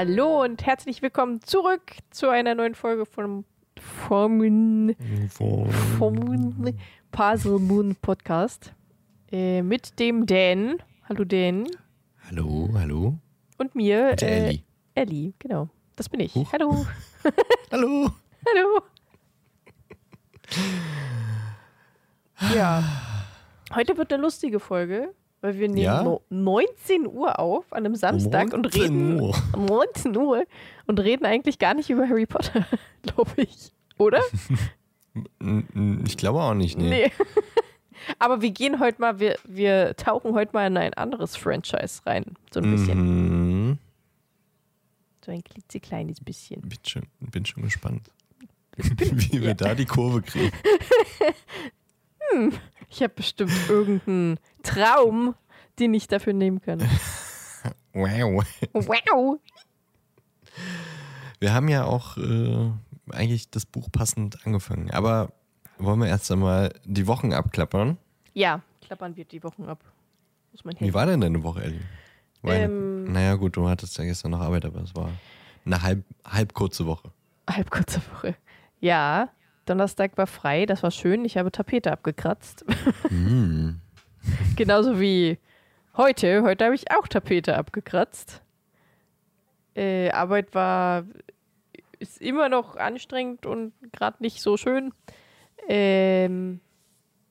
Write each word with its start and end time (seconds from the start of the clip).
Hallo 0.00 0.44
und 0.44 0.64
herzlich 0.64 1.02
willkommen 1.02 1.42
zurück 1.42 1.96
zu 2.10 2.28
einer 2.28 2.54
neuen 2.54 2.76
Folge 2.76 3.04
von 3.04 3.44
Formen, 3.80 4.94
Formen 5.98 6.78
Puzzle 7.10 7.58
Moon 7.58 7.96
Podcast 7.96 8.72
äh, 9.32 9.60
mit 9.60 9.98
dem 9.98 10.24
Dan. 10.24 10.76
Hallo 11.08 11.24
Dan. 11.24 11.66
Hallo, 12.28 12.70
hallo. 12.74 13.18
Und 13.56 13.74
mir. 13.74 14.14
Der 14.14 14.28
äh, 14.28 14.46
Ellie. 14.46 14.62
Ellie, 14.94 15.32
genau. 15.40 15.68
Das 15.96 16.08
bin 16.08 16.20
ich. 16.20 16.32
Huch. 16.32 16.52
Hallo. 16.52 16.86
Hallo. 17.72 18.12
Hallo. 18.46 18.82
Ja. 22.54 22.84
Heute 23.74 23.96
wird 23.96 24.12
eine 24.12 24.22
lustige 24.22 24.60
Folge, 24.60 25.12
weil 25.40 25.58
wir 25.58 25.68
nehmen 25.68 25.78
Ja? 25.82 26.02
no 26.02 26.22
19 26.30 27.06
Uhr 27.06 27.38
auf 27.38 27.72
an 27.72 27.84
einem 27.86 27.94
Samstag 27.94 28.52
und 28.52 28.62
19 28.62 28.82
reden 28.82 29.20
Uhr. 29.20 29.36
um 29.54 29.66
19 29.66 30.16
Uhr 30.16 30.44
und 30.86 31.00
reden 31.00 31.24
eigentlich 31.26 31.58
gar 31.58 31.74
nicht 31.74 31.90
über 31.90 32.08
Harry 32.08 32.26
Potter, 32.26 32.66
glaube 33.02 33.30
ich. 33.36 33.72
Oder? 33.98 34.20
Ich 36.04 36.16
glaube 36.16 36.40
auch 36.40 36.54
nicht, 36.54 36.78
nee. 36.78 36.90
Nee. 36.90 37.12
Aber 38.20 38.40
wir 38.40 38.52
gehen 38.52 38.78
heute 38.78 39.00
mal, 39.00 39.18
wir, 39.18 39.36
wir 39.44 39.96
tauchen 39.96 40.32
heute 40.34 40.52
mal 40.52 40.68
in 40.68 40.76
ein 40.76 40.94
anderes 40.94 41.34
Franchise 41.34 42.02
rein. 42.06 42.36
So 42.52 42.60
ein 42.60 42.70
bisschen. 42.70 42.98
Mhm. 43.70 43.78
So 45.24 45.32
ein 45.32 45.42
klitzekleines 45.42 46.20
bisschen. 46.20 46.60
Bin, 46.60 46.78
schon, 46.86 47.02
bin 47.18 47.44
schon 47.44 47.64
gespannt, 47.64 48.02
wie 48.76 49.42
wir 49.42 49.54
da 49.54 49.74
die 49.74 49.86
Kurve 49.86 50.22
kriegen. 50.22 50.52
Ich 52.88 53.02
habe 53.02 53.12
bestimmt 53.14 53.52
irgendeinen 53.68 54.38
Traum, 54.62 55.34
den 55.78 55.94
ich 55.94 56.06
dafür 56.08 56.32
nehmen 56.32 56.60
kann. 56.60 56.80
Wow. 57.94 58.44
Wow. 58.74 59.40
Wir 61.40 61.52
haben 61.54 61.68
ja 61.68 61.84
auch 61.84 62.16
äh, 62.16 62.70
eigentlich 63.10 63.50
das 63.50 63.66
Buch 63.66 63.88
passend 63.90 64.44
angefangen. 64.46 64.90
Aber 64.92 65.32
wollen 65.78 65.98
wir 66.00 66.06
erst 66.08 66.30
einmal 66.30 66.72
die 66.84 67.06
Wochen 67.06 67.32
abklappern? 67.32 67.96
Ja, 68.34 68.62
klappern 68.82 69.16
wir 69.16 69.24
die 69.24 69.42
Wochen 69.42 69.64
ab. 69.64 69.80
Muss 70.52 70.64
man 70.64 70.76
Wie 70.78 70.94
war 70.94 71.06
denn 71.06 71.20
deine 71.20 71.42
Woche, 71.42 71.62
Ellie? 71.62 71.80
Eine- 72.42 72.64
Ähm. 72.64 73.12
naja, 73.12 73.34
gut, 73.34 73.56
du 73.56 73.68
hattest 73.68 73.98
ja 73.98 74.04
gestern 74.04 74.30
noch 74.32 74.40
Arbeit, 74.40 74.64
aber 74.64 74.80
es 74.82 74.94
war 74.94 75.10
eine 75.64 75.82
halb, 75.82 76.04
halb 76.24 76.54
kurze 76.54 76.86
Woche. 76.86 77.10
Halb 77.50 77.70
kurze 77.70 78.00
Woche. 78.12 78.36
Ja, 78.80 79.28
Donnerstag 79.68 80.16
war 80.16 80.26
frei, 80.26 80.66
das 80.66 80.82
war 80.82 80.90
schön. 80.90 81.24
Ich 81.24 81.36
habe 81.36 81.52
Tapete 81.52 81.92
abgekratzt. 81.92 82.64
Mhm. 83.10 83.80
Genauso 84.56 85.00
wie 85.00 85.38
heute. 85.96 86.42
Heute 86.42 86.64
habe 86.64 86.74
ich 86.74 86.90
auch 86.90 87.06
Tapete 87.08 87.56
abgekratzt. 87.56 88.42
Äh, 89.74 90.10
Arbeit 90.10 90.54
war 90.54 91.04
ist 91.98 92.20
immer 92.20 92.48
noch 92.48 92.76
anstrengend 92.76 93.44
und 93.46 93.72
gerade 93.92 94.22
nicht 94.22 94.40
so 94.40 94.56
schön. 94.56 94.92
Ähm, 95.68 96.60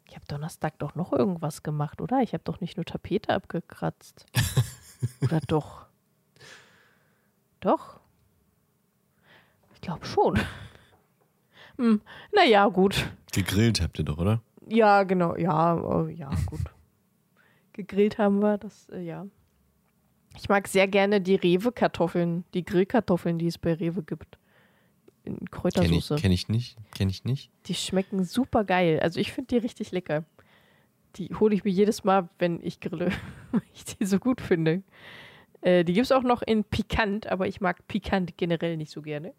ich 0.08 0.16
habe 0.16 0.26
Donnerstag 0.28 0.78
doch 0.80 0.96
noch 0.96 1.14
irgendwas 1.14 1.64
gemacht, 1.64 2.02
oder? 2.02 2.22
Ich 2.22 2.34
habe 2.34 2.44
doch 2.44 2.60
nicht 2.60 2.78
nur 2.78 2.86
Tapete 2.86 3.34
abgekratzt. 3.34 4.26
oder 5.22 5.40
doch? 5.48 5.86
Doch? 7.60 8.00
Ich 9.74 9.82
glaube 9.82 10.06
schon. 10.06 10.40
Hm, 11.78 12.02
naja, 12.36 12.68
gut. 12.68 13.10
Gegrillt 13.32 13.82
habt 13.82 14.00
ihr 14.00 14.06
doch, 14.06 14.18
oder? 14.18 14.42
Ja, 14.68 15.04
genau. 15.04 15.36
Ja, 15.36 16.06
äh, 16.08 16.12
ja, 16.14 16.30
gut. 16.46 16.62
Gegrillt 17.74 18.18
haben 18.18 18.40
wir, 18.40 18.58
das, 18.58 18.90
äh, 18.90 19.02
ja. 19.02 19.28
Ich 20.36 20.50
mag 20.50 20.68
sehr 20.68 20.88
gerne 20.88 21.20
die 21.20 21.36
Rewe-Kartoffeln, 21.36 22.44
die 22.54 22.64
Grillkartoffeln, 22.64 23.40
die 23.40 23.48
es 23.48 23.58
bei 23.58 23.74
Rewe 23.74 24.04
gibt. 24.04 24.38
In 25.24 25.34
Kenne 25.34 25.44
ich, 25.44 25.52
Kräutersoße. 25.52 26.16
kenn 26.16 26.32
ich 26.32 26.48
nicht. 26.48 26.78
Kenne 26.94 27.12
ich 27.12 27.26
nicht. 27.26 27.50
Die 27.66 27.74
schmecken 27.74 28.24
super 28.24 28.64
geil. 28.64 29.00
Also 29.02 29.20
ich 29.20 29.32
finde 29.32 29.48
die 29.48 29.58
richtig 29.58 29.92
lecker. 29.92 30.26
Die 31.16 31.34
hole 31.40 31.56
ich 31.56 31.64
mir 31.64 31.72
jedes 31.72 32.04
Mal, 32.04 32.30
wenn 32.38 32.62
ich 32.62 32.80
grille, 32.80 33.12
weil 33.52 33.62
ich 33.74 33.84
die 33.86 34.06
so 34.06 34.20
gut 34.20 34.40
finde. 34.40 34.84
Äh, 35.62 35.84
die 35.84 35.94
gibt 35.94 36.06
es 36.06 36.12
auch 36.12 36.24
noch 36.24 36.44
in 36.44 36.64
pikant, 36.64 37.28
aber 37.28 37.48
ich 37.48 37.60
mag 37.60 37.88
pikant 37.88 38.38
generell 38.38 38.78
nicht 38.78 38.92
so 38.92 39.02
gerne. 39.02 39.34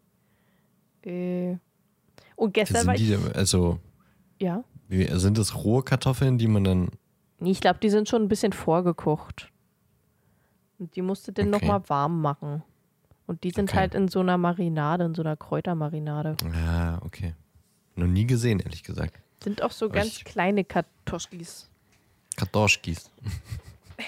Äh, 1.04 1.58
und 2.38 2.54
gestern 2.54 2.86
war 2.86 2.94
ich. 2.94 3.16
also, 3.36 3.78
Ja. 4.40 4.64
wie, 4.88 5.06
sind 5.18 5.36
das 5.38 5.54
rohe 5.54 5.82
Kartoffeln, 5.82 6.38
die 6.38 6.46
man 6.48 6.64
dann 6.64 6.88
Nee, 7.40 7.52
ich 7.52 7.60
glaube, 7.60 7.78
die 7.80 7.90
sind 7.90 8.08
schon 8.08 8.22
ein 8.22 8.28
bisschen 8.28 8.52
vorgekocht. 8.52 9.52
Und 10.78 10.96
die 10.96 11.02
musst 11.02 11.28
du 11.28 11.32
dann 11.32 11.54
Okay. 11.54 11.66
nochmal 11.66 11.88
warm 11.88 12.20
machen. 12.20 12.62
Und 13.28 13.44
die 13.44 13.50
sind 13.50 13.70
Okay. 13.70 13.78
halt 13.78 13.94
in 13.94 14.08
so 14.08 14.20
einer 14.20 14.38
Marinade, 14.38 15.04
in 15.04 15.14
so 15.14 15.22
einer 15.22 15.36
Kräutermarinade. 15.36 16.36
Ah, 16.52 16.98
okay. 17.04 17.34
Noch 17.94 18.06
nie 18.08 18.26
gesehen, 18.26 18.58
ehrlich 18.60 18.82
gesagt. 18.82 19.20
Sind 19.42 19.62
auch 19.62 19.70
so 19.70 19.86
Aber 19.86 19.94
ganz 19.96 20.24
kleine 20.24 20.64
Kartoschkis. 20.64 21.68
Kartoschkis. 22.36 23.10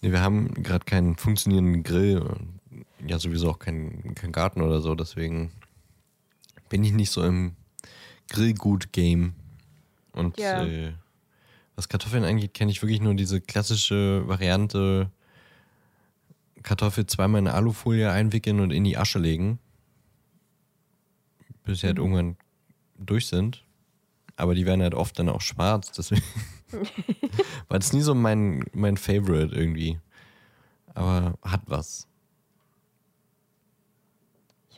nee, 0.00 0.12
wir 0.12 0.20
haben 0.20 0.54
gerade 0.62 0.84
keinen 0.84 1.16
funktionierenden 1.16 1.82
Grill 1.82 2.18
und 2.18 2.60
ja 3.06 3.18
sowieso 3.18 3.50
auch 3.50 3.58
keinen 3.58 4.14
keinen 4.14 4.32
Garten 4.32 4.62
oder 4.62 4.80
so, 4.80 4.94
deswegen 4.94 5.52
bin 6.68 6.84
ich 6.84 6.92
nicht 6.92 7.10
so 7.10 7.22
im 7.24 7.56
Grillgut-Game. 8.30 9.34
Und 10.12 10.38
Ja. 10.38 10.64
äh, 10.64 10.92
was 11.76 11.88
Kartoffeln 11.88 12.24
angeht, 12.24 12.54
kenne 12.54 12.70
ich 12.70 12.82
wirklich 12.82 13.00
nur 13.00 13.14
diese 13.14 13.40
klassische 13.40 14.26
Variante 14.26 15.10
Kartoffel 16.62 17.06
zweimal 17.06 17.40
in 17.40 17.48
Alufolie 17.48 18.10
einwickeln 18.10 18.60
und 18.60 18.72
in 18.72 18.84
die 18.84 18.96
Asche 18.98 19.18
legen. 19.18 19.58
Bis 21.64 21.80
sie 21.80 21.86
halt 21.86 21.98
irgendwann 21.98 22.36
durch 22.98 23.26
sind. 23.28 23.64
Aber 24.36 24.54
die 24.54 24.66
werden 24.66 24.82
halt 24.82 24.94
oft 24.94 25.18
dann 25.18 25.28
auch 25.28 25.40
schwarz, 25.40 25.92
deswegen 25.92 26.22
war 27.68 27.78
das 27.78 27.92
nie 27.92 28.02
so 28.02 28.14
mein, 28.14 28.64
mein 28.72 28.96
Favorite 28.96 29.54
irgendwie. 29.54 29.98
Aber 30.94 31.38
hat 31.42 31.62
was. 31.66 32.06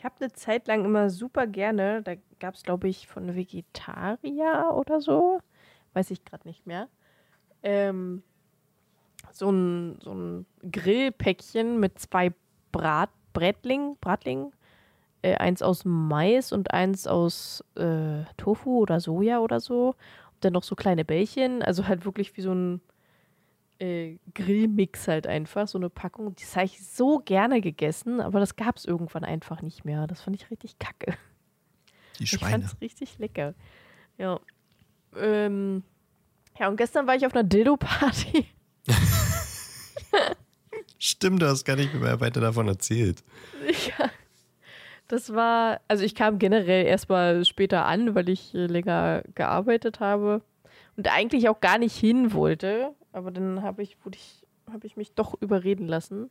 Ich 0.01 0.05
habe 0.05 0.15
eine 0.19 0.33
Zeit 0.33 0.67
lang 0.67 0.83
immer 0.83 1.11
super 1.11 1.45
gerne, 1.45 2.01
da 2.01 2.15
gab 2.39 2.55
es, 2.55 2.63
glaube 2.63 2.87
ich, 2.87 3.05
von 3.05 3.35
Vegetarier 3.35 4.71
oder 4.73 4.99
so, 4.99 5.41
weiß 5.93 6.09
ich 6.09 6.25
gerade 6.25 6.47
nicht 6.47 6.65
mehr, 6.65 6.87
ähm, 7.61 8.23
so 9.31 9.51
ein, 9.51 9.99
so 10.01 10.11
ein 10.11 10.47
Grillpäckchen 10.71 11.79
mit 11.79 11.99
zwei 11.99 12.33
Brat, 12.71 13.11
Brätling, 13.33 13.95
Bratling, 14.01 14.51
äh, 15.21 15.35
eins 15.35 15.61
aus 15.61 15.85
Mais 15.85 16.51
und 16.51 16.73
eins 16.73 17.05
aus 17.05 17.63
äh, 17.75 18.23
Tofu 18.37 18.79
oder 18.79 18.99
Soja 18.99 19.37
oder 19.37 19.59
so. 19.59 19.89
Und 19.89 20.45
dann 20.45 20.53
noch 20.53 20.63
so 20.63 20.75
kleine 20.75 21.05
Bällchen, 21.05 21.61
also 21.61 21.87
halt 21.87 22.05
wirklich 22.05 22.35
wie 22.35 22.41
so 22.41 22.55
ein 22.55 22.81
äh, 23.81 24.17
Grillmix 24.35 25.07
halt 25.07 25.25
einfach, 25.27 25.67
so 25.67 25.77
eine 25.77 25.89
Packung. 25.89 26.35
Das 26.35 26.55
habe 26.55 26.65
ich 26.65 26.85
so 26.85 27.19
gerne 27.19 27.61
gegessen, 27.61 28.21
aber 28.21 28.39
das 28.39 28.55
gab 28.55 28.77
es 28.77 28.85
irgendwann 28.85 29.23
einfach 29.23 29.61
nicht 29.61 29.83
mehr. 29.85 30.05
Das 30.07 30.21
fand 30.21 30.35
ich 30.35 30.49
richtig 30.51 30.77
kacke. 30.79 31.15
Die 32.19 32.23
Ich 32.23 32.29
Schweine. 32.29 32.51
fand 32.51 32.63
es 32.65 32.81
richtig 32.81 33.17
lecker. 33.17 33.55
Ja. 34.17 34.39
Ähm, 35.17 35.83
ja, 36.59 36.67
und 36.69 36.77
gestern 36.77 37.07
war 37.07 37.15
ich 37.15 37.25
auf 37.25 37.33
einer 37.33 37.43
Dildo-Party. 37.43 38.45
Stimmt, 40.99 41.41
du 41.41 41.47
hast 41.47 41.65
gar 41.65 41.75
nicht 41.75 41.93
mehr 41.93 42.19
weiter 42.19 42.41
davon 42.41 42.67
erzählt. 42.67 43.23
ja. 43.97 44.09
Das 45.07 45.33
war, 45.33 45.81
also 45.87 46.03
ich 46.03 46.15
kam 46.15 46.37
generell 46.39 46.85
erstmal 46.85 47.43
später 47.43 47.85
an, 47.85 48.15
weil 48.15 48.29
ich 48.29 48.53
äh, 48.53 48.67
länger 48.67 49.23
gearbeitet 49.35 49.99
habe 49.99 50.41
und 50.95 51.11
eigentlich 51.11 51.49
auch 51.49 51.59
gar 51.59 51.79
nicht 51.79 51.95
hin 51.97 52.31
wollte. 52.33 52.93
Aber 53.11 53.31
dann 53.31 53.61
habe 53.61 53.83
ich, 53.83 53.97
wurde 54.03 54.17
ich, 54.17 54.45
habe 54.71 54.87
ich 54.87 54.95
mich 54.97 55.13
doch 55.13 55.39
überreden 55.41 55.87
lassen 55.87 56.29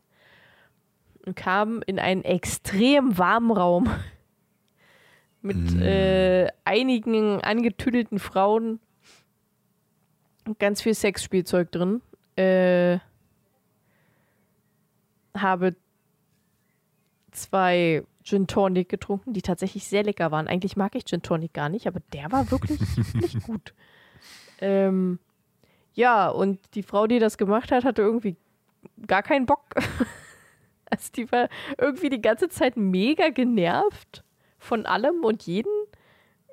und 1.27 1.37
kam 1.37 1.82
in 1.87 1.99
einen 1.99 2.25
extrem 2.25 3.19
warmen 3.19 3.50
Raum 3.50 3.91
mit 5.43 5.56
Mm. 5.56 5.82
äh, 5.82 6.49
einigen 6.65 7.41
angetüdelten 7.43 8.19
Frauen 8.19 8.81
und 10.47 10.59
ganz 10.59 10.82
viel 10.82 10.94
Sexspielzeug 10.94 11.71
drin. 11.71 12.00
Äh, 12.37 12.99
habe 15.37 15.77
zwei 17.31 18.03
Gin 18.23 18.47
Tonic 18.47 18.88
getrunken, 18.88 19.32
die 19.32 19.43
tatsächlich 19.43 19.87
sehr 19.87 20.03
lecker 20.03 20.31
waren. 20.31 20.49
Eigentlich 20.49 20.77
mag 20.77 20.94
ich 20.94 21.05
Gin 21.05 21.23
Tonic 21.23 21.53
gar 21.53 21.69
nicht, 21.69 21.87
aber 21.87 22.00
der 22.12 22.31
war 22.32 22.50
wirklich, 22.50 22.81
wirklich 23.15 23.43
gut. 23.43 23.75
Ähm, 24.61 25.19
ja, 25.94 26.28
und 26.28 26.58
die 26.75 26.82
Frau, 26.82 27.06
die 27.06 27.19
das 27.19 27.38
gemacht 27.38 27.72
hat, 27.72 27.84
hatte 27.84 28.02
irgendwie 28.02 28.37
gar 29.06 29.22
keinen 29.22 29.46
Bock. 29.46 29.75
also 30.90 31.10
die 31.14 31.31
war 31.31 31.48
irgendwie 31.78 32.10
die 32.10 32.20
ganze 32.20 32.48
Zeit 32.48 32.76
mega 32.76 33.31
genervt 33.31 34.25
von 34.58 34.87
allem 34.87 35.25
und 35.25 35.42
jeden. 35.44 35.72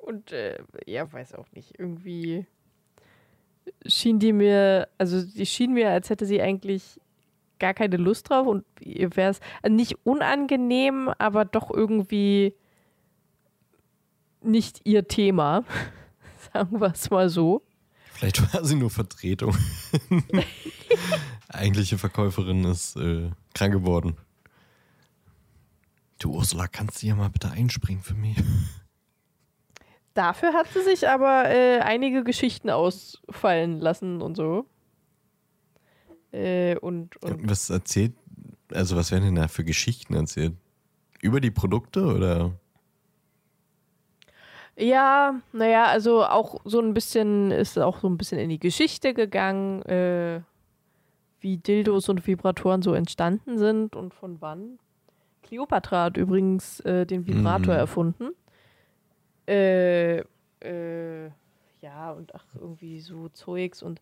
Und 0.02 0.32
äh, 0.32 0.58
ja, 0.86 1.10
weiß 1.12 1.34
auch 1.34 1.50
nicht, 1.52 1.78
irgendwie 1.78 2.46
schien 3.86 4.18
die 4.18 4.32
mir, 4.32 4.88
also 4.98 5.22
die 5.22 5.46
schien 5.46 5.74
mir, 5.74 5.90
als 5.90 6.10
hätte 6.10 6.26
sie 6.26 6.40
eigentlich 6.40 7.00
gar 7.58 7.74
keine 7.74 7.96
Lust 7.96 8.30
drauf 8.30 8.46
und 8.46 8.64
ihr 8.80 9.14
wäre 9.16 9.30
es 9.30 9.40
nicht 9.68 9.96
unangenehm, 10.04 11.10
aber 11.18 11.44
doch 11.44 11.70
irgendwie 11.70 12.54
nicht 14.42 14.80
ihr 14.84 15.08
Thema. 15.08 15.64
Sagen 16.52 16.80
wir 16.80 16.92
es 16.92 17.10
mal 17.10 17.28
so. 17.28 17.62
Vielleicht 18.18 18.52
war 18.52 18.64
sie 18.64 18.74
nur 18.74 18.90
Vertretung. 18.90 19.56
Eigentliche 21.48 21.98
Verkäuferin 21.98 22.64
ist 22.64 22.96
äh, 22.96 23.30
krank 23.54 23.72
geworden. 23.72 24.16
Du 26.18 26.32
Ursula, 26.32 26.66
kannst 26.66 26.96
du 26.96 27.06
hier 27.06 27.14
mal 27.14 27.30
bitte 27.30 27.52
einspringen 27.52 28.02
für 28.02 28.14
mich? 28.14 28.36
Dafür 30.14 30.52
hat 30.52 30.66
sie 30.74 30.82
sich 30.82 31.08
aber 31.08 31.48
äh, 31.48 31.78
einige 31.78 32.24
Geschichten 32.24 32.70
ausfallen 32.70 33.78
lassen 33.78 34.20
und 34.20 34.36
so. 34.36 34.66
Äh, 36.32 36.76
und, 36.78 37.16
und 37.22 37.48
was 37.48 37.70
erzählt, 37.70 38.14
also 38.72 38.96
was 38.96 39.12
werden 39.12 39.26
denn 39.26 39.36
da 39.36 39.46
für 39.46 39.62
Geschichten 39.62 40.14
erzählt? 40.14 40.56
Über 41.22 41.40
die 41.40 41.52
Produkte 41.52 42.04
oder? 42.04 42.58
Ja, 44.80 45.40
naja, 45.52 45.86
also 45.86 46.24
auch 46.24 46.60
so 46.64 46.80
ein 46.80 46.94
bisschen, 46.94 47.50
ist 47.50 47.76
auch 47.78 47.98
so 47.98 48.08
ein 48.08 48.16
bisschen 48.16 48.38
in 48.38 48.48
die 48.48 48.60
Geschichte 48.60 49.12
gegangen, 49.12 49.82
äh, 49.82 50.40
wie 51.40 51.56
Dildos 51.56 52.08
und 52.08 52.24
Vibratoren 52.24 52.82
so 52.82 52.94
entstanden 52.94 53.58
sind 53.58 53.96
und 53.96 54.14
von 54.14 54.40
wann. 54.40 54.78
Cleopatra 55.42 56.04
hat 56.04 56.16
übrigens 56.16 56.78
äh, 56.80 57.06
den 57.06 57.26
Vibrator 57.26 57.74
mhm. 57.74 57.80
erfunden. 57.80 58.28
Äh, 59.48 60.18
äh, 60.60 61.26
ja, 61.80 62.12
und 62.12 62.32
ach, 62.36 62.44
irgendwie 62.54 63.00
so 63.00 63.28
Zeugs 63.30 63.82
und 63.82 64.00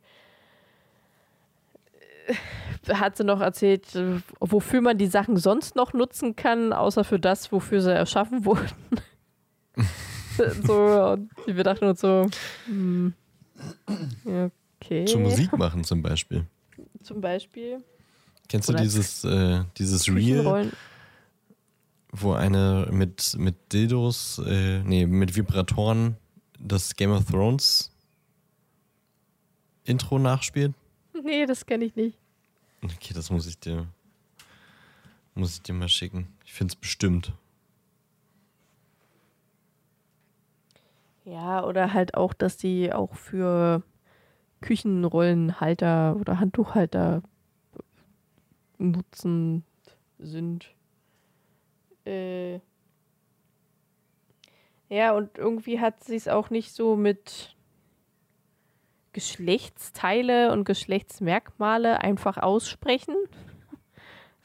äh, 2.26 2.92
hat 2.92 3.16
sie 3.16 3.24
noch 3.24 3.40
erzählt, 3.40 3.94
äh, 3.94 4.20
wofür 4.40 4.82
man 4.82 4.98
die 4.98 5.06
Sachen 5.06 5.38
sonst 5.38 5.74
noch 5.74 5.94
nutzen 5.94 6.36
kann, 6.36 6.74
außer 6.74 7.02
für 7.02 7.18
das, 7.18 7.50
wofür 7.50 7.80
sie 7.80 7.94
erschaffen 7.94 8.44
wurden. 8.44 8.72
so, 10.66 11.16
und 11.16 11.30
wir 11.46 11.64
dachten 11.64 11.84
uns 11.86 12.00
so, 12.00 12.26
hm, 12.66 13.14
okay. 14.80 15.04
Zur 15.06 15.20
Musik 15.20 15.56
machen 15.56 15.84
zum 15.84 16.02
Beispiel. 16.02 16.46
Zum 17.02 17.20
Beispiel. 17.20 17.82
Kennst 18.48 18.68
du 18.68 18.74
dieses, 18.74 19.24
äh, 19.24 19.64
dieses 19.76 20.08
Reel, 20.08 20.70
wo 22.12 22.32
eine 22.32 22.88
mit, 22.90 23.36
mit 23.38 23.72
Dildos, 23.72 24.40
äh, 24.46 24.82
nee, 24.82 25.06
mit 25.06 25.34
Vibratoren 25.34 26.16
das 26.58 26.94
Game 26.94 27.10
of 27.10 27.24
Thrones 27.26 27.90
Intro 29.84 30.18
nachspielt? 30.18 30.74
Nee, 31.24 31.46
das 31.46 31.64
kenne 31.64 31.86
ich 31.86 31.96
nicht. 31.96 32.18
Okay, 32.82 33.14
das 33.14 33.30
muss 33.30 33.46
ich 33.46 33.58
dir, 33.58 33.86
muss 35.34 35.54
ich 35.54 35.62
dir 35.62 35.72
mal 35.72 35.88
schicken. 35.88 36.28
Ich 36.44 36.52
finde 36.52 36.72
es 36.72 36.76
bestimmt. 36.76 37.32
Ja, 41.26 41.64
oder 41.64 41.92
halt 41.92 42.14
auch, 42.14 42.34
dass 42.34 42.56
die 42.56 42.92
auch 42.92 43.16
für 43.16 43.82
Küchenrollenhalter 44.60 46.16
oder 46.20 46.38
Handtuchhalter 46.38 47.20
nutzen 48.78 49.64
sind. 50.18 50.72
Äh 52.04 52.60
ja, 54.88 55.12
und 55.14 55.36
irgendwie 55.36 55.80
hat 55.80 56.04
sie 56.04 56.14
es 56.14 56.28
auch 56.28 56.50
nicht 56.50 56.72
so 56.72 56.94
mit 56.94 57.56
Geschlechtsteile 59.12 60.52
und 60.52 60.64
Geschlechtsmerkmale 60.64 62.00
einfach 62.00 62.38
aussprechen. 62.38 63.16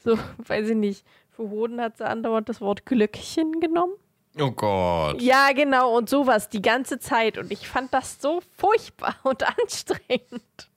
So, 0.04 0.18
weiß 0.48 0.70
ich 0.70 0.76
nicht. 0.76 1.06
Für 1.30 1.48
Hoden 1.48 1.80
hat 1.80 1.98
sie 1.98 2.04
andauernd 2.04 2.48
das 2.48 2.60
Wort 2.60 2.86
Glöckchen 2.86 3.60
genommen. 3.60 3.92
Oh 4.38 4.50
Gott. 4.50 5.20
Ja, 5.20 5.52
genau, 5.52 5.96
und 5.96 6.08
sowas 6.08 6.48
die 6.48 6.62
ganze 6.62 6.98
Zeit. 6.98 7.36
Und 7.36 7.52
ich 7.52 7.68
fand 7.68 7.92
das 7.92 8.20
so 8.20 8.40
furchtbar 8.56 9.16
und 9.24 9.42
anstrengend. 9.42 10.70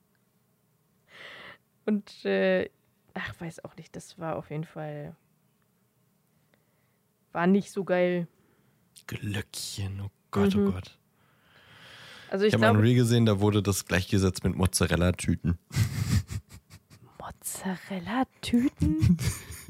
Und, 1.85 2.25
äh, 2.25 2.69
ach, 3.13 3.33
weiß 3.39 3.63
auch 3.63 3.75
nicht, 3.77 3.95
das 3.95 4.19
war 4.19 4.35
auf 4.35 4.49
jeden 4.49 4.65
Fall. 4.65 5.15
War 7.31 7.47
nicht 7.47 7.71
so 7.71 7.83
geil. 7.83 8.27
Glöckchen, 9.07 10.01
oh 10.01 10.09
Gott, 10.31 10.55
oh 10.55 10.59
mhm. 10.59 10.67
oh 10.67 10.71
Gott. 10.71 10.97
Also 12.29 12.45
ich, 12.45 12.53
ich 12.53 12.61
habe 12.61 12.67
ein 12.67 12.83
Reel 12.83 12.95
gesehen, 12.95 13.25
da 13.25 13.39
wurde 13.39 13.61
das 13.61 13.85
gleichgesetzt 13.85 14.43
mit 14.43 14.55
Mozzarella-Tüten. 14.55 15.59
Mozzarella-Tüten? 17.19 19.17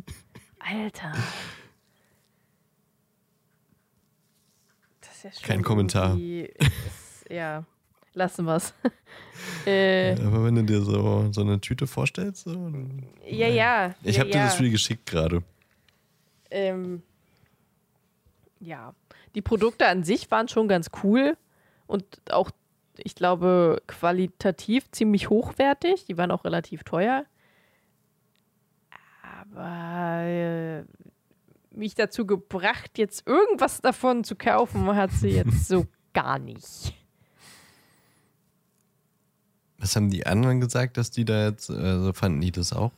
Alter. 0.60 1.14
Ja 5.25 5.31
schon. 5.31 5.44
Kein 5.44 5.63
Kommentar. 5.63 6.18
Ist, 6.18 7.30
ja, 7.30 7.63
lassen 8.13 8.45
wir 8.45 8.56
es. 8.56 8.74
äh, 9.66 10.13
aber 10.13 10.45
wenn 10.45 10.56
du 10.56 10.63
dir 10.63 10.81
so, 10.81 11.31
so 11.31 11.42
eine 11.42 11.60
Tüte 11.60 11.88
vorstellst. 11.88 12.45
So, 12.45 12.72
ja, 13.27 13.48
ja. 13.48 13.95
Ich 14.04 14.16
ja, 14.16 14.22
habe 14.22 14.31
dir 14.31 14.44
das 14.44 14.56
Spiel 14.56 14.72
geschickt 14.72 15.06
gerade. 15.06 15.44
Ähm, 16.51 17.01
ja, 18.60 18.94
die 19.33 19.42
Produkte 19.42 19.88
an 19.88 20.04
sich 20.04 20.30
waren 20.31 20.48
schon 20.48 20.68
ganz 20.68 20.89
cool 21.04 21.38
und 21.88 22.06
auch, 22.31 22.51
ich 22.98 23.16
glaube, 23.16 23.81
qualitativ 23.88 24.89
ziemlich 24.92 25.30
hochwertig. 25.30 26.06
Die 26.06 26.18
waren 26.18 26.31
auch 26.31 26.45
relativ 26.45 26.83
teuer. 26.83 27.25
Aber 29.22 30.25
mich 31.77 31.95
dazu 31.95 32.25
gebracht, 32.25 32.98
jetzt 32.98 33.27
irgendwas 33.27 33.81
davon 33.81 34.24
zu 34.24 34.36
kaufen, 34.36 34.95
hat 34.95 35.12
sie 35.12 35.30
jetzt 35.30 35.68
so 35.68 35.86
gar 36.13 36.39
nicht. 36.39 36.94
Was 39.77 39.96
haben 39.96 40.10
die 40.10 40.25
anderen 40.25 40.62
gesagt, 40.62 40.98
dass 40.98 41.12
die 41.12 41.25
da 41.25 41.48
jetzt, 41.48 41.70
also 41.70 42.13
fanden 42.13 42.41
die 42.41 42.51
das 42.51 42.74
auch 42.74 42.91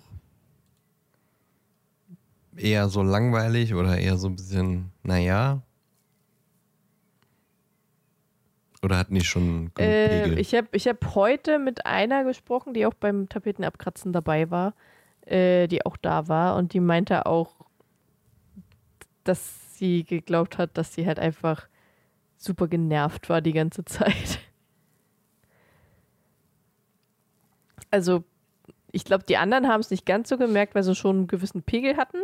eher 2.58 2.90
so 2.90 3.04
langweilig 3.04 3.74
oder 3.74 3.98
eher 3.98 4.18
so 4.18 4.28
ein 4.28 4.36
bisschen, 4.36 4.92
naja? 5.04 5.62
Oder 8.84 8.98
hatten 8.98 9.16
die 9.16 9.24
schon 9.24 9.72
genug 9.74 9.80
äh, 9.80 10.24
Pegel? 10.24 10.40
Ich 10.40 10.54
habe 10.54 10.68
ich 10.72 10.88
hab 10.88 11.16
heute 11.16 11.60
mit 11.60 11.86
einer 11.86 12.24
gesprochen, 12.24 12.74
die 12.74 12.86
auch 12.86 12.94
beim 12.94 13.28
Tapetenabkratzen 13.28 14.14
dabei 14.14 14.52
war, 14.52 14.74
äh, 15.26 15.68
die 15.68 15.86
auch 15.86 15.98
da 15.98 16.28
war 16.28 16.56
und 16.56 16.74
die 16.74 16.80
meinte 16.80 17.26
auch, 17.26 17.57
dass 19.28 19.78
sie 19.78 20.04
geglaubt 20.04 20.58
hat, 20.58 20.78
dass 20.78 20.94
sie 20.94 21.06
halt 21.06 21.20
einfach 21.20 21.68
super 22.38 22.68
genervt 22.68 23.30
war 23.30 23.42
die 23.42 23.54
ganze 23.54 23.86
Zeit. 23.86 24.40
Also, 27.90 28.26
ich 28.92 29.06
glaube, 29.06 29.24
die 29.24 29.38
anderen 29.38 29.70
haben 29.70 29.80
es 29.80 29.92
nicht 29.92 30.06
ganz 30.06 30.28
so 30.28 30.38
gemerkt, 30.38 30.76
weil 30.76 30.84
sie 30.84 30.94
schon 30.94 31.16
einen 31.16 31.28
gewissen 31.28 31.64
Pegel 31.64 31.96
hatten. 31.96 32.18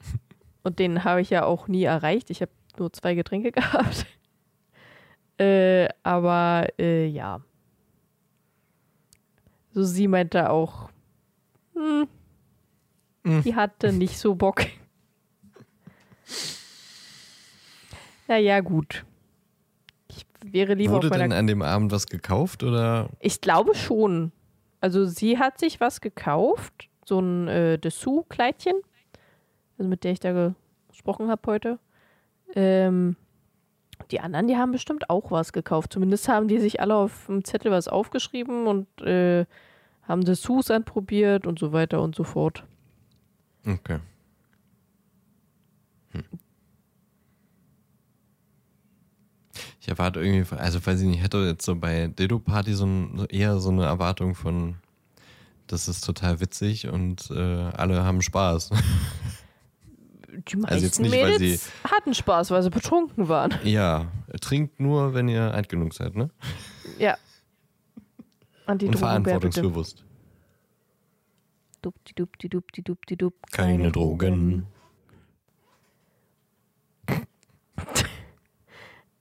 Und 0.62 0.78
den 0.78 1.02
habe 1.02 1.20
ich 1.20 1.30
ja 1.30 1.44
auch 1.44 1.66
nie 1.66 1.82
erreicht. 1.82 2.30
Ich 2.30 2.40
habe 2.40 2.52
nur 2.78 2.92
zwei 2.92 3.14
Getränke 3.14 3.50
gehabt. 3.52 4.06
Äh, 5.38 5.88
aber 6.04 6.68
äh, 6.78 7.06
ja. 7.06 7.40
So 9.72 9.82
sie 9.82 10.06
meinte 10.06 10.50
auch, 10.50 10.88
hm, 11.74 12.06
hm. 13.24 13.42
die 13.42 13.56
hatte 13.56 13.92
nicht 13.92 14.18
so 14.18 14.36
Bock. 14.36 14.66
Naja, 18.28 18.60
gut. 18.60 19.04
Ich 20.08 20.26
wäre 20.42 20.74
lieber 20.74 20.94
Wurde 20.94 21.10
denn 21.10 21.32
an 21.32 21.46
dem 21.46 21.62
Abend 21.62 21.92
was 21.92 22.06
gekauft 22.06 22.62
oder? 22.62 23.08
Ich 23.20 23.40
glaube 23.40 23.74
schon. 23.74 24.32
Also 24.80 25.06
sie 25.06 25.38
hat 25.38 25.58
sich 25.58 25.80
was 25.80 26.00
gekauft, 26.00 26.88
so 27.04 27.18
ein 27.18 27.48
äh, 27.48 27.78
Dessous-Kleidchen, 27.78 28.74
also 29.78 29.88
mit 29.88 30.04
der 30.04 30.12
ich 30.12 30.20
da 30.20 30.54
gesprochen 30.88 31.30
habe 31.30 31.42
heute. 31.46 31.78
Ähm, 32.54 33.16
die 34.10 34.20
anderen, 34.20 34.48
die 34.48 34.56
haben 34.56 34.72
bestimmt 34.72 35.08
auch 35.08 35.30
was 35.30 35.52
gekauft. 35.52 35.92
Zumindest 35.92 36.28
haben 36.28 36.48
die 36.48 36.58
sich 36.58 36.80
alle 36.80 36.94
auf 36.94 37.26
dem 37.26 37.44
Zettel 37.44 37.70
was 37.70 37.88
aufgeschrieben 37.88 38.66
und 38.66 38.86
äh, 39.02 39.46
haben 40.02 40.24
Dessous 40.24 40.70
anprobiert 40.70 41.46
und 41.46 41.58
so 41.58 41.72
weiter 41.72 42.02
und 42.02 42.14
so 42.14 42.24
fort. 42.24 42.64
Okay. 43.66 44.00
Hm. 46.14 46.24
Ich 49.80 49.88
erwarte 49.88 50.20
irgendwie, 50.20 50.56
also 50.56 50.84
weiß 50.84 51.00
ich 51.00 51.06
nicht, 51.06 51.22
hätte 51.22 51.38
jetzt 51.38 51.64
so 51.64 51.76
bei 51.76 52.06
Dildo 52.06 52.38
Party 52.38 52.72
so 52.72 52.86
ein, 52.86 53.26
eher 53.28 53.58
so 53.58 53.68
eine 53.68 53.84
Erwartung 53.84 54.34
von, 54.34 54.76
das 55.66 55.88
ist 55.88 56.00
total 56.00 56.40
witzig 56.40 56.88
und 56.88 57.30
äh, 57.30 57.34
alle 57.34 58.02
haben 58.02 58.22
Spaß. 58.22 58.70
Die 60.48 60.56
meisten 60.56 60.72
also 60.72 60.86
jetzt 60.86 61.00
nicht, 61.00 61.10
Mädels 61.10 61.32
weil 61.32 61.38
sie 61.38 61.60
hatten 61.84 62.14
Spaß, 62.14 62.50
weil 62.50 62.62
sie 62.62 62.70
betrunken 62.70 63.28
waren. 63.28 63.54
Ja, 63.62 64.10
trinkt 64.40 64.80
nur, 64.80 65.14
wenn 65.14 65.28
ihr 65.28 65.54
alt 65.54 65.68
genug 65.68 65.94
seid, 65.94 66.16
ne? 66.16 66.30
Ja. 66.98 67.16
und 68.66 68.98
verantwortungsbewusst. 68.98 70.04
Dupdi-dupdi-dupdi-dupdi-dup. 71.82 73.34
Keine 73.52 73.92
Drogen. 73.92 74.66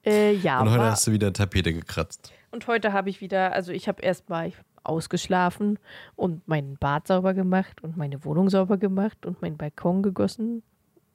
Äh, 0.06 0.34
ja, 0.34 0.60
Und 0.60 0.70
heute 0.70 0.84
hast 0.84 1.08
du 1.08 1.14
wieder 1.14 1.32
Tapete 1.32 1.72
gekratzt. 1.72 2.34
und 2.52 2.68
heute 2.68 2.92
habe 2.92 3.10
ich 3.10 3.22
wieder, 3.22 3.54
also 3.54 3.72
ich 3.72 3.88
habe 3.88 4.02
erstmal 4.02 4.52
ausgeschlafen 4.84 5.80
und 6.18 6.46
meinen 6.46 6.76
Bad 6.78 7.08
sauber 7.08 7.34
gemacht 7.34 7.82
und 7.82 7.96
meine 7.96 8.26
Wohnung 8.26 8.50
sauber 8.50 8.78
gemacht 8.78 9.26
und 9.26 9.42
meinen 9.42 9.56
Balkon 9.56 10.04
gegossen. 10.04 10.62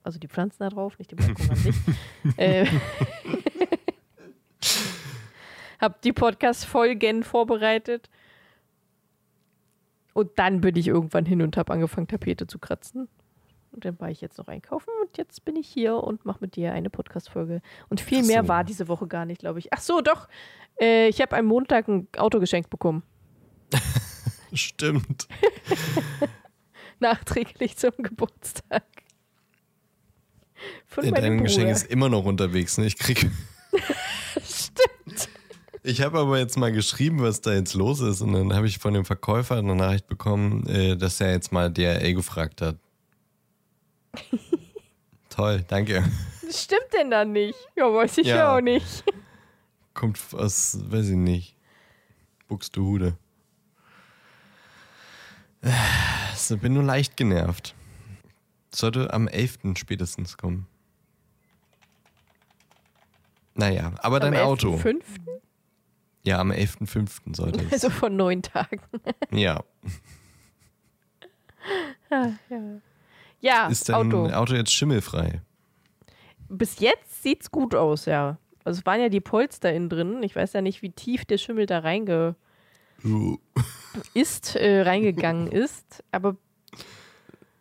Also 0.03 0.19
die 0.19 0.29
Pflanzen 0.29 0.61
da 0.61 0.71
drauf, 0.71 0.99
nicht 0.99 1.11
den 1.11 1.19
Balkon 1.19 1.51
an 1.51 1.57
sich. 1.57 1.77
äh, 2.39 2.67
hab 5.81 6.01
die 6.01 6.15
Podcast-Folgen 6.15 7.25
vorbereitet. 7.25 8.09
Und 10.15 10.31
dann 10.37 10.61
bin 10.63 10.77
ich 10.77 10.89
irgendwann 10.89 11.27
hin 11.27 11.43
und 11.43 11.57
habe 11.57 11.73
angefangen, 11.73 12.09
Tapete 12.09 12.47
zu 12.47 12.59
kratzen. 12.59 13.09
Und 13.79 13.85
dann 13.85 14.01
war 14.01 14.11
ich 14.11 14.21
jetzt 14.21 14.39
noch 14.39 14.49
einkaufen 14.49 14.91
und 15.01 15.17
jetzt 15.19 15.45
bin 15.45 15.55
ich 15.55 15.69
hier 15.69 15.95
und 15.95 16.25
mache 16.25 16.39
mit 16.41 16.57
dir 16.57 16.73
eine 16.73 16.91
Podcast-Folge. 16.91 17.63
Und 17.89 18.01
viel 18.01 18.23
Ach 18.23 18.27
mehr 18.27 18.43
so. 18.43 18.49
war 18.49 18.65
diese 18.65 18.89
Woche 18.89 19.07
gar 19.07 19.25
nicht, 19.25 19.39
glaube 19.39 19.61
ich. 19.61 19.73
Ach 19.73 19.81
so, 19.81 20.01
doch. 20.01 20.27
Äh, 20.81 21.07
ich 21.07 21.21
habe 21.21 21.37
am 21.37 21.47
Montag 21.47 21.87
ein 21.87 22.09
Auto 22.17 22.41
geschenkt 22.41 22.71
bekommen. 22.71 23.05
Stimmt. 24.53 25.29
Nachträglich 26.99 27.77
zum 27.77 27.93
Geburtstag. 27.99 28.83
Von 30.89 31.05
Ja, 31.05 31.13
Dein 31.13 31.45
Geschenk 31.45 31.71
ist 31.71 31.89
immer 31.89 32.09
noch 32.09 32.25
unterwegs. 32.25 32.79
Ne? 32.79 32.87
Ich 32.87 32.99
krieg. 32.99 33.31
Stimmt. 34.43 35.29
Ich 35.85 36.03
habe 36.03 36.19
aber 36.19 36.37
jetzt 36.41 36.59
mal 36.59 36.73
geschrieben, 36.73 37.23
was 37.23 37.43
da 37.43 37.55
jetzt 37.55 37.75
los 37.75 38.01
ist. 38.01 38.23
Und 38.23 38.33
dann 38.33 38.53
habe 38.55 38.67
ich 38.67 38.79
von 38.79 38.93
dem 38.93 39.05
Verkäufer 39.05 39.55
eine 39.59 39.77
Nachricht 39.77 40.09
bekommen, 40.09 40.67
äh, 40.67 40.97
dass 40.97 41.21
er 41.21 41.31
jetzt 41.31 41.53
mal 41.53 41.71
DRL 41.71 42.15
gefragt 42.15 42.61
hat. 42.61 42.75
Toll, 45.29 45.65
danke. 45.69 46.05
Das 46.45 46.65
stimmt 46.65 46.89
denn 46.93 47.11
dann 47.11 47.33
nicht? 47.33 47.59
Ja, 47.77 47.85
weiß 47.93 48.19
ich 48.19 48.27
ja, 48.27 48.37
Ja. 48.37 48.57
auch 48.57 48.61
nicht. 48.61 49.05
Kommt 49.95 50.19
aus, 50.33 50.79
weiß 50.91 51.09
ich 51.11 51.17
nicht, 51.17 51.57
Buxtehude. 52.49 53.17
Also, 55.63 56.57
bin 56.59 56.75
nur 56.75 56.85
leicht 56.85 57.17
genervt. 57.17 57.75
Sollte 58.75 59.13
am 59.13 59.29
11. 59.29 59.77
spätestens 59.77 60.37
kommen. 60.37 60.67
Naja, 63.55 63.93
aber 63.99 64.21
dein 64.21 64.37
Am 64.37 64.43
Auto. 64.47 64.77
11.05., 64.77 65.03
Ja, 66.23 66.39
am 66.39 66.53
11.05. 66.53 67.35
sollte 67.35 67.65
es. 67.65 67.73
Also 67.73 67.91
von 67.91 68.15
neun 68.15 68.43
Tagen. 68.43 68.81
Ja. 69.33 69.65
ja, 72.11 72.33
ja 73.41 73.69
Ist 73.69 73.89
dein 73.89 73.97
Auto. 73.97 74.27
Auto. 74.27 74.55
jetzt 74.55 74.73
schimmelfrei? 74.73 75.43
Bis 76.49 76.81
jetzt 76.81 77.23
sieht's 77.23 77.51
gut 77.51 77.75
aus, 77.75 78.07
ja. 78.07 78.39
Also 78.65 78.81
es 78.81 78.87
waren 78.87 79.01
ja 79.01 79.09
die 79.09 79.21
Polster 79.21 79.73
innen 79.73 79.89
drin. 79.89 80.23
Ich 80.23 80.37
weiß 80.37 80.53
ja 80.53 80.61
nicht, 80.61 80.83
wie 80.83 80.91
tief 80.91 81.25
der 81.25 81.39
Schimmel 81.39 81.67
da 81.67 81.81
reinge 81.81 82.37
ist, 84.15 84.57
äh, 84.57 84.83
reingegangen 84.83 85.47
ist. 85.53 86.05
Aber 86.13 86.37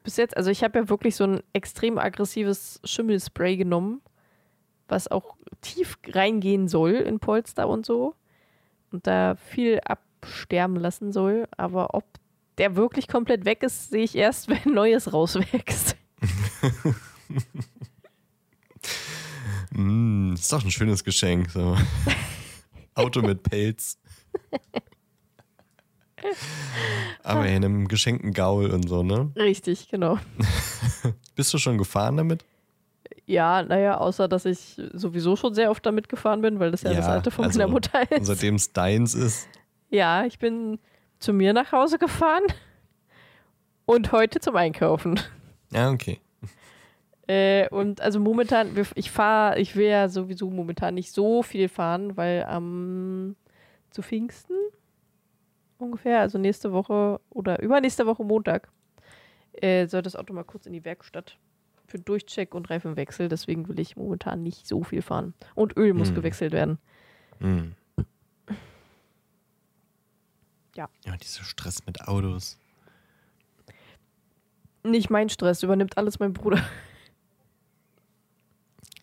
bis 0.03 0.17
jetzt, 0.17 0.35
also 0.37 0.49
ich 0.49 0.63
habe 0.63 0.79
ja 0.79 0.89
wirklich 0.89 1.15
so 1.15 1.25
ein 1.25 1.41
extrem 1.53 1.97
aggressives 1.97 2.79
Schimmelspray 2.83 3.57
genommen, 3.57 4.01
was 4.87 5.09
auch 5.09 5.35
tief 5.61 5.97
reingehen 6.07 6.67
soll 6.67 6.91
in 6.91 7.19
Polster 7.19 7.67
und 7.67 7.85
so. 7.85 8.15
Und 8.91 9.05
da 9.05 9.35
viel 9.35 9.81
absterben 9.81 10.77
lassen 10.77 11.11
soll. 11.11 11.47
Aber 11.57 11.93
ob 11.93 12.05
der 12.57 12.75
wirklich 12.75 13.07
komplett 13.07 13.45
weg 13.45 13.63
ist, 13.63 13.89
sehe 13.89 14.03
ich 14.03 14.15
erst, 14.15 14.49
wenn 14.65 14.73
Neues 14.73 15.13
rauswächst. 15.13 15.95
Mm, 19.71 20.33
ist 20.33 20.51
doch 20.51 20.63
ein 20.63 20.71
schönes 20.71 21.03
Geschenk. 21.03 21.51
So. 21.51 21.77
Auto 22.95 23.21
mit 23.21 23.43
Pelz. 23.43 23.99
Aber 27.23 27.45
in 27.47 27.63
einem 27.63 27.87
geschenkten 27.87 28.33
Gaul 28.33 28.71
und 28.71 28.89
so, 28.89 29.03
ne? 29.03 29.31
Richtig, 29.35 29.89
genau. 29.89 30.17
Bist 31.35 31.53
du 31.53 31.57
schon 31.57 31.77
gefahren 31.77 32.17
damit? 32.17 32.43
Ja, 33.25 33.61
naja, 33.61 33.97
außer 33.97 34.27
dass 34.27 34.45
ich 34.45 34.81
sowieso 34.93 35.35
schon 35.35 35.53
sehr 35.53 35.69
oft 35.69 35.85
damit 35.85 36.09
gefahren 36.09 36.41
bin, 36.41 36.59
weil 36.59 36.71
das 36.71 36.81
ja, 36.81 36.93
das 36.93 37.05
Ja, 37.05 37.11
alte 37.11 37.29
von 37.29 37.45
also, 37.45 37.59
meiner 37.59 37.69
Mutter 37.71 37.99
Und 38.09 38.21
ist. 38.21 38.27
seitdem 38.27 38.55
es 38.55 38.71
deins 38.73 39.13
ist. 39.13 39.47
Ja, 39.89 40.25
ich 40.25 40.39
bin 40.39 40.79
zu 41.19 41.33
mir 41.33 41.53
nach 41.53 41.71
Hause 41.71 41.97
gefahren 41.97 42.43
und 43.85 44.11
heute 44.11 44.39
zum 44.39 44.55
Einkaufen. 44.55 45.19
Ja, 45.71 45.89
okay. 45.91 46.19
Äh, 47.27 47.67
und 47.69 47.99
also 47.99 48.19
momentan, 48.19 48.69
ich 48.95 49.11
fahre, 49.11 49.59
ich 49.59 49.75
will 49.75 49.87
ja 49.87 50.07
sowieso 50.07 50.49
momentan 50.49 50.93
nicht 50.95 51.11
so 51.11 51.43
viel 51.43 51.67
fahren, 51.67 52.15
weil 52.15 52.43
am 52.45 53.35
zu 53.91 54.01
Pfingsten 54.01 54.55
ungefähr, 55.77 56.21
also 56.21 56.37
nächste 56.37 56.71
Woche 56.71 57.19
oder 57.29 57.61
übernächste 57.61 58.05
Woche 58.05 58.23
Montag, 58.23 58.69
äh, 59.53 59.87
soll 59.87 60.01
das 60.03 60.15
Auto 60.15 60.33
mal 60.33 60.43
kurz 60.43 60.65
in 60.65 60.73
die 60.73 60.85
Werkstatt 60.85 61.37
für 61.85 61.99
Durchcheck 61.99 62.53
und 62.55 62.69
Reifenwechsel. 62.69 63.27
Deswegen 63.27 63.67
will 63.67 63.79
ich 63.79 63.95
momentan 63.97 64.43
nicht 64.43 64.65
so 64.67 64.83
viel 64.83 65.01
fahren. 65.01 65.33
Und 65.55 65.75
Öl 65.77 65.93
muss 65.93 66.09
Hm. 66.09 66.15
gewechselt 66.15 66.53
werden. 66.53 66.77
Mm. 67.39 67.71
Ja. 70.77 70.87
Ja, 71.05 71.17
dieser 71.17 71.43
Stress 71.43 71.85
mit 71.87 72.07
Autos. 72.07 72.59
Nicht 74.83 75.09
mein 75.09 75.27
Stress, 75.27 75.63
übernimmt 75.63 75.97
alles 75.97 76.19
mein 76.19 76.33
Bruder. 76.33 76.63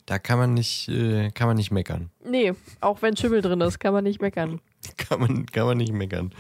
Da 0.07 0.21
kann 0.21 0.39
man 0.39 0.55
nicht, 0.55 0.89
äh, 0.89 1.31
kann 1.33 1.49
man 1.49 1.57
nicht 1.57 1.73
meckern. 1.73 2.11
Nee, 2.25 2.53
auch 2.81 3.03
wenn 3.03 3.17
Schimmel 3.17 3.43
drin 3.43 3.61
ist, 3.61 3.81
kann 3.81 3.93
man 3.93 4.05
nicht 4.05 4.21
meckern. 4.23 4.61
Kann 4.99 5.19
man, 5.19 5.47
kann 5.47 5.65
man 5.65 5.79
nicht 5.79 5.95
meckern. 5.95 6.35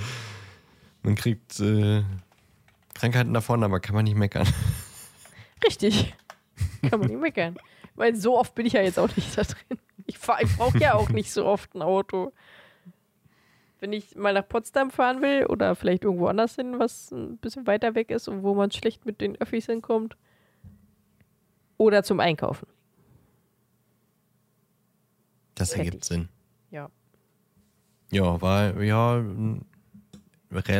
Man 1.02 1.14
kriegt 1.14 1.58
äh, 1.60 2.02
Krankheiten 2.92 3.32
davon, 3.32 3.64
aber 3.64 3.80
kann 3.80 3.94
man 3.94 4.04
nicht 4.04 4.16
meckern. 4.16 4.46
Richtig. 5.66 6.14
Kann 6.82 7.00
man 7.00 7.08
nicht 7.08 7.20
meckern. 7.20 7.56
Weil 7.94 8.14
so 8.14 8.38
oft 8.38 8.54
bin 8.54 8.66
ich 8.66 8.74
ja 8.74 8.82
jetzt 8.82 8.98
auch 8.98 9.08
nicht 9.16 9.36
da 9.36 9.44
drin. 9.44 9.78
Ich, 10.04 10.16
ich 10.16 10.56
brauche 10.56 10.78
ja 10.78 10.92
auch 10.92 11.08
nicht 11.08 11.32
so 11.32 11.46
oft 11.46 11.74
ein 11.74 11.80
Auto. 11.80 12.34
Wenn 13.84 13.92
ich 13.92 14.16
mal 14.16 14.32
nach 14.32 14.48
Potsdam 14.48 14.90
fahren 14.90 15.20
will 15.20 15.44
oder 15.44 15.74
vielleicht 15.74 16.04
irgendwo 16.04 16.26
anders 16.26 16.54
hin, 16.54 16.78
was 16.78 17.10
ein 17.10 17.36
bisschen 17.36 17.66
weiter 17.66 17.94
weg 17.94 18.10
ist 18.10 18.28
und 18.28 18.42
wo 18.42 18.54
man 18.54 18.70
schlecht 18.70 19.04
mit 19.04 19.20
den 19.20 19.36
Öffis 19.36 19.66
hinkommt. 19.66 20.16
Oder 21.76 22.02
zum 22.02 22.18
Einkaufen. 22.18 22.66
Das 25.54 25.72
Fertig. 25.72 25.88
ergibt 25.88 26.04
Sinn. 26.06 26.30
Ja. 26.70 26.88
Ja, 28.10 28.40
war, 28.40 28.82
ja, 28.82 29.22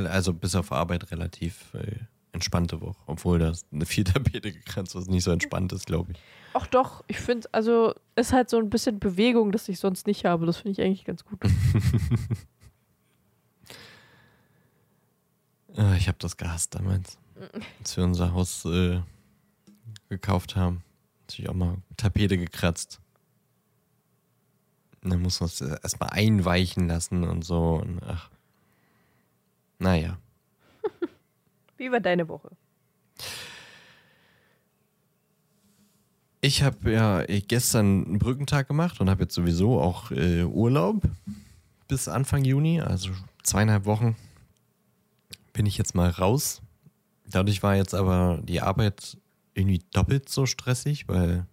also 0.08 0.32
bis 0.32 0.54
auf 0.54 0.73
Arbeit 0.73 1.11
relativ 1.11 1.75
äh, 1.75 1.96
entspannte 2.32 2.80
Woche. 2.80 2.96
Obwohl 3.04 3.38
das 3.38 3.66
eine 3.70 3.84
Viertapete 3.84 4.50
gekranzt, 4.50 4.94
was 4.94 5.08
nicht 5.08 5.25
so 5.25 5.30
entspannt 5.30 5.75
ist, 5.75 5.84
glaube 5.84 6.12
ich. 6.12 6.18
Ach 6.54 6.66
doch, 6.68 7.04
ich 7.06 7.20
finde, 7.20 7.50
also 7.52 7.92
ist 8.16 8.32
halt 8.32 8.49
so 8.49 8.56
ein 8.56 8.70
bisschen 8.70 8.99
Bewegung, 8.99 9.52
das 9.52 9.68
ich 9.68 9.78
sonst 9.78 10.06
nicht 10.06 10.25
habe. 10.25 10.46
Das 10.46 10.56
finde 10.56 10.70
ich 10.70 10.80
eigentlich 10.80 11.04
ganz 11.04 11.23
gut. 11.23 11.40
Ah, 15.63 15.63
Ich 15.76 16.07
habe 16.07 16.19
das 16.21 16.37
gehasst 16.37 16.75
damals, 16.76 17.19
als 17.81 17.97
wir 17.97 18.04
unser 18.04 18.33
Haus 18.33 18.64
äh, 18.64 19.00
gekauft 20.09 20.54
haben. 20.54 20.85
Natürlich 21.23 21.49
auch 21.49 21.54
mal 21.54 21.78
Tapete 21.97 22.38
gekratzt. 22.38 23.00
Und 25.02 25.11
dann 25.11 25.21
muss 25.21 25.40
man 25.40 25.49
es 25.49 25.61
erstmal 25.61 26.11
einweichen 26.11 26.87
lassen 26.87 27.25
und 27.25 27.45
so. 27.45 27.81
Und 27.83 28.00
ach. 28.07 28.31
Naja. 29.81 30.16
Wie 31.76 31.90
war 31.90 32.00
deine 32.00 32.28
Woche? 32.28 32.50
Ich 36.40 36.62
habe 36.62 36.93
ja 36.93 37.25
gestern 37.26 38.04
einen 38.04 38.19
Brückentag 38.21 38.69
gemacht 38.69 39.00
und 39.00 39.11
habe 39.11 39.25
jetzt 39.25 39.35
sowieso 39.35 39.81
auch 39.81 40.12
äh, 40.12 40.45
Urlaub 40.45 41.02
bis 41.88 42.07
Anfang 42.07 42.45
Juni, 42.45 42.81
also 42.81 43.11
zweieinhalb 43.43 43.87
Wochen 43.87 44.14
bin 45.54 45.64
ich 45.64 45.78
jetzt 45.78 45.94
mal 45.94 46.11
raus. 46.11 46.61
Dadurch 47.26 47.62
war 47.62 47.75
jetzt 47.75 47.94
aber 47.94 48.38
die 48.42 48.61
Arbeit 48.61 49.16
irgendwie 49.54 49.82
doppelt 49.92 50.28
so 50.28 50.44
stressig, 50.44 51.08
weil 51.08 51.46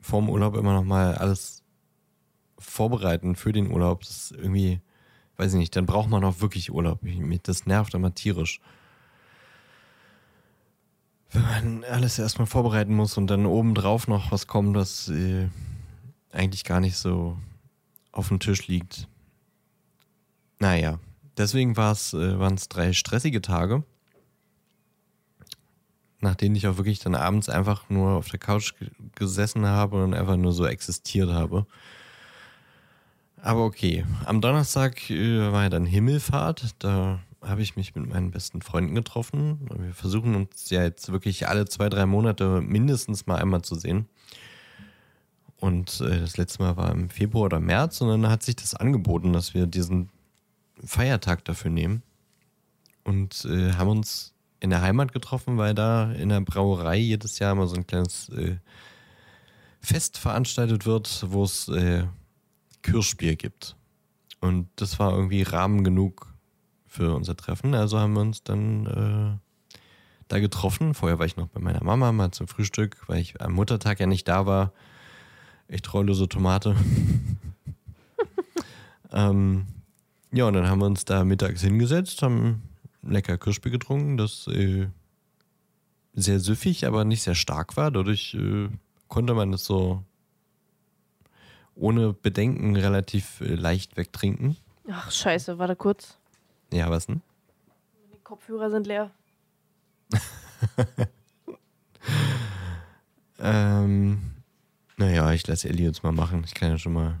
vorm 0.00 0.28
Urlaub 0.28 0.54
immer 0.56 0.74
noch 0.74 0.84
mal 0.84 1.14
alles 1.14 1.62
vorbereiten 2.58 3.34
für 3.34 3.52
den 3.52 3.70
Urlaub. 3.70 4.02
Das 4.02 4.10
ist 4.10 4.32
irgendwie, 4.32 4.82
weiß 5.38 5.54
ich 5.54 5.58
nicht, 5.58 5.74
dann 5.74 5.86
braucht 5.86 6.10
man 6.10 6.22
auch 6.24 6.40
wirklich 6.42 6.70
Urlaub. 6.70 7.00
Das 7.44 7.64
nervt 7.64 7.94
immer 7.94 8.14
tierisch 8.14 8.60
wenn 11.30 11.42
man 11.42 11.84
alles 11.84 12.18
erstmal 12.18 12.46
vorbereiten 12.46 12.94
muss 12.94 13.16
und 13.16 13.26
dann 13.28 13.46
obendrauf 13.46 14.08
noch 14.08 14.32
was 14.32 14.46
kommt, 14.46 14.76
was 14.76 15.08
äh, 15.08 15.48
eigentlich 16.32 16.64
gar 16.64 16.80
nicht 16.80 16.96
so 16.96 17.36
auf 18.12 18.28
dem 18.28 18.40
Tisch 18.40 18.66
liegt. 18.66 19.08
Naja, 20.58 20.98
deswegen 21.38 21.72
äh, 21.72 21.76
waren 21.76 22.54
es 22.54 22.68
drei 22.68 22.92
stressige 22.92 23.40
Tage. 23.40 23.84
nach 26.20 26.34
denen 26.34 26.56
ich 26.56 26.66
auch 26.66 26.76
wirklich 26.76 26.98
dann 26.98 27.14
abends 27.14 27.48
einfach 27.48 27.88
nur 27.88 28.10
auf 28.10 28.28
der 28.28 28.40
Couch 28.40 28.74
gesessen 29.14 29.66
habe 29.66 30.02
und 30.02 30.14
einfach 30.14 30.36
nur 30.36 30.52
so 30.52 30.66
existiert 30.66 31.30
habe. 31.30 31.66
Aber 33.40 33.64
okay, 33.64 34.04
am 34.24 34.40
Donnerstag 34.40 35.10
äh, 35.10 35.52
war 35.52 35.62
ja 35.62 35.68
dann 35.68 35.86
Himmelfahrt. 35.86 36.74
Da 36.80 37.20
habe 37.40 37.62
ich 37.62 37.76
mich 37.76 37.94
mit 37.94 38.08
meinen 38.08 38.32
besten 38.32 38.62
Freunden 38.62 38.94
getroffen. 38.94 39.68
Wir 39.78 39.94
versuchen 39.94 40.34
uns 40.34 40.70
ja 40.70 40.82
jetzt 40.82 41.12
wirklich 41.12 41.46
alle 41.46 41.66
zwei, 41.66 41.88
drei 41.88 42.04
Monate 42.06 42.60
mindestens 42.60 43.26
mal 43.26 43.36
einmal 43.36 43.62
zu 43.62 43.76
sehen. 43.76 44.06
Und 45.60 46.00
äh, 46.00 46.20
das 46.20 46.36
letzte 46.36 46.62
Mal 46.62 46.76
war 46.76 46.90
im 46.92 47.10
Februar 47.10 47.46
oder 47.46 47.60
März 47.60 48.00
und 48.00 48.08
dann 48.08 48.28
hat 48.28 48.42
sich 48.42 48.56
das 48.56 48.74
angeboten, 48.74 49.32
dass 49.32 49.54
wir 49.54 49.66
diesen 49.66 50.08
Feiertag 50.84 51.44
dafür 51.44 51.70
nehmen. 51.70 52.02
Und 53.04 53.44
äh, 53.46 53.72
haben 53.72 53.88
uns 53.88 54.34
in 54.60 54.70
der 54.70 54.82
Heimat 54.82 55.12
getroffen, 55.12 55.56
weil 55.56 55.74
da 55.74 56.12
in 56.12 56.28
der 56.28 56.40
Brauerei 56.40 56.96
jedes 56.96 57.38
Jahr 57.38 57.54
mal 57.54 57.66
so 57.66 57.76
ein 57.76 57.86
kleines 57.86 58.28
äh, 58.30 58.56
Fest 59.80 60.18
veranstaltet 60.18 60.84
wird, 60.84 61.24
wo 61.28 61.44
es 61.44 61.68
äh, 61.68 62.04
Kirschbier 62.82 63.36
gibt. 63.36 63.76
Und 64.40 64.68
das 64.76 64.98
war 64.98 65.12
irgendwie 65.12 65.42
Rahmen 65.42 65.84
genug 65.84 66.32
für 66.86 67.14
unser 67.14 67.36
Treffen. 67.36 67.74
Also 67.74 67.98
haben 67.98 68.14
wir 68.14 68.20
uns 68.20 68.42
dann 68.42 68.86
äh, 68.86 69.78
da 70.28 70.38
getroffen. 70.38 70.94
Vorher 70.94 71.18
war 71.18 71.26
ich 71.26 71.36
noch 71.36 71.48
bei 71.48 71.60
meiner 71.60 71.82
Mama 71.82 72.12
mal 72.12 72.30
zum 72.32 72.48
Frühstück, 72.48 73.02
weil 73.06 73.20
ich 73.20 73.40
am 73.40 73.52
Muttertag 73.52 74.00
ja 74.00 74.06
nicht 74.06 74.28
da 74.28 74.46
war. 74.46 74.72
Echt 75.68 75.84
treulose 75.84 76.28
Tomate. 76.28 76.76
ähm, 79.12 79.66
ja, 80.32 80.46
und 80.46 80.54
dann 80.54 80.68
haben 80.68 80.80
wir 80.80 80.86
uns 80.86 81.04
da 81.04 81.24
mittags 81.24 81.62
hingesetzt, 81.62 82.22
haben 82.22 82.62
lecker 83.02 83.38
Kirschbier 83.38 83.72
getrunken, 83.72 84.16
das 84.16 84.46
äh, 84.48 84.88
sehr 86.14 86.40
süffig, 86.40 86.86
aber 86.86 87.04
nicht 87.04 87.22
sehr 87.22 87.34
stark 87.34 87.76
war. 87.76 87.90
Dadurch 87.90 88.34
äh, 88.34 88.68
konnte 89.08 89.34
man 89.34 89.52
es 89.52 89.64
so 89.64 90.02
ohne 91.74 92.12
Bedenken 92.12 92.76
relativ 92.76 93.40
äh, 93.40 93.54
leicht 93.54 93.96
wegtrinken. 93.96 94.56
Ach, 94.90 95.10
scheiße, 95.10 95.58
warte 95.58 95.76
kurz. 95.76 96.18
Ja, 96.72 96.90
was 96.90 97.06
denn? 97.06 97.22
Die 98.12 98.18
Kopfhörer 98.18 98.70
sind 98.70 98.86
leer. 98.86 99.10
ähm, 103.38 104.34
naja, 104.96 105.32
ich 105.32 105.46
lasse 105.46 105.68
Ellie 105.68 105.86
jetzt 105.86 106.02
mal 106.02 106.12
machen. 106.12 106.42
Ich 106.44 106.54
kann 106.54 106.70
ja 106.70 106.78
schon 106.78 106.94
mal 106.94 107.18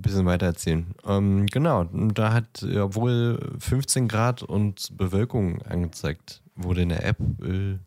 ein 0.00 0.02
bisschen 0.02 0.26
weiter 0.26 0.46
erzählen. 0.46 0.86
Ähm, 1.04 1.46
genau, 1.46 1.84
da 1.84 2.32
hat, 2.32 2.62
obwohl 2.62 3.38
15 3.58 4.08
Grad 4.08 4.42
und 4.42 4.96
Bewölkung 4.96 5.62
angezeigt 5.62 6.42
wurde 6.56 6.82
in 6.82 6.88
der 6.88 7.04
App, 7.04 7.18
äh, 7.42 7.78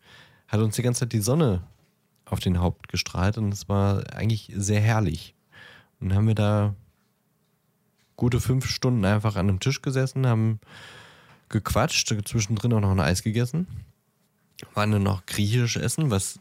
hat 0.48 0.60
uns 0.60 0.75
die 0.75 0.84
ganze 0.84 1.01
Zeit 1.01 1.13
die 1.13 1.22
Sonne 1.22 1.63
auf 2.25 2.39
den 2.39 2.60
Haupt 2.60 2.88
gestrahlt 2.88 3.38
und 3.38 3.51
es 3.51 3.67
war 3.67 4.03
eigentlich 4.13 4.51
sehr 4.55 4.79
herrlich. 4.79 5.34
Und 6.00 6.13
haben 6.13 6.27
wir 6.27 6.36
da 6.36 6.75
gute 8.15 8.39
fünf 8.39 8.67
Stunden 8.67 9.05
einfach 9.05 9.36
an 9.36 9.50
einem 9.50 9.60
Tisch 9.60 9.82
gesessen, 9.82 10.27
haben 10.27 10.60
gequatscht, 11.50 12.13
zwischendrin 12.25 12.74
auch 12.74 12.82
noch 12.82 12.91
ein 12.91 12.99
Eis 12.99 13.23
gegessen. 13.23 13.67
Waren 14.76 14.91
dann 14.91 15.04
noch 15.04 15.26
griechisch 15.26 15.78
essen, 15.78 16.12
was 16.12 16.39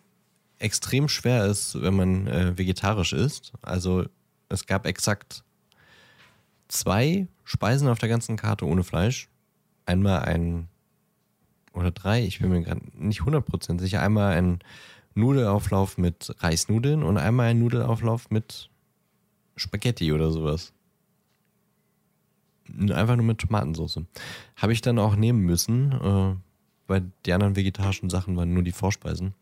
extrem 0.59 1.09
schwer 1.09 1.47
ist, 1.47 1.81
wenn 1.81 1.95
man 1.95 2.27
äh, 2.27 2.57
vegetarisch 2.57 3.13
isst. 3.13 3.53
Also 3.63 4.05
es 4.49 4.67
gab 4.67 4.87
exakt 4.87 5.43
zwei 6.73 7.29
Speisen 7.45 7.89
auf 7.89 7.99
der 7.99 8.09
ganzen 8.09 8.37
Karte 8.37 8.67
ohne 8.67 8.83
Fleisch. 8.83 9.29
Einmal 9.85 10.21
ein 10.21 10.69
oder 11.75 11.91
drei, 11.91 12.25
ich 12.25 12.41
bin 12.41 12.51
mir 12.51 12.63
gerade 12.63 12.83
nicht 12.95 13.23
100% 13.23 13.81
sicher. 13.81 14.03
Einmal 14.03 14.35
ein 14.37 14.61
Nudelauflauf 15.15 15.99
mit 15.99 16.35
Reisnudeln 16.39 17.03
und 17.03 17.19
einmal 17.19 17.49
ein 17.49 17.59
Nudelauflauf 17.59 18.31
mit 18.31 18.71
Spaghetti 19.57 20.13
oder 20.13 20.31
sowas. 20.31 20.73
Einfach 22.79 23.17
nur 23.17 23.27
mit 23.27 23.39
Tomatensauce. 23.39 24.01
Habe 24.57 24.73
ich 24.73 24.81
dann 24.81 24.99
auch 24.99 25.17
nehmen 25.17 25.41
müssen, 25.41 25.93
äh, 25.93 26.37
weil 26.87 27.13
die 27.27 27.33
anderen 27.33 27.57
vegetarischen 27.57 28.09
Sachen 28.09 28.37
waren 28.37 28.55
nur 28.55 28.63
die 28.63 28.73
Vorspeisen. 28.73 29.35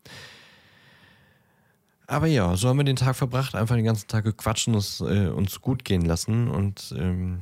Aber 2.11 2.27
ja, 2.27 2.57
so 2.57 2.67
haben 2.67 2.75
wir 2.75 2.83
den 2.83 2.97
Tag 2.97 3.15
verbracht, 3.15 3.55
einfach 3.55 3.77
den 3.77 3.85
ganzen 3.85 4.09
Tag 4.09 4.25
gequatschen, 4.25 4.75
es 4.75 4.99
äh, 4.99 5.27
uns 5.27 5.61
gut 5.61 5.85
gehen 5.85 6.03
lassen 6.03 6.49
und 6.49 6.93
ähm, 6.97 7.41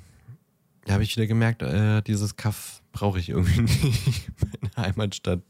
da 0.86 0.94
habe 0.94 1.02
ich 1.02 1.16
wieder 1.16 1.26
gemerkt, 1.26 1.64
äh, 1.64 2.04
dieses 2.04 2.36
Kaff 2.36 2.84
brauche 2.92 3.18
ich 3.18 3.30
irgendwie 3.30 3.62
nicht 3.64 4.28
in 4.62 4.70
der 4.76 4.84
Heimatstadt. 4.84 5.42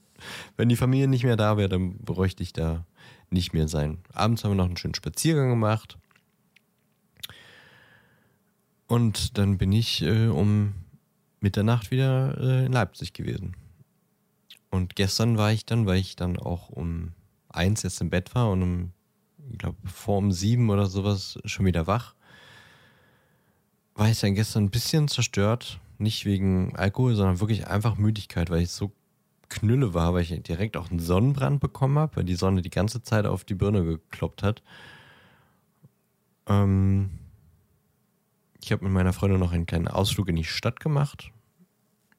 Wenn 0.55 0.69
die 0.69 0.77
Familie 0.77 1.10
nicht 1.10 1.25
mehr 1.25 1.36
da 1.36 1.58
wäre, 1.58 1.67
dann 1.67 1.97
bräuchte 1.97 2.43
ich 2.43 2.53
da 2.53 2.86
nicht 3.29 3.51
mehr 3.51 3.67
sein. 3.67 3.97
Abends 4.13 4.45
haben 4.45 4.51
wir 4.51 4.55
noch 4.55 4.67
einen 4.67 4.77
schönen 4.77 4.95
Spaziergang 4.95 5.49
gemacht. 5.49 5.97
Und 8.88 9.38
dann 9.38 9.58
bin 9.58 9.73
ich 9.73 10.01
äh, 10.01 10.27
um 10.27 10.75
Mitternacht 11.41 11.91
wieder 11.91 12.38
äh, 12.39 12.65
in 12.67 12.71
Leipzig 12.71 13.12
gewesen. 13.12 13.58
Und 14.69 14.95
gestern 14.95 15.38
war 15.38 15.51
ich 15.51 15.65
dann, 15.65 15.86
weil 15.86 15.97
ich 15.97 16.15
dann 16.15 16.39
auch 16.39 16.69
um 16.69 17.12
eins 17.49 17.84
jetzt 17.84 17.99
im 17.99 18.10
Bett 18.10 18.34
war 18.34 18.49
und 18.51 18.63
um 18.63 18.93
ich 19.52 19.58
glaube, 19.58 19.78
vor 19.86 20.18
um 20.18 20.32
sieben 20.32 20.70
oder 20.70 20.86
sowas 20.86 21.40
schon 21.46 21.66
wieder 21.66 21.88
wach. 21.88 22.16
War 23.96 24.10
ich 24.10 24.20
dann 24.20 24.36
gestern 24.36 24.66
ein 24.66 24.70
bisschen 24.70 25.08
zerstört. 25.08 25.80
Nicht 25.98 26.26
wegen 26.26 26.76
Alkohol, 26.76 27.16
sondern 27.16 27.40
wirklich 27.40 27.68
einfach 27.68 27.98
Müdigkeit, 27.98 28.50
weil 28.50 28.62
ich 28.62 28.72
so 28.72 28.92
knülle 29.50 29.94
war, 29.94 30.14
weil 30.14 30.22
ich 30.22 30.44
direkt 30.44 30.78
auch 30.78 30.90
einen 30.90 31.00
Sonnenbrand 31.00 31.60
bekommen 31.60 31.98
habe, 31.98 32.18
weil 32.18 32.24
die 32.24 32.36
Sonne 32.36 32.62
die 32.62 32.70
ganze 32.70 33.02
Zeit 33.02 33.26
auf 33.26 33.44
die 33.44 33.56
Birne 33.56 33.84
gekloppt 33.84 34.44
hat. 34.44 34.62
Ähm 36.48 37.10
ich 38.62 38.72
habe 38.72 38.84
mit 38.86 38.94
meiner 38.94 39.14
Freundin 39.14 39.40
noch 39.40 39.52
einen 39.52 39.66
kleinen 39.66 39.88
Ausflug 39.88 40.30
in 40.30 40.36
die 40.36 40.44
Stadt 40.44 40.80
gemacht. 40.80 41.32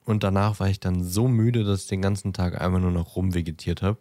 Und 0.05 0.25
danach 0.25 0.59
war 0.59 0.69
ich 0.69 0.81
dann 0.81 1.05
so 1.05 1.29
müde, 1.29 1.65
dass 1.65 1.83
ich 1.83 1.89
den 1.89 2.03
ganzen 2.03 2.33
Tag 2.33 2.61
einfach 2.61 2.81
nur 2.81 2.91
noch 2.91 3.15
rumvegetiert 3.17 3.83
habe. 3.83 3.99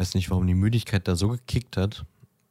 Weiß 0.00 0.14
nicht, 0.14 0.30
warum 0.30 0.46
die 0.46 0.54
Müdigkeit 0.54 1.06
da 1.06 1.14
so 1.14 1.28
gekickt 1.28 1.76
hat. 1.76 2.06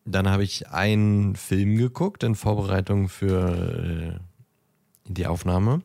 Dann 0.05 0.29
habe 0.29 0.43
ich 0.43 0.69
einen 0.69 1.35
Film 1.35 1.77
geguckt 1.77 2.23
in 2.23 2.35
Vorbereitung 2.35 3.09
für 3.09 4.19
äh, 4.19 4.19
die 5.05 5.25
Aufnahme. 5.25 5.81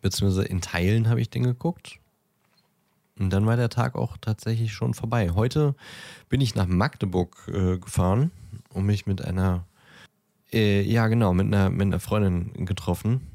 Beziehungsweise 0.00 0.44
in 0.44 0.60
Teilen 0.60 1.08
habe 1.08 1.20
ich 1.20 1.28
den 1.28 1.42
geguckt. 1.42 1.98
Und 3.18 3.30
dann 3.30 3.46
war 3.46 3.56
der 3.56 3.68
Tag 3.68 3.96
auch 3.96 4.16
tatsächlich 4.16 4.72
schon 4.72 4.94
vorbei. 4.94 5.30
Heute 5.34 5.74
bin 6.28 6.40
ich 6.40 6.54
nach 6.54 6.68
Magdeburg 6.68 7.50
äh, 7.52 7.78
gefahren, 7.78 8.30
um 8.72 8.86
mich 8.86 9.06
mit 9.06 9.24
einer, 9.24 9.66
äh, 10.52 10.82
ja 10.82 11.08
genau, 11.08 11.34
mit 11.34 11.46
einer, 11.46 11.68
mit 11.68 11.86
einer 11.86 11.98
Freundin 11.98 12.64
getroffen 12.64 13.33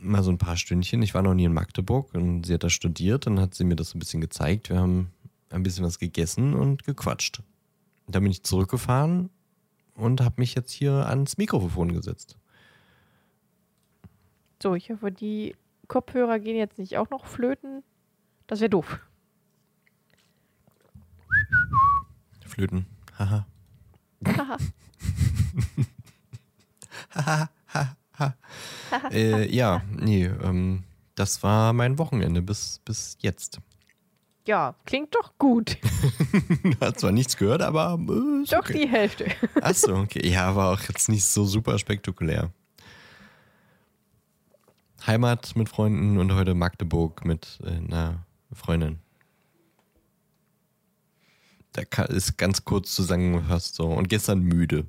mal 0.00 0.22
so 0.22 0.30
ein 0.30 0.38
paar 0.38 0.56
Stündchen. 0.56 1.02
Ich 1.02 1.14
war 1.14 1.22
noch 1.22 1.34
nie 1.34 1.44
in 1.44 1.52
Magdeburg 1.52 2.14
und 2.14 2.46
sie 2.46 2.54
hat 2.54 2.64
da 2.64 2.70
studiert. 2.70 3.26
Dann 3.26 3.38
hat 3.38 3.54
sie 3.54 3.64
mir 3.64 3.76
das 3.76 3.94
ein 3.94 3.98
bisschen 3.98 4.20
gezeigt. 4.20 4.70
Wir 4.70 4.78
haben 4.78 5.10
ein 5.50 5.62
bisschen 5.62 5.84
was 5.84 5.98
gegessen 5.98 6.54
und 6.54 6.84
gequatscht. 6.84 7.42
Dann 8.06 8.22
bin 8.22 8.32
ich 8.32 8.42
zurückgefahren 8.42 9.30
und 9.94 10.20
habe 10.20 10.36
mich 10.38 10.54
jetzt 10.54 10.72
hier 10.72 11.06
ans 11.06 11.38
Mikrofon 11.38 11.92
gesetzt. 11.92 12.36
So, 14.62 14.74
ich 14.74 14.90
hoffe, 14.90 15.12
die 15.12 15.54
Kopfhörer 15.88 16.38
gehen 16.38 16.56
jetzt 16.56 16.78
nicht 16.78 16.96
auch 16.96 17.10
noch 17.10 17.26
flöten. 17.26 17.82
Das 18.46 18.60
wäre 18.60 18.70
doof. 18.70 19.00
Flöten. 22.46 22.86
Haha. 23.18 23.46
Haha. 24.26 24.56
Haha 27.72 27.96
äh, 29.10 29.48
ja, 29.54 29.82
nee, 29.90 30.26
ähm, 30.26 30.84
das 31.14 31.42
war 31.42 31.72
mein 31.72 31.98
Wochenende 31.98 32.42
bis, 32.42 32.80
bis 32.84 33.16
jetzt. 33.20 33.60
Ja, 34.46 34.74
klingt 34.86 35.14
doch 35.14 35.36
gut. 35.38 35.76
Hat 36.80 36.98
zwar 36.98 37.12
nichts 37.12 37.36
gehört, 37.36 37.62
aber. 37.62 37.98
Äh, 38.00 38.46
doch 38.48 38.60
okay. 38.60 38.80
die 38.80 38.88
Hälfte. 38.88 39.26
Achso, 39.60 39.94
okay. 40.00 40.26
Ja, 40.26 40.56
war 40.56 40.72
auch 40.72 40.80
jetzt 40.88 41.08
nicht 41.08 41.24
so 41.24 41.44
super 41.44 41.78
spektakulär. 41.78 42.50
Heimat 45.06 45.54
mit 45.56 45.68
Freunden 45.68 46.18
und 46.18 46.34
heute 46.34 46.54
Magdeburg 46.54 47.24
mit 47.24 47.58
äh, 47.62 47.68
einer 47.70 48.26
Freundin. 48.52 48.98
Da 51.72 51.82
ist 52.04 52.36
ganz 52.36 52.64
kurz 52.64 52.94
zusammengefasst 52.94 53.74
so. 53.76 53.86
Und 53.86 54.08
gestern 54.08 54.40
müde. 54.40 54.86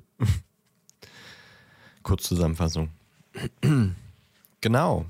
kurz 2.02 2.24
Zusammenfassung. 2.24 2.90
Genau. 4.60 5.06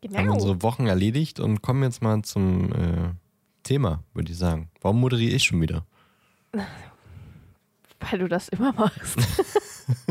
Genau. 0.00 0.18
Haben 0.18 0.30
unsere 0.30 0.62
Wochen 0.62 0.86
erledigt 0.86 1.40
und 1.40 1.60
kommen 1.60 1.82
jetzt 1.82 2.02
mal 2.02 2.22
zum 2.22 2.72
äh, 2.72 3.10
Thema, 3.62 4.02
würde 4.14 4.32
ich 4.32 4.38
sagen. 4.38 4.70
Warum 4.80 5.00
moderiere 5.00 5.34
ich 5.34 5.44
schon 5.44 5.60
wieder? 5.60 5.84
Weil 8.00 8.18
du 8.18 8.28
das 8.28 8.48
immer 8.48 8.72
machst. 8.72 9.18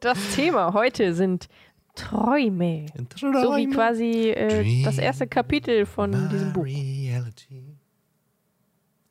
das 0.00 0.18
Thema 0.34 0.72
heute 0.72 1.14
sind 1.14 1.48
Träume. 1.94 2.86
So 3.20 3.56
wie 3.56 3.68
quasi 3.68 4.30
äh, 4.30 4.82
das 4.82 4.98
erste 4.98 5.28
Kapitel 5.28 5.86
von 5.86 6.28
diesem 6.28 6.52
Buch. 6.52 6.64
Reality. 6.64 7.76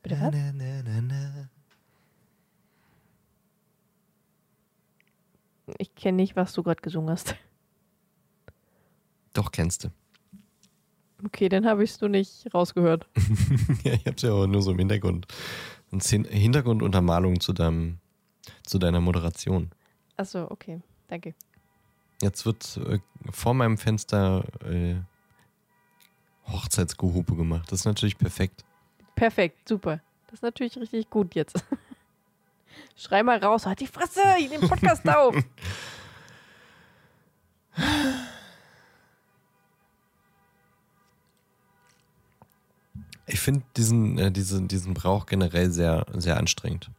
Bitte 0.03 0.19
was? 0.19 0.33
Na, 0.33 0.51
na, 0.53 1.01
na, 1.01 1.48
Ich 5.77 5.93
kenne 5.95 6.17
nicht, 6.17 6.35
was 6.35 6.53
du 6.53 6.63
gerade 6.63 6.81
gesungen 6.81 7.09
hast. 7.09 7.35
Doch, 9.33 9.51
kennst 9.51 9.83
du. 9.83 9.89
Okay, 11.25 11.49
dann 11.49 11.65
habe 11.65 11.83
ich 11.83 11.91
es 11.91 12.01
nur 12.01 12.09
nicht 12.09 12.53
rausgehört. 12.53 13.07
ja, 13.83 13.93
ich 13.93 14.05
hab's 14.05 14.21
ja 14.21 14.31
auch 14.31 14.47
nur 14.47 14.61
so 14.61 14.71
im 14.71 14.79
Hintergrund. 14.79 15.27
Und 15.91 16.03
Hin- 16.03 16.23
Hintergrunduntermalung 16.25 17.39
zu 17.39 17.51
deinem, 17.53 17.99
zu 18.65 18.79
deiner 18.79 19.01
Moderation. 19.01 19.69
Achso, 20.17 20.49
okay. 20.49 20.81
Danke. 21.07 21.35
Jetzt 22.21 22.45
wird 22.45 22.77
äh, 22.77 22.99
vor 23.31 23.53
meinem 23.53 23.77
Fenster 23.77 24.45
äh, 24.65 24.95
Hochzeitsgehupe 26.47 27.35
gemacht. 27.35 27.71
Das 27.71 27.81
ist 27.81 27.85
natürlich 27.85 28.17
perfekt. 28.17 28.63
Perfekt, 29.15 29.67
super. 29.67 30.01
Das 30.27 30.35
ist 30.35 30.41
natürlich 30.43 30.77
richtig 30.77 31.09
gut 31.09 31.35
jetzt. 31.35 31.63
Schrei 32.95 33.23
mal 33.23 33.37
raus, 33.39 33.65
halt 33.65 33.79
die 33.79 33.87
Fresse, 33.87 34.21
ich 34.39 34.49
nehme 34.49 34.67
Podcast 34.67 35.07
auf. 35.09 35.35
Ich 43.25 43.39
finde 43.39 43.63
diesen, 43.77 44.17
äh, 44.17 44.31
diesen, 44.31 44.67
diesen 44.67 44.93
Brauch 44.93 45.25
generell 45.25 45.69
sehr, 45.69 46.05
sehr 46.15 46.37
anstrengend. 46.37 46.89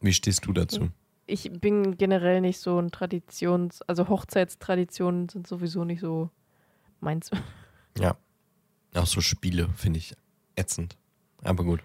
Wie 0.00 0.12
stehst 0.12 0.46
du 0.46 0.52
dazu? 0.52 0.90
Ich 1.26 1.50
bin 1.52 1.96
generell 1.98 2.40
nicht 2.40 2.58
so 2.58 2.78
ein 2.78 2.90
Traditions-, 2.90 3.82
also 3.82 4.08
Hochzeitstraditionen 4.08 5.28
sind 5.28 5.46
sowieso 5.46 5.84
nicht 5.84 6.00
so 6.00 6.30
meins. 7.00 7.30
Ja. 7.98 8.16
Auch 8.94 9.06
so 9.06 9.20
Spiele 9.20 9.68
finde 9.76 9.98
ich 9.98 10.16
ätzend. 10.60 10.96
Aber 11.42 11.64
gut. 11.64 11.80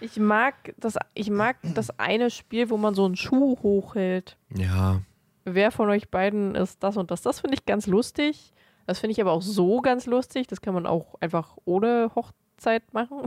Ich 0.00 0.18
mag 0.18 0.74
das, 0.78 0.96
ich 1.14 1.30
mag 1.30 1.56
das 1.62 1.98
eine 1.98 2.30
Spiel, 2.30 2.70
wo 2.70 2.76
man 2.76 2.94
so 2.94 3.04
einen 3.04 3.16
Schuh 3.16 3.56
hochhält. 3.62 4.36
Ja. 4.54 5.00
Wer 5.44 5.70
von 5.70 5.88
euch 5.88 6.10
beiden 6.10 6.54
ist 6.54 6.82
das 6.82 6.96
und 6.96 7.10
das? 7.10 7.22
Das 7.22 7.40
finde 7.40 7.54
ich 7.54 7.64
ganz 7.64 7.86
lustig. 7.86 8.52
Das 8.86 8.98
finde 8.98 9.12
ich 9.12 9.20
aber 9.20 9.32
auch 9.32 9.42
so 9.42 9.80
ganz 9.80 10.06
lustig. 10.06 10.46
Das 10.46 10.60
kann 10.60 10.74
man 10.74 10.86
auch 10.86 11.14
einfach 11.20 11.56
ohne 11.64 12.10
Hochzeit 12.14 12.92
machen. 12.92 13.22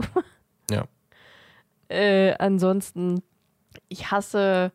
Ja. 0.70 0.84
Äh, 1.92 2.36
ansonsten, 2.38 3.20
ich 3.88 4.12
hasse 4.12 4.70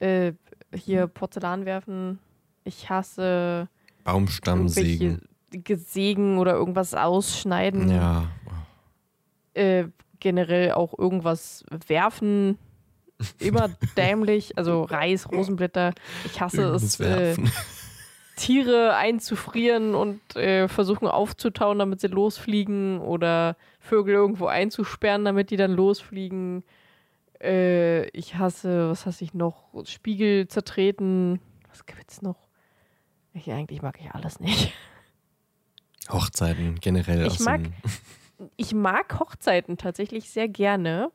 äh, 0.00 0.32
hier 0.74 1.06
Porzellan 1.06 1.66
werfen. 1.66 2.18
Ich 2.64 2.90
hasse 2.90 3.68
Baumstammsägen. 4.02 5.22
Gesägen 5.50 6.38
oder 6.38 6.54
irgendwas 6.54 6.94
ausschneiden. 6.94 7.88
Ja. 7.88 8.26
Äh, 9.54 9.84
generell 10.20 10.72
auch 10.72 10.96
irgendwas 10.98 11.64
werfen. 11.86 12.58
Immer 13.38 13.70
dämlich. 13.96 14.56
Also 14.58 14.82
Reis, 14.84 15.30
Rosenblätter. 15.30 15.92
Ich 16.24 16.40
hasse 16.40 16.62
Irgendwas 16.62 16.82
es, 16.82 17.00
äh. 17.00 17.36
Tiere 18.36 18.96
einzufrieren 18.96 19.94
und 19.94 20.20
äh, 20.36 20.66
versuchen 20.66 21.06
aufzutauen, 21.06 21.78
damit 21.78 22.00
sie 22.00 22.06
losfliegen 22.08 22.98
oder 22.98 23.56
Vögel 23.78 24.14
irgendwo 24.14 24.46
einzusperren, 24.46 25.24
damit 25.24 25.50
die 25.50 25.56
dann 25.56 25.72
losfliegen. 25.72 26.64
Äh, 27.40 28.08
ich 28.08 28.36
hasse, 28.36 28.88
was 28.90 29.04
hasse 29.06 29.22
ich 29.24 29.34
noch? 29.34 29.64
Spiegel 29.84 30.48
zertreten. 30.48 31.40
Was 31.68 31.84
gibt's 31.84 32.22
noch? 32.22 32.48
Ich, 33.34 33.50
eigentlich 33.52 33.82
mag 33.82 33.98
ich 34.00 34.10
alles 34.12 34.40
nicht. 34.40 34.72
Hochzeiten 36.10 36.80
generell. 36.80 37.26
Ich 37.26 37.38
mag- 37.40 37.60
Ich 38.56 38.74
mag 38.74 39.18
Hochzeiten 39.18 39.76
tatsächlich 39.76 40.30
sehr 40.30 40.48
gerne, 40.48 41.10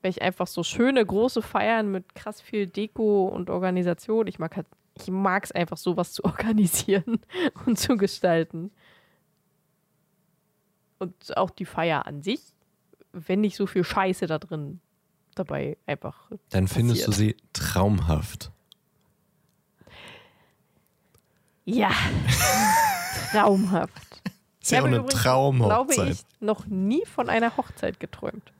weil 0.00 0.10
ich 0.10 0.22
einfach 0.22 0.46
so 0.46 0.62
schöne 0.62 1.04
große 1.04 1.42
Feiern 1.42 1.90
mit 1.90 2.14
krass 2.14 2.40
viel 2.40 2.66
Deko 2.66 3.26
und 3.28 3.50
Organisation. 3.50 4.26
Ich 4.26 4.38
mag 4.38 4.56
halt, 4.56 4.66
ich 4.94 5.08
mag 5.08 5.44
es 5.44 5.52
einfach 5.52 5.76
sowas 5.76 6.12
zu 6.12 6.24
organisieren 6.24 7.20
und 7.66 7.78
zu 7.78 7.96
gestalten. 7.96 8.70
Und 10.98 11.36
auch 11.36 11.50
die 11.50 11.64
Feier 11.66 12.06
an 12.06 12.22
sich, 12.22 12.40
wenn 13.12 13.40
nicht 13.40 13.56
so 13.56 13.66
viel 13.66 13.84
Scheiße 13.84 14.26
da 14.26 14.38
drin 14.38 14.80
dabei 15.34 15.76
einfach. 15.86 16.30
Dann 16.50 16.68
findest 16.68 17.02
du 17.02 17.10
passiert. 17.10 17.36
sie 17.36 17.48
traumhaft. 17.52 18.52
Ja, 21.64 21.90
traumhaft. 23.32 24.22
Ist 24.62 24.70
ja 24.70 24.78
auch 24.78 24.84
habe 24.84 24.88
eine 24.88 24.96
übrigens, 24.98 25.22
Traumhochzeit. 25.22 25.94
glaube 25.94 26.10
ich, 26.12 26.24
noch 26.40 26.66
nie 26.66 27.04
von 27.04 27.28
einer 27.28 27.56
Hochzeit 27.56 28.00
geträumt. 28.00 28.52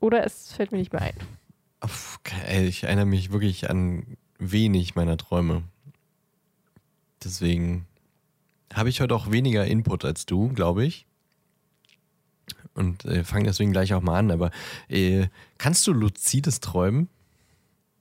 Oder 0.00 0.24
es 0.24 0.52
fällt 0.52 0.72
mir 0.72 0.78
nicht 0.78 0.92
mehr 0.92 1.02
ein. 1.02 1.14
Uff, 1.82 2.20
ich 2.50 2.84
erinnere 2.84 3.06
mich 3.06 3.32
wirklich 3.32 3.70
an 3.70 4.18
wenig 4.38 4.94
meiner 4.94 5.16
Träume. 5.16 5.62
Deswegen 7.22 7.86
habe 8.72 8.90
ich 8.90 9.00
heute 9.00 9.14
auch 9.14 9.30
weniger 9.30 9.66
Input 9.66 10.04
als 10.04 10.26
du, 10.26 10.48
glaube 10.50 10.84
ich. 10.84 11.06
Und 12.74 13.04
äh, 13.04 13.24
fange 13.24 13.44
deswegen 13.44 13.72
gleich 13.72 13.94
auch 13.94 14.02
mal 14.02 14.18
an. 14.18 14.30
Aber 14.30 14.50
äh, 14.88 15.28
kannst 15.58 15.86
du 15.86 15.92
luzides 15.92 16.60
Träumen? 16.60 17.08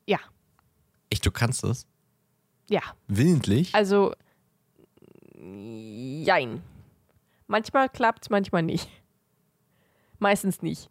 Ja, 0.06 0.20
Echt, 1.10 1.26
du 1.26 1.32
kannst 1.32 1.64
es? 1.64 1.86
ja. 2.70 2.82
Willentlich? 3.08 3.74
Also, 3.76 4.16
jein. 5.36 6.62
Manchmal 7.48 7.90
klappt's, 7.90 8.30
manchmal 8.30 8.64
nicht. 8.64 8.90
Meistens 10.20 10.62
nicht. 10.62 10.90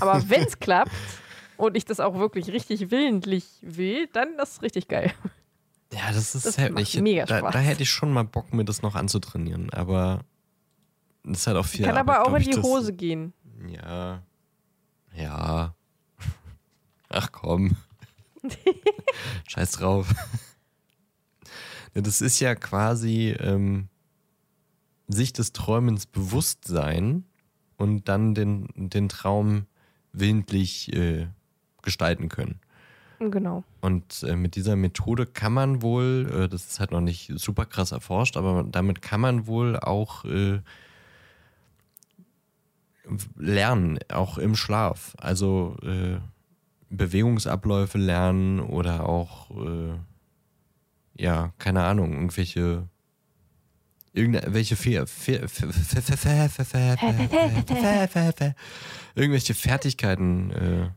Aber 0.00 0.22
wenn 0.28 0.42
es 0.42 0.58
klappt 0.58 0.90
und 1.56 1.76
ich 1.76 1.84
das 1.84 2.00
auch 2.00 2.14
wirklich 2.18 2.48
richtig 2.48 2.90
willentlich 2.90 3.44
will, 3.62 4.08
dann 4.12 4.34
ist 4.38 4.52
es 4.54 4.62
richtig 4.62 4.88
geil. 4.88 5.12
ja, 5.92 6.08
das 6.12 6.34
ist 6.34 6.46
das 6.46 6.58
halt 6.58 6.74
nicht. 6.74 7.00
mega 7.00 7.24
Da, 7.24 7.38
Spaß. 7.38 7.52
da 7.52 7.58
hätte 7.60 7.82
ich 7.84 7.90
schon 7.90 8.12
mal 8.12 8.24
Bock, 8.24 8.52
mir 8.52 8.64
das 8.64 8.82
noch 8.82 8.94
anzutrainieren. 8.96 9.70
Aber 9.72 10.24
das 11.22 11.40
ist 11.40 11.46
halt 11.46 11.56
auch 11.56 11.66
viel 11.66 11.84
Kann 11.86 11.96
Arbeit, 11.96 12.16
aber 12.16 12.28
auch 12.28 12.34
in 12.36 12.42
die 12.42 12.50
das- 12.50 12.64
Hose 12.64 12.92
gehen. 12.92 13.32
Ja. 13.68 14.22
Ja. 15.14 15.74
Ach 17.08 17.30
komm. 17.30 17.76
Scheiß 19.48 19.70
drauf. 19.72 20.12
Das 21.94 22.20
ist 22.20 22.40
ja 22.40 22.56
quasi 22.56 23.30
ähm, 23.38 23.88
sich 25.14 25.32
des 25.32 25.52
Träumens 25.52 26.06
bewusst 26.06 26.66
sein 26.66 27.24
und 27.76 28.08
dann 28.08 28.34
den, 28.34 28.68
den 28.74 29.08
Traum 29.08 29.66
willentlich 30.12 30.92
äh, 30.92 31.26
gestalten 31.82 32.28
können. 32.28 32.60
Genau. 33.18 33.64
Und 33.80 34.22
äh, 34.24 34.36
mit 34.36 34.56
dieser 34.56 34.76
Methode 34.76 35.26
kann 35.26 35.52
man 35.52 35.82
wohl, 35.82 36.30
äh, 36.32 36.48
das 36.48 36.66
ist 36.66 36.80
halt 36.80 36.90
noch 36.90 37.00
nicht 37.00 37.32
super 37.36 37.64
krass 37.64 37.92
erforscht, 37.92 38.36
aber 38.36 38.64
damit 38.64 39.02
kann 39.02 39.20
man 39.20 39.46
wohl 39.46 39.78
auch 39.78 40.24
äh, 40.24 40.60
lernen, 43.36 43.98
auch 44.12 44.38
im 44.38 44.56
Schlaf. 44.56 45.14
Also 45.18 45.76
äh, 45.82 46.18
Bewegungsabläufe 46.90 47.98
lernen 47.98 48.60
oder 48.60 49.08
auch, 49.08 49.50
äh, 49.50 49.94
ja, 51.16 51.52
keine 51.58 51.84
Ahnung, 51.84 52.12
irgendwelche 52.12 52.88
irgendwelche 54.14 54.76
irgendwelche 59.14 59.54
Fertigkeiten 59.54 60.92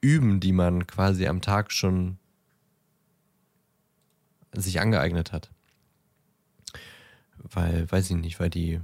üben, 0.00 0.40
die 0.40 0.52
man 0.52 0.86
quasi 0.86 1.26
am 1.26 1.40
Tag 1.40 1.72
schon 1.72 2.18
sich 4.52 4.80
angeeignet 4.80 5.32
hat. 5.32 5.50
Weil, 7.38 7.90
weiß 7.90 8.10
ich 8.10 8.16
nicht, 8.16 8.38
weil 8.38 8.50
die, 8.50 8.80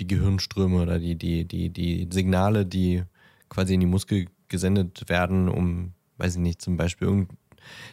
die 0.00 0.06
Gehirnströme 0.06 0.82
oder 0.82 0.98
die, 0.98 1.16
die, 1.16 1.46
die, 1.46 1.70
die 1.70 2.08
Signale, 2.10 2.66
die 2.66 3.04
quasi 3.48 3.74
in 3.74 3.80
die 3.80 3.86
Muskel 3.86 4.26
gesendet 4.48 5.08
werden, 5.08 5.48
um, 5.48 5.92
weiß 6.18 6.34
ich 6.34 6.40
nicht, 6.40 6.60
zum 6.60 6.76
Beispiel 6.76 7.26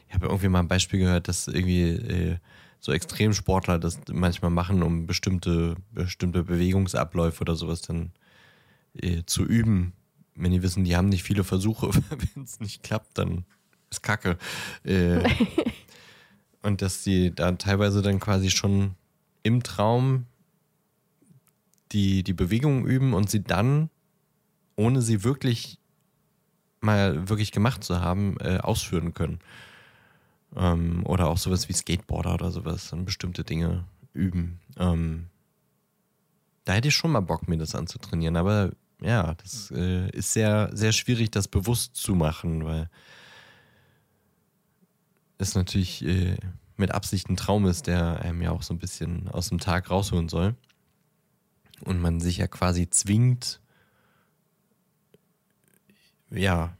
ich 0.08 0.16
habe 0.16 0.26
irgendwie 0.26 0.50
mal 0.50 0.60
ein 0.60 0.68
Beispiel 0.68 1.00
gehört, 1.00 1.28
dass 1.28 1.48
irgendwie 1.48 1.84
äh, 1.84 2.38
so 2.80 2.92
Extremsportler 2.92 3.80
das 3.80 4.00
manchmal 4.12 4.52
machen, 4.52 4.84
um 4.84 5.06
bestimmte, 5.06 5.76
bestimmte 5.92 6.44
Bewegungsabläufe 6.44 7.42
oder 7.42 7.56
sowas 7.56 7.82
dann 7.82 8.12
äh, 8.94 9.24
zu 9.26 9.44
üben. 9.44 9.94
Wenn 10.36 10.52
die 10.52 10.64
wissen, 10.64 10.86
die 10.86 10.96
haben 10.96 11.10
nicht 11.10 11.24
viele 11.24 11.44
Versuche, 11.44 11.90
wenn 12.34 12.44
es 12.44 12.60
nicht 12.60 12.84
klappt, 12.84 13.18
dann 13.18 13.46
ist 13.90 14.04
Kacke. 14.04 14.38
Äh, 14.84 15.20
und 16.62 16.82
dass 16.82 17.04
die 17.04 17.34
da 17.34 17.52
teilweise 17.54 18.02
dann 18.02 18.20
quasi 18.20 18.50
schon 18.50 18.96
im 19.44 19.64
Traum 19.64 20.26
die, 21.92 22.24
die 22.24 22.34
Bewegungen 22.34 22.86
üben 22.86 23.14
und 23.14 23.30
sie 23.30 23.44
dann, 23.44 23.90
ohne 24.76 25.02
sie 25.02 25.24
wirklich 25.24 25.80
mal 26.82 27.28
wirklich 27.28 27.52
gemacht 27.52 27.84
zu 27.84 28.00
haben, 28.00 28.38
äh, 28.40 28.58
ausführen 28.58 29.14
können. 29.14 29.40
Ähm, 30.56 31.06
oder 31.06 31.28
auch 31.28 31.38
sowas 31.38 31.70
wie 31.70 31.74
Skateboarder 31.74 32.34
oder 32.34 32.52
sowas, 32.52 32.92
und 32.94 33.06
bestimmte 33.06 33.44
Dinge 33.44 33.86
üben. 34.14 34.60
Ähm, 34.78 35.28
da 36.66 36.74
hätte 36.74 36.90
ich 36.90 36.96
schon 36.96 37.12
mal 37.12 37.22
Bock, 37.22 37.48
mir 37.48 37.58
das 37.58 37.76
anzutrainieren, 37.76 38.36
aber 38.36 38.72
ja, 39.02 39.34
das 39.36 39.72
äh, 39.72 40.10
ist 40.10 40.34
sehr, 40.34 40.70
sehr 40.74 40.92
schwierig, 40.92 41.32
das 41.32 41.48
bewusst 41.48 41.96
zu 41.96 42.16
machen, 42.16 42.66
weil 42.66 42.90
es 45.38 45.56
natürlich 45.56 46.06
äh, 46.06 46.38
mit 46.76 46.92
Absicht 46.92 47.30
ein 47.30 47.38
Traum 47.38 47.66
ist, 47.66 47.88
der 47.88 48.22
einem 48.22 48.42
ja 48.42 48.52
auch 48.52 48.64
so 48.64 48.74
ein 48.74 48.80
bisschen 48.80 49.28
aus 49.30 49.50
dem 49.50 49.60
Tag 49.60 49.90
rausholen 49.90 50.30
soll. 50.30 50.56
Und 51.82 52.02
man 52.02 52.20
sich 52.20 52.38
ja 52.38 52.48
quasi 52.48 52.90
zwingt, 52.90 53.62
ja, 56.30 56.78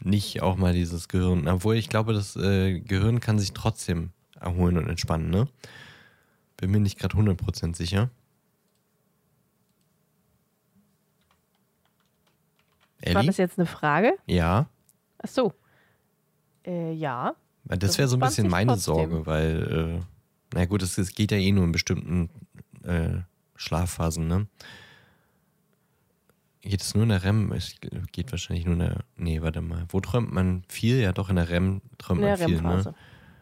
nicht 0.00 0.42
auch 0.42 0.56
mal 0.56 0.72
dieses 0.72 1.08
Gehirn, 1.08 1.48
obwohl 1.48 1.76
ich 1.76 1.88
glaube, 1.88 2.12
das 2.12 2.36
äh, 2.36 2.80
Gehirn 2.80 3.20
kann 3.20 3.38
sich 3.38 3.52
trotzdem 3.52 4.10
erholen 4.40 4.76
und 4.78 4.88
entspannen, 4.88 5.30
ne? 5.30 5.48
Bin 6.56 6.70
mir 6.70 6.80
nicht 6.80 6.98
gerade 6.98 7.16
100% 7.16 7.76
sicher. 7.76 8.10
Ellie? 13.00 13.14
War 13.14 13.24
das 13.24 13.36
jetzt 13.36 13.58
eine 13.58 13.66
Frage? 13.66 14.14
Ja. 14.26 14.68
Ach 15.18 15.28
so. 15.28 15.52
Äh, 16.64 16.92
ja. 16.92 17.34
Das, 17.64 17.98
wäre 17.98 18.08
so 18.08 18.16
ein 18.16 18.20
bisschen 18.20 18.48
meine 18.48 18.72
trotzdem. 18.72 18.94
Sorge, 18.94 19.26
weil, 19.26 20.00
äh, 20.00 20.04
na 20.54 20.64
gut, 20.64 20.82
es, 20.82 20.98
es, 20.98 21.14
geht 21.14 21.30
ja 21.30 21.38
eh 21.38 21.52
nur 21.52 21.64
in 21.64 21.72
bestimmten 21.72 22.30
äh, 22.82 23.18
Schlafphasen, 23.56 24.26
ne? 24.26 24.46
Geht 26.68 26.82
es 26.82 26.94
nur 26.94 27.04
in 27.04 27.08
der 27.08 27.24
REM? 27.24 27.50
Es 27.52 27.76
geht 28.12 28.30
wahrscheinlich 28.30 28.66
nur 28.66 28.74
in 28.74 28.80
der. 28.80 29.04
Nee, 29.16 29.40
warte 29.40 29.62
mal. 29.62 29.86
Wo 29.88 30.00
träumt 30.00 30.32
man 30.32 30.64
viel? 30.68 31.00
Ja, 31.00 31.12
doch 31.12 31.30
in 31.30 31.36
der 31.36 31.48
REM 31.48 31.80
träumt 31.96 32.20
in 32.20 32.26
man 32.26 32.36
viel, 32.36 32.60
ne? 32.60 32.94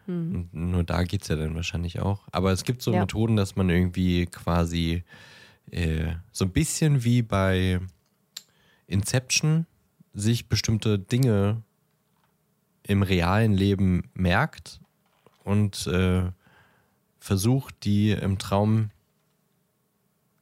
Mhm. 0.05 0.47
nur 0.53 0.85
da 0.85 1.03
geht 1.03 1.23
es 1.23 1.27
ja 1.27 1.35
dann 1.35 1.53
wahrscheinlich 1.53 1.99
auch. 1.99 2.25
Aber 2.31 2.53
es 2.53 2.63
gibt 2.63 2.81
so 2.81 2.93
ja. 2.93 3.01
Methoden, 3.01 3.35
dass 3.35 3.57
man 3.57 3.69
irgendwie 3.69 4.27
quasi 4.27 5.03
äh, 5.71 6.13
so 6.31 6.45
ein 6.45 6.51
bisschen 6.51 7.03
wie 7.03 7.21
bei 7.21 7.81
Inception 8.87 9.65
sich 10.13 10.47
bestimmte 10.47 10.97
Dinge 10.97 11.63
im 12.83 13.03
realen 13.03 13.51
Leben 13.51 14.09
merkt 14.13 14.79
und 15.43 15.85
äh, 15.87 16.31
versucht, 17.19 17.83
die 17.83 18.11
im 18.11 18.37
Traum 18.37 18.91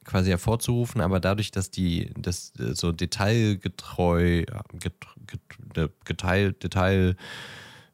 quasi 0.06 0.30
hervorzurufen, 0.30 1.00
aber 1.00 1.20
dadurch, 1.20 1.50
dass 1.50 1.70
die 1.70 2.10
das 2.16 2.52
äh, 2.58 2.74
so 2.74 2.92
detailgetreu, 2.92 4.44
get, 4.78 4.94
get, 5.26 5.90
geteilt, 6.04 6.62
Detail, 6.62 7.16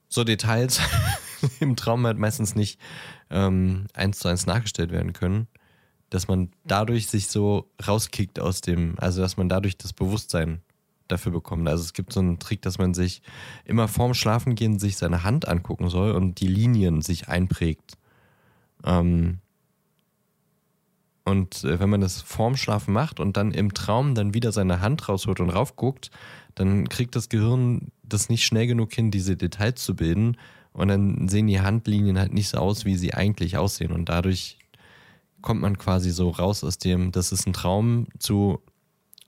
so 0.09 0.23
Details 0.23 0.81
im 1.61 1.75
Traum 1.75 2.07
halt 2.07 2.19
meistens 2.19 2.55
nicht 2.55 2.79
ähm, 3.31 3.87
eins 3.95 4.21
zu 4.21 4.29
eins 4.29 4.47
nachgestellt 4.47 4.93
werden 4.93 5.13
können, 5.13 5.49
dass 6.11 6.29
man 6.29 6.51
dadurch 6.65 7.09
sich 7.09 7.29
so 7.29 7.71
rauskickt 7.87 8.39
aus 8.39 8.61
dem, 8.61 8.95
also 8.99 9.23
dass 9.23 9.37
man 9.37 9.49
dadurch 9.49 9.79
das 9.79 9.93
Bewusstsein 9.93 10.61
dafür 11.09 11.33
bekommt. 11.33 11.69
Also 11.69 11.83
es 11.83 11.93
gibt 11.93 12.13
so 12.13 12.21
einen 12.21 12.39
Trick, 12.39 12.63
dass 12.63 12.79
man 12.79 12.95
sich 12.95 13.23
immer 13.65 13.89
vorm 13.89 14.15
Schlafengehen 14.15 14.79
sich 14.79 14.97
seine 14.97 15.25
Hand 15.25 15.49
angucken 15.49 15.89
soll 15.89 16.13
und 16.13 16.41
die 16.41 16.47
Linien 16.47 17.03
sich 17.03 17.29
einprägt. 17.29 17.99
Ähm, 18.85 19.39
und 21.25 21.65
äh, 21.65 21.79
wenn 21.79 21.91
man 21.91 22.01
das 22.01 22.21
vorm 22.21 22.57
Schlafen 22.57 22.93
macht 22.93 23.21
und 23.21 23.37
dann 23.37 23.53
im 23.53 23.75
Traum 23.75 24.15
dann 24.15 24.35
wieder 24.35 24.53
seine 24.53 24.81
Hand 24.81 25.09
rausholt 25.09 25.41
und 25.41 25.51
raufguckt, 25.51 26.11
dann 26.55 26.89
kriegt 26.89 27.15
das 27.17 27.29
Gehirn 27.29 27.93
das 28.03 28.29
nicht 28.29 28.45
schnell 28.45 28.67
genug 28.67 28.93
hin, 28.93 29.11
diese 29.11 29.37
Details 29.37 29.83
zu 29.83 29.95
bilden. 29.95 30.37
Und 30.73 30.89
dann 30.89 31.29
sehen 31.29 31.47
die 31.47 31.61
Handlinien 31.61 32.19
halt 32.19 32.33
nicht 32.33 32.49
so 32.49 32.59
aus, 32.59 32.85
wie 32.85 32.97
sie 32.97 33.15
eigentlich 33.15 33.57
aussehen. 33.57 33.93
Und 33.93 34.09
dadurch 34.09 34.59
kommt 35.43 35.61
man 35.61 35.79
quasi 35.79 36.11
so 36.11 36.31
raus 36.31 36.65
aus 36.65 36.79
dem, 36.79 37.13
das 37.13 37.33
ist 37.33 37.47
ein 37.47 37.53
Traum 37.53 38.07
zu, 38.19 38.61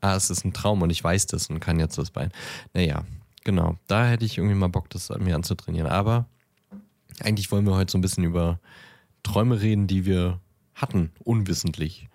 ah, 0.01 0.17
es 0.17 0.31
ist 0.31 0.45
ein 0.45 0.53
Traum 0.53 0.83
und 0.83 0.91
ich 0.91 1.03
weiß 1.03 1.27
das 1.27 1.49
und 1.49 1.61
kann 1.61 1.79
jetzt 1.79 1.99
das 1.99 2.11
Bein. 2.11 2.33
Naja, 2.73 3.05
genau. 3.45 3.77
Da 3.87 4.07
hätte 4.07 4.25
ich 4.25 4.39
irgendwie 4.39 4.57
mal 4.57 4.69
Bock, 4.69 4.91
das 4.91 5.11
mir 5.19 5.35
anzutrainieren. 5.35 5.89
Aber 5.89 6.27
eigentlich 7.21 7.53
wollen 7.53 7.67
wir 7.67 7.75
heute 7.75 7.93
so 7.93 7.99
ein 7.99 8.03
bisschen 8.03 8.25
über 8.25 8.59
Träume 9.23 9.61
reden, 9.61 9.87
die 9.87 10.07
wir 10.07 10.41
hatten, 10.75 11.13
unwissentlich. 11.23 12.09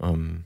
Ähm, 0.00 0.44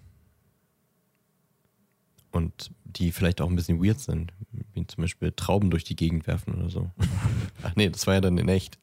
und 2.31 2.71
die 2.85 3.13
vielleicht 3.13 3.41
auch 3.41 3.49
ein 3.49 3.57
bisschen 3.57 3.83
weird 3.83 4.01
sind, 4.01 4.33
wie 4.73 4.87
zum 4.87 5.03
Beispiel 5.03 5.33
Trauben 5.33 5.71
durch 5.71 5.85
die 5.85 5.97
Gegend 5.97 6.27
werfen 6.27 6.55
oder 6.55 6.71
so. 6.71 6.91
Ach 7.63 7.75
nee, 7.77 7.89
das 7.89 8.07
war 8.07 8.15
ja 8.15 8.21
dann 8.21 8.39
in 8.39 8.49
echt. 8.49 8.79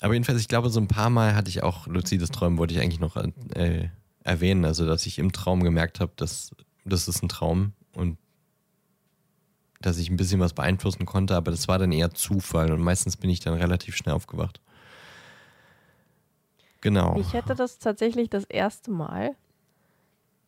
Aber 0.00 0.14
jedenfalls, 0.14 0.40
ich 0.40 0.48
glaube, 0.48 0.70
so 0.70 0.80
ein 0.80 0.88
paar 0.88 1.10
Mal 1.10 1.34
hatte 1.34 1.48
ich 1.48 1.62
auch 1.62 1.86
luzides 1.86 2.30
Träumen, 2.30 2.58
wollte 2.58 2.74
ich 2.74 2.80
eigentlich 2.80 3.00
noch 3.00 3.16
äh, 3.16 3.88
erwähnen. 4.24 4.64
Also, 4.64 4.86
dass 4.86 5.06
ich 5.06 5.18
im 5.18 5.32
Traum 5.32 5.62
gemerkt 5.62 6.00
habe, 6.00 6.12
dass 6.16 6.50
das 6.84 7.08
ist 7.08 7.22
ein 7.22 7.28
Traum 7.28 7.72
und 7.94 8.18
dass 9.80 9.98
ich 9.98 10.10
ein 10.10 10.16
bisschen 10.16 10.40
was 10.40 10.52
beeinflussen 10.52 11.06
konnte, 11.06 11.36
aber 11.36 11.50
das 11.50 11.68
war 11.68 11.78
dann 11.78 11.92
eher 11.92 12.12
Zufall 12.12 12.72
und 12.72 12.80
meistens 12.80 13.16
bin 13.16 13.30
ich 13.30 13.40
dann 13.40 13.54
relativ 13.54 13.96
schnell 13.96 14.14
aufgewacht. 14.14 14.60
Genau. 16.80 17.16
Ich 17.16 17.32
hätte 17.32 17.54
das 17.54 17.78
tatsächlich 17.78 18.30
das 18.30 18.44
erste 18.44 18.90
Mal. 18.90 19.34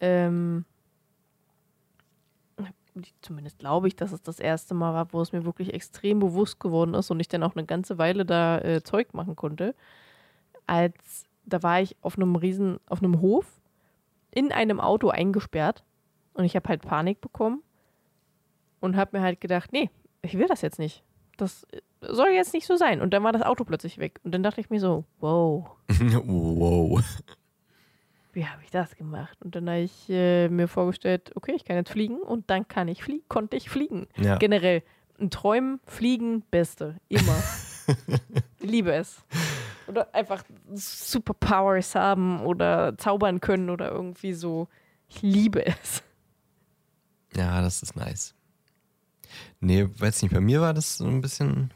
Ähm, 0.01 0.65
zumindest 3.23 3.59
glaube 3.59 3.89
ich, 3.89 3.97
dass 3.97 4.13
es 4.13 4.23
das 4.23 4.41
erste 4.41 4.75
Mal 4.75 4.95
war, 4.95 5.13
wo 5.13 5.21
es 5.21 5.33
mir 5.33 5.45
wirklich 5.45 5.75
extrem 5.75 6.19
bewusst 6.19 6.61
geworden 6.61 6.95
ist 6.95 7.11
und 7.11 7.21
ich 7.21 7.29
dann 7.29 7.43
auch 7.43 7.57
eine 7.57 7.67
ganze 7.67 7.99
Weile 7.99 8.25
da 8.25 8.59
äh, 8.59 8.83
Zeug 8.83 9.15
machen 9.15 9.37
konnte. 9.37 9.75
Als 10.67 11.25
da 11.45 11.63
war 11.63 11.81
ich 11.81 11.97
auf 12.03 12.17
einem 12.17 12.37
riesen, 12.37 12.79
auf 12.87 13.03
einem 13.03 13.21
Hof 13.21 13.47
in 14.31 14.53
einem 14.53 14.81
Auto 14.81 15.09
eingesperrt 15.09 15.85
und 16.35 16.45
ich 16.45 16.55
habe 16.57 16.69
halt 16.69 16.83
Panik 16.83 17.21
bekommen 17.21 17.63
und 18.81 18.97
habe 18.97 19.17
mir 19.17 19.23
halt 19.23 19.41
gedacht, 19.41 19.73
nee, 19.73 19.91
ich 20.23 20.37
will 20.37 20.47
das 20.47 20.61
jetzt 20.63 20.79
nicht. 20.79 21.03
Das 21.37 21.67
soll 22.01 22.31
jetzt 22.31 22.55
nicht 22.55 22.67
so 22.67 22.77
sein. 22.77 23.01
Und 23.01 23.13
dann 23.13 23.23
war 23.25 23.33
das 23.33 23.43
Auto 23.43 23.65
plötzlich 23.65 23.99
weg. 23.99 24.21
Und 24.25 24.33
dann 24.33 24.43
dachte 24.43 24.61
ich 24.61 24.71
mir 24.71 24.81
so, 24.81 25.05
wow. 25.21 25.69
wow. 25.89 27.03
Wie 28.33 28.47
habe 28.47 28.63
ich 28.63 28.71
das 28.71 28.97
gemacht? 28.97 29.39
Und 29.43 29.57
dann 29.57 29.69
habe 29.69 29.81
ich 29.81 30.09
äh, 30.09 30.49
mir 30.49 30.69
vorgestellt, 30.69 31.33
okay, 31.35 31.53
ich 31.57 31.65
kann 31.65 31.77
jetzt 31.77 31.91
fliegen 31.91 32.19
und 32.19 32.51
dann 32.51 32.69
kann 32.69 32.89
ich 32.89 33.03
fliegen, 33.03 33.25
konnte 33.29 33.57
ich 33.57 33.71
fliegen. 33.71 34.07
Ja. 34.17 34.37
Generell, 34.37 34.83
ein 35.19 35.31
Träumen, 35.31 35.81
Fliegen, 35.87 36.43
Beste. 36.51 36.97
Immer. 37.09 37.43
Liebe 38.61 38.93
es. 38.93 39.25
Oder 39.89 40.15
einfach 40.15 40.45
Superpowers 40.73 41.95
haben 41.95 42.41
oder 42.45 42.97
zaubern 42.99 43.41
können 43.41 43.71
oder 43.71 43.91
irgendwie 43.91 44.35
so. 44.35 44.69
Ich 45.09 45.23
liebe 45.23 45.65
es. 45.67 46.03
Ja, 47.35 47.63
das 47.63 47.83
ist 47.83 47.97
nice. 47.97 48.35
Nee, 49.61 49.89
weiß 49.99 50.23
nicht, 50.23 50.35
bei 50.35 50.41
mir 50.41 50.61
war 50.61 50.75
das 50.75 50.99
so 50.99 51.07
ein 51.07 51.21
bisschen 51.21 51.73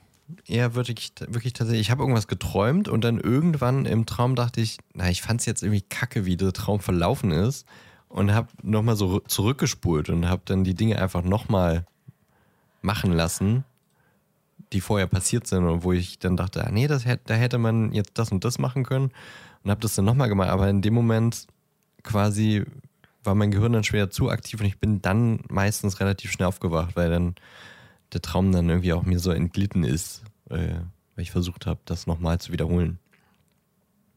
eher 0.47 0.75
wirklich, 0.75 1.13
wirklich 1.29 1.53
tatsächlich, 1.53 1.87
ich 1.87 1.91
habe 1.91 2.03
irgendwas 2.03 2.29
geträumt 2.29 2.89
und 2.89 3.03
dann 3.05 3.19
irgendwann 3.19 3.87
im 3.87 4.07
Traum 4.07 4.35
dachte 4.35 4.61
ich, 4.61 4.79
na, 4.95 5.11
ich 5.11 5.23
fand 5.23 5.41
es 5.41 5.47
jetzt 5.47 5.63
irgendwie 5.63 5.83
kacke, 5.83 6.25
wie 6.25 6.37
der 6.37 6.53
Traum 6.53 6.81
verlaufen 6.81 7.31
ist 7.31 7.67
und 8.09 8.33
habe 8.33 8.49
nochmal 8.63 8.97
so 8.97 9.21
zurückgespult 9.21 10.11
und 10.11 10.29
habe 10.29 10.43
dann 10.45 10.65
die 10.65 10.75
Dinge 10.75 11.01
einfach 11.01 11.23
nochmal 11.23 11.87
machen 12.83 13.13
lassen, 13.13 13.65
die 14.73 14.81
vorher 14.81 15.07
passiert 15.07 15.47
sind 15.47 15.65
und 15.65 15.85
wo 15.85 15.93
ich 15.93 16.19
dann 16.19 16.37
dachte, 16.37 16.67
ah, 16.67 16.71
nee, 16.71 16.87
das, 16.87 17.05
da 17.05 17.35
hätte 17.35 17.59
man 17.59 17.93
jetzt 17.93 18.13
das 18.15 18.33
und 18.33 18.45
das 18.45 18.59
machen 18.59 18.85
können 18.85 19.11
und 19.63 19.71
habe 19.71 19.81
das 19.81 19.95
dann 19.95 20.05
nochmal 20.05 20.29
gemacht, 20.29 20.51
aber 20.51 20.69
in 20.69 20.83
dem 20.83 20.95
Moment 20.95 21.47
quasi 22.03 22.65
war 23.25 23.35
mein 23.35 23.51
Gehirn 23.51 23.73
dann 23.73 23.85
schwer 23.85 24.11
zu 24.11 24.31
aktiv 24.31 24.61
und 24.61 24.67
ich 24.67 24.79
bin 24.79 25.01
dann 25.01 25.41
meistens 25.49 26.01
relativ 26.01 26.33
schnell 26.33 26.49
aufgewacht, 26.49 26.97
weil 26.97 27.11
dann 27.11 27.35
der 28.13 28.23
Traum 28.23 28.53
dann 28.53 28.69
irgendwie 28.69 28.93
auch 28.93 29.05
mir 29.05 29.19
so 29.19 29.31
entglitten 29.31 29.85
ist, 29.85 30.23
äh, 30.51 30.75
weil 31.15 31.23
ich 31.23 31.31
versucht 31.31 31.67
habe, 31.67 31.81
das 31.85 32.07
nochmal 32.07 32.39
zu 32.39 32.53
wiederholen. 32.53 32.99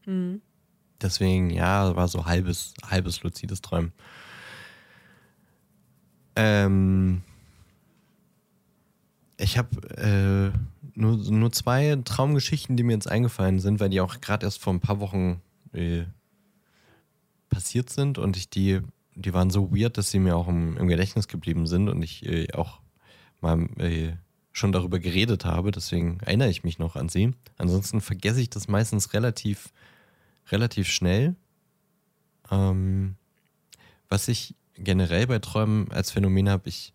Mhm. 0.06 0.40
Deswegen, 1.00 1.50
ja, 1.50 1.94
war 1.94 2.08
so 2.08 2.24
halbes, 2.24 2.74
halbes 2.82 3.22
luzides 3.22 3.60
Träumen. 3.60 3.92
Ähm, 6.36 7.22
ich 9.36 9.58
habe 9.58 10.52
äh, 10.54 10.58
nur, 10.94 11.16
nur 11.16 11.52
zwei 11.52 11.96
Traumgeschichten, 12.04 12.76
die 12.76 12.82
mir 12.82 12.94
jetzt 12.94 13.10
eingefallen 13.10 13.60
sind, 13.60 13.80
weil 13.80 13.90
die 13.90 14.00
auch 14.00 14.20
gerade 14.20 14.46
erst 14.46 14.60
vor 14.60 14.72
ein 14.72 14.80
paar 14.80 15.00
Wochen 15.00 15.42
äh, 15.72 16.04
passiert 17.50 17.90
sind 17.90 18.18
und 18.18 18.36
ich 18.36 18.48
die, 18.48 18.80
die 19.14 19.34
waren 19.34 19.50
so 19.50 19.74
weird, 19.74 19.98
dass 19.98 20.10
sie 20.10 20.18
mir 20.18 20.36
auch 20.36 20.48
im, 20.48 20.76
im 20.76 20.88
Gedächtnis 20.88 21.28
geblieben 21.28 21.66
sind 21.66 21.88
und 21.88 22.02
ich 22.02 22.24
äh, 22.24 22.52
auch 22.52 22.80
mal 23.46 23.68
äh, 23.78 24.12
schon 24.52 24.72
darüber 24.72 24.98
geredet 24.98 25.44
habe, 25.44 25.70
deswegen 25.70 26.18
erinnere 26.20 26.48
ich 26.48 26.64
mich 26.64 26.78
noch 26.78 26.96
an 26.96 27.08
sie. 27.08 27.34
Ansonsten 27.58 28.00
vergesse 28.00 28.40
ich 28.40 28.50
das 28.50 28.68
meistens 28.68 29.12
relativ, 29.12 29.72
relativ 30.50 30.88
schnell. 30.88 31.36
Ähm, 32.50 33.16
was 34.08 34.28
ich 34.28 34.54
generell 34.74 35.26
bei 35.26 35.38
Träumen 35.38 35.90
als 35.92 36.10
Phänomen 36.10 36.48
habe, 36.48 36.68
ich 36.68 36.92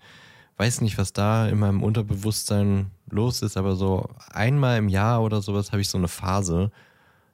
weiß 0.58 0.82
nicht, 0.82 0.98
was 0.98 1.14
da 1.14 1.48
in 1.48 1.60
meinem 1.60 1.84
Unterbewusstsein 1.84 2.92
los 3.10 3.42
ist, 3.42 3.58
aber 3.58 3.76
so 3.76 4.10
einmal 4.30 4.78
im 4.78 4.90
Jahr 4.90 5.22
oder 5.22 5.42
sowas 5.42 5.72
habe 5.72 5.82
ich 5.82 5.90
so 5.90 5.98
eine 5.98 6.08
Phase, 6.08 6.72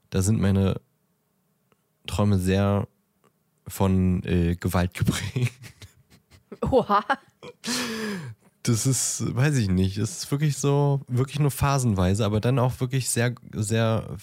da 0.09 0.21
sind 0.21 0.39
meine 0.39 0.79
Träume 2.05 2.39
sehr 2.39 2.87
von 3.67 4.23
äh, 4.23 4.55
Gewalt 4.55 4.93
geprägt. 4.93 5.53
Oha. 6.61 7.03
Das 8.67 8.85
ist, 8.85 9.35
weiß 9.35 9.57
ich 9.57 9.69
nicht, 9.69 9.97
es 9.97 10.23
ist 10.23 10.31
wirklich 10.31 10.57
so, 10.57 11.01
wirklich 11.07 11.39
nur 11.39 11.51
phasenweise, 11.51 12.25
aber 12.25 12.41
dann 12.41 12.59
auch 12.59 12.79
wirklich 12.81 13.09
sehr, 13.09 13.33
sehr 13.53 14.17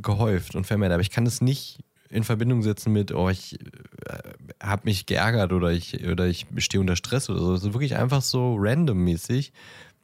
gehäuft 0.00 0.54
und 0.54 0.66
vermehrt. 0.66 0.92
Aber 0.92 1.02
ich 1.02 1.10
kann 1.10 1.26
das 1.26 1.42
nicht 1.42 1.80
in 2.08 2.24
Verbindung 2.24 2.62
setzen 2.62 2.92
mit, 2.92 3.12
oh, 3.12 3.28
ich 3.28 3.60
äh, 3.60 4.18
habe 4.62 4.82
mich 4.84 5.04
geärgert 5.04 5.52
oder 5.52 5.70
ich, 5.70 6.02
oder 6.06 6.26
ich 6.26 6.46
stehe 6.58 6.80
unter 6.80 6.96
Stress 6.96 7.28
oder 7.28 7.40
so. 7.40 7.54
Es 7.54 7.62
ist 7.62 7.74
wirklich 7.74 7.96
einfach 7.96 8.22
so 8.22 8.56
randommäßig, 8.58 9.52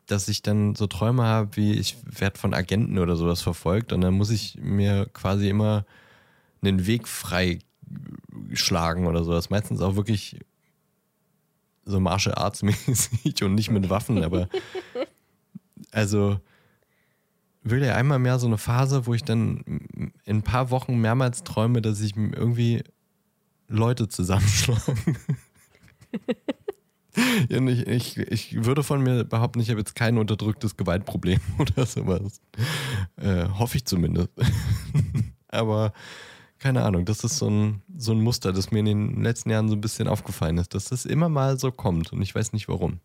dass 0.06 0.28
ich 0.28 0.42
dann 0.42 0.74
so 0.74 0.86
Träume 0.86 1.24
habe, 1.24 1.56
wie 1.56 1.72
ich 1.72 1.96
werde 2.04 2.38
von 2.38 2.52
Agenten 2.52 2.98
oder 2.98 3.16
sowas 3.16 3.40
verfolgt 3.40 3.92
und 3.92 4.02
dann 4.02 4.14
muss 4.14 4.30
ich 4.30 4.58
mir 4.60 5.06
quasi 5.12 5.48
immer 5.48 5.86
einen 6.62 6.86
Weg 6.86 7.08
frei 7.08 7.60
schlagen 8.52 9.06
oder 9.06 9.24
sowas. 9.24 9.50
Meistens 9.50 9.80
auch 9.80 9.96
wirklich 9.96 10.38
so 11.86 11.98
Martial 12.00 12.34
Arts 12.34 12.62
mäßig 12.62 13.42
und 13.42 13.54
nicht 13.54 13.70
mit 13.70 13.88
Waffen, 13.88 14.22
aber 14.22 14.48
also 15.92 16.38
wirklich 17.62 17.90
einmal 17.90 18.18
mehr 18.18 18.38
so 18.38 18.46
eine 18.46 18.58
Phase, 18.58 19.06
wo 19.06 19.14
ich 19.14 19.24
dann 19.24 19.62
in 20.24 20.36
ein 20.36 20.42
paar 20.42 20.70
Wochen 20.70 20.98
mehrmals 21.00 21.42
träume, 21.44 21.80
dass 21.82 22.00
ich 22.00 22.16
irgendwie 22.16 22.82
Leute 23.68 24.08
zusammenschlagen. 24.08 25.18
ja, 27.48 27.60
ich, 27.66 27.86
ich, 27.86 28.18
ich 28.18 28.64
würde 28.64 28.82
von 28.82 29.02
mir 29.02 29.24
behaupten, 29.24 29.60
ich 29.60 29.70
habe 29.70 29.80
jetzt 29.80 29.94
kein 29.94 30.18
unterdrücktes 30.18 30.76
Gewaltproblem 30.76 31.40
oder 31.58 31.86
sowas. 31.86 32.40
Äh, 33.16 33.48
hoffe 33.48 33.76
ich 33.76 33.84
zumindest. 33.84 34.30
Aber 35.48 35.92
keine 36.58 36.84
Ahnung, 36.84 37.04
das 37.04 37.24
ist 37.24 37.38
so 37.38 37.48
ein, 37.48 37.82
so 37.96 38.12
ein 38.12 38.20
Muster, 38.20 38.52
das 38.52 38.70
mir 38.70 38.80
in 38.80 38.86
den 38.86 39.22
letzten 39.22 39.50
Jahren 39.50 39.68
so 39.68 39.74
ein 39.74 39.80
bisschen 39.80 40.08
aufgefallen 40.08 40.58
ist, 40.58 40.74
dass 40.74 40.86
das 40.86 41.04
immer 41.04 41.28
mal 41.28 41.58
so 41.58 41.70
kommt 41.70 42.12
und 42.12 42.22
ich 42.22 42.34
weiß 42.34 42.52
nicht 42.52 42.68
warum. 42.68 43.00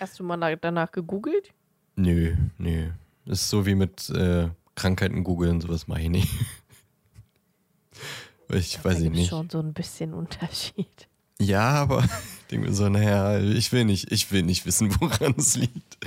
Hast 0.00 0.18
du 0.18 0.24
mal 0.24 0.56
danach 0.56 0.90
gegoogelt? 0.90 1.52
Nö, 1.96 2.36
nö. 2.56 2.90
Ist 3.26 3.50
so 3.50 3.66
wie 3.66 3.74
mit 3.74 4.08
äh, 4.10 4.48
Krankheiten 4.74 5.24
googeln, 5.24 5.60
sowas 5.60 5.88
mache 5.88 6.02
ich 6.02 6.08
nicht. 6.08 6.28
ich 8.48 8.74
ja, 8.74 8.84
weiß 8.84 9.00
ich 9.00 9.10
nicht. 9.10 9.28
schon 9.28 9.50
so 9.50 9.58
ein 9.58 9.74
bisschen 9.74 10.14
Unterschied. 10.14 11.08
Ja, 11.40 11.72
aber 11.72 12.04
ich 12.04 12.46
denke 12.50 12.68
mir 12.68 12.74
so, 12.74 12.88
naja, 12.88 13.38
ich 13.38 13.72
will 13.72 13.84
nicht, 13.84 14.10
ich 14.10 14.32
will 14.32 14.42
nicht 14.42 14.64
wissen, 14.64 14.98
woran 15.00 15.34
es 15.36 15.56
liegt. 15.56 15.98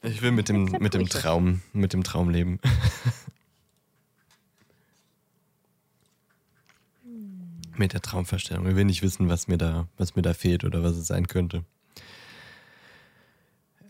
Gut, 0.00 0.10
ich 0.10 0.22
will 0.22 0.30
mit 0.32 0.48
dem, 0.48 0.64
mit 0.80 0.94
dem 0.94 1.08
Traum, 1.08 1.60
mit 1.72 1.92
dem 1.92 2.02
Traum 2.02 2.30
leben. 2.30 2.58
mit 7.76 7.92
der 7.92 8.00
Traumvorstellung. 8.02 8.66
Ich 8.68 8.76
will 8.76 8.84
nicht 8.84 9.02
wissen, 9.02 9.28
was 9.28 9.48
mir 9.48 9.58
da, 9.58 9.88
was 9.96 10.16
mir 10.16 10.22
da 10.22 10.32
fehlt 10.34 10.64
oder 10.64 10.82
was 10.82 10.96
es 10.96 11.06
sein 11.06 11.28
könnte. 11.28 11.64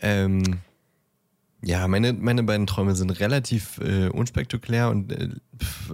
Ähm, 0.01 0.59
ja, 1.61 1.87
meine, 1.87 2.13
meine 2.13 2.43
beiden 2.43 2.67
Träume 2.67 2.95
sind 2.95 3.09
relativ 3.11 3.79
äh, 3.79 4.09
unspektakulär 4.09 4.89
und 4.89 5.11
äh, 5.11 5.29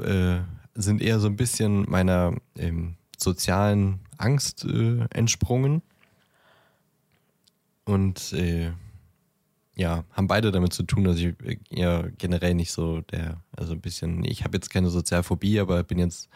äh, 0.02 0.42
sind 0.74 1.02
eher 1.02 1.20
so 1.20 1.28
ein 1.28 1.36
bisschen 1.36 1.90
meiner 1.90 2.36
ähm, 2.58 2.96
sozialen 3.18 4.00
Angst 4.18 4.66
äh, 4.66 5.06
entsprungen. 5.12 5.82
Und 7.86 8.34
äh, 8.34 8.72
ja, 9.82 10.06
haben 10.12 10.28
beide 10.28 10.52
damit 10.52 10.74
zu 10.74 10.84
tun, 10.84 11.04
dass 11.04 11.18
ich 11.18 11.36
ja 11.70 12.04
generell 12.18 12.54
nicht 12.54 12.72
so 12.72 13.02
der, 13.02 13.42
also 13.58 13.74
ein 13.74 13.82
bisschen, 13.82 14.24
ich 14.24 14.44
habe 14.44 14.56
jetzt 14.56 14.70
keine 14.70 14.92
Sozialphobie, 14.92 15.60
aber 15.60 15.84
bin 15.84 15.98
jetzt 15.98 16.30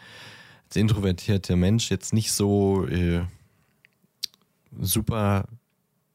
als 0.66 0.76
introvertierter 0.76 1.54
Mensch 1.54 1.90
jetzt 1.90 2.12
nicht 2.12 2.32
so 2.32 2.86
äh, 2.88 3.22
super 4.78 5.44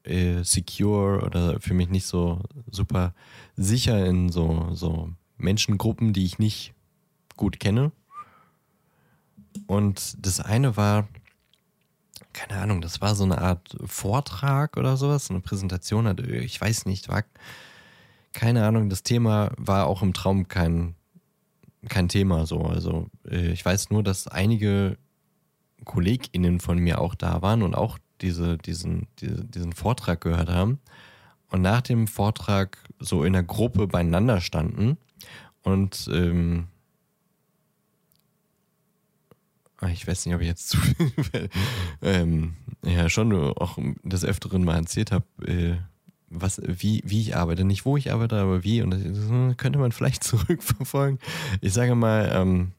äh, 0.04 0.42
secure 0.44 1.22
oder 1.22 1.58
für 1.58 1.72
mich 1.72 1.88
nicht 1.88 2.06
so 2.06 2.42
super 2.70 3.14
sicher 3.56 4.04
in 4.04 4.28
so, 4.28 4.68
so 4.74 5.10
Menschengruppen, 5.38 6.12
die 6.12 6.26
ich 6.26 6.38
nicht 6.38 6.74
gut 7.36 7.60
kenne. 7.60 7.92
Und 9.66 10.16
das 10.24 10.40
eine 10.40 10.76
war, 10.76 11.08
keine 12.32 12.60
Ahnung, 12.60 12.80
das 12.80 13.00
war 13.00 13.14
so 13.14 13.24
eine 13.24 13.38
Art 13.38 13.76
Vortrag 13.84 14.76
oder 14.76 14.96
sowas, 14.96 15.30
eine 15.30 15.40
Präsentation, 15.40 16.16
ich 16.28 16.60
weiß 16.60 16.86
nicht, 16.86 17.08
war 17.08 17.24
keine 18.32 18.66
Ahnung, 18.66 18.88
das 18.88 19.02
Thema 19.02 19.52
war 19.56 19.86
auch 19.86 20.02
im 20.02 20.14
Traum 20.14 20.48
kein, 20.48 20.94
kein 21.88 22.08
Thema 22.08 22.46
so. 22.46 22.62
Also 22.62 23.08
äh, 23.28 23.52
ich 23.52 23.64
weiß 23.64 23.90
nur, 23.90 24.02
dass 24.02 24.26
einige 24.26 24.96
KollegInnen 25.84 26.60
von 26.60 26.78
mir 26.78 27.00
auch 27.00 27.14
da 27.14 27.42
waren 27.42 27.62
und 27.62 27.74
auch 27.74 27.98
diese, 28.20 28.56
diesen, 28.58 29.08
diese, 29.18 29.44
diesen 29.44 29.72
Vortrag 29.72 30.20
gehört 30.20 30.48
haben 30.48 30.80
und 31.50 31.62
nach 31.62 31.82
dem 31.82 32.06
Vortrag 32.06 32.78
so 32.98 33.24
in 33.24 33.32
der 33.32 33.42
Gruppe 33.42 33.86
beieinander 33.86 34.40
standen 34.40 34.96
und 35.62 36.08
ähm, 36.12 36.68
ah, 39.71 39.71
ich 39.88 40.06
weiß 40.06 40.26
nicht, 40.26 40.34
ob 40.34 40.40
ich 40.40 40.48
jetzt 40.48 40.68
zu 40.68 40.78
viel, 40.78 41.48
ähm, 42.02 42.54
ja, 42.84 43.08
schon 43.08 43.32
auch 43.32 43.78
des 44.02 44.24
Öfteren 44.24 44.64
mal 44.64 44.76
erzählt 44.76 45.12
habe, 45.12 45.24
äh, 45.46 45.76
was, 46.28 46.60
wie, 46.64 47.02
wie 47.04 47.20
ich 47.20 47.36
arbeite. 47.36 47.64
Nicht 47.64 47.84
wo 47.84 47.96
ich 47.96 48.12
arbeite, 48.12 48.36
aber 48.36 48.64
wie. 48.64 48.82
Und 48.82 48.90
das, 48.90 49.56
könnte 49.56 49.78
man 49.78 49.92
vielleicht 49.92 50.24
zurückverfolgen. 50.24 51.18
Ich 51.60 51.72
sage 51.72 51.94
mal, 51.94 52.30
ähm, 52.32 52.72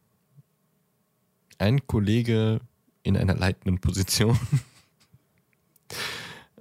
ein 1.58 1.86
Kollege 1.88 2.60
in 3.04 3.18
einer 3.18 3.36
leitenden 3.36 3.80
Position 3.80 4.38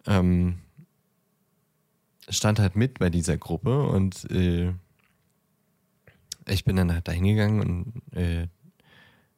ähm, 0.06 0.58
stand 2.28 2.58
halt 2.58 2.76
mit 2.76 2.98
bei 2.98 3.10
dieser 3.10 3.36
Gruppe 3.36 3.84
und 3.84 4.30
äh, 4.30 4.72
ich 6.46 6.64
bin 6.64 6.76
dann 6.76 6.92
halt 6.92 7.06
da 7.06 7.12
hingegangen 7.12 7.60
und 7.60 8.16
äh, 8.16 8.48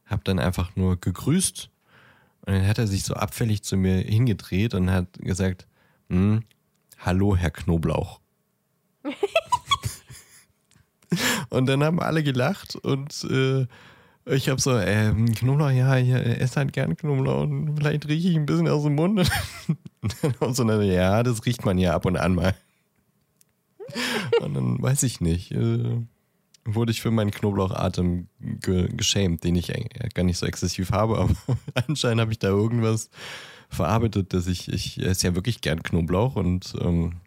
habe 0.06 0.22
dann 0.24 0.38
einfach 0.38 0.76
nur 0.76 1.00
gegrüßt 1.00 1.70
und 2.46 2.52
dann 2.52 2.66
hat 2.66 2.78
er 2.78 2.86
sich 2.86 3.04
so 3.04 3.14
abfällig 3.14 3.62
zu 3.62 3.76
mir 3.76 3.98
hingedreht 3.98 4.74
und 4.74 4.90
hat 4.90 5.12
gesagt, 5.14 5.66
hm, 6.08 6.44
hallo 6.98 7.36
Herr 7.36 7.50
Knoblauch. 7.50 8.20
und 11.50 11.66
dann 11.66 11.82
haben 11.82 12.00
alle 12.00 12.22
gelacht 12.22 12.76
und 12.76 13.24
äh, 13.30 13.66
ich 14.26 14.48
habe 14.48 14.60
so, 14.60 14.78
ähm, 14.78 15.34
Knoblauch, 15.34 15.70
ja, 15.70 15.96
ich 15.98 16.10
esse 16.10 16.56
halt 16.56 16.72
gern 16.72 16.96
Knoblauch 16.96 17.42
und 17.42 17.76
vielleicht 17.76 18.08
rieche 18.08 18.28
ich 18.28 18.36
ein 18.36 18.46
bisschen 18.46 18.68
aus 18.68 18.84
dem 18.84 18.94
Mund. 18.94 19.30
und 20.40 20.56
so, 20.56 20.70
ja, 20.80 21.22
das 21.22 21.44
riecht 21.44 21.64
man 21.64 21.78
ja 21.78 21.94
ab 21.94 22.06
und 22.06 22.16
an 22.16 22.34
mal. 22.34 22.54
Und 24.40 24.54
dann 24.54 24.82
weiß 24.82 25.02
ich 25.02 25.20
nicht, 25.20 25.52
äh, 25.52 26.02
wurde 26.64 26.92
ich 26.92 27.02
für 27.02 27.10
meinen 27.10 27.30
Knoblauchatem 27.30 28.28
ge 28.40 28.88
geschämt, 28.94 29.44
den 29.44 29.56
ich 29.56 29.72
gar 30.14 30.24
nicht 30.24 30.38
so 30.38 30.46
exzessiv 30.46 30.90
habe, 30.92 31.18
aber 31.18 31.34
anscheinend 31.86 32.20
habe 32.20 32.32
ich 32.32 32.38
da 32.38 32.48
irgendwas 32.48 33.10
verarbeitet, 33.68 34.32
dass 34.32 34.46
ich, 34.46 34.72
ich 34.72 35.00
esse 35.02 35.26
ja 35.26 35.34
wirklich 35.34 35.60
gern 35.60 35.82
Knoblauch 35.82 36.36
und 36.36 36.74
ähm, 36.80 37.20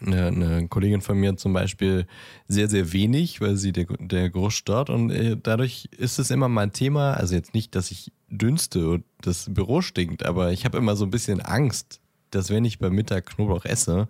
eine, 0.00 0.26
eine, 0.28 0.68
Kollegin 0.68 1.02
von 1.02 1.18
mir 1.18 1.36
zum 1.36 1.52
Beispiel 1.52 2.06
sehr, 2.48 2.68
sehr 2.68 2.92
wenig, 2.92 3.40
weil 3.40 3.56
sie 3.56 3.72
der, 3.72 3.86
der 3.98 4.30
Geruch 4.30 4.50
stört. 4.50 4.88
Und 4.88 5.10
äh, 5.10 5.36
dadurch 5.40 5.88
ist 5.96 6.18
es 6.18 6.30
immer 6.30 6.48
mal 6.48 6.62
ein 6.62 6.72
Thema. 6.72 7.14
Also 7.14 7.34
jetzt 7.34 7.52
nicht, 7.52 7.74
dass 7.74 7.90
ich 7.90 8.12
dünste 8.28 8.88
und 8.88 9.04
das 9.20 9.52
Büro 9.52 9.82
stinkt, 9.82 10.24
aber 10.24 10.52
ich 10.52 10.64
habe 10.64 10.78
immer 10.78 10.96
so 10.96 11.04
ein 11.04 11.10
bisschen 11.10 11.40
Angst, 11.40 12.00
dass 12.30 12.50
wenn 12.50 12.64
ich 12.64 12.78
beim 12.78 12.94
Mittag 12.94 13.26
Knoblauch 13.26 13.64
esse, 13.64 14.08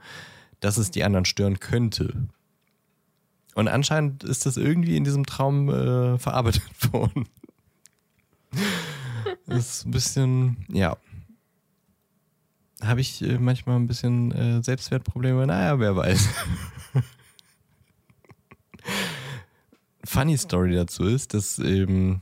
dass 0.61 0.77
es 0.79 0.91
die 0.91 1.03
anderen 1.03 1.25
stören 1.25 1.59
könnte. 1.59 2.29
Und 3.55 3.69
anscheinend 3.69 4.25
ist 4.25 4.47
das 4.47 4.57
irgendwie 4.57 4.97
in 4.97 5.05
diesem 5.05 5.27
Traum 5.27 5.69
äh, 5.69 6.19
verarbeitet 6.19 6.63
worden. 6.93 7.29
das 9.47 9.59
ist 9.59 9.87
ein 9.87 9.91
bisschen, 9.93 10.67
ja, 10.69 10.97
habe 12.83 13.01
ich 13.01 13.23
äh, 13.23 13.39
manchmal 13.39 13.77
ein 13.77 13.87
bisschen 13.87 14.33
äh, 14.33 14.63
Selbstwertprobleme. 14.63 15.47
Naja, 15.47 15.79
wer 15.79 15.97
weiß. 15.97 16.29
Funny 20.05 20.37
Story 20.37 20.75
dazu 20.75 21.05
ist, 21.05 21.33
dass 21.35 21.59
ähm, 21.59 22.21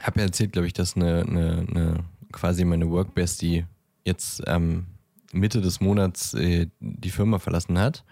habe 0.00 0.20
ja 0.20 0.26
erzählt, 0.26 0.52
glaube 0.52 0.66
ich, 0.66 0.72
dass 0.72 0.96
eine, 0.96 1.22
eine, 1.22 1.66
eine 1.68 2.04
quasi 2.32 2.64
meine 2.64 2.90
Workbestie 2.90 3.66
jetzt 4.04 4.42
ähm, 4.46 4.86
Mitte 5.32 5.60
des 5.60 5.80
Monats 5.80 6.34
äh, 6.34 6.68
die 6.80 7.10
Firma 7.10 7.38
verlassen 7.38 7.78
hat 7.78 8.04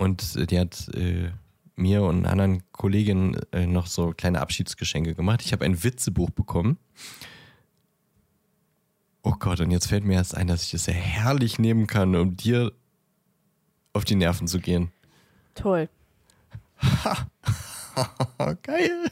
und 0.00 0.50
die 0.50 0.58
hat 0.58 0.88
äh, 0.94 1.30
mir 1.76 2.02
und 2.02 2.26
anderen 2.26 2.62
Kolleginnen 2.72 3.40
äh, 3.52 3.66
noch 3.66 3.86
so 3.86 4.12
kleine 4.16 4.40
Abschiedsgeschenke 4.40 5.14
gemacht. 5.14 5.42
Ich 5.44 5.52
habe 5.52 5.64
ein 5.64 5.82
Witzebuch 5.82 6.30
bekommen 6.30 6.78
Oh 9.22 9.34
Gott, 9.38 9.60
und 9.60 9.70
jetzt 9.70 9.86
fällt 9.86 10.04
mir 10.04 10.14
erst 10.14 10.34
ein, 10.34 10.46
dass 10.46 10.62
ich 10.62 10.74
es 10.74 10.84
sehr 10.84 10.94
herrlich 10.94 11.58
nehmen 11.58 11.86
kann, 11.86 12.16
um 12.16 12.36
dir 12.36 12.72
auf 13.92 14.04
die 14.04 14.14
Nerven 14.14 14.48
zu 14.48 14.60
gehen. 14.60 14.90
Toll. 15.54 15.88
Geil. 18.62 19.10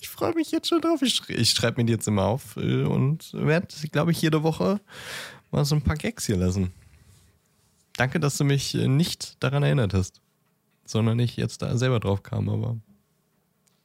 Ich 0.00 0.08
freue 0.08 0.34
mich 0.34 0.50
jetzt 0.52 0.68
schon 0.68 0.80
drauf. 0.80 1.02
Ich, 1.02 1.14
sch 1.16 1.28
ich 1.28 1.50
schreibe 1.50 1.80
mir 1.80 1.86
die 1.86 1.92
jetzt 1.92 2.08
immer 2.08 2.24
auf 2.24 2.56
äh, 2.56 2.84
und 2.84 3.32
werde, 3.34 3.68
glaube 3.92 4.12
ich, 4.12 4.22
jede 4.22 4.42
Woche 4.42 4.80
mal 5.50 5.64
so 5.64 5.74
ein 5.74 5.82
paar 5.82 5.96
Gags 5.96 6.24
hier 6.24 6.36
lassen. 6.36 6.72
Danke, 7.96 8.20
dass 8.20 8.36
du 8.36 8.44
mich 8.44 8.74
äh, 8.74 8.88
nicht 8.88 9.42
daran 9.42 9.62
erinnert 9.62 9.94
hast, 9.94 10.20
sondern 10.84 11.18
ich 11.18 11.36
jetzt 11.36 11.62
da 11.62 11.76
selber 11.76 12.00
drauf 12.00 12.22
kam, 12.22 12.48
aber 12.48 12.76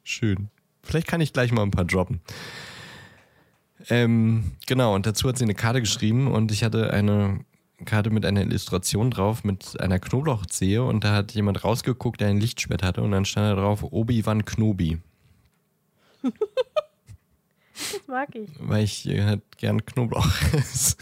schön. 0.03 0.49
Vielleicht 0.82 1.07
kann 1.07 1.22
ich 1.22 1.34
gleich 1.34 1.51
mal 1.51 1.64
ein 1.64 1.72
paar 1.72 1.86
droppen. 1.86 2.22
Ähm, 3.89 4.51
genau, 4.68 4.95
und 4.95 5.05
dazu 5.05 5.30
hat 5.30 5.38
sie 5.38 5.43
eine 5.43 5.55
Karte 5.55 5.80
geschrieben 5.80 6.28
und 6.28 6.51
ich 6.51 6.64
hatte 6.64 6.91
eine 6.91 7.45
Karte 7.86 8.10
mit 8.10 8.26
einer 8.26 8.41
Illustration 8.41 9.10
drauf 9.10 9.43
mit 9.43 9.80
einer 9.80 9.99
Knoblauchzehe 9.99 10.84
und 10.84 11.03
da 11.03 11.16
hat 11.16 11.32
jemand 11.32 11.64
rausgeguckt, 11.64 12.20
der 12.20 12.28
ein 12.28 12.39
Lichtschwert 12.39 12.84
hatte 12.84 13.01
und 13.01 13.12
dann 13.12 13.26
stand 13.26 13.47
da 13.47 13.62
drauf 13.62 13.84
Obi-Wan 13.84 14.43
Knobi. 14.45 14.99
Das 16.22 18.07
mag 18.07 18.36
ich. 18.36 18.49
Weil 18.60 18.84
ich 18.84 19.07
äh, 19.07 19.24
halt 19.24 19.57
gern 19.57 19.86
Knoblauch 19.86 20.30
esse. 20.53 20.97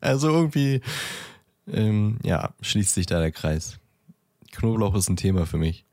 Also 0.00 0.28
irgendwie, 0.30 0.82
ähm, 1.66 2.18
ja, 2.22 2.54
schließt 2.60 2.94
sich 2.94 3.06
da 3.06 3.20
der 3.20 3.32
Kreis. 3.32 3.78
Knoblauch 4.52 4.94
ist 4.94 5.08
ein 5.08 5.16
Thema 5.16 5.46
für 5.46 5.58
mich. 5.58 5.84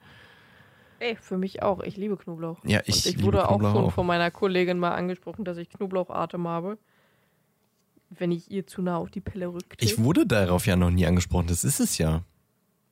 Ey, 1.00 1.16
für 1.16 1.38
mich 1.38 1.64
auch. 1.64 1.80
Ich 1.82 1.96
liebe 1.96 2.18
Knoblauch. 2.18 2.58
Ja, 2.66 2.82
ich, 2.86 3.06
Und 3.06 3.16
ich 3.16 3.24
wurde 3.24 3.48
auch 3.48 3.62
schon 3.62 3.86
auch. 3.86 3.94
von 3.94 4.06
meiner 4.06 4.32
Kollegin 4.32 4.80
mal 4.80 4.92
angesprochen, 4.92 5.46
dass 5.46 5.58
ich 5.58 5.70
Knoblauchatem 5.70 6.48
habe. 6.48 6.78
Wenn 8.10 8.32
ich 8.32 8.52
ihr 8.52 8.68
zu 8.68 8.82
nah 8.82 8.98
auf 8.98 9.12
die 9.12 9.22
Pelle 9.22 9.48
rückte. 9.48 9.86
Ich 9.86 10.00
wurde 10.00 10.26
darauf 10.26 10.66
ja 10.66 10.76
noch 10.76 10.90
nie 10.90 11.06
angesprochen. 11.06 11.48
Das 11.48 11.64
ist 11.64 11.80
es 11.80 11.98
ja. 12.00 12.24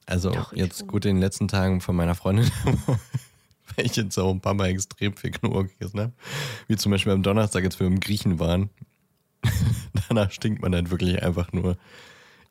Also 0.06 0.32
Doch, 0.32 0.54
jetzt 0.54 0.80
schon. 0.80 0.88
gut 0.88 1.06
in 1.06 1.16
den 1.16 1.22
letzten 1.22 1.50
Tagen 1.50 1.82
von 1.82 1.96
meiner 1.96 2.16
Freundin, 2.16 2.50
weil 3.76 3.86
ich 3.86 3.96
jetzt 3.98 4.18
auch 4.18 4.32
ein 4.32 4.40
paar 4.40 4.54
Mal 4.54 4.68
extrem 4.68 5.18
viel 5.18 5.32
Knoblauch 5.32 5.68
gegessen 5.68 6.00
habe. 6.00 6.14
Wie 6.68 6.78
zum 6.78 6.92
Beispiel 6.94 7.12
am 7.12 7.24
Donnerstag, 7.24 7.66
als 7.66 7.78
wir 7.80 7.88
im 7.88 8.00
Griechen 8.00 8.40
waren. 8.40 8.70
Danach 10.08 10.32
stinkt 10.32 10.62
man 10.62 10.72
dann 10.72 10.92
wirklich 10.92 11.22
einfach 11.22 11.52
nur. 11.52 11.78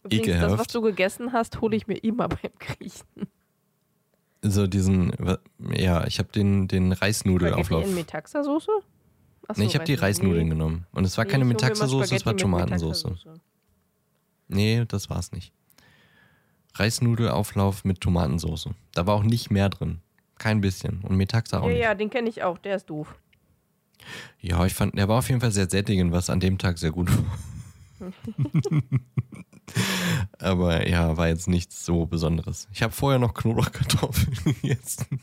Übrigens, 0.07 0.27
das, 0.27 0.43
was 0.43 0.51
ekelhaft. 0.51 0.75
du 0.75 0.81
gegessen 0.83 1.33
hast, 1.33 1.61
hole 1.61 1.77
ich 1.77 1.87
mir 1.87 1.97
immer 1.99 2.29
beim 2.29 2.51
Griechen. 2.59 3.07
So 4.43 4.67
diesen, 4.67 5.13
ja, 5.73 6.07
ich 6.07 6.19
habe 6.19 6.31
den, 6.33 6.69
den 6.69 6.93
Reisnudelauflauf. 6.93 7.83
Spaghetti 7.85 7.91
in 7.91 8.05
Metaxa-Soße? 8.07 8.71
Achso, 9.49 9.61
Nee, 9.61 9.67
ich 9.69 9.75
habe 9.75 9.85
die. 9.85 9.95
Reisnudeln 9.95 10.45
Nee. 10.45 10.51
genommen. 10.55 10.87
Und 10.93 11.05
es 11.05 11.17
war 11.19 11.25
Nee, 11.25 11.31
keine 11.33 11.45
Metaxa-Soße, 11.45 12.15
es 12.17 12.27
war 12.27 12.37
Tomatensoße. 12.37 13.17
Nee, 14.49 14.85
das 14.87 15.09
war's 15.11 15.33
nicht. 15.33 15.53
Reisnudelauflauf 16.75 17.85
mit 17.85 18.01
Tomatensoße. 18.01 18.71
Da 18.93 19.07
war 19.07 19.15
auch 19.15 19.23
nicht 19.23 19.51
mehr 19.51 19.69
drin. 19.69 20.01
Kein 20.39 20.61
bisschen. 20.61 21.01
Und 21.03 21.17
Metaxa 21.17 21.61
auch 21.61 21.65
Ja, 21.67 21.69
nicht. 21.73 21.81
ja, 21.83 21.95
den 21.95 22.11
kenne 22.11 22.29
ich 22.29 22.43
auch. 22.43 22.59
Der 22.59 22.77
ist 22.77 22.87
doof. 22.91 23.15
Ja, 24.41 24.65
ich 24.67 24.75
fand, 24.75 24.97
der 24.99 25.09
war 25.09 25.19
auf 25.19 25.29
jeden 25.29 25.41
Fall 25.41 25.51
sehr 25.53 25.69
sättigend, 25.71 26.13
was 26.13 26.29
an 26.29 26.39
dem 26.41 26.59
Tag 26.59 26.79
sehr 26.79 26.91
gut 26.93 27.09
war. 27.11 28.13
Aber 30.39 30.89
ja, 30.89 31.17
war 31.17 31.29
jetzt 31.29 31.49
nichts 31.49 31.85
so 31.85 32.07
Besonderes. 32.07 32.69
Ich 32.73 32.83
habe 32.83 32.93
vorher 32.93 33.19
noch 33.19 33.35
Knoblauchkartoffeln 33.35 34.37
gegessen. 34.63 35.21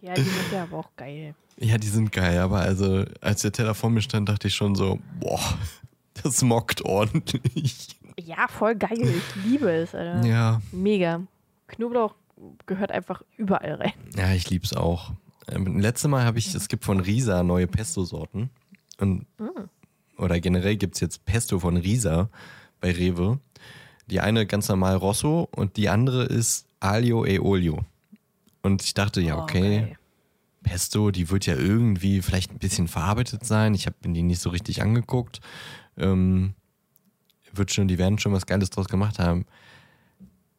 Ja, 0.00 0.14
die 0.14 0.22
sind 0.22 0.52
ja 0.52 0.62
aber 0.62 0.78
auch 0.78 0.90
geil. 0.96 1.34
Ja, 1.58 1.78
die 1.78 1.88
sind 1.88 2.12
geil, 2.12 2.38
aber 2.38 2.60
also 2.60 3.04
als 3.20 3.42
der 3.42 3.50
Teller 3.52 3.74
vor 3.74 3.90
mir 3.90 4.02
stand, 4.02 4.28
dachte 4.28 4.48
ich 4.48 4.54
schon 4.54 4.74
so, 4.74 4.98
boah, 5.18 5.40
das 6.22 6.42
mockt 6.42 6.84
ordentlich. 6.84 7.96
Ja, 8.18 8.46
voll 8.48 8.76
geil. 8.76 9.00
Ich 9.00 9.44
liebe 9.44 9.70
es, 9.70 9.94
Alter. 9.94 10.24
Ja, 10.26 10.60
Mega. 10.70 11.22
Knoblauch 11.68 12.14
gehört 12.66 12.92
einfach 12.92 13.22
überall 13.36 13.74
rein. 13.74 13.92
ja, 14.16 14.32
ich 14.32 14.48
lieb's 14.50 14.72
auch. 14.74 15.12
Ähm, 15.48 15.78
letztes 15.78 16.08
Mal 16.08 16.24
habe 16.24 16.38
ich, 16.38 16.54
es 16.54 16.68
gibt 16.68 16.84
von 16.84 17.00
Risa 17.00 17.42
neue 17.42 17.66
Pesto-Sorten. 17.66 18.50
Und, 18.98 19.26
Oder 20.18 20.40
generell 20.40 20.76
gibt's 20.76 21.00
jetzt 21.00 21.24
Pesto 21.24 21.58
von 21.58 21.76
Risa 21.76 22.30
bei 22.80 22.92
Rewe. 22.92 23.40
Die 24.08 24.20
eine 24.20 24.46
ganz 24.46 24.68
normal 24.68 24.96
Rosso 24.96 25.48
und 25.50 25.76
die 25.76 25.88
andere 25.88 26.24
ist 26.24 26.66
Aglio 26.80 27.24
e 27.24 27.38
Olio. 27.38 27.84
Und 28.62 28.82
ich 28.82 28.94
dachte, 28.94 29.20
ja, 29.20 29.38
Oh, 29.38 29.42
okay, 29.42 29.80
geil. 29.80 29.98
Pesto, 30.62 31.10
die 31.10 31.30
wird 31.30 31.46
ja 31.46 31.54
irgendwie 31.54 32.22
vielleicht 32.22 32.52
ein 32.52 32.58
bisschen 32.58 32.88
verarbeitet 32.88 33.44
sein. 33.44 33.74
Ich 33.74 33.86
habe 33.86 33.96
die 34.04 34.22
nicht 34.22 34.40
so 34.40 34.50
richtig 34.50 34.82
angeguckt. 34.82 35.40
Ähm, 35.96 36.54
wird 37.52 37.72
schon, 37.72 37.88
die 37.88 37.98
werden 37.98 38.18
schon 38.18 38.32
was 38.32 38.46
Geiles 38.46 38.70
draus 38.70 38.88
gemacht 38.88 39.18
haben. 39.18 39.46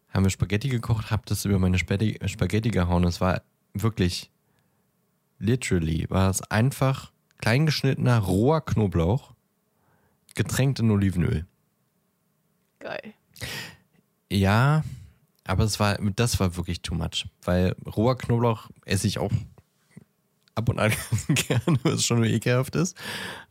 Haben 0.09 0.23
wir 0.23 0.29
Spaghetti 0.29 0.69
gekocht, 0.69 1.11
hab 1.11 1.25
das 1.25 1.45
über 1.45 1.59
meine 1.59 1.77
Spaghetti, 1.77 2.17
Spaghetti 2.27 2.69
gehauen. 2.69 3.03
Es 3.03 3.21
war 3.21 3.41
wirklich, 3.73 4.31
literally, 5.39 6.05
war 6.09 6.29
es 6.29 6.41
einfach 6.41 7.11
kleingeschnittener 7.39 8.19
roher 8.19 8.61
Knoblauch, 8.61 9.33
getränkt 10.35 10.79
in 10.79 10.89
Olivenöl. 10.89 11.45
Geil. 12.79 13.13
Ja, 14.31 14.83
aber 15.45 15.63
es 15.63 15.79
war, 15.79 15.97
das 16.15 16.39
war 16.39 16.55
wirklich 16.57 16.81
too 16.81 16.95
much. 16.95 17.25
Weil 17.43 17.75
roher 17.85 18.17
Knoblauch 18.17 18.69
esse 18.85 19.07
ich 19.07 19.19
auch 19.19 19.31
ab 20.55 20.69
und 20.69 20.79
an 20.79 20.91
gerne, 21.29 21.79
was 21.83 22.03
schon 22.05 22.23
ekelhaft 22.23 22.75
ist. 22.75 22.97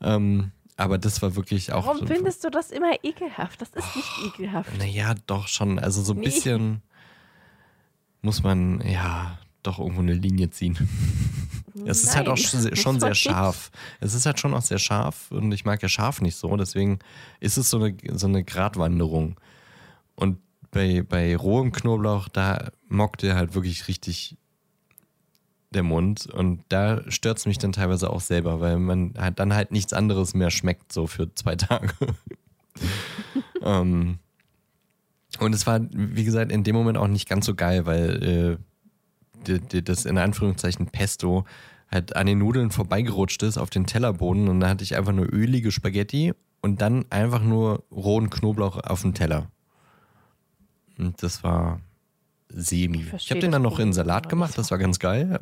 Ähm, 0.00 0.50
aber 0.76 0.98
das 0.98 1.22
war 1.22 1.34
wirklich 1.36 1.72
auch. 1.72 1.86
Warum 1.86 2.06
findest 2.06 2.44
du 2.44 2.50
das 2.50 2.70
immer 2.70 2.92
ekelhaft? 3.02 3.62
Das 3.62 3.70
ist 3.70 3.96
nicht 3.96 4.10
ekelhaft. 4.26 4.76
Naja, 4.78 5.14
doch 5.26 5.48
schon. 5.48 5.78
Also 5.78 6.02
so 6.02 6.12
ein 6.12 6.18
Nee. 6.18 6.26
bisschen 6.26 6.82
muss 8.20 8.42
man, 8.42 8.80
ja, 8.86 9.38
doch 9.62 9.78
irgendwo 9.78 10.02
eine 10.02 10.12
Linie 10.14 10.50
ziehen. 10.50 10.76
Es 11.84 12.02
ist 12.02 12.16
halt 12.16 12.28
auch 12.28 12.36
Nein, 12.36 12.46
schon 12.46 12.76
schon 12.76 13.00
sehr 13.00 13.14
scharf. 13.14 13.70
Es 14.00 14.14
ist 14.14 14.26
halt 14.26 14.40
schon 14.40 14.54
auch 14.54 14.62
sehr 14.62 14.78
scharf 14.78 15.30
und 15.30 15.52
ich 15.52 15.64
mag 15.64 15.82
ja 15.82 15.88
scharf 15.88 16.20
nicht 16.20 16.36
so. 16.36 16.56
Deswegen 16.56 16.98
ist 17.40 17.58
es 17.58 17.70
so 17.70 17.78
eine, 17.78 17.96
so 18.14 18.26
eine 18.26 18.44
Gratwanderung. 18.44 19.38
Und 20.14 20.38
bei, 20.70 21.02
bei 21.02 21.36
rohem 21.36 21.72
Knoblauch, 21.72 22.28
da 22.28 22.70
mockt 22.88 23.22
der 23.22 23.36
halt 23.36 23.54
wirklich 23.54 23.88
richtig 23.88 24.36
der 25.70 25.82
Mund. 25.82 26.26
Und 26.26 26.62
da 26.68 27.02
stört 27.10 27.38
es 27.38 27.46
mich 27.46 27.58
dann 27.58 27.72
teilweise 27.72 28.10
auch 28.10 28.20
selber, 28.20 28.60
weil 28.60 28.78
man 28.78 29.14
halt 29.18 29.38
dann 29.38 29.54
halt 29.54 29.72
nichts 29.72 29.92
anderes 29.92 30.34
mehr 30.34 30.50
schmeckt, 30.50 30.92
so 30.92 31.06
für 31.06 31.34
zwei 31.34 31.56
Tage. 31.56 31.92
ähm, 33.62 34.18
und 35.38 35.54
es 35.54 35.66
war, 35.66 35.80
wie 35.92 36.24
gesagt, 36.24 36.50
in 36.50 36.64
dem 36.64 36.74
Moment 36.74 36.98
auch 36.98 37.08
nicht 37.08 37.28
ganz 37.28 37.46
so 37.46 37.54
geil, 37.54 37.86
weil 37.86 38.22
äh, 38.22 38.56
das 39.44 40.04
in 40.04 40.18
Anführungszeichen 40.18 40.86
Pesto 40.86 41.44
halt 41.90 42.16
an 42.16 42.26
den 42.26 42.38
Nudeln 42.38 42.70
vorbeigerutscht 42.70 43.42
ist 43.42 43.58
auf 43.58 43.70
den 43.70 43.86
Tellerboden 43.86 44.48
und 44.48 44.60
da 44.60 44.68
hatte 44.68 44.84
ich 44.84 44.96
einfach 44.96 45.12
nur 45.12 45.32
ölige 45.32 45.70
Spaghetti 45.70 46.32
und 46.60 46.80
dann 46.80 47.04
einfach 47.10 47.42
nur 47.42 47.84
rohen 47.92 48.30
Knoblauch 48.30 48.78
auf 48.78 49.02
dem 49.02 49.14
Teller. 49.14 49.50
Und 50.98 51.22
das 51.22 51.44
war 51.44 51.80
semi. 52.48 53.02
Ich 53.02 53.12
Ich, 53.12 53.30
habe 53.30 53.40
den 53.40 53.52
dann 53.52 53.62
noch 53.62 53.78
in 53.78 53.92
Salat 53.92 54.28
gemacht, 54.28 54.56
das 54.56 54.70
war 54.70 54.78
ganz 54.78 54.98
geil. 54.98 55.38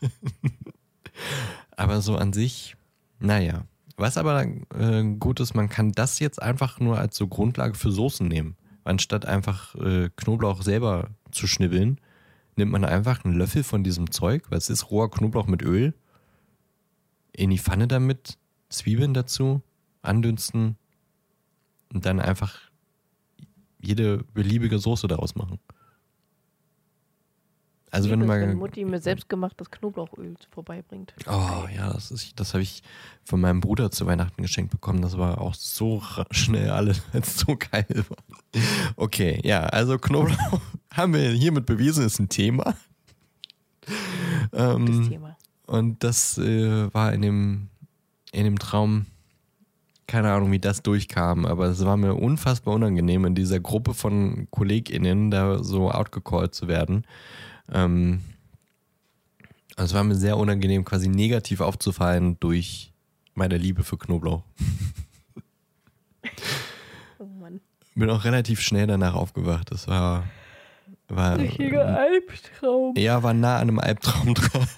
aber 1.76 2.00
so 2.00 2.16
an 2.16 2.32
sich, 2.32 2.76
naja. 3.18 3.64
Was 3.96 4.18
aber 4.18 4.42
äh, 4.42 5.02
gut 5.18 5.40
ist, 5.40 5.54
man 5.54 5.70
kann 5.70 5.92
das 5.92 6.18
jetzt 6.18 6.42
einfach 6.42 6.80
nur 6.80 6.98
als 6.98 7.16
so 7.16 7.28
Grundlage 7.28 7.74
für 7.74 7.90
Soßen 7.90 8.28
nehmen. 8.28 8.56
Anstatt 8.84 9.24
einfach 9.24 9.74
äh, 9.76 10.10
Knoblauch 10.16 10.62
selber 10.62 11.08
zu 11.30 11.46
schnibbeln, 11.46 11.98
nimmt 12.56 12.72
man 12.72 12.84
einfach 12.84 13.24
einen 13.24 13.34
Löffel 13.34 13.62
von 13.62 13.84
diesem 13.84 14.10
Zeug, 14.10 14.50
weil 14.50 14.58
es 14.58 14.70
ist 14.70 14.90
roher 14.90 15.10
Knoblauch 15.10 15.46
mit 15.46 15.62
Öl, 15.62 15.94
in 17.32 17.50
die 17.50 17.58
Pfanne 17.58 17.86
damit, 17.86 18.38
Zwiebeln 18.68 19.14
dazu, 19.14 19.62
andünsten 20.02 20.76
und 21.92 22.06
dann 22.06 22.20
einfach 22.20 22.58
jede 23.80 24.24
beliebige 24.34 24.78
Soße 24.78 25.06
daraus 25.06 25.34
machen. 25.34 25.60
Also 27.96 28.10
wenn 28.10 28.20
du 28.20 28.24
es, 28.24 28.28
mal 28.28 28.40
wenn 28.40 28.56
Mutti 28.56 28.84
mir 28.84 29.00
selbstgemachtes 29.00 29.70
Knoblauchöl 29.70 30.36
vorbeibringt. 30.50 31.14
Oh 31.26 31.64
ja, 31.74 31.92
das 31.92 32.10
ist, 32.10 32.38
das 32.38 32.52
habe 32.54 32.62
ich 32.62 32.82
von 33.24 33.40
meinem 33.40 33.60
Bruder 33.60 33.90
zu 33.90 34.06
Weihnachten 34.06 34.42
geschenkt 34.42 34.70
bekommen. 34.70 35.02
Das 35.02 35.16
war 35.18 35.40
auch 35.40 35.54
so 35.54 36.02
schnell 36.30 36.70
alles, 36.70 37.02
als 37.12 37.38
so 37.38 37.56
geil 37.56 38.04
war. 38.08 38.62
Okay, 38.96 39.40
ja, 39.44 39.60
also 39.60 39.98
Knoblauch 39.98 40.60
haben 40.92 41.14
wir 41.14 41.30
hiermit 41.30 41.66
bewiesen, 41.66 42.04
ist 42.04 42.18
ein 42.18 42.28
Thema. 42.28 42.74
Das 44.50 44.76
Ähm, 44.76 45.08
Thema. 45.08 45.36
und 45.66 46.02
das 46.04 46.38
äh, 46.38 46.92
war 46.92 47.12
in 47.12 47.22
dem, 47.22 47.68
in 48.32 48.44
dem 48.44 48.58
Traum, 48.58 49.06
keine 50.06 50.32
Ahnung, 50.32 50.52
wie 50.52 50.58
das 50.58 50.82
durchkam, 50.82 51.46
aber 51.46 51.66
es 51.66 51.84
war 51.84 51.96
mir 51.96 52.14
unfassbar 52.14 52.74
unangenehm, 52.74 53.24
in 53.24 53.34
dieser 53.34 53.60
Gruppe 53.60 53.94
von 53.94 54.48
KollegInnen 54.50 55.30
da 55.30 55.62
so 55.62 55.90
outgecallt 55.90 56.54
zu 56.54 56.68
werden. 56.68 57.04
Ähm, 57.72 58.20
also 59.76 59.92
es 59.92 59.94
war 59.94 60.04
mir 60.04 60.14
sehr 60.14 60.36
unangenehm, 60.38 60.84
quasi 60.84 61.08
negativ 61.08 61.60
aufzufallen 61.60 62.38
durch 62.40 62.92
meiner 63.34 63.58
Liebe 63.58 63.84
für 63.84 63.98
Knoblauch. 63.98 64.42
Oh 67.18 67.24
Mann. 67.24 67.60
Bin 67.94 68.10
auch 68.10 68.24
relativ 68.24 68.60
schnell 68.60 68.86
danach 68.86 69.14
aufgewacht. 69.14 69.70
Das 69.70 69.88
war. 69.88 70.24
war 71.08 71.38
Richtiger 71.38 71.98
Albtraum. 71.98 72.94
Ja, 72.96 73.22
war 73.22 73.32
nah 73.34 73.56
an 73.56 73.62
einem 73.68 73.78
Albtraum 73.78 74.34
dran. 74.34 74.68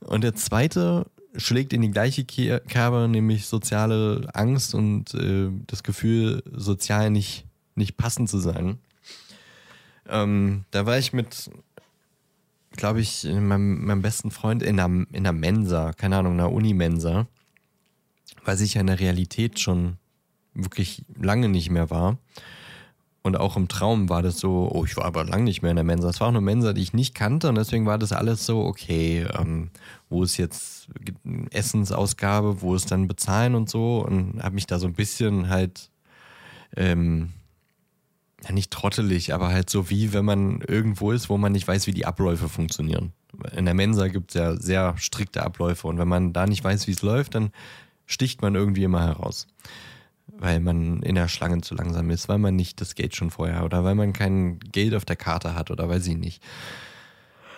Und 0.00 0.22
der 0.24 0.34
zweite 0.34 1.06
schlägt 1.36 1.72
in 1.72 1.82
die 1.82 1.90
gleiche 1.90 2.24
Ke- 2.24 2.60
Kerbe, 2.68 3.08
nämlich 3.08 3.46
soziale 3.46 4.28
Angst 4.34 4.74
und 4.74 5.14
äh, 5.14 5.48
das 5.66 5.82
Gefühl, 5.82 6.42
sozial 6.52 7.10
nicht, 7.10 7.46
nicht 7.74 7.96
passend 7.96 8.28
zu 8.28 8.38
sein. 8.38 8.78
Ähm, 10.10 10.64
da 10.70 10.86
war 10.86 10.98
ich 10.98 11.12
mit, 11.12 11.50
glaube 12.72 13.00
ich, 13.00 13.24
meinem, 13.24 13.84
meinem 13.84 14.02
besten 14.02 14.30
Freund 14.30 14.62
in 14.62 14.78
einer, 14.78 15.06
in 15.12 15.26
einer 15.26 15.32
Mensa, 15.32 15.92
keine 15.92 16.18
Ahnung, 16.18 16.34
einer 16.34 16.52
Unimensa, 16.52 17.26
weil 18.44 18.60
ich 18.60 18.74
ja 18.74 18.80
in 18.80 18.88
der 18.88 19.00
Realität 19.00 19.60
schon 19.60 19.96
wirklich 20.54 21.04
lange 21.16 21.48
nicht 21.48 21.70
mehr 21.70 21.90
war. 21.90 22.18
Und 23.22 23.36
auch 23.36 23.56
im 23.56 23.68
Traum 23.68 24.08
war 24.08 24.22
das 24.22 24.38
so, 24.38 24.70
oh, 24.72 24.84
ich 24.86 24.96
war 24.96 25.04
aber 25.04 25.24
lange 25.24 25.44
nicht 25.44 25.60
mehr 25.60 25.72
in 25.72 25.76
der 25.76 25.84
Mensa. 25.84 26.08
Es 26.08 26.20
war 26.20 26.28
auch 26.28 26.32
eine 26.32 26.40
Mensa, 26.40 26.72
die 26.72 26.80
ich 26.80 26.94
nicht 26.94 27.14
kannte 27.14 27.50
und 27.50 27.56
deswegen 27.56 27.84
war 27.84 27.98
das 27.98 28.12
alles 28.12 28.46
so, 28.46 28.64
okay, 28.64 29.26
ähm, 29.38 29.70
wo 30.08 30.22
ist 30.22 30.38
jetzt 30.38 30.88
Essensausgabe, 31.50 32.62
wo 32.62 32.74
ist 32.74 32.90
dann 32.90 33.08
Bezahlen 33.08 33.54
und 33.54 33.68
so 33.68 34.04
und 34.06 34.42
habe 34.42 34.54
mich 34.54 34.66
da 34.66 34.78
so 34.78 34.86
ein 34.86 34.94
bisschen 34.94 35.50
halt, 35.50 35.90
ähm, 36.76 37.34
ja 38.44 38.52
nicht 38.52 38.70
trottelig, 38.70 39.34
aber 39.34 39.48
halt 39.48 39.70
so 39.70 39.90
wie 39.90 40.12
wenn 40.12 40.24
man 40.24 40.60
irgendwo 40.62 41.12
ist, 41.12 41.28
wo 41.28 41.36
man 41.36 41.52
nicht 41.52 41.68
weiß, 41.68 41.86
wie 41.86 41.94
die 41.94 42.06
Abläufe 42.06 42.48
funktionieren. 42.48 43.12
In 43.54 43.64
der 43.64 43.74
Mensa 43.74 44.08
gibt 44.08 44.30
es 44.30 44.34
ja 44.34 44.56
sehr 44.56 44.96
strikte 44.98 45.42
Abläufe 45.42 45.86
und 45.86 45.98
wenn 45.98 46.08
man 46.08 46.32
da 46.32 46.46
nicht 46.46 46.64
weiß, 46.64 46.86
wie 46.86 46.92
es 46.92 47.02
läuft, 47.02 47.34
dann 47.34 47.52
sticht 48.06 48.42
man 48.42 48.54
irgendwie 48.54 48.84
immer 48.84 49.06
heraus 49.06 49.46
weil 50.40 50.60
man 50.60 51.02
in 51.02 51.14
der 51.14 51.28
Schlange 51.28 51.60
zu 51.60 51.74
langsam 51.74 52.10
ist, 52.10 52.28
weil 52.28 52.38
man 52.38 52.56
nicht 52.56 52.80
das 52.80 52.94
Geld 52.94 53.14
schon 53.14 53.30
vorher 53.30 53.64
oder 53.64 53.84
weil 53.84 53.94
man 53.94 54.12
kein 54.12 54.58
Geld 54.60 54.94
auf 54.94 55.04
der 55.04 55.16
Karte 55.16 55.54
hat 55.54 55.70
oder 55.70 55.88
weiß 55.88 56.06
ich 56.06 56.16
nicht. 56.16 56.42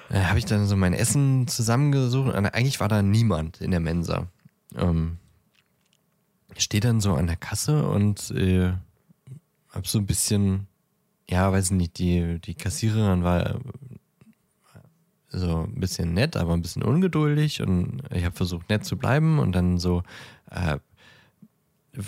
Da 0.09 0.29
habe 0.29 0.39
ich 0.39 0.45
dann 0.45 0.67
so 0.67 0.77
mein 0.77 0.93
Essen 0.93 1.47
zusammengesucht 1.47 2.35
und 2.35 2.47
eigentlich 2.47 2.81
war 2.81 2.89
da 2.89 3.03
niemand 3.03 3.61
in 3.61 3.71
der 3.71 3.81
Mensa. 3.81 4.27
Ähm, 4.77 5.19
stehe 6.57 6.81
dann 6.81 7.01
so 7.01 7.15
an 7.15 7.27
der 7.27 7.37
Kasse 7.37 7.87
und 7.89 8.31
äh, 8.33 8.73
hab 9.71 9.87
so 9.87 9.99
ein 9.99 10.07
bisschen, 10.07 10.67
ja, 11.33 11.51
weiß 11.51 11.71
nicht, 11.71 11.99
die, 11.99 12.39
die 12.41 12.55
Kassiererin 12.55 13.25
war 13.25 13.55
äh, 13.55 13.59
so 15.31 15.63
ein 15.63 15.81
bisschen 15.81 16.13
nett, 16.13 16.37
aber 16.37 16.53
ein 16.53 16.63
bisschen 16.63 16.83
ungeduldig 16.83 17.63
und 17.63 18.03
ich 18.11 18.25
habe 18.25 18.37
versucht 18.37 18.69
nett 18.69 18.85
zu 18.85 18.99
bleiben 18.99 19.39
und 19.39 19.53
dann 19.53 19.79
so, 19.79 20.03
äh, 20.51 20.79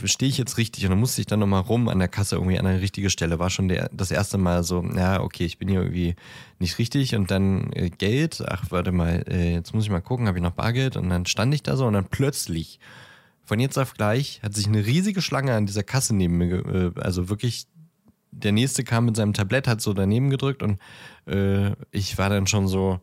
stehe 0.05 0.29
ich 0.29 0.37
jetzt 0.37 0.59
richtig 0.59 0.85
und 0.85 0.91
dann 0.91 1.01
musste 1.01 1.23
ich 1.23 1.27
dann 1.27 1.41
nochmal 1.41 1.63
rum 1.63 1.89
an 1.89 1.99
der 1.99 2.09
Kasse 2.09 2.37
irgendwie 2.37 2.59
an 2.59 2.67
eine 2.67 2.83
richtige 2.83 3.09
Stelle. 3.09 3.39
War 3.39 3.49
schon 3.49 3.69
der, 3.69 3.91
das 3.93 4.11
erste 4.11 4.37
Mal 4.37 4.63
so, 4.63 4.83
ja, 4.95 5.21
okay, 5.23 5.45
ich 5.45 5.59
bin 5.59 5.69
hier 5.69 5.81
irgendwie 5.81 6.17
nicht 6.59 6.79
richtig 6.79 7.15
und 7.15 7.31
dann 7.31 7.73
äh, 7.73 7.89
Geld, 7.89 8.43
ach, 8.47 8.65
warte 8.71 8.93
mal, 8.93 9.25
äh, 9.27 9.55
jetzt 9.55 9.75
muss 9.75 9.85
ich 9.85 9.91
mal 9.91 10.01
gucken, 10.03 10.27
habe 10.27 10.39
ich 10.39 10.43
noch 10.43 10.53
Bargeld 10.53 10.97
und 10.97 11.09
dann 11.09 11.25
stand 11.25 11.55
ich 11.55 11.63
da 11.63 11.77
so 11.77 11.87
und 11.87 11.95
dann 11.95 12.07
plötzlich, 12.07 12.79
von 13.43 13.59
jetzt 13.61 13.79
auf 13.79 13.95
gleich, 13.95 14.41
hat 14.43 14.55
sich 14.55 14.67
eine 14.67 14.85
riesige 14.85 15.23
Schlange 15.23 15.55
an 15.55 15.67
dieser 15.67 15.83
Kasse 15.83 16.15
neben 16.15 16.37
mir, 16.37 16.67
äh, 16.67 17.01
also 17.01 17.31
wirklich, 17.31 17.67
der 18.37 18.53
nächste 18.53 18.85
kam 18.85 19.07
mit 19.07 19.17
seinem 19.17 19.33
Tablett, 19.33 19.69
hat 19.69 19.81
so 19.81 19.93
daneben 19.93 20.31
gedrückt 20.31 20.63
und 20.63 20.81
äh, 21.27 21.73
ich 21.91 22.19
war 22.19 22.29
dann 22.29 22.47
schon 22.47 22.69
so, 22.69 23.01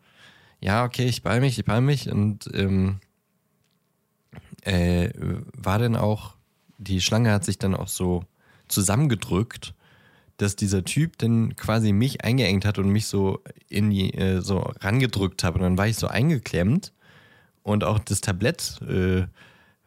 ja, 0.60 0.84
okay, 0.86 1.06
ich 1.06 1.24
beeil 1.24 1.42
mich, 1.42 1.58
ich 1.58 1.66
beeil 1.66 1.82
mich 1.82 2.12
und 2.12 2.50
ähm, 2.54 3.00
äh, 4.64 5.10
war 5.54 5.80
dann 5.80 5.96
auch 5.96 6.36
die 6.82 7.00
Schlange 7.00 7.32
hat 7.32 7.46
sich 7.46 7.60
dann 7.60 7.76
auch 7.76 7.88
so 7.88 8.26
zusammengedrückt, 8.68 9.74
dass 10.38 10.56
dieser 10.56 10.84
Typ 10.84 11.18
dann 11.20 11.56
quasi 11.56 11.94
mich 11.94 12.24
eingeengt 12.24 12.66
hat 12.66 12.80
und 12.80 12.90
mich 12.90 13.06
so 13.06 13.42
in 13.70 13.92
die, 13.92 14.14
äh, 14.16 14.42
so 14.42 14.60
rangedrückt 14.80 15.44
hat. 15.44 15.56
Und 15.56 15.62
dann 15.62 15.78
war 15.78 15.88
ich 15.88 15.98
so 15.98 16.08
eingeklemmt 16.08 16.92
und 17.62 17.84
auch 17.84 18.00
das 18.00 18.22
Tablett 18.22 18.82
äh, 18.82 19.28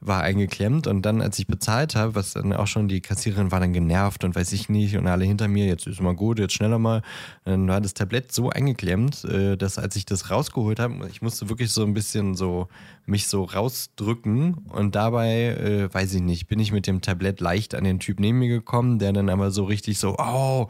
war 0.06 0.22
eingeklemmt. 0.22 0.86
Und 0.86 1.02
dann, 1.02 1.20
als 1.20 1.38
ich 1.38 1.46
bezahlt 1.46 1.96
habe, 1.96 2.14
was 2.14 2.34
dann 2.34 2.52
auch 2.52 2.66
schon 2.66 2.88
die 2.88 3.00
Kassiererin 3.00 3.50
war 3.50 3.60
dann 3.60 3.72
genervt 3.72 4.24
und 4.24 4.36
weiß 4.36 4.52
ich 4.52 4.68
nicht 4.68 4.96
und 4.96 5.06
alle 5.06 5.24
hinter 5.24 5.48
mir, 5.48 5.66
jetzt 5.66 5.86
ist 5.86 6.00
mal 6.00 6.14
gut, 6.14 6.38
jetzt 6.38 6.54
schneller 6.54 6.78
mal. 6.78 7.02
Dann 7.44 7.68
war 7.68 7.80
das 7.80 7.94
Tablett 7.94 8.32
so 8.32 8.50
eingeklemmt, 8.50 9.24
äh, 9.24 9.56
dass 9.56 9.78
als 9.78 9.96
ich 9.96 10.04
das 10.04 10.30
rausgeholt 10.30 10.78
habe, 10.78 11.08
ich 11.10 11.22
musste 11.22 11.48
wirklich 11.48 11.70
so 11.70 11.82
ein 11.82 11.94
bisschen 11.94 12.34
so 12.34 12.68
mich 13.06 13.26
so 13.26 13.44
rausdrücken 13.44 14.54
und 14.68 14.94
dabei, 14.94 15.48
äh, 15.48 15.92
weiß 15.92 16.14
ich 16.14 16.22
nicht, 16.22 16.46
bin 16.46 16.58
ich 16.58 16.72
mit 16.72 16.86
dem 16.86 17.00
Tablett 17.00 17.40
leicht 17.40 17.74
an 17.74 17.84
den 17.84 17.98
Typ 17.98 18.20
neben 18.20 18.38
mir 18.38 18.48
gekommen, 18.48 18.98
der 18.98 19.12
dann 19.12 19.28
aber 19.28 19.50
so 19.50 19.64
richtig 19.64 19.98
so, 19.98 20.16
oh, 20.18 20.68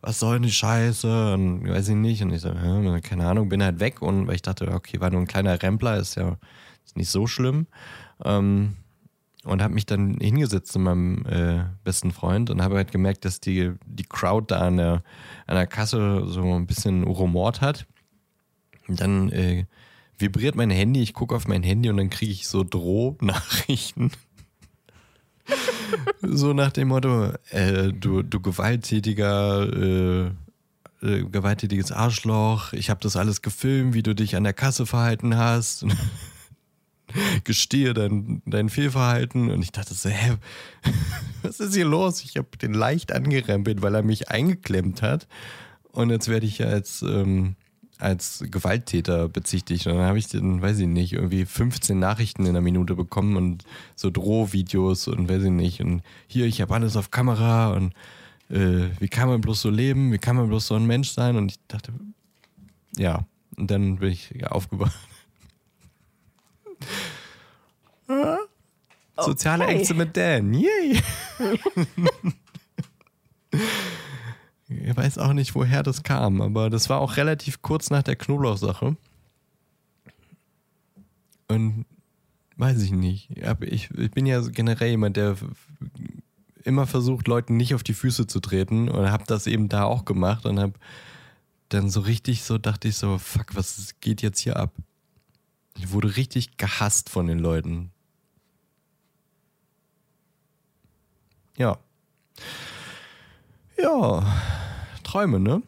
was 0.00 0.20
soll 0.20 0.34
denn 0.34 0.44
die 0.44 0.52
Scheiße? 0.52 1.34
Und 1.34 1.68
weiß 1.68 1.88
ich 1.88 1.96
nicht. 1.96 2.22
Und 2.22 2.32
ich 2.32 2.40
so, 2.40 2.52
keine 3.02 3.26
Ahnung, 3.26 3.48
bin 3.48 3.62
halt 3.62 3.80
weg 3.80 4.00
und 4.00 4.28
weil 4.28 4.36
ich 4.36 4.42
dachte, 4.42 4.72
okay, 4.72 5.00
war 5.00 5.10
nur 5.10 5.20
ein 5.20 5.26
kleiner 5.26 5.60
Rempler, 5.60 5.96
ist 5.96 6.14
ja 6.14 6.36
ist 6.88 6.96
nicht 6.96 7.10
so 7.10 7.26
schlimm. 7.26 7.66
Ähm, 8.24 8.76
und 9.44 9.62
habe 9.62 9.74
mich 9.74 9.86
dann 9.86 10.18
hingesetzt 10.20 10.72
zu 10.72 10.78
meinem 10.78 11.24
äh, 11.26 11.64
besten 11.84 12.12
Freund 12.12 12.50
und 12.50 12.62
habe 12.62 12.76
halt 12.76 12.92
gemerkt, 12.92 13.24
dass 13.24 13.40
die, 13.40 13.72
die 13.86 14.04
Crowd 14.04 14.46
da 14.48 14.60
an 14.60 14.76
der, 14.76 15.02
an 15.46 15.56
der 15.56 15.66
Kasse 15.66 16.24
so 16.26 16.42
ein 16.42 16.66
bisschen 16.66 17.04
rumort 17.04 17.60
hat. 17.60 17.86
Und 18.88 19.00
dann 19.00 19.30
äh, 19.30 19.64
vibriert 20.18 20.54
mein 20.54 20.70
Handy, 20.70 21.02
ich 21.02 21.14
gucke 21.14 21.34
auf 21.34 21.46
mein 21.46 21.62
Handy 21.62 21.88
und 21.88 21.96
dann 21.96 22.10
kriege 22.10 22.32
ich 22.32 22.48
so 22.48 22.64
Drohnachrichten. 22.64 24.10
so 26.22 26.52
nach 26.52 26.72
dem 26.72 26.88
Motto, 26.88 27.32
äh, 27.50 27.92
du, 27.92 28.22
du 28.22 28.40
gewalttätiger, 28.40 29.62
äh, 29.72 30.26
äh, 31.00 31.24
gewalttätiges 31.24 31.92
Arschloch, 31.92 32.72
ich 32.72 32.90
habe 32.90 33.00
das 33.00 33.16
alles 33.16 33.40
gefilmt, 33.40 33.94
wie 33.94 34.02
du 34.02 34.14
dich 34.14 34.36
an 34.36 34.44
der 34.44 34.52
Kasse 34.52 34.84
verhalten 34.84 35.36
hast. 35.36 35.86
Gestehe 37.44 37.94
dein, 37.94 38.42
dein 38.46 38.68
Fehlverhalten. 38.68 39.50
Und 39.50 39.62
ich 39.62 39.72
dachte 39.72 39.94
so, 39.94 40.08
hä, 40.08 40.34
was 41.42 41.60
ist 41.60 41.74
hier 41.74 41.86
los? 41.86 42.22
Ich 42.24 42.36
habe 42.36 42.48
den 42.60 42.74
leicht 42.74 43.12
angerempelt, 43.12 43.82
weil 43.82 43.94
er 43.94 44.02
mich 44.02 44.30
eingeklemmt 44.30 45.02
hat. 45.02 45.26
Und 45.92 46.10
jetzt 46.10 46.28
werde 46.28 46.46
ich 46.46 46.64
als, 46.64 47.02
ähm, 47.02 47.56
als 47.98 48.44
Gewalttäter 48.50 49.28
bezichtigt. 49.28 49.86
Und 49.86 49.94
dann 49.94 50.06
habe 50.06 50.18
ich 50.18 50.28
dann, 50.28 50.62
weiß 50.62 50.78
ich 50.78 50.86
nicht, 50.86 51.14
irgendwie 51.14 51.44
15 51.44 51.98
Nachrichten 51.98 52.42
in 52.42 52.50
einer 52.50 52.60
Minute 52.60 52.94
bekommen 52.94 53.36
und 53.36 53.64
so 53.96 54.10
Drohvideos 54.10 55.08
und 55.08 55.28
weiß 55.28 55.42
ich 55.44 55.50
nicht. 55.50 55.80
Und 55.80 56.02
hier, 56.26 56.46
ich 56.46 56.60
habe 56.60 56.74
alles 56.74 56.96
auf 56.96 57.10
Kamera 57.10 57.72
und 57.72 57.92
äh, 58.50 58.88
wie 58.98 59.08
kann 59.08 59.28
man 59.28 59.40
bloß 59.40 59.62
so 59.62 59.70
leben? 59.70 60.12
Wie 60.12 60.18
kann 60.18 60.36
man 60.36 60.48
bloß 60.48 60.68
so 60.68 60.74
ein 60.74 60.86
Mensch 60.86 61.10
sein? 61.10 61.36
Und 61.36 61.52
ich 61.52 61.58
dachte, 61.68 61.92
ja. 62.96 63.26
Und 63.56 63.70
dann 63.70 63.96
bin 63.96 64.10
ich 64.10 64.46
aufgewacht. 64.46 64.96
Soziale 69.16 69.64
Okay. 69.64 69.74
Ängste 69.74 69.94
mit 69.94 70.16
Dan. 70.16 70.54
Yay! 70.54 71.02
ich 74.68 74.96
weiß 74.96 75.18
auch 75.18 75.32
nicht, 75.32 75.54
woher 75.54 75.82
das 75.82 76.02
kam, 76.02 76.40
aber 76.40 76.70
das 76.70 76.88
war 76.88 77.00
auch 77.00 77.16
relativ 77.16 77.62
kurz 77.62 77.90
nach 77.90 78.02
der 78.02 78.16
Knoblauchsache. 78.16 78.96
Und 81.48 81.84
weiß 82.56 82.82
ich 82.82 82.92
nicht. 82.92 83.30
Ich, 83.62 83.90
ich 83.90 84.10
bin 84.10 84.26
ja 84.26 84.40
generell 84.40 84.90
jemand, 84.90 85.16
der 85.16 85.36
immer 86.64 86.86
versucht, 86.86 87.28
Leuten 87.28 87.56
nicht 87.56 87.74
auf 87.74 87.82
die 87.82 87.94
Füße 87.94 88.26
zu 88.26 88.40
treten 88.40 88.88
und 88.88 89.10
habe 89.10 89.24
das 89.26 89.46
eben 89.46 89.68
da 89.68 89.84
auch 89.84 90.04
gemacht 90.04 90.44
und 90.44 90.60
habe 90.60 90.74
dann 91.70 91.90
so 91.90 92.00
richtig 92.00 92.42
so 92.42 92.58
dachte 92.58 92.88
ich 92.88 92.96
so, 92.96 93.18
fuck, 93.18 93.54
was 93.54 93.94
geht 94.00 94.22
jetzt 94.22 94.40
hier 94.40 94.56
ab? 94.56 94.72
Ich 95.78 95.92
wurde 95.92 96.16
richtig 96.16 96.56
gehasst 96.56 97.08
von 97.08 97.26
den 97.26 97.38
Leuten. 97.38 97.92
Ja. 101.56 101.78
Ja. 103.76 104.26
Träume, 105.04 105.40
ne? 105.40 105.62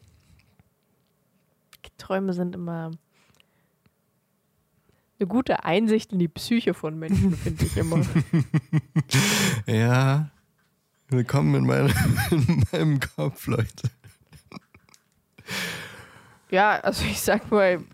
Träume 2.10 2.32
sind 2.32 2.56
immer 2.56 2.90
eine 5.20 5.28
gute 5.28 5.64
Einsicht 5.64 6.12
in 6.12 6.18
die 6.18 6.28
Psyche 6.28 6.74
von 6.74 6.98
Menschen, 6.98 7.36
finde 7.36 7.64
ich 7.64 7.76
immer. 7.76 8.04
Ja. 9.66 10.30
Willkommen 11.08 11.54
in, 11.54 11.66
meine, 11.66 11.92
in 12.30 12.64
meinem 12.72 13.00
Kopf, 13.00 13.46
Leute. 13.46 13.90
ja, 16.50 16.80
also 16.80 17.04
ich 17.04 17.20
sag 17.20 17.50
mal, 17.50 17.84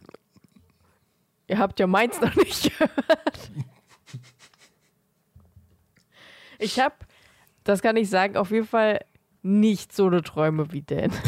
ihr 1.48 1.58
habt 1.58 1.78
ja 1.80 1.86
meins 1.86 2.20
noch 2.20 2.34
nicht 2.36 2.62
gehört. 2.78 3.50
Ich 6.58 6.80
habe, 6.80 6.94
das 7.64 7.82
kann 7.82 7.96
ich 7.96 8.08
sagen, 8.08 8.36
auf 8.36 8.50
jeden 8.50 8.66
Fall 8.66 9.04
nicht 9.42 9.94
so 9.94 10.06
eine 10.06 10.22
Träume 10.22 10.72
wie 10.72 10.82
Dan. 10.82 11.12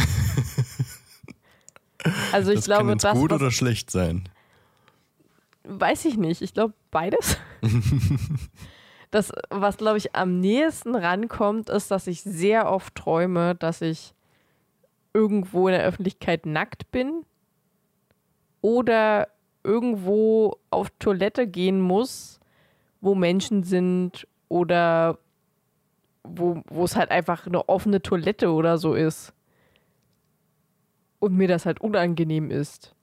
Also 2.33 2.53
ich 2.53 2.59
das 2.59 2.67
glaube, 2.67 2.83
kann 2.85 2.91
jetzt 2.91 3.05
das, 3.05 3.19
gut 3.19 3.31
was, 3.33 3.41
oder 3.41 3.51
schlecht 3.51 3.91
sein. 3.91 4.29
weiß 5.65 6.05
ich 6.05 6.17
nicht. 6.17 6.43
Ich 6.43 6.55
glaube 6.55 6.73
beides. 6.91 7.37
das, 9.11 9.33
was 9.51 9.77
glaube 9.79 9.99
ich 9.99 10.15
am 10.15 10.39
nächsten 10.41 10.95
rankommt, 10.95 11.69
ist, 11.69 11.91
dass 11.91 12.07
ich 12.07 12.23
sehr 12.23 12.71
oft 12.71 12.95
träume, 12.95 13.57
dass 13.57 13.83
ich 13.83 14.15
irgendwo 15.13 15.69
in 15.69 15.75
der 15.75 15.85
Öffentlichkeit 15.85 16.47
nackt 16.47 16.91
bin 16.93 17.25
oder 18.61 19.29
irgendwo 19.65 20.57
auf 20.71 20.91
Toilette 20.99 21.47
gehen 21.47 21.81
muss, 21.81 22.41
wo 23.01 23.15
Menschen 23.15 23.63
sind 23.63 24.27
oder 24.49 25.19
wo, 26.25 26.63
wo 26.69 26.85
es 26.85 26.97
halt 26.97 27.11
einfach 27.11 27.47
eine 27.47 27.69
offene 27.69 28.03
Toilette 28.03 28.53
oder 28.53 28.79
so 28.79 28.95
ist. 28.95 29.33
Und 31.21 31.35
mir 31.35 31.49
das 31.49 31.67
halt 31.67 31.81
unangenehm 31.81 32.51
ist, 32.51 32.95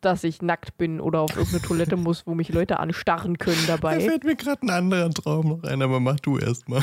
dass 0.00 0.22
ich 0.24 0.42
nackt 0.42 0.76
bin 0.76 1.00
oder 1.00 1.20
auf 1.20 1.34
irgendeine 1.36 1.62
Toilette 1.62 1.96
muss, 1.96 2.26
wo 2.26 2.34
mich 2.34 2.50
Leute 2.50 2.78
anstarren 2.78 3.38
können 3.38 3.64
dabei. 3.66 3.98
Da 3.98 4.04
fällt 4.04 4.24
mir 4.24 4.36
gerade 4.36 4.62
ein 4.62 4.70
anderer 4.70 5.10
Traum 5.10 5.48
noch 5.48 5.62
ein, 5.62 5.82
aber 5.82 6.00
mach 6.00 6.20
du 6.20 6.38
erst 6.38 6.68
mal. 6.68 6.82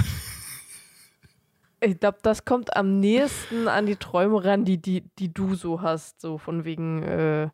Ich 1.81 1.99
glaube, 1.99 2.17
das 2.23 2.45
kommt 2.45 2.75
am 2.75 2.99
nächsten 2.99 3.67
an 3.67 3.85
die 3.85 3.97
Träume 3.97 4.43
ran, 4.43 4.65
die, 4.65 4.81
die, 4.81 5.03
die 5.19 5.31
du 5.31 5.53
so 5.53 5.81
hast. 5.81 6.19
So 6.19 6.39
von 6.39 6.65
wegen 6.65 7.03
äh, 7.03 7.49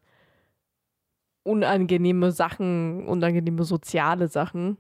unangenehme 1.44 2.32
Sachen, 2.32 3.08
unangenehme 3.08 3.64
soziale 3.64 4.28
Sachen. 4.28 4.78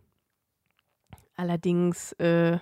Allerdings 1.35 2.13
äh, 2.13 2.59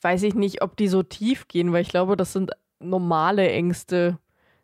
weiß 0.00 0.22
ich 0.24 0.34
nicht, 0.34 0.62
ob 0.62 0.76
die 0.76 0.88
so 0.88 1.02
tief 1.02 1.48
gehen, 1.48 1.72
weil 1.72 1.82
ich 1.82 1.88
glaube, 1.88 2.16
das 2.16 2.32
sind 2.32 2.52
normale 2.78 3.50
Ängste, 3.50 4.18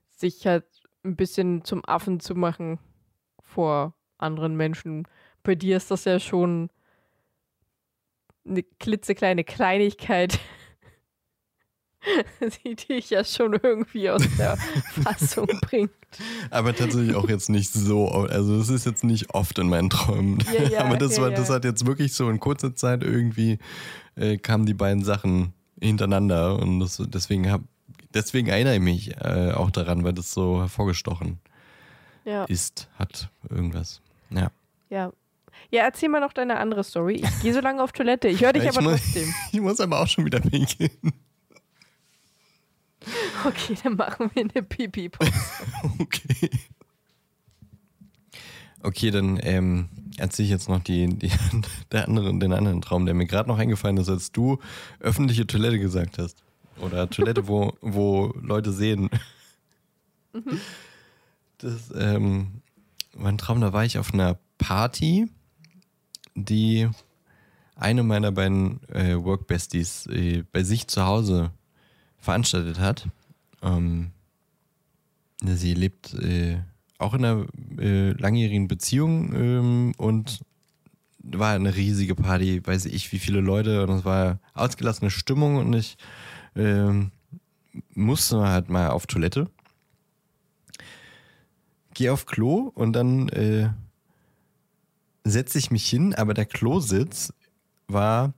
sich 0.09 0.47
halt 0.47 0.65
ein 1.05 1.17
bisschen 1.17 1.65
zum 1.65 1.85
Affen 1.85 2.21
zu 2.21 2.35
machen 2.35 2.79
vor 3.43 3.95
anderen 4.19 4.57
Menschen. 4.57 5.09
Bei 5.43 5.55
dir 5.55 5.77
ist 5.77 5.91
das 5.91 6.05
ja 6.05 6.21
schon 6.21 6.69
eine 8.47 8.63
klitzekleine 8.63 9.45
Kleinigkeit, 9.45 10.39
die 12.65 12.77
dich 12.77 13.11
ja 13.11 13.25
schon 13.25 13.59
irgendwie 13.63 14.11
aus 14.11 14.23
der 14.39 14.57
Fassung 15.03 15.49
bringt. 15.63 15.91
Aber 16.51 16.75
tatsächlich 16.75 17.15
auch 17.15 17.29
jetzt 17.29 17.51
nicht 17.51 17.73
so, 17.73 18.09
also 18.09 18.59
das 18.59 18.69
ist 18.69 18.87
jetzt 18.87 19.05
nicht 19.05 19.35
oft 19.35 19.59
in 19.59 19.69
meinen 19.69 19.91
Träumen. 19.91 20.43
Ja, 20.53 20.63
ja, 20.65 20.85
Aber 20.85 20.97
das, 20.97 21.17
ja, 21.17 21.23
war, 21.23 21.31
das 21.31 21.51
hat 21.51 21.65
jetzt 21.65 21.87
wirklich 21.87 22.15
so 22.15 22.29
in 22.31 22.41
kurzer 22.41 22.75
Zeit 22.75 23.03
irgendwie 23.03 23.59
äh, 24.17 24.39
kamen 24.39 24.67
die 24.67 24.75
beiden 24.75 25.05
Sachen 25.05 25.53
hintereinander 25.81 26.59
und 26.59 26.81
das, 26.81 27.03
deswegen 27.07 27.51
hab, 27.51 27.63
deswegen 28.13 28.49
erinnere 28.49 28.75
ich 28.75 28.81
mich 28.81 29.17
äh, 29.17 29.53
auch 29.53 29.71
daran, 29.71 30.05
weil 30.05 30.13
das 30.13 30.33
so 30.33 30.61
hervorgestochen 30.61 31.39
ist, 32.47 32.89
hat 32.97 33.29
irgendwas. 33.49 34.03
Ja. 34.31 34.53
Ja, 34.89 35.11
ja, 35.71 35.83
erzähl 35.85 36.09
mal 36.09 36.21
noch 36.21 36.33
deine 36.33 36.59
andere 36.59 36.85
Story. 36.85 37.23
Ich 37.25 37.43
gehe 37.43 37.53
so 37.53 37.61
lange 37.61 37.83
auf 37.83 37.93
Toilette. 37.93 38.29
Ich 38.29 38.43
höre 38.43 38.53
dich 38.53 38.65
ja, 38.65 38.71
aber 38.71 38.83
muss, 38.83 39.01
trotzdem. 39.01 39.35
Ich 39.53 39.61
muss 39.61 39.81
aber 39.81 40.01
auch 40.01 40.07
schon 40.07 40.25
wieder 40.25 40.41
pinkeln. 40.41 40.91
Okay, 43.45 43.75
dann 43.83 43.97
machen 43.97 44.31
wir 44.35 44.43
eine 44.43 44.63
Pipi-Pause. 44.63 45.33
okay. 45.99 46.51
Okay, 48.83 49.11
dann 49.11 49.39
ähm, 49.43 49.89
erzähle 50.19 50.45
ich 50.45 50.51
jetzt 50.51 50.69
noch 50.69 50.81
die, 50.81 51.07
die, 51.07 51.31
der 51.93 52.07
andere, 52.07 52.39
den 52.39 52.53
anderen 52.53 52.83
Traum, 52.83 53.07
der 53.07 53.15
mir 53.15 53.27
gerade 53.27 53.49
noch 53.49 53.59
eingefallen 53.59 53.97
ist, 53.97 54.09
als 54.09 54.33
du 54.33 54.59
öffentliche 54.99 55.47
Toilette 55.47 55.79
gesagt 55.79 56.19
hast. 56.19 56.43
Oder 56.81 57.09
Toilette, 57.09 57.49
wo, 57.49 57.73
wo 57.81 58.35
Leute 58.41 58.73
sehen. 58.73 59.11
Mhm. 60.33 60.61
Das 61.59 61.93
ähm, 61.97 62.63
war 63.15 63.29
ein 63.29 63.39
Traum, 63.39 63.61
da 63.61 63.73
war 63.73 63.85
ich 63.85 63.99
auf 63.99 64.13
einer 64.13 64.39
Party 64.59 65.29
die 66.35 66.89
eine 67.77 68.03
meiner 68.03 68.33
beiden 68.33 68.83
äh, 68.89 69.17
Workbesties 69.17 70.07
äh, 70.07 70.45
bei 70.53 70.63
sich 70.63 70.87
zu 70.87 71.05
Hause 71.07 71.53
veranstaltet 72.21 72.79
hat. 72.79 73.09
Ähm, 73.63 74.11
sie 75.43 75.75
lebt 75.75 76.15
äh, 76.15 76.59
auch 76.99 77.15
in 77.15 77.25
einer 77.25 77.47
äh, 77.79 78.13
langjährigen 78.13 78.69
Beziehung 78.69 79.33
ähm, 79.35 79.93
und 79.97 80.41
war 81.23 81.55
eine 81.55 81.75
riesige 81.75 82.15
Party, 82.15 82.67
weiß 82.67 82.87
ich 82.87 83.13
wie 83.13 83.19
viele 83.19 83.41
Leute 83.41 83.83
und 83.83 83.91
es 83.91 84.05
war 84.05 84.39
ausgelassene 84.55 85.11
Stimmung 85.11 85.57
und 85.57 85.75
ich 85.75 85.97
ähm, 86.57 87.11
musste 87.95 88.41
halt 88.49 88.69
mal 88.69 88.89
auf 88.91 89.07
Toilette. 89.07 89.49
Geh 91.95 92.11
auf 92.11 92.27
Klo 92.27 92.73
und 92.75 92.95
dann 92.95 93.29
äh, 93.31 93.71
setze 95.25 95.59
ich 95.59 95.71
mich 95.71 95.89
hin, 95.89 96.15
aber 96.15 96.35
der 96.35 96.47
Klositz 96.47 97.33
war 97.89 98.33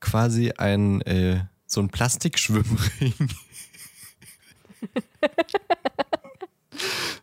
quasi 0.00 0.52
ein 0.52 1.00
äh, 1.02 1.44
so 1.66 1.80
ein 1.80 1.88
Plastikschwimmring. 1.88 3.14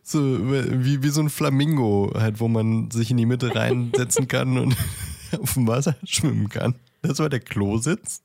so 0.02 0.20
wie, 0.20 1.02
wie 1.02 1.08
so 1.08 1.20
ein 1.20 1.30
Flamingo, 1.30 2.12
halt, 2.14 2.40
wo 2.40 2.48
man 2.48 2.90
sich 2.90 3.10
in 3.10 3.16
die 3.16 3.26
Mitte 3.26 3.54
reinsetzen 3.54 4.28
kann 4.28 4.58
und 4.58 4.76
auf 5.40 5.54
dem 5.54 5.66
Wasser 5.66 5.96
schwimmen 6.04 6.48
kann. 6.48 6.74
Das 7.02 7.18
war 7.18 7.28
der 7.28 7.40
Klositz. 7.40 8.22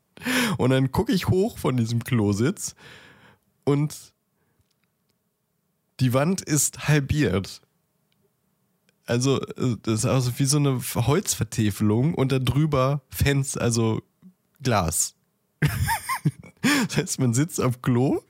Und 0.57 0.71
dann 0.71 0.91
gucke 0.91 1.13
ich 1.13 1.29
hoch 1.29 1.57
von 1.57 1.77
diesem 1.77 2.03
Klositz 2.03 2.75
und 3.63 3.95
die 5.99 6.13
Wand 6.13 6.41
ist 6.41 6.87
halbiert. 6.87 7.61
Also, 9.05 9.41
äh, 9.41 9.77
das 9.81 9.99
ist 9.99 10.05
also 10.05 10.37
wie 10.37 10.45
so 10.45 10.57
eine 10.57 10.79
Holzvertäfelung 10.79 12.13
und 12.13 12.31
da 12.31 12.39
drüber 12.39 13.01
Fenster, 13.09 13.61
also 13.61 14.01
Glas. 14.61 15.15
das 16.87 16.97
heißt, 16.97 17.19
man 17.19 17.33
sitzt 17.33 17.61
auf 17.61 17.81
Klo 17.81 18.21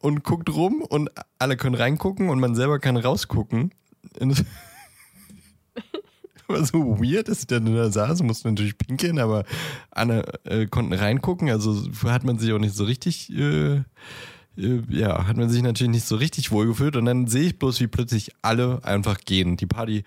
und 0.00 0.24
guckt 0.24 0.48
rum 0.50 0.82
und 0.82 1.10
alle 1.38 1.56
können 1.56 1.74
reingucken 1.74 2.28
und 2.28 2.40
man 2.40 2.54
selber 2.54 2.78
kann 2.78 2.96
rausgucken. 2.96 3.72
war 6.46 6.64
so 6.64 6.98
weird, 6.98 7.28
dass 7.28 7.40
ich 7.40 7.46
dann 7.46 7.72
da 7.72 7.90
saß, 7.90 8.22
musste 8.22 8.48
natürlich 8.48 8.76
pinkeln, 8.76 9.18
aber 9.18 9.44
alle 9.90 10.24
äh, 10.44 10.66
konnten 10.66 10.92
reingucken, 10.92 11.48
also 11.48 11.88
hat 12.04 12.24
man 12.24 12.38
sich 12.38 12.52
auch 12.52 12.58
nicht 12.58 12.74
so 12.74 12.84
richtig 12.84 13.32
äh, 13.32 13.82
äh, 14.56 14.82
ja, 14.88 15.26
hat 15.26 15.36
man 15.36 15.48
sich 15.48 15.62
natürlich 15.62 15.92
nicht 15.92 16.06
so 16.06 16.16
richtig 16.16 16.50
wohlgefühlt 16.50 16.96
und 16.96 17.04
dann 17.04 17.26
sehe 17.26 17.44
ich 17.44 17.58
bloß, 17.58 17.80
wie 17.80 17.86
plötzlich 17.86 18.32
alle 18.42 18.84
einfach 18.84 19.18
gehen. 19.18 19.56
Die 19.56 19.66
Party 19.66 20.04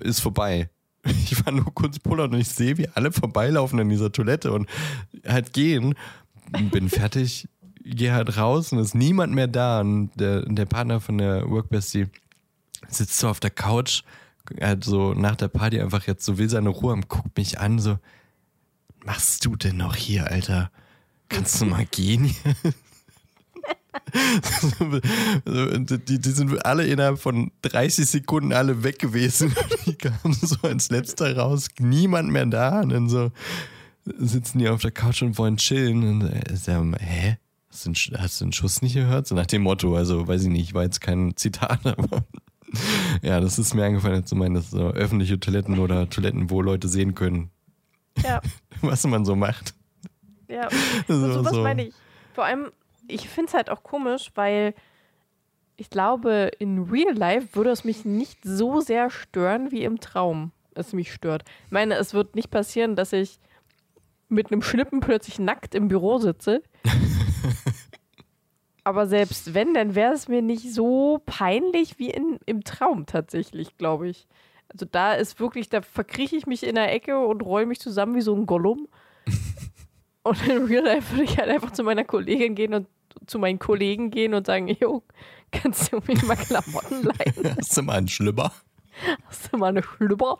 ist 0.00 0.20
vorbei. 0.20 0.70
Ich 1.08 1.46
war 1.46 1.52
nur 1.52 1.72
kurz 1.72 2.00
pullern 2.00 2.34
und 2.34 2.40
ich 2.40 2.48
sehe, 2.48 2.78
wie 2.78 2.88
alle 2.88 3.12
vorbeilaufen 3.12 3.78
in 3.78 3.88
dieser 3.88 4.10
Toilette 4.10 4.50
und 4.50 4.68
halt 5.24 5.52
gehen. 5.52 5.94
Bin 6.70 6.88
fertig, 6.88 7.48
gehe 7.84 8.12
halt 8.12 8.36
raus 8.36 8.72
und 8.72 8.78
ist 8.78 8.94
niemand 8.94 9.32
mehr 9.32 9.48
da. 9.48 9.80
Und 9.80 10.10
der, 10.14 10.42
der 10.42 10.66
Partner 10.66 11.00
von 11.00 11.18
der 11.18 11.48
Workbestie 11.48 12.06
sitzt 12.88 13.18
so 13.18 13.28
auf 13.28 13.40
der 13.40 13.50
Couch, 13.50 14.02
halt 14.60 14.84
so 14.84 15.14
nach 15.14 15.36
der 15.36 15.48
Party 15.48 15.80
einfach 15.80 16.06
jetzt 16.06 16.24
so 16.24 16.38
will 16.38 16.48
seine 16.48 16.68
Ruhe 16.68 16.92
und 16.92 17.08
guckt 17.08 17.36
mich 17.36 17.58
an, 17.58 17.78
so, 17.78 17.98
machst 19.04 19.44
du 19.44 19.56
denn 19.56 19.76
noch 19.76 19.96
hier, 19.96 20.30
Alter? 20.30 20.70
Kannst 21.28 21.60
du 21.60 21.66
mal 21.66 21.86
gehen? 21.86 22.34
die, 24.14 26.20
die 26.20 26.30
sind 26.30 26.64
alle 26.64 26.86
innerhalb 26.86 27.18
von 27.18 27.50
30 27.62 28.06
Sekunden 28.06 28.52
alle 28.52 28.84
weg 28.84 28.98
gewesen. 28.98 29.54
Die 29.86 29.94
kamen 29.94 30.34
so 30.34 30.56
als 30.62 30.90
letzter 30.90 31.36
raus, 31.36 31.68
niemand 31.78 32.30
mehr 32.30 32.46
da. 32.46 32.80
Und 32.80 32.90
dann 32.90 33.08
so 33.08 33.32
sitzen 34.18 34.58
die 34.58 34.68
auf 34.68 34.82
der 34.82 34.92
Couch 34.92 35.22
und 35.22 35.38
wollen 35.38 35.56
chillen. 35.56 36.08
Und 36.08 36.22
ist 36.50 36.66
ja, 36.66 36.82
hä? 36.98 37.38
Hast 37.70 37.84
du, 37.84 37.90
einen, 37.90 38.22
hast 38.22 38.40
du 38.40 38.44
einen 38.46 38.52
Schuss 38.52 38.80
nicht 38.80 38.94
gehört? 38.94 39.26
So 39.26 39.34
nach 39.34 39.46
dem 39.46 39.62
Motto, 39.62 39.96
also 39.96 40.26
weiß 40.26 40.44
ich 40.44 40.48
nicht, 40.48 40.72
war 40.72 40.84
jetzt 40.84 41.00
kein 41.00 41.36
Zitat, 41.36 41.84
aber 41.84 42.24
ja, 43.22 43.40
das 43.40 43.58
ist 43.58 43.74
mir 43.74 43.84
eingefallen 43.84 44.24
zu 44.24 44.34
meinen, 44.34 44.54
dass 44.54 44.70
so 44.70 44.88
öffentliche 44.90 45.38
Toiletten 45.38 45.78
oder 45.78 46.08
Toiletten, 46.08 46.50
wo 46.50 46.62
Leute 46.62 46.88
sehen 46.88 47.14
können, 47.14 47.50
ja. 48.22 48.40
was 48.80 49.06
man 49.06 49.24
so 49.24 49.36
macht. 49.36 49.74
Ja, 50.48 50.68
so, 51.08 51.32
so 51.32 51.44
was 51.44 51.52
so. 51.52 51.62
meine 51.62 51.88
ich. 51.88 51.94
Vor 52.34 52.44
allem, 52.44 52.70
ich 53.08 53.28
finde 53.28 53.48
es 53.48 53.54
halt 53.54 53.70
auch 53.70 53.82
komisch, 53.82 54.30
weil 54.34 54.74
ich 55.76 55.90
glaube, 55.90 56.50
in 56.58 56.84
Real 56.84 57.14
Life 57.14 57.48
würde 57.54 57.70
es 57.70 57.84
mich 57.84 58.04
nicht 58.04 58.38
so 58.42 58.80
sehr 58.80 59.10
stören, 59.10 59.70
wie 59.70 59.84
im 59.84 60.00
Traum 60.00 60.52
es 60.74 60.92
mich 60.92 61.12
stört. 61.12 61.44
Ich 61.66 61.72
meine, 61.72 61.94
es 61.94 62.14
wird 62.14 62.34
nicht 62.34 62.50
passieren, 62.50 62.96
dass 62.96 63.12
ich 63.12 63.38
mit 64.28 64.50
einem 64.50 64.62
Schnippen 64.62 65.00
plötzlich 65.00 65.38
nackt 65.38 65.74
im 65.74 65.88
Büro 65.88 66.18
sitze. 66.18 66.62
Aber 68.84 69.06
selbst 69.06 69.52
wenn, 69.54 69.74
dann 69.74 69.94
wäre 69.94 70.12
es 70.12 70.28
mir 70.28 70.42
nicht 70.42 70.72
so 70.72 71.20
peinlich 71.26 71.98
wie 71.98 72.10
in, 72.10 72.38
im 72.46 72.62
Traum 72.62 73.06
tatsächlich, 73.06 73.76
glaube 73.76 74.08
ich. 74.08 74.28
Also 74.68 74.86
da 74.86 75.14
ist 75.14 75.40
wirklich, 75.40 75.68
da 75.68 75.82
verkrieche 75.82 76.36
ich 76.36 76.46
mich 76.46 76.64
in 76.64 76.76
der 76.76 76.92
Ecke 76.92 77.18
und 77.18 77.42
roll 77.42 77.66
mich 77.66 77.80
zusammen 77.80 78.14
wie 78.14 78.20
so 78.20 78.34
ein 78.34 78.46
Gollum. 78.46 78.88
und 80.22 80.46
in 80.46 80.64
Real 80.66 80.84
Life 80.84 81.12
würde 81.12 81.24
ich 81.24 81.38
halt 81.38 81.50
einfach 81.50 81.72
zu 81.72 81.82
meiner 81.82 82.04
Kollegin 82.04 82.54
gehen 82.54 82.74
und 82.74 82.86
zu 83.26 83.38
meinen 83.38 83.58
Kollegen 83.58 84.10
gehen 84.10 84.34
und 84.34 84.46
sagen, 84.46 84.68
jo, 84.68 85.02
kannst 85.50 85.92
du 85.92 86.00
mir 86.06 86.24
mal 86.24 86.36
Klamotten 86.36 87.02
leihen? 87.02 87.56
Hast 87.58 87.76
du 87.76 87.82
mal 87.82 87.96
einen 87.96 88.08
Schlüpper? 88.08 88.52
Hast 89.26 89.52
du 89.52 89.58
mal 89.58 89.68
eine 89.68 89.82
Schlüpper? 89.82 90.38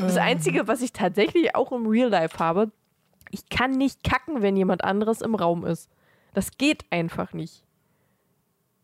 Das 0.00 0.16
Einzige, 0.16 0.66
was 0.68 0.82
ich 0.82 0.92
tatsächlich 0.92 1.54
auch 1.54 1.72
im 1.72 1.86
Real 1.86 2.08
Life 2.08 2.38
habe, 2.38 2.70
ich 3.30 3.48
kann 3.48 3.72
nicht 3.72 4.02
kacken, 4.04 4.42
wenn 4.42 4.56
jemand 4.56 4.82
anderes 4.84 5.20
im 5.20 5.34
Raum 5.34 5.64
ist. 5.64 5.88
Das 6.34 6.56
geht 6.58 6.84
einfach 6.90 7.32
nicht. 7.32 7.64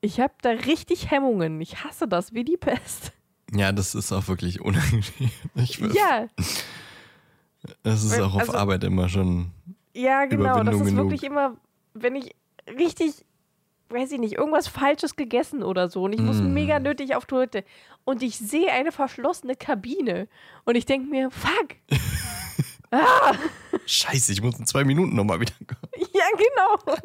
Ich 0.01 0.21
habe 0.21 0.35
da 0.43 0.51
richtig 0.51 1.11
Hemmungen. 1.11 1.61
Ich 1.61 1.85
hasse 1.85 2.07
das 2.07 2.33
wie 2.35 2.45
die 2.45 2.57
Pest. 2.57 3.13
Ja, 3.53 3.73
das 3.73 3.95
ist 3.95 4.13
auch 4.13 4.29
wirklich 4.29 4.61
unangenehm. 4.61 5.03
Ich, 5.55 5.79
Ja, 5.79 6.27
Das 7.83 8.05
ist 8.05 8.21
auch 8.21 8.35
auf 8.35 8.41
Also- 8.41 8.55
Arbeit 8.55 8.85
immer 8.85 9.09
schon. 9.09 9.51
ja, 9.95 10.25
genau. 10.27 10.63
Das 10.63 10.75
ist 10.77 10.85
genug. 10.85 11.07
wirklich 11.07 11.25
immer, 11.25 11.57
wenn 11.95 12.15
ich 12.17 12.35
richtig, 12.69 13.25
weiß 13.89 14.13
ich 14.13 14.19
nicht, 14.21 14.35
irgendwas 14.35 14.69
Falsches 14.69 15.17
gegessen 15.17 15.63
oder 15.63 15.89
so 15.89 16.05
und 16.05 16.13
ich 16.13 16.21
muss 16.21 16.41
Mm. 16.41 16.53
mega 16.53 16.79
nötig 16.79 17.15
auf 17.17 17.27
Toilette 17.27 17.65
und 18.07 18.23
ich 18.23 18.39
sehe 18.39 18.71
eine 18.73 18.93
verschlossene 18.93 19.57
Kabine 19.57 20.29
und 20.65 20.77
ich 20.77 20.87
denke 20.87 21.11
mir, 21.11 21.31
fuck. 21.31 21.75
ah, 22.93 23.35
Scheiße, 23.85 24.33
ich 24.33 24.41
muss 24.41 24.59
in 24.59 24.65
zwei 24.65 24.85
Minuten 24.85 25.15
nochmal 25.15 25.41
wieder 25.41 25.53
kommen. 25.67 25.93
ja, 26.15 26.25
genau. 26.33 26.97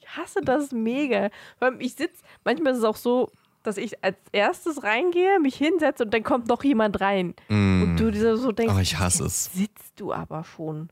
Ich 0.00 0.08
hasse 0.16 0.40
das 0.40 0.72
mega. 0.72 1.30
Allem, 1.60 1.80
ich 1.80 1.94
sitze, 1.94 2.22
manchmal 2.44 2.72
ist 2.72 2.78
es 2.78 2.84
auch 2.84 2.96
so, 2.96 3.30
dass 3.62 3.76
ich 3.76 4.02
als 4.02 4.16
erstes 4.32 4.82
reingehe, 4.82 5.38
mich 5.40 5.56
hinsetze 5.56 6.04
und 6.04 6.14
dann 6.14 6.22
kommt 6.22 6.48
noch 6.48 6.64
jemand 6.64 7.00
rein. 7.00 7.34
Und 7.48 7.96
du 7.98 8.36
so 8.38 8.52
denkst, 8.52 8.74
Oh, 8.74 8.80
ich 8.80 8.98
hasse 8.98 9.26
es. 9.26 9.50
sitzt 9.52 9.92
du 10.00 10.12
aber 10.12 10.44
schon. 10.44 10.88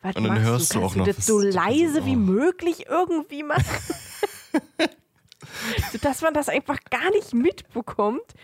Was 0.00 0.16
Und 0.16 0.24
dann 0.24 0.40
hörst 0.40 0.74
du 0.74 0.80
Kannst 0.80 0.94
auch 0.94 0.96
noch, 0.96 1.06
das 1.06 1.16
das 1.16 1.26
so 1.26 1.40
ist 1.40 1.52
so- 1.52 1.60
leise 1.60 2.04
wie 2.06 2.16
oh. 2.16 2.20
möglich 2.20 2.86
irgendwie 2.88 3.42
machen. 3.42 3.62
so, 5.90 5.98
dass 6.02 6.22
man 6.22 6.34
das 6.34 6.48
einfach 6.48 6.78
gar 6.90 7.10
nicht 7.10 7.34
mitbekommt. 7.34 8.34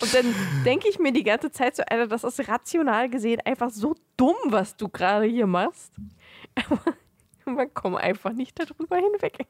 Und 0.00 0.14
dann 0.14 0.34
denke 0.64 0.88
ich 0.88 0.98
mir 0.98 1.12
die 1.12 1.22
ganze 1.22 1.52
Zeit 1.52 1.76
so, 1.76 1.82
Alter, 1.84 2.08
das 2.08 2.24
ist 2.24 2.48
rational 2.48 3.08
gesehen 3.08 3.40
einfach 3.44 3.70
so 3.70 3.94
dumm, 4.16 4.34
was 4.46 4.76
du 4.76 4.88
gerade 4.88 5.26
hier 5.26 5.46
machst. 5.46 5.92
Aber 6.56 6.80
man 7.44 7.72
kommt 7.72 7.98
einfach 7.98 8.32
nicht 8.32 8.58
darüber 8.58 8.96
hinweg. 8.96 9.46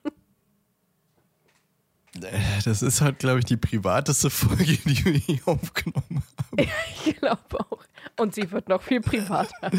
Äh, 2.23 2.39
Das 2.65 2.83
ist 2.83 3.01
halt, 3.01 3.21
glaube 3.21 3.39
ich, 3.39 3.47
die 3.47 3.57
privateste 3.57 4.29
Folge, 4.31 4.65
die 4.65 5.05
wir 5.05 5.13
hier 5.13 5.41
aufgenommen 5.47 6.23
haben. 6.37 6.69
Ich 7.07 7.17
glaube 7.17 7.41
auch. 7.71 7.83
Und 8.19 8.35
sie 8.35 8.51
wird 8.51 8.69
noch 8.69 8.83
viel 8.83 9.01
privater. 9.01 9.71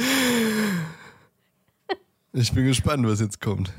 Ich 2.34 2.52
bin 2.54 2.66
gespannt, 2.66 3.06
was 3.06 3.20
jetzt 3.20 3.42
kommt. 3.42 3.72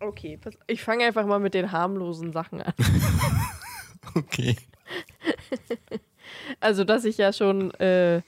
Okay, 0.00 0.36
pass, 0.36 0.54
ich 0.66 0.82
fange 0.82 1.04
einfach 1.04 1.26
mal 1.26 1.38
mit 1.40 1.54
den 1.54 1.72
harmlosen 1.72 2.32
Sachen 2.32 2.62
an. 2.62 2.72
Okay. 4.14 4.56
Also, 6.60 6.84
dass 6.84 7.04
ich 7.04 7.18
ja 7.18 7.32
schon, 7.32 7.72
äh, 7.74 8.22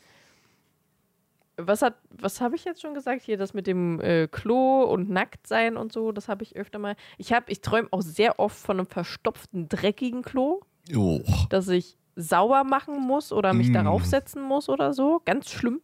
was 1.56 1.82
hat, 1.82 1.94
was 2.10 2.40
habe 2.40 2.56
ich 2.56 2.64
jetzt 2.64 2.82
schon 2.82 2.94
gesagt 2.94 3.22
hier, 3.22 3.36
das 3.36 3.54
mit 3.54 3.66
dem 3.66 4.00
äh, 4.00 4.28
Klo 4.28 4.82
und 4.84 5.08
Nacktsein 5.10 5.76
und 5.76 5.92
so, 5.92 6.12
das 6.12 6.28
habe 6.28 6.42
ich 6.44 6.56
öfter 6.56 6.78
mal. 6.78 6.94
Ich 7.16 7.32
habe, 7.32 7.50
ich 7.50 7.60
träume 7.60 7.88
auch 7.90 8.02
sehr 8.02 8.38
oft 8.38 8.56
von 8.56 8.78
einem 8.78 8.86
verstopften, 8.86 9.68
dreckigen 9.68 10.22
Klo, 10.22 10.60
Oh. 10.94 11.20
dass 11.50 11.68
ich 11.68 11.96
sauber 12.16 12.64
machen 12.64 13.00
muss 13.00 13.32
oder 13.32 13.52
mich 13.54 13.68
Mm. 13.70 13.74
darauf 13.74 14.04
setzen 14.04 14.42
muss 14.42 14.68
oder 14.68 14.92
so. 14.92 15.20
Ganz 15.24 15.50
schlimm. 15.50 15.80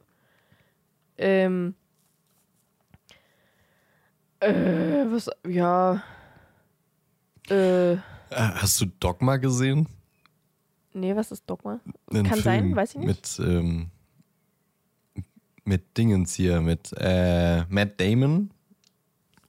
Ähm. 1.19 1.75
Äh, 4.41 5.05
was, 5.11 5.31
ja. 5.47 6.03
Äh, 7.49 7.93
Äh, 7.93 7.99
Hast 8.31 8.81
du 8.81 8.87
Dogma 8.87 9.37
gesehen? 9.37 9.89
nee, 10.93 11.15
was 11.17 11.31
ist 11.33 11.45
Dogma? 11.49 11.81
Einen 12.11 12.25
Kann 12.25 12.41
sein, 12.41 12.75
weiß 12.77 12.95
ich 12.95 13.01
nicht. 13.01 13.07
Mit, 13.07 13.49
ähm, 13.49 13.91
mit 15.65 15.97
Dingens 15.97 16.35
hier, 16.35 16.61
mit 16.61 16.93
äh, 16.99 17.65
Matt 17.69 18.01
Damon 18.01 18.51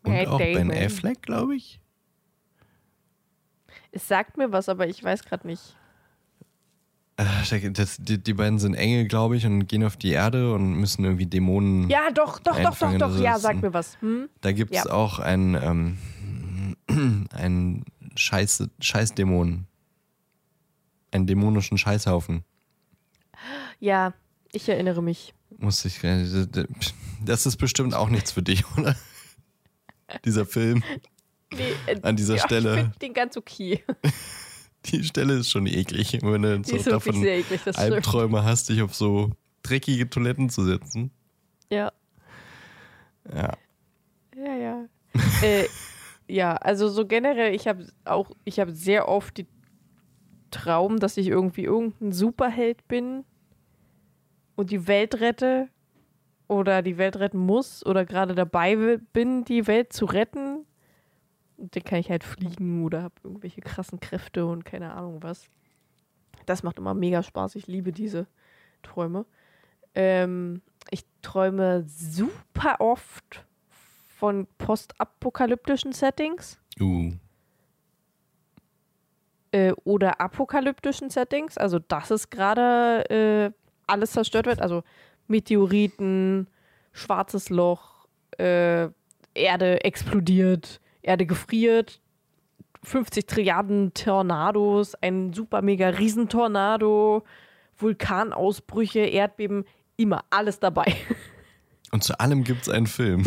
und 0.03 0.11
Matt 0.13 0.27
auch 0.27 0.39
Damon. 0.39 0.69
Ben 0.69 0.71
Affleck, 0.85 1.21
glaube 1.21 1.55
ich. 1.55 1.79
Es 3.91 4.07
sagt 4.07 4.37
mir 4.37 4.51
was, 4.51 4.69
aber 4.69 4.87
ich 4.87 5.03
weiß 5.03 5.23
gerade 5.23 5.47
nicht. 5.47 5.75
Äh, 7.17 7.71
das, 7.71 7.97
die, 7.97 8.21
die 8.21 8.33
beiden 8.33 8.59
sind 8.59 8.73
Engel, 8.73 9.07
glaube 9.07 9.37
ich, 9.37 9.45
und 9.45 9.67
gehen 9.67 9.83
auf 9.83 9.95
die 9.95 10.11
Erde 10.11 10.53
und 10.53 10.73
müssen 10.75 11.05
irgendwie 11.05 11.25
Dämonen. 11.25 11.89
Ja, 11.89 12.11
doch, 12.13 12.39
doch, 12.39 12.59
doch, 12.59 12.77
doch, 12.77 12.97
doch. 12.97 13.19
Ja, 13.19 13.39
sag 13.39 13.61
mir 13.61 13.73
was. 13.73 13.99
Hm? 14.01 14.27
Da 14.41 14.51
gibt 14.51 14.75
es 14.75 14.83
Ja. 14.83 14.91
auch 14.91 15.19
einen, 15.19 15.97
ähm, 16.89 17.27
einen 17.33 17.85
Scheiß, 18.15 18.63
Scheißdämon. 18.81 19.65
Einen 21.11 21.27
dämonischen 21.27 21.77
Scheißhaufen. 21.77 22.43
Ja, 23.79 24.13
ich 24.51 24.67
erinnere 24.67 25.01
mich. 25.01 25.33
Muss 25.57 25.85
ich. 25.85 26.01
Das 27.23 27.45
ist 27.45 27.57
bestimmt 27.57 27.93
auch 27.93 28.09
nichts 28.09 28.33
für 28.33 28.43
dich, 28.43 28.65
oder? 28.77 28.95
Dieser 30.25 30.45
Film. 30.45 30.83
Nee, 31.53 31.71
äh, 31.87 32.01
An 32.01 32.17
dieser 32.17 32.35
ja, 32.35 32.43
Stelle. 32.43 32.73
Ich 32.75 32.81
finde 32.81 32.99
den 32.99 33.13
ganz 33.13 33.37
okay. 33.37 33.83
Die 34.91 35.03
Stelle 35.03 35.33
ist 35.35 35.49
schon 35.49 35.65
eklig, 35.67 36.19
wenn 36.21 36.41
du 36.41 36.63
so 36.63 36.77
davon 36.77 37.23
eklig, 37.23 37.61
das 37.65 37.75
stimmt. 37.75 37.93
Albträume 37.93 38.43
hast, 38.43 38.69
dich 38.69 38.81
auf 38.81 38.93
so 38.93 39.31
dreckige 39.63 40.09
Toiletten 40.09 40.49
zu 40.49 40.63
setzen. 40.63 41.11
Ja, 41.71 41.91
Ja. 43.33 43.53
ja, 44.35 44.55
ja. 44.55 44.85
äh, 45.41 45.67
ja, 46.27 46.55
also 46.55 46.89
so 46.89 47.05
generell, 47.05 47.53
ich 47.55 47.67
habe 47.67 47.87
auch, 48.03 48.29
ich 48.43 48.59
habe 48.59 48.71
sehr 48.71 49.07
oft 49.07 49.37
die 49.37 49.47
Traum, 50.51 50.99
dass 50.99 51.17
ich 51.17 51.27
irgendwie 51.27 51.63
irgendein 51.63 52.11
Superheld 52.11 52.87
bin 52.87 53.25
und 54.55 54.71
die 54.71 54.87
Welt 54.87 55.19
rette 55.19 55.69
oder 56.47 56.81
die 56.81 56.97
Welt 56.97 57.17
retten 57.17 57.39
muss 57.39 57.85
oder 57.85 58.05
gerade 58.05 58.35
dabei 58.35 58.97
bin, 59.13 59.43
die 59.45 59.67
Welt 59.67 59.91
zu 59.93 60.05
retten. 60.05 60.65
Und 61.57 61.75
dann 61.75 61.83
kann 61.83 61.99
ich 61.99 62.09
halt 62.09 62.23
fliegen 62.23 62.83
oder 62.83 63.03
habe 63.03 63.15
irgendwelche 63.23 63.61
krassen 63.61 63.99
Kräfte 63.99 64.45
und 64.45 64.65
keine 64.65 64.93
Ahnung 64.93 65.23
was. 65.23 65.47
Das 66.45 66.63
macht 66.63 66.77
immer 66.77 66.93
mega 66.93 67.23
Spaß. 67.23 67.55
Ich 67.55 67.67
liebe 67.67 67.91
diese 67.91 68.27
Träume. 68.83 69.25
Ähm, 69.95 70.61
ich 70.91 71.05
träume 71.21 71.85
super 71.87 72.79
oft 72.79 73.45
von 74.07 74.47
postapokalyptischen 74.57 75.91
Settings 75.93 76.59
Uh. 76.79 77.11
äh, 79.51 79.71
oder 79.85 80.19
apokalyptischen 80.19 81.09
Settings. 81.09 81.57
Also, 81.57 81.79
dass 81.79 82.11
es 82.11 82.29
gerade 82.29 83.09
äh, 83.09 83.51
alles 83.87 84.11
zerstört 84.11 84.45
wird. 84.45 84.61
Also 84.61 84.83
Meteoriten, 85.27 86.47
schwarzes 86.91 87.49
Loch, 87.49 88.07
äh, 88.37 88.89
Erde 89.33 89.83
explodiert, 89.83 90.79
Erde 91.05 91.25
gefriert, 91.25 92.01
50 92.83 93.25
Trilliarden 93.25 93.93
Tornados, 93.93 94.95
ein 94.95 95.33
super 95.33 95.61
mega 95.61 95.89
Riesentornado, 95.89 97.23
Vulkanausbrüche, 97.77 98.99
Erdbeben, 98.99 99.65
immer 99.97 100.23
alles 100.29 100.59
dabei. 100.59 100.95
Und 101.91 102.03
zu 102.03 102.19
allem 102.19 102.43
gibt 102.43 102.63
es 102.63 102.69
einen 102.69 102.87
Film. 102.87 103.23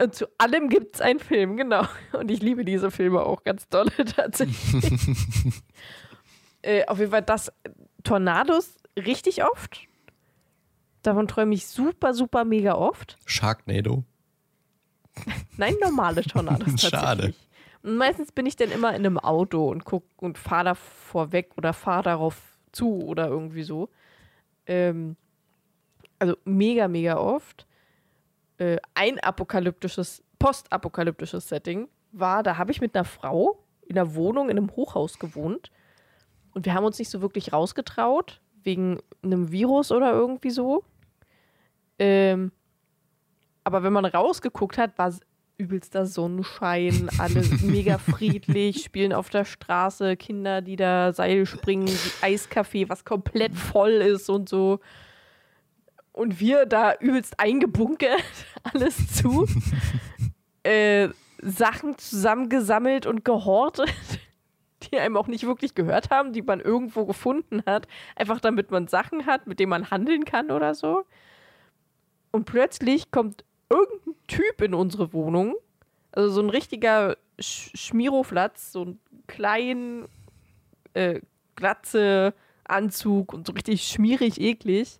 Und 0.00 0.14
zu 0.14 0.26
allem 0.38 0.68
gibt 0.68 0.96
es 0.96 1.00
einen 1.00 1.20
Film, 1.20 1.56
genau. 1.56 1.86
Und 2.12 2.30
ich 2.30 2.40
liebe 2.40 2.64
diese 2.64 2.90
Filme 2.90 3.20
auch 3.22 3.42
ganz 3.44 3.68
doll 3.68 3.86
tatsächlich. 4.16 4.82
äh, 6.62 6.86
auf 6.86 6.98
jeden 6.98 7.10
Fall 7.10 7.22
das 7.22 7.52
Tornados 8.04 8.76
richtig 8.96 9.44
oft. 9.44 9.80
Davon 11.02 11.28
träume 11.28 11.54
ich 11.54 11.66
super, 11.66 12.14
super 12.14 12.44
mega 12.44 12.74
oft. 12.74 13.16
Sharknado. 13.26 14.04
Nein, 15.56 15.74
normale 15.80 16.22
Tornados 16.22 16.66
tatsächlich. 16.66 17.00
Schade. 17.00 17.34
Und 17.82 17.96
meistens 17.96 18.32
bin 18.32 18.46
ich 18.46 18.56
dann 18.56 18.70
immer 18.70 18.90
in 18.90 19.06
einem 19.06 19.18
Auto 19.18 19.68
und 19.70 19.84
guck 19.84 20.04
und 20.16 20.38
fahre 20.38 20.64
da 20.64 20.74
vorweg 20.74 21.52
oder 21.56 21.72
fahre 21.72 22.02
darauf 22.02 22.40
zu 22.72 23.02
oder 23.02 23.28
irgendwie 23.28 23.62
so. 23.62 23.88
Ähm, 24.66 25.16
also 26.18 26.36
mega, 26.44 26.88
mega 26.88 27.16
oft. 27.16 27.66
Äh, 28.58 28.78
ein 28.94 29.20
apokalyptisches, 29.20 30.22
postapokalyptisches 30.38 31.48
Setting 31.48 31.88
war, 32.12 32.42
da 32.42 32.56
habe 32.56 32.72
ich 32.72 32.80
mit 32.80 32.94
einer 32.94 33.04
Frau 33.04 33.62
in 33.86 33.98
einer 33.98 34.14
Wohnung 34.14 34.48
in 34.48 34.58
einem 34.58 34.74
Hochhaus 34.74 35.18
gewohnt. 35.18 35.70
Und 36.54 36.66
wir 36.66 36.74
haben 36.74 36.84
uns 36.84 36.98
nicht 36.98 37.10
so 37.10 37.20
wirklich 37.20 37.52
rausgetraut, 37.52 38.40
wegen 38.62 38.98
einem 39.22 39.52
Virus 39.52 39.92
oder 39.92 40.12
irgendwie 40.12 40.50
so. 40.50 40.84
Ähm, 41.98 42.50
aber 43.66 43.82
wenn 43.82 43.92
man 43.92 44.04
rausgeguckt 44.04 44.78
hat, 44.78 44.96
war 44.96 45.08
es 45.08 45.20
übelster 45.58 46.06
Sonnenschein, 46.06 47.10
alle 47.18 47.42
mega 47.62 47.98
friedlich, 47.98 48.84
spielen 48.84 49.12
auf 49.12 49.28
der 49.28 49.44
Straße, 49.44 50.16
Kinder, 50.16 50.62
die 50.62 50.76
da 50.76 51.12
Seil 51.12 51.46
springen, 51.46 51.90
Eiskaffee, 52.22 52.88
was 52.88 53.04
komplett 53.04 53.56
voll 53.56 53.90
ist 53.90 54.30
und 54.30 54.48
so. 54.48 54.78
Und 56.12 56.38
wir 56.38 56.66
da 56.66 56.94
übelst 57.00 57.40
eingebunkert, 57.40 58.22
alles 58.62 59.16
zu. 59.16 59.48
äh, 60.62 61.08
Sachen 61.42 61.98
zusammengesammelt 61.98 63.04
und 63.04 63.24
gehortet, 63.24 63.90
die 64.84 64.96
einem 65.00 65.16
auch 65.16 65.26
nicht 65.26 65.44
wirklich 65.44 65.74
gehört 65.74 66.10
haben, 66.10 66.32
die 66.32 66.42
man 66.42 66.60
irgendwo 66.60 67.04
gefunden 67.04 67.64
hat. 67.66 67.88
Einfach 68.14 68.38
damit 68.38 68.70
man 68.70 68.86
Sachen 68.86 69.26
hat, 69.26 69.48
mit 69.48 69.58
denen 69.58 69.70
man 69.70 69.90
handeln 69.90 70.24
kann 70.24 70.52
oder 70.52 70.72
so. 70.72 71.04
Und 72.30 72.44
plötzlich 72.44 73.10
kommt 73.10 73.44
irgendein 73.68 74.14
Typ 74.26 74.60
in 74.62 74.74
unsere 74.74 75.12
Wohnung. 75.12 75.54
Also 76.12 76.30
so 76.30 76.40
ein 76.40 76.50
richtiger 76.50 77.16
Sch 77.40 77.70
Schmiroflatz, 77.74 78.72
so 78.72 78.84
ein 78.84 79.00
kleinen, 79.26 80.06
äh, 80.94 81.20
glatze 81.56 82.34
Anzug 82.64 83.32
und 83.32 83.46
so 83.46 83.52
richtig 83.52 83.86
schmierig 83.86 84.40
eklig. 84.40 84.98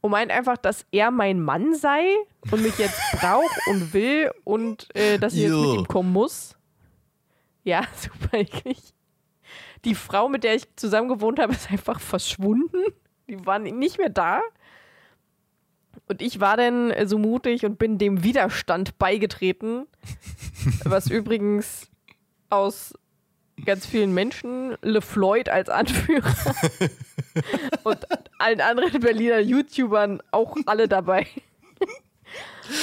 Und 0.00 0.10
meint 0.10 0.30
einfach, 0.30 0.58
dass 0.58 0.84
er 0.92 1.10
mein 1.10 1.40
Mann 1.40 1.74
sei 1.74 2.04
und 2.50 2.62
mich 2.62 2.78
jetzt 2.78 3.00
braucht 3.20 3.58
und 3.68 3.94
will 3.94 4.30
und 4.44 4.94
äh, 4.94 5.18
dass 5.18 5.34
ich 5.34 5.42
jetzt 5.42 5.52
mit 5.52 5.78
ihm 5.78 5.88
kommen 5.88 6.12
muss. 6.12 6.56
Ja, 7.62 7.82
super 7.96 8.38
eklig. 8.38 8.78
Die 9.84 9.94
Frau, 9.94 10.28
mit 10.28 10.44
der 10.44 10.54
ich 10.54 10.64
zusammen 10.76 11.08
gewohnt 11.08 11.38
habe, 11.38 11.52
ist 11.52 11.70
einfach 11.70 12.00
verschwunden. 12.00 12.82
Die 13.28 13.44
waren 13.46 13.62
nicht 13.62 13.98
mehr 13.98 14.10
da. 14.10 14.40
Und 16.06 16.20
ich 16.20 16.40
war 16.40 16.56
dann 16.56 16.92
so 17.06 17.18
mutig 17.18 17.64
und 17.64 17.78
bin 17.78 17.98
dem 17.98 18.22
Widerstand 18.22 18.98
beigetreten, 18.98 19.86
was 20.84 21.10
übrigens 21.10 21.88
aus 22.50 22.94
ganz 23.64 23.86
vielen 23.86 24.12
Menschen, 24.12 24.76
LeFloid 24.82 25.48
als 25.48 25.68
Anführer 25.68 26.34
und 27.84 27.98
allen 28.38 28.60
anderen 28.60 29.00
Berliner 29.00 29.38
YouTubern 29.38 30.20
auch 30.30 30.56
alle 30.66 30.88
daby. 30.88 31.26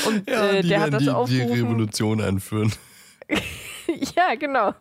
Und 0.08 0.30
Ja, 0.30 0.50
äh, 0.52 0.62
die 0.62 0.70
der 0.70 0.82
hat 0.82 0.94
das 0.94 1.00
die, 1.00 1.06
die 1.06 1.12
aufgerufen. 1.12 1.54
Revolution 1.54 2.22
anführen. 2.22 2.72
ja, 4.16 4.36
genau. 4.36 4.74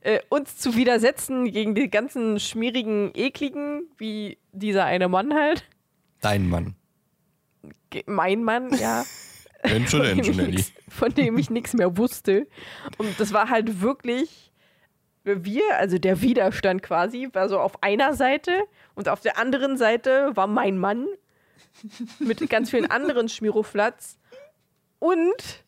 Äh, 0.00 0.20
uns 0.28 0.56
zu 0.56 0.74
widersetzen 0.74 1.50
gegen 1.52 1.74
die 1.74 1.88
ganzen 1.88 2.40
schmierigen, 2.40 3.12
ekligen, 3.14 3.84
wie 3.96 4.38
dieser 4.52 4.84
eine 4.84 5.08
Mann 5.08 5.34
halt. 5.34 5.64
Dein 6.20 6.48
Mann. 6.48 6.74
Mein 8.06 8.42
Mann, 8.44 8.74
ja. 8.76 9.04
Oder 9.64 9.80
von 9.86 10.02
dem 10.22 10.36
nix- 10.50 10.72
Von 10.88 11.14
dem 11.14 11.38
ich 11.38 11.48
nichts 11.50 11.72
mehr 11.74 11.96
wusste. 11.96 12.48
Und 12.98 13.18
das 13.20 13.32
war 13.32 13.48
halt 13.48 13.80
wirklich, 13.80 14.50
wir, 15.24 15.62
also 15.78 15.98
der 15.98 16.20
Widerstand 16.20 16.82
quasi, 16.82 17.28
war 17.32 17.48
so 17.48 17.60
auf 17.60 17.82
einer 17.82 18.14
Seite 18.14 18.64
und 18.94 19.08
auf 19.08 19.20
der 19.20 19.38
anderen 19.38 19.76
Seite 19.76 20.32
war 20.34 20.48
mein 20.48 20.78
Mann 20.78 21.06
mit 22.18 22.48
ganz 22.50 22.70
vielen 22.70 22.90
anderen 22.90 23.28
Schmiroflatz. 23.28 24.18
Und 24.98 25.64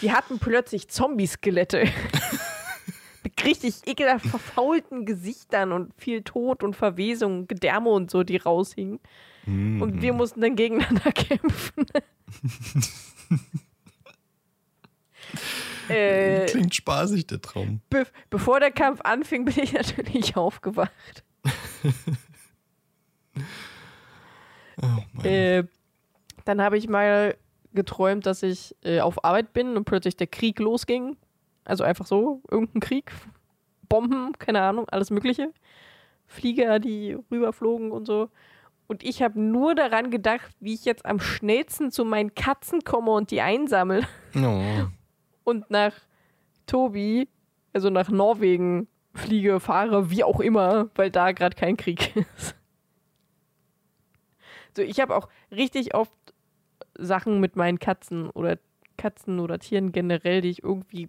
die 0.00 0.12
hatten 0.12 0.38
plötzlich 0.38 0.88
Zombie-Skelette. 0.88 1.84
mit 3.24 3.44
richtig 3.44 3.86
ekelhaft 3.86 4.26
verfaulten 4.26 5.06
Gesichtern 5.06 5.70
und 5.72 5.92
viel 5.96 6.22
Tod 6.22 6.64
und 6.64 6.74
Verwesung, 6.74 7.46
Gedärme 7.46 7.90
und 7.90 8.10
so, 8.10 8.24
die 8.24 8.36
raushingen. 8.36 8.98
Und 9.46 10.00
wir 10.00 10.12
mussten 10.12 10.40
dann 10.40 10.54
gegeneinander 10.54 11.12
kämpfen. 11.12 11.86
äh, 15.88 16.46
Klingt 16.46 16.74
spaßig, 16.74 17.26
der 17.26 17.40
Traum. 17.40 17.80
be 17.90 18.06
bevor 18.30 18.60
der 18.60 18.70
Kampf 18.70 19.00
anfing, 19.02 19.44
bin 19.44 19.58
ich 19.58 19.72
natürlich 19.72 20.36
aufgewacht. 20.36 21.24
Oh. 24.80 25.22
Äh, 25.24 25.64
dann 26.44 26.62
habe 26.62 26.78
ich 26.78 26.88
mal 26.88 27.36
geträumt, 27.74 28.26
dass 28.26 28.42
ich 28.42 28.76
äh, 28.84 29.00
auf 29.00 29.24
Arbeit 29.24 29.52
bin 29.52 29.76
und 29.76 29.84
plötzlich 29.84 30.16
der 30.16 30.26
Krieg 30.26 30.58
losging. 30.58 31.16
Also 31.64 31.84
einfach 31.84 32.06
so, 32.06 32.42
irgendein 32.50 32.80
Krieg. 32.80 33.12
Bomben, 33.88 34.32
keine 34.38 34.62
Ahnung, 34.62 34.88
alles 34.88 35.10
Mögliche. 35.10 35.52
Flieger, 36.26 36.78
die 36.78 37.16
rüberflogen 37.30 37.92
und 37.92 38.06
so. 38.06 38.30
Und 38.86 39.02
ich 39.02 39.22
habe 39.22 39.40
nur 39.40 39.74
daran 39.74 40.10
gedacht, 40.10 40.54
wie 40.60 40.74
ich 40.74 40.84
jetzt 40.84 41.06
am 41.06 41.20
schnellsten 41.20 41.90
zu 41.90 42.04
meinen 42.04 42.34
Katzen 42.34 42.82
komme 42.84 43.12
und 43.12 43.30
die 43.30 43.40
einsammle 43.40 44.06
Oh. 44.34 44.62
und 45.44 45.70
nach 45.70 45.94
Tobi, 46.66 47.28
also 47.72 47.90
nach 47.90 48.10
Norwegen 48.10 48.88
fliege, 49.14 49.60
fahre, 49.60 50.10
wie 50.10 50.24
auch 50.24 50.40
immer, 50.40 50.90
weil 50.94 51.10
da 51.10 51.32
gerade 51.32 51.56
kein 51.56 51.76
Krieg 51.76 52.16
ist. 52.36 52.56
So, 54.76 54.82
ich 54.82 55.00
habe 55.00 55.14
auch 55.14 55.28
richtig 55.50 55.94
oft 55.94 56.12
Sachen 56.98 57.40
mit 57.40 57.56
meinen 57.56 57.78
Katzen 57.78 58.30
oder 58.30 58.58
Katzen 58.96 59.38
oder 59.40 59.58
Tieren 59.58 59.92
generell, 59.92 60.40
die 60.40 60.50
ich 60.50 60.62
irgendwie 60.62 61.08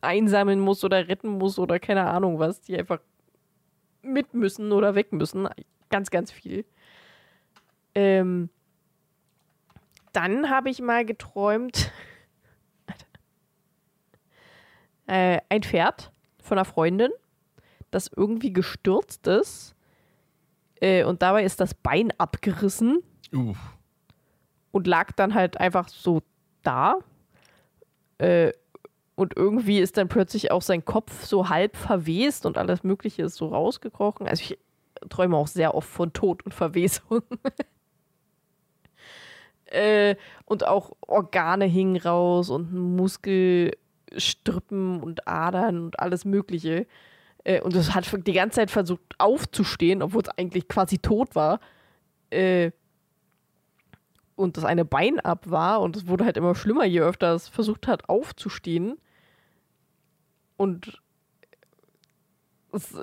einsammeln 0.00 0.60
muss 0.60 0.84
oder 0.84 1.08
retten 1.08 1.28
muss 1.28 1.58
oder 1.58 1.78
keine 1.78 2.06
Ahnung 2.06 2.38
was, 2.38 2.60
die 2.60 2.76
einfach 2.76 3.00
mit 4.02 4.34
müssen 4.34 4.72
oder 4.72 4.94
weg 4.94 5.12
müssen. 5.12 5.48
Ganz, 5.90 6.10
ganz 6.10 6.32
viel. 6.32 6.64
Ähm, 7.94 8.48
dann 10.12 10.50
habe 10.50 10.70
ich 10.70 10.80
mal 10.80 11.04
geträumt, 11.04 11.90
äh, 15.06 15.40
ein 15.48 15.62
Pferd 15.62 16.12
von 16.42 16.58
einer 16.58 16.64
Freundin, 16.64 17.10
das 17.90 18.10
irgendwie 18.14 18.52
gestürzt 18.52 19.26
ist. 19.26 19.74
Äh, 20.80 21.04
und 21.04 21.22
dabei 21.22 21.44
ist 21.44 21.60
das 21.60 21.74
Bein 21.74 22.12
abgerissen 22.18 23.02
Uh. 23.34 23.54
und 24.72 24.86
lag 24.86 25.12
dann 25.12 25.34
halt 25.34 25.58
einfach 25.58 25.88
so 25.88 26.22
da. 26.62 26.96
Äh, 28.18 28.52
und 29.14 29.36
irgendwie 29.36 29.78
ist 29.78 29.96
dann 29.96 30.08
plötzlich 30.08 30.50
auch 30.50 30.62
sein 30.62 30.84
Kopf 30.84 31.24
so 31.24 31.48
halb 31.48 31.76
verwest 31.76 32.46
und 32.46 32.58
alles 32.58 32.82
Mögliche 32.82 33.22
ist 33.22 33.36
so 33.36 33.48
rausgekrochen. 33.48 34.26
Also 34.26 34.42
ich 34.42 34.58
träume 35.08 35.36
auch 35.36 35.46
sehr 35.46 35.74
oft 35.74 35.88
von 35.88 36.12
Tod 36.12 36.44
und 36.44 36.52
Verwesung. 36.52 37.22
äh, 39.72 40.16
und 40.44 40.66
auch 40.66 40.92
Organe 41.00 41.64
hingen 41.64 41.96
raus 41.96 42.50
und 42.50 42.72
Muskelstrippen 42.72 45.00
und 45.00 45.26
Adern 45.26 45.84
und 45.84 45.98
alles 45.98 46.24
Mögliche. 46.24 46.86
Äh, 47.44 47.60
und 47.60 47.74
es 47.74 47.94
hat 47.94 48.06
die 48.26 48.32
ganze 48.32 48.56
Zeit 48.56 48.70
versucht 48.70 49.14
aufzustehen, 49.18 50.02
obwohl 50.02 50.22
es 50.22 50.28
eigentlich 50.28 50.68
quasi 50.68 50.98
tot 50.98 51.34
war. 51.34 51.60
Äh, 52.30 52.72
und 54.36 54.56
das 54.56 54.64
eine 54.64 54.84
Bein 54.84 55.20
ab 55.20 55.50
war 55.50 55.80
und 55.80 55.96
es 55.96 56.06
wurde 56.06 56.24
halt 56.24 56.36
immer 56.36 56.54
schlimmer, 56.54 56.84
je 56.84 57.00
öfter 57.00 57.34
es 57.34 57.48
versucht 57.48 57.86
hat 57.86 58.08
aufzustehen. 58.08 58.98
Und 60.56 61.00
es, 62.72 62.94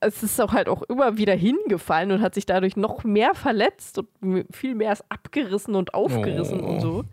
es 0.00 0.22
ist 0.22 0.40
auch 0.40 0.52
halt 0.52 0.68
auch 0.68 0.82
immer 0.82 1.16
wieder 1.16 1.34
hingefallen 1.34 2.12
und 2.12 2.22
hat 2.22 2.34
sich 2.34 2.46
dadurch 2.46 2.76
noch 2.76 3.04
mehr 3.04 3.34
verletzt 3.34 3.98
und 3.98 4.46
viel 4.54 4.74
mehr 4.74 4.92
ist 4.92 5.04
abgerissen 5.08 5.74
und 5.74 5.94
aufgerissen 5.94 6.60
Oh. 6.60 6.66
und 6.66 6.80
so. 6.80 7.04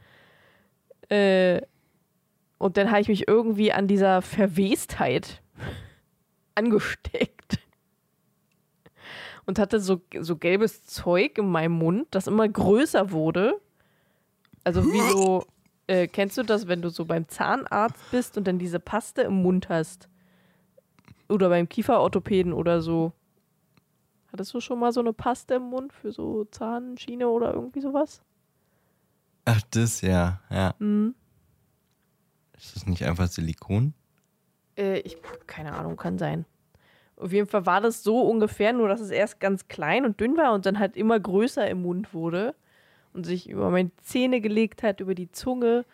Äh, 1.09 1.61
und 2.57 2.77
dann 2.77 2.89
habe 2.91 3.01
ich 3.01 3.07
mich 3.07 3.27
irgendwie 3.27 3.71
an 3.71 3.87
dieser 3.87 4.21
Verwestheit 4.21 5.41
angesteckt. 6.55 7.59
Und 9.47 9.59
hatte 9.59 9.79
so, 9.79 10.01
so 10.19 10.37
gelbes 10.37 10.85
Zeug 10.85 11.37
in 11.37 11.47
meinem 11.49 11.73
Mund, 11.73 12.07
das 12.11 12.25
immer 12.25 12.47
größer 12.49 13.11
wurde. 13.11 13.61
Also 14.63 14.83
wie 14.83 15.11
so, 15.11 15.45
äh, 15.85 16.07
kennst 16.07 16.35
du 16.39 16.41
das, 16.43 16.67
wenn 16.67 16.81
du 16.81 16.89
so 16.89 17.05
beim 17.05 17.27
Zahnarzt 17.27 18.09
bist 18.09 18.39
und 18.39 18.47
dann 18.47 18.57
diese 18.57 18.79
Paste 18.79 19.21
im 19.21 19.43
Mund 19.43 19.69
hast? 19.69 20.09
Oder 21.29 21.49
beim 21.49 21.67
Kieferorthopäden 21.67 22.53
oder 22.53 22.81
so. 22.81 23.13
Hattest 24.31 24.53
du 24.53 24.59
schon 24.59 24.79
mal 24.79 24.91
so 24.91 24.99
eine 24.99 25.13
Paste 25.13 25.55
im 25.55 25.63
Mund 25.63 25.93
für 25.93 26.11
so 26.11 26.45
Zahnschiene 26.45 27.27
oder 27.27 27.53
irgendwie 27.53 27.81
sowas? 27.81 28.21
Ach, 29.45 29.61
das 29.71 30.01
ja, 30.01 30.41
ja. 30.49 30.75
Mhm. 30.79 31.15
Ist 32.57 32.75
das 32.75 32.85
nicht 32.85 33.03
einfach 33.03 33.27
Silikon? 33.27 33.93
Äh, 34.77 34.99
ich, 34.99 35.17
keine 35.47 35.73
Ahnung, 35.73 35.97
kann 35.97 36.17
sein. 36.17 36.45
Auf 37.17 37.31
jeden 37.31 37.47
Fall 37.47 37.65
war 37.65 37.79
das 37.79 38.03
so 38.03 38.21
ungefähr, 38.21 38.73
nur 38.73 38.89
dass 38.89 38.99
es 38.99 39.09
erst 39.09 39.39
ganz 39.39 39.67
klein 39.67 40.05
und 40.05 40.19
dünn 40.19 40.35
war 40.35 40.53
und 40.53 40.65
dann 40.65 40.79
halt 40.79 40.97
immer 40.97 41.19
größer 41.19 41.67
im 41.69 41.83
Mund 41.83 42.13
wurde 42.13 42.55
und 43.13 43.25
sich 43.25 43.49
über 43.49 43.69
meine 43.69 43.91
Zähne 44.03 44.41
gelegt 44.41 44.83
hat, 44.83 44.99
über 44.99 45.15
die 45.15 45.31
Zunge, 45.31 45.85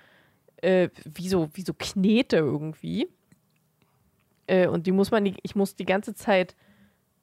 äh, 0.57 0.89
wie, 1.05 1.29
so, 1.29 1.49
wie 1.53 1.61
so 1.61 1.73
Knete 1.77 2.37
irgendwie. 2.37 3.07
Äh, 4.51 4.67
und 4.67 4.87
die 4.87 4.91
muss 4.91 5.11
man, 5.11 5.25
die, 5.25 5.35
ich 5.43 5.55
muss 5.55 5.75
die 5.75 5.85
ganze 5.85 6.13
Zeit 6.13 6.55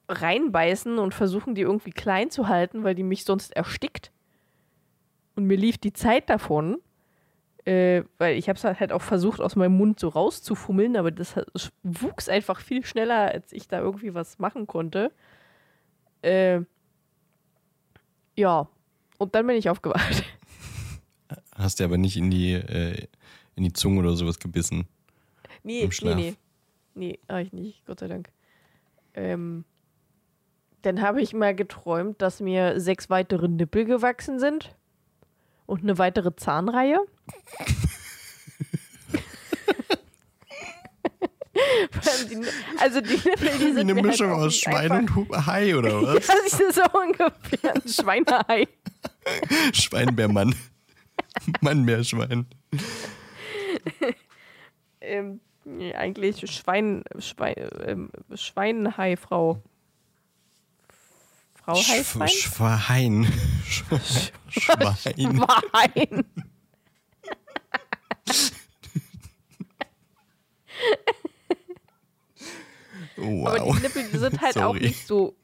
reinbeißen 0.09 0.99
und 0.99 1.13
versuchen, 1.13 1.55
die 1.55 1.63
irgendwie 1.63 1.91
klein 1.91 2.31
zu 2.31 2.49
halten, 2.49 2.85
weil 2.85 2.95
die 2.95 3.03
mich 3.03 3.25
sonst 3.25 3.55
erstickt. 3.55 4.11
Und 5.37 5.45
mir 5.45 5.57
lief 5.57 5.79
die 5.79 5.93
Zeit 5.93 6.31
davon 6.31 6.79
äh, 7.69 8.05
weil 8.17 8.39
ich 8.39 8.49
habe 8.49 8.57
es 8.57 8.65
halt 8.65 8.93
auch 8.93 9.03
versucht, 9.03 9.43
aus 9.43 9.55
meinem 9.55 9.77
Mund 9.77 10.01
so 10.01 10.09
rauszufummeln, 10.09 10.97
aber 10.97 11.11
das 11.11 11.35
wuchs 11.83 12.31
einfach 12.31 12.61
viel 12.61 12.83
schneller, 12.83 13.31
als 13.31 13.53
ich 13.53 13.69
da 13.69 13.81
irgendwie 13.81 14.15
was 14.15 14.39
machen 14.39 14.67
konnte. 14.67 15.13
Äh, 16.23 16.63
ja, 18.37 18.69
und 19.19 19.35
dann 19.35 19.47
bin 19.47 19.57
ich 19.57 19.69
aufgewacht. 19.69 20.25
Hast 21.55 21.81
du 21.81 21.85
aber 21.85 21.99
nicht 21.99 22.17
in 22.17 22.31
die, 22.31 22.55
äh, 22.55 23.07
in 23.55 23.65
die 23.65 23.73
Zunge 23.75 24.01
oder 24.01 24.17
sowas 24.17 24.39
gebissen. 24.39 24.89
Nee, 25.63 25.83
Im 25.83 25.91
nee, 26.03 26.15
nee. 26.15 26.35
Nee, 26.99 27.21
habe 27.29 27.43
ich 27.43 27.53
nicht, 27.53 27.87
Gott 27.87 28.01
sei 28.01 28.09
Dank. 28.09 28.31
Ähm, 29.15 29.65
dann 30.83 31.01
habe 31.01 31.23
ich 31.23 31.33
mal 31.33 31.55
geträumt, 31.55 32.21
dass 32.21 32.41
mir 32.41 32.81
sechs 32.81 33.09
weitere 33.09 33.47
Nippel 33.47 33.85
gewachsen 33.85 34.41
sind 34.41 34.75
und 35.67 35.83
eine 35.85 35.97
weitere 35.99 36.35
Zahnreihe. 36.35 36.99
Die, 42.31 42.47
also 42.79 43.01
die 43.01 43.15
Nippel, 43.29 43.49
die 43.59 43.65
sind 43.73 43.77
Wie 43.77 43.81
eine 43.81 43.95
mir 43.95 44.03
Mischung 44.03 44.31
halt 44.31 44.47
aus 44.47 44.57
Schwein 44.57 44.91
einfach- 44.91 45.17
und 45.17 45.47
Hai 45.47 45.77
oder 45.77 46.03
was? 46.03 46.27
Das 46.27 46.61
ist 46.61 46.75
so 46.75 46.83
ungefähr 46.99 47.75
ein 47.75 47.89
Schweinehai. 47.89 48.67
Schweinbärmann. 49.73 50.55
Mann, 51.61 51.85
Meerschwein. 51.85 52.47
Ähm, 55.01 55.41
nee, 55.41 55.48
eigentlich 55.95 56.51
Schwein, 56.51 57.03
Schwein, 57.19 57.55
ähm, 57.87 58.11
Schweinhai-Frau. 58.35 59.63
Frau 61.55 61.75
Haifein? 61.75 62.29
Schwein. 62.29 63.33
Sch 63.67 63.85
Schwein. 64.49 64.89
Schwein. 65.43 66.25
Aber 73.17 73.59
Wow. 73.67 73.77
die 73.77 73.83
Nippel 73.83 74.05
die 74.13 74.19
sind 74.19 74.41
halt 74.41 74.57
auch 74.59 74.75
Sorry. 74.75 74.81
nicht 74.81 75.07
so 75.07 75.35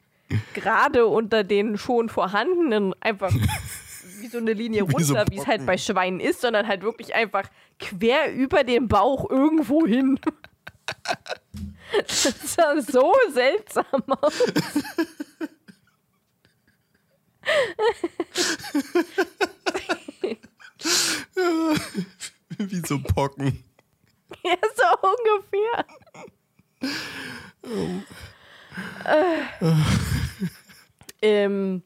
gerade 0.53 1.05
unter 1.07 1.43
den 1.43 1.77
schon 1.77 2.09
vorhandenen, 2.09 2.93
einfach 3.01 3.33
wie 4.25 4.29
so 4.29 4.37
eine 4.39 4.53
Linie 4.53 4.87
Wie 4.87 5.03
so 5.03 5.13
runter, 5.13 5.31
wie 5.31 5.37
es 5.37 5.45
halt 5.47 5.65
bei 5.65 5.77
Schweinen 5.77 6.19
ist, 6.19 6.41
sondern 6.41 6.67
halt 6.67 6.81
wirklich 6.81 7.13
einfach 7.15 7.47
quer 7.79 8.33
über 8.33 8.63
den 8.63 8.87
Bauch 8.87 9.29
irgendwo 9.29 9.85
hin. 9.85 10.19
Das 12.07 12.55
sah 12.55 12.81
so 12.81 13.13
seltsam 13.31 13.85
aus. 14.21 14.33
Wie 22.57 22.81
so 22.85 22.99
Pocken. 22.99 23.63
Ja, 24.43 24.57
so 24.75 24.83
ungefähr. 25.07 25.85
Ähm, 31.21 31.83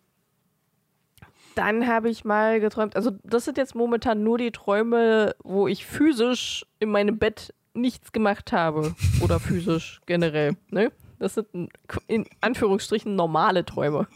dann 1.59 1.87
habe 1.87 2.09
ich 2.09 2.23
mal 2.23 2.61
geträumt, 2.61 2.95
also 2.95 3.11
das 3.25 3.43
sind 3.43 3.57
jetzt 3.57 3.75
momentan 3.75 4.23
nur 4.23 4.37
die 4.37 4.51
Träume, 4.51 5.35
wo 5.43 5.67
ich 5.67 5.85
physisch 5.85 6.65
in 6.79 6.89
meinem 6.89 7.19
Bett 7.19 7.53
nichts 7.73 8.13
gemacht 8.13 8.53
habe. 8.53 8.95
Oder 9.21 9.41
physisch 9.41 9.99
generell. 10.05 10.55
Ne? 10.69 10.93
Das 11.19 11.33
sind 11.33 11.69
in 12.07 12.25
Anführungsstrichen 12.39 13.13
normale 13.13 13.65
Träume. 13.65 14.07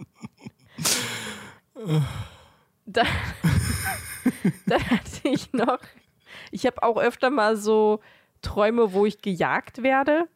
Dann, 2.86 3.08
dann 4.66 4.90
hatte 4.90 5.28
ich 5.28 5.52
noch, 5.52 5.80
ich 6.52 6.66
habe 6.66 6.82
auch 6.82 6.96
öfter 6.96 7.30
mal 7.30 7.58
so 7.58 8.00
Träume, 8.42 8.94
wo 8.94 9.06
ich 9.06 9.22
gejagt 9.22 9.84
werde. 9.84 10.30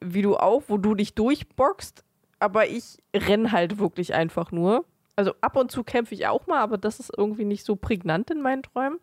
Wie 0.00 0.22
du 0.22 0.36
auch, 0.36 0.62
wo 0.68 0.78
du 0.78 0.94
dich 0.94 1.16
durchboxst. 1.16 2.04
Aber 2.38 2.68
ich 2.68 2.98
renn 3.12 3.50
halt 3.50 3.78
wirklich 3.80 4.14
einfach 4.14 4.52
nur. 4.52 4.84
Also 5.18 5.34
ab 5.40 5.56
und 5.56 5.72
zu 5.72 5.82
kämpfe 5.82 6.14
ich 6.14 6.28
auch 6.28 6.46
mal, 6.46 6.60
aber 6.60 6.78
das 6.78 7.00
ist 7.00 7.10
irgendwie 7.16 7.44
nicht 7.44 7.64
so 7.64 7.74
prägnant 7.74 8.30
in 8.30 8.40
meinen 8.40 8.62
Träumen. 8.62 9.00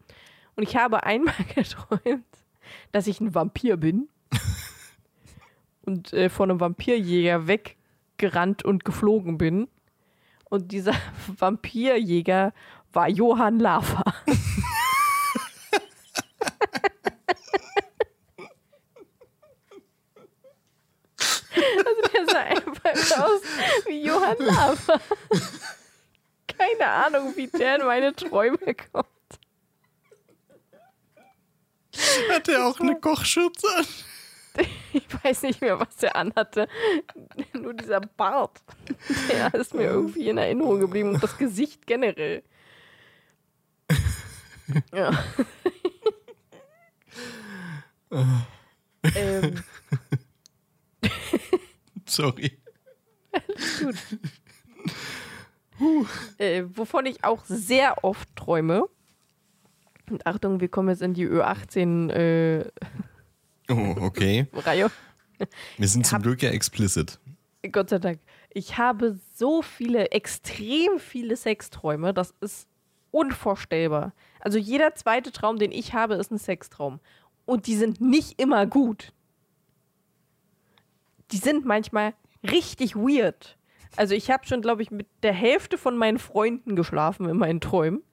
Und 0.55 0.63
ich 0.63 0.78
habe 0.78 1.03
einmal 1.03 1.36
geträumt, 1.53 2.24
dass 2.93 3.07
ich 3.07 3.20
ein 3.20 3.36
Vampir 3.36 3.76
bin. 3.76 4.07
und 5.86 6.13
äh, 6.13 6.30
von 6.30 6.49
einem 6.49 6.61
Vampirjäger 6.61 7.47
weggerannt 7.47 8.63
und 8.63 8.86
geflogen 8.86 9.38
bin. 9.38 9.68
Und 10.45 10.72
dieser 10.72 10.93
Vampirjäger 11.38 12.53
war 12.93 13.09
Johann 13.09 13.59
Lava. 13.59 14.03
Also 21.86 22.01
der 22.13 22.26
sah 22.26 22.39
einfach 22.39 23.18
aus 23.20 23.41
wie 23.86 24.05
Johann 24.05 24.38
Lava. 24.39 25.01
Keine 26.66 26.89
Ahnung, 26.89 27.36
wie 27.36 27.47
der 27.47 27.76
in 27.80 27.86
meine 27.86 28.16
Träume 28.16 28.57
kommt. 28.91 29.07
Hat 32.30 32.47
er 32.47 32.66
auch 32.68 32.80
eine 32.80 32.99
Kochschürze 32.99 33.68
an? 33.78 33.86
Ich 34.93 35.05
weiß 35.24 35.41
nicht 35.43 35.61
mehr, 35.61 35.80
was 35.80 36.01
er 36.01 36.16
anhatte. 36.16 36.68
Nur 37.53 37.74
dieser 37.74 37.99
Bart. 37.99 38.61
Der 39.30 39.53
ist 39.53 39.74
mir 39.74 39.84
irgendwie 39.84 40.30
in 40.30 40.38
Erinnerung 40.38 40.80
geblieben 40.80 41.09
und 41.16 41.22
das 41.22 41.38
Gesicht 41.38 41.86
generell. 41.86 42.41
Ja. 44.93 45.24
ähm, 49.16 49.63
Sorry. 52.05 52.57
gut. 53.80 53.95
Äh, 56.38 56.63
wovon 56.73 57.05
ich 57.05 57.23
auch 57.23 57.43
sehr 57.45 58.03
oft 58.03 58.34
träume. 58.36 58.86
Und 60.09 60.26
Achtung, 60.28 60.59
wir 60.61 60.67
kommen 60.69 60.89
jetzt 60.89 61.01
in 61.01 61.13
die 61.13 61.28
Ö18-Reihe. 61.28 62.71
Oh, 63.69 63.95
okay. 64.01 64.45
Wir 65.78 65.88
sind 65.88 66.05
zum 66.05 66.17
Hab- 66.17 66.23
Glück 66.23 66.41
ja 66.43 66.51
explicit. 66.51 67.19
Gott 67.71 67.89
sei 67.89 67.97
Dank. 67.99 68.19
Ich 68.51 68.78
habe 68.78 69.19
so 69.34 69.61
viele, 69.63 70.11
extrem 70.11 70.99
viele 70.99 71.36
Sexträume. 71.36 72.13
Das 72.13 72.34
ist 72.39 72.67
unvorstellbar. 73.11 74.13
Also 74.39 74.57
jeder 74.59 74.93
zweite 74.95 75.32
Traum, 75.32 75.57
den 75.57 75.71
ich 75.71 75.93
habe, 75.93 76.13
ist 76.15 76.32
ein 76.32 76.38
Sextraum. 76.38 76.99
Und 77.45 77.65
die 77.67 77.76
sind 77.76 77.99
nicht 77.99 78.39
immer 78.39 78.65
gut. 78.67 79.11
Die 81.32 81.38
sind 81.38 81.65
manchmal 81.65 82.13
richtig 82.43 82.95
weird. 82.95 83.57
Also 83.95 84.13
ich 84.15 84.29
habe 84.31 84.45
schon, 84.45 84.61
glaube 84.61 84.81
ich, 84.81 84.91
mit 84.91 85.07
der 85.23 85.33
Hälfte 85.33 85.77
von 85.77 85.97
meinen 85.97 86.19
Freunden 86.19 86.75
geschlafen 86.75 87.29
in 87.29 87.37
meinen 87.37 87.61
Träumen. 87.61 88.03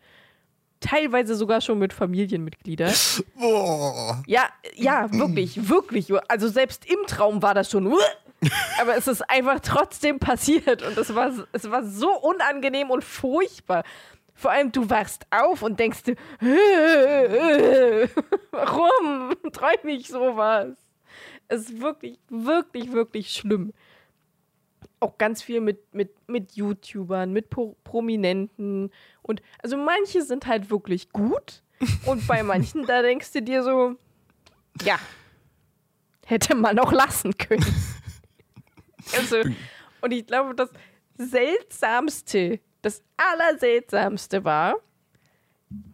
Teilweise 0.81 1.37
sogar 1.37 1.61
schon 1.61 1.79
mit 1.79 1.93
Familienmitgliedern. 1.93 2.93
Boah. 3.39 4.23
Ja, 4.27 4.49
ja, 4.75 5.13
wirklich, 5.13 5.69
wirklich. 5.69 6.13
Also 6.29 6.49
selbst 6.49 6.85
im 6.91 7.07
Traum 7.07 7.43
war 7.43 7.55
das 7.55 7.71
schon. 7.71 7.93
Aber 8.81 8.97
es 8.97 9.07
ist 9.07 9.23
einfach 9.31 9.61
trotzdem 9.61 10.19
passiert 10.19 10.83
und 10.83 10.99
es 10.99 11.15
war, 11.15 11.31
es 11.53 11.71
war 11.71 11.85
so 11.85 12.11
unangenehm 12.21 12.91
und 12.91 13.05
furchtbar. 13.05 13.85
Vor 14.35 14.51
allem, 14.51 14.73
du 14.73 14.91
wachst 14.91 15.25
auf 15.31 15.63
und 15.63 15.79
denkst 15.79 16.03
dir, 16.03 16.17
warum 18.51 19.35
träume 19.53 19.93
ich 19.93 20.09
sowas? 20.09 20.71
Es 21.47 21.71
ist 21.71 21.81
wirklich, 21.81 22.19
wirklich, 22.29 22.91
wirklich 22.93 23.31
schlimm. 23.31 23.73
Auch 25.03 25.19
ganz 25.19 25.43
viel 25.43 25.61
mit, 25.61 25.93
mit, 25.93 26.15
mit 26.29 26.53
YouTubern, 26.53 27.33
mit 27.33 27.51
Pro 27.51 27.77
Prominenten. 27.83 28.91
Und 29.21 29.43
also 29.63 29.77
manche 29.77 30.23
sind 30.23 30.47
halt 30.47 30.71
wirklich 30.71 31.11
gut. 31.11 31.63
Und 32.07 32.27
bei 32.29 32.43
manchen, 32.45 32.87
da 32.87 33.03
denkst 33.03 33.33
du 33.33 33.43
dir 33.43 33.65
so, 33.65 33.97
ja, 34.83 34.99
hätte 36.25 36.55
man 36.55 36.79
auch 36.79 36.93
lassen 36.93 37.37
können. 37.37 37.65
Also, 39.17 39.39
und 40.01 40.13
ich 40.13 40.25
glaube, 40.29 40.55
das 40.55 40.71
Seltsamste, 41.19 42.61
das 42.83 43.03
Allerseltsamste 43.17 44.45
war 44.45 44.77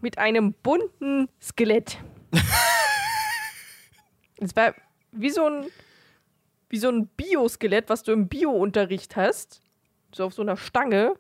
mit 0.03 0.19
einem 0.19 0.53
bunten 0.53 1.31
Skelett. 1.41 1.99
Es 4.41 4.55
war 4.55 4.73
wie 5.11 5.31
so 5.31 5.47
ein, 5.47 5.67
wie 6.69 6.79
so 6.79 6.89
ein 6.89 7.07
Bioskelett, 7.09 7.89
was 7.89 8.03
du 8.03 8.13
im 8.13 8.29
Bio-Unterricht 8.29 9.17
hast. 9.17 9.63
So 10.15 10.25
auf 10.25 10.35
so 10.35 10.43
einer 10.43 10.57
Stange. 10.57 11.15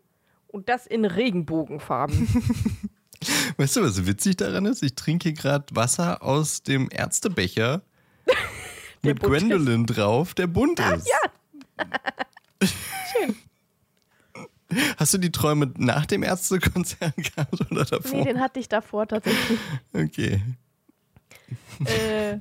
Und 0.46 0.68
das 0.68 0.86
in 0.86 1.04
Regenbogenfarben. 1.04 2.26
Weißt 3.56 3.76
du, 3.76 3.82
was 3.82 4.06
witzig 4.06 4.36
daran 4.36 4.64
ist? 4.66 4.82
Ich 4.82 4.94
trinke 4.94 5.32
gerade 5.32 5.66
Wasser 5.74 6.22
aus 6.22 6.62
dem 6.62 6.88
Ärztebecher 6.90 7.82
mit 9.02 9.20
bunt 9.20 9.34
ist. 9.34 9.40
Gwendolyn 9.40 9.86
drauf, 9.86 10.34
der 10.34 10.46
bunt 10.46 10.80
ist. 10.80 11.08
ja. 11.08 11.86
Schön. 13.12 13.36
Hast 14.96 15.14
du 15.14 15.18
die 15.18 15.32
Träume 15.32 15.72
nach 15.76 16.06
dem 16.06 16.22
Ärztekonzert 16.22 17.16
gehabt 17.16 17.60
oder 17.70 17.84
davor? 17.84 18.18
Nee, 18.18 18.24
den 18.24 18.40
hatte 18.40 18.60
ich 18.60 18.68
davor 18.68 19.06
tatsächlich. 19.06 19.58
okay. 19.92 20.42
äh, 21.84 22.38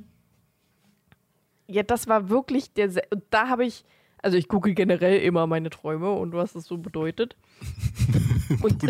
ja, 1.67 1.83
das 1.83 2.07
war 2.07 2.29
wirklich 2.29 2.73
der. 2.73 2.89
Se 2.89 3.01
und 3.09 3.23
da 3.29 3.49
habe 3.49 3.65
ich. 3.65 3.85
Also, 4.23 4.35
ich 4.35 4.47
gucke 4.47 4.73
generell 4.73 5.19
immer 5.21 5.45
meine 5.45 5.69
Träume 5.69 6.11
und 6.11 6.33
was 6.33 6.53
das 6.53 6.65
so 6.65 6.77
bedeutet. 6.77 7.35
Und 8.61 8.81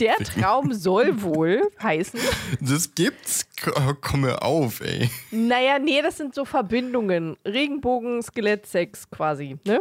der 0.00 0.16
Traum 0.16 0.72
soll 0.74 1.22
wohl 1.22 1.62
heißen. 1.80 2.18
Das 2.60 2.92
gibt's. 2.94 3.48
Komm 4.00 4.22
mir 4.22 4.42
auf, 4.42 4.80
ey. 4.80 5.08
Naja, 5.30 5.78
nee, 5.78 6.02
das 6.02 6.16
sind 6.16 6.34
so 6.34 6.44
Verbindungen. 6.44 7.36
Regenbogen, 7.46 8.20
Skelett, 8.20 8.66
Sex 8.66 9.08
quasi, 9.08 9.58
ne? 9.64 9.80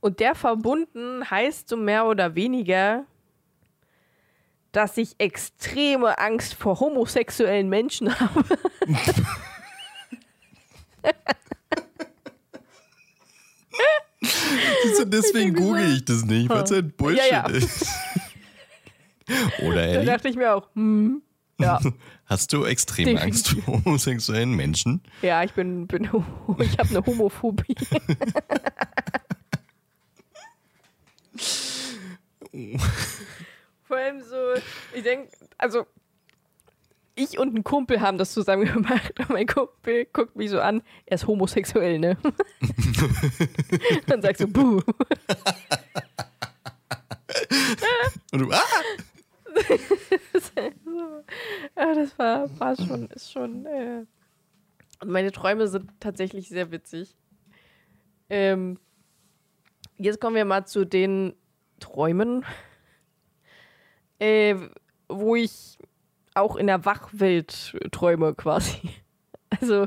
Und 0.00 0.20
der 0.20 0.34
verbunden 0.34 1.28
heißt 1.28 1.68
so 1.68 1.76
mehr 1.76 2.06
oder 2.06 2.34
weniger, 2.34 3.06
dass 4.72 4.98
ich 4.98 5.14
extreme 5.18 6.18
Angst 6.18 6.54
vor 6.54 6.78
homosexuellen 6.80 7.68
Menschen 7.68 8.20
habe. 8.20 8.44
Deswegen 15.06 15.54
google 15.54 15.94
ich 15.94 16.04
das 16.04 16.24
nicht, 16.24 16.48
weil 16.48 16.62
es 16.62 16.72
ein 16.72 16.90
Bullshit 16.92 17.30
ja, 17.30 17.48
ja. 17.48 17.56
ist. 17.56 17.86
Oder 19.62 19.94
Da 19.94 20.04
dachte 20.04 20.28
ich 20.28 20.36
mir 20.36 20.54
auch, 20.54 20.68
hm, 20.74 21.22
ja. 21.58 21.80
Hast 22.26 22.52
du 22.52 22.64
extreme 22.64 23.12
Definitiv. 23.12 23.52
Angst 23.52 23.64
vor 23.64 23.84
homosexuellen 23.84 24.52
Menschen? 24.54 25.00
Ja, 25.22 25.44
ich 25.44 25.52
bin, 25.52 25.86
bin 25.86 26.04
ich 26.58 26.78
habe 26.78 26.88
eine 26.88 27.06
Homophobie. 27.06 27.76
Vor 33.84 33.96
allem 33.96 34.22
so, 34.22 34.36
ich 34.92 35.04
denke, 35.04 35.28
also 35.56 35.86
ich 37.16 37.38
und 37.38 37.54
ein 37.54 37.64
Kumpel 37.64 38.00
haben 38.00 38.18
das 38.18 38.32
zusammen 38.32 38.64
gemacht 38.72 39.18
und 39.18 39.30
mein 39.30 39.46
Kumpel 39.46 40.06
guckt 40.12 40.36
mich 40.36 40.50
so 40.50 40.60
an, 40.60 40.82
er 41.06 41.16
ist 41.16 41.26
homosexuell, 41.26 41.98
ne? 41.98 42.16
Dann 44.06 44.22
sagst 44.22 44.42
du, 44.42 44.48
buh. 44.48 44.82
und 48.32 48.38
du, 48.38 48.50
ah! 48.52 48.60
ja, 51.76 51.94
das 51.94 52.18
war, 52.18 52.60
war 52.60 52.76
schon, 52.76 53.08
ist 53.08 53.32
schon. 53.32 53.66
Äh 53.66 54.04
und 55.00 55.10
meine 55.10 55.32
Träume 55.32 55.68
sind 55.68 55.90
tatsächlich 56.00 56.48
sehr 56.48 56.70
witzig. 56.70 57.16
Ähm, 58.30 58.78
jetzt 59.98 60.20
kommen 60.20 60.36
wir 60.36 60.44
mal 60.44 60.66
zu 60.66 60.84
den 60.84 61.34
Träumen, 61.80 62.44
äh, 64.18 64.56
wo 65.08 65.36
ich 65.36 65.78
auch 66.36 66.56
in 66.56 66.66
der 66.66 66.84
Wachwelt 66.84 67.76
träume 67.92 68.34
quasi. 68.34 68.78
Also 69.60 69.86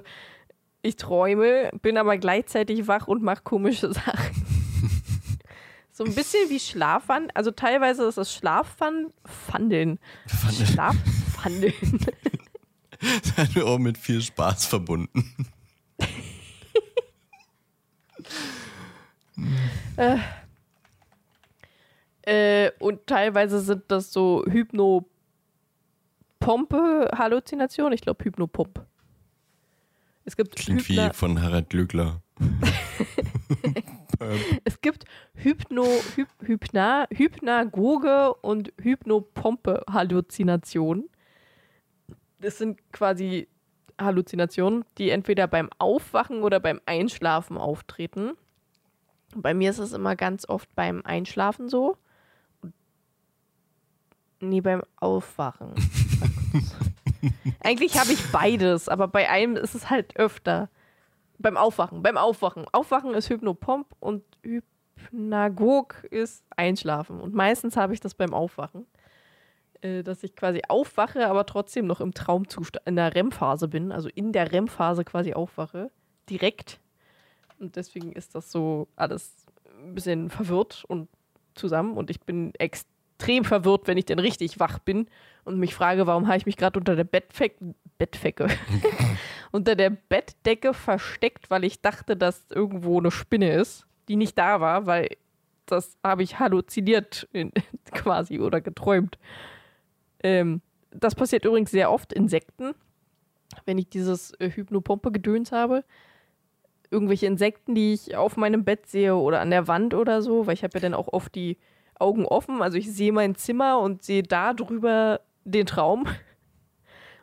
ich 0.82 0.96
träume, 0.96 1.70
bin 1.82 1.98
aber 1.98 2.18
gleichzeitig 2.18 2.88
wach 2.88 3.10
und 3.10 3.22
mache 3.22 3.44
komische 3.44 3.94
Sachen. 3.94 4.46
so 5.92 6.06
ein 6.06 6.16
bisschen 6.16 6.50
wie 6.50 6.62
Schlafwandeln. 6.62 7.32
Also 7.36 7.52
teilweise 7.52 8.06
ist 8.06 8.16
es 8.18 8.34
Schlafwandeln. 8.34 10.00
Schlafwandeln. 10.28 11.74
das 13.02 13.36
hat 13.38 13.58
auch 13.62 13.80
mit 13.80 13.98
viel 13.98 14.22
Spaß 14.22 14.66
verbunden. 14.66 15.30
äh, 19.98 20.18
äh, 22.22 22.72
und 22.80 23.06
teilweise 23.08 23.60
sind 23.60 23.84
das 23.90 24.14
so 24.14 24.46
Hypno- 24.46 25.06
Pompe-Halluzination? 26.50 27.94
Ich 27.94 28.02
glaube 28.02 28.26
Hypnopomp. 28.26 28.84
Es 30.26 30.36
gibt 30.36 30.56
Klingt 30.56 30.82
Hypna 30.82 31.12
wie 31.12 31.14
von 31.14 31.40
Harald 31.44 31.70
Glückler. 31.70 32.24
es 34.64 34.82
gibt 34.82 35.06
Hypno, 35.36 35.86
Hyp, 36.16 36.28
Hypna, 36.42 37.06
Hypnagoge 37.14 38.34
und 38.34 38.74
Hypnopompe-Halluzinationen. 38.82 41.12
Das 42.40 42.58
sind 42.58 42.80
quasi 42.94 43.48
Halluzinationen, 44.02 44.86
die 44.98 45.12
entweder 45.12 45.46
beim 45.46 45.70
Aufwachen 45.78 46.42
oder 46.42 46.60
beim 46.60 46.82
Einschlafen 46.88 47.60
auftreten. 47.60 48.32
Bei 49.36 49.54
mir 49.54 49.70
ist 49.70 49.78
es 49.78 49.94
immer 49.94 50.16
ganz 50.16 50.50
oft 50.50 50.74
beim 50.74 51.04
Einschlafen 51.04 51.70
so. 51.70 51.96
Nee, 54.40 54.62
beim 54.62 54.82
Aufwachen. 55.00 55.76
Eigentlich 57.62 58.00
habe 58.00 58.12
ich 58.12 58.32
beides, 58.32 58.90
aber 58.90 59.08
bei 59.08 59.30
einem 59.30 59.56
ist 59.56 59.76
es 59.76 59.90
halt 59.90 60.18
öfter. 60.18 60.70
Beim 61.38 61.58
Aufwachen, 61.58 62.04
beim 62.04 62.18
Aufwachen. 62.18 62.66
Aufwachen 62.72 63.14
ist 63.14 63.30
Hypnopomp 63.30 63.88
und 64.00 64.24
Hypnagog 64.44 66.04
ist 66.10 66.44
Einschlafen. 66.56 67.22
Und 67.22 67.34
meistens 67.34 67.78
habe 67.78 67.94
ich 67.94 68.00
das 68.00 68.14
beim 68.14 68.34
Aufwachen. 68.34 68.86
Äh, 69.82 70.04
dass 70.04 70.24
ich 70.24 70.36
quasi 70.36 70.62
aufwache, 70.68 71.28
aber 71.28 71.46
trotzdem 71.46 71.88
noch 71.88 72.02
im 72.02 72.14
Traumzustand, 72.14 72.86
in 72.86 72.98
der 72.98 73.16
REM-Phase 73.16 73.70
bin, 73.70 73.94
also 73.94 74.10
in 74.10 74.34
der 74.34 74.52
REM-Phase 74.52 75.06
quasi 75.06 75.34
aufwache. 75.34 75.90
Direkt. 76.30 76.82
Und 77.60 77.78
deswegen 77.78 78.12
ist 78.12 78.36
das 78.36 78.52
so 78.52 78.90
alles 78.98 79.46
ein 79.82 79.96
bisschen 79.96 80.30
verwirrt 80.30 80.84
und 80.88 81.08
zusammen. 81.56 81.96
Und 81.96 82.10
ich 82.10 82.20
bin 82.22 82.54
extrem 82.56 82.99
extrem 83.20 83.44
verwirrt, 83.44 83.88
wenn 83.88 83.98
ich 83.98 84.06
denn 84.06 84.20
richtig 84.20 84.60
wach 84.60 84.80
bin 84.80 85.08
und 85.44 85.60
mich 85.60 85.76
frage, 85.76 86.08
warum 86.08 86.28
habe 86.28 86.38
ich 86.38 86.46
mich 86.46 86.56
gerade 86.56 86.80
unter 86.80 86.96
der 86.96 87.04
Bettfecke, 87.04 87.76
Bettfecke, 87.98 88.48
unter 89.52 89.76
der 89.76 89.90
Bettdecke 89.90 90.74
versteckt, 90.74 91.50
weil 91.50 91.66
ich 91.66 91.82
dachte, 91.82 92.16
dass 92.16 92.46
irgendwo 92.50 92.98
eine 92.98 93.12
Spinne 93.12 93.52
ist, 93.52 93.86
die 94.08 94.16
nicht 94.16 94.38
da 94.38 94.62
war, 94.62 94.86
weil 94.86 95.18
das 95.66 95.98
habe 96.02 96.24
ich 96.24 96.40
halluziniert 96.40 97.28
in, 97.34 97.52
quasi 97.92 98.40
oder 98.40 98.62
geträumt. 98.62 99.20
Ähm, 100.24 100.62
das 100.92 101.14
passiert 101.14 101.44
übrigens 101.44 101.72
sehr 101.72 101.92
oft 101.92 102.14
Insekten, 102.14 102.74
wenn 103.66 103.78
ich 103.78 103.90
dieses 103.90 104.34
äh, 104.40 104.50
Hypnopompe-Gedöns 104.50 105.52
habe. 105.52 105.84
Irgendwelche 106.90 107.28
Insekten, 107.28 107.76
die 107.76 107.94
ich 107.94 108.16
auf 108.16 108.38
meinem 108.38 108.64
Bett 108.64 108.88
sehe 108.88 109.16
oder 109.16 109.42
an 109.42 109.52
der 109.52 109.68
Wand 109.68 109.94
oder 109.94 110.22
so, 110.22 110.48
weil 110.48 110.54
ich 110.54 110.64
habe 110.64 110.76
ja 110.76 110.80
dann 110.80 110.94
auch 110.94 111.10
oft 111.10 111.36
die 111.36 111.58
Augen 112.00 112.26
offen. 112.26 112.62
Also 112.62 112.78
ich 112.78 112.92
sehe 112.92 113.12
mein 113.12 113.36
Zimmer 113.36 113.80
und 113.80 114.04
sehe 114.04 114.24
da 114.24 114.54
drüber 114.54 115.22
den 115.44 115.66
Traum. 115.66 116.08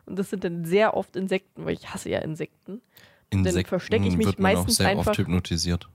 Und 0.05 0.17
das 0.17 0.29
sind 0.29 0.43
dann 0.43 0.63
sehr 0.63 0.95
oft 0.95 1.15
Insekten, 1.15 1.65
weil 1.65 1.73
ich 1.73 1.93
hasse 1.93 2.09
ja 2.09 2.19
Insekten. 2.19 2.81
Insekten 3.29 3.61
dann 3.61 3.65
verstecke 3.65 4.07
ich 4.07 4.15
mich 4.15 4.25
wird 4.25 4.39
man 4.39 4.53
meistens 4.53 4.75
auch 4.75 4.77
sehr 4.77 4.87
einfach. 4.87 5.07
Oft 5.11 5.17
hypnotisiert. 5.19 5.89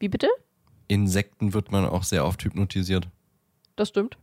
Wie 0.00 0.08
bitte? 0.08 0.28
Insekten 0.88 1.52
wird 1.54 1.70
man 1.70 1.84
auch 1.84 2.02
sehr 2.02 2.26
oft 2.26 2.42
hypnotisiert. 2.42 3.08
Das 3.76 3.88
stimmt. 3.88 4.18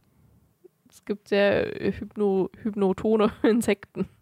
Es 0.89 1.05
gibt 1.05 1.29
sehr 1.29 1.71
hypno, 1.97 2.49
hypnotone 2.61 3.31
Insekten. 3.43 4.07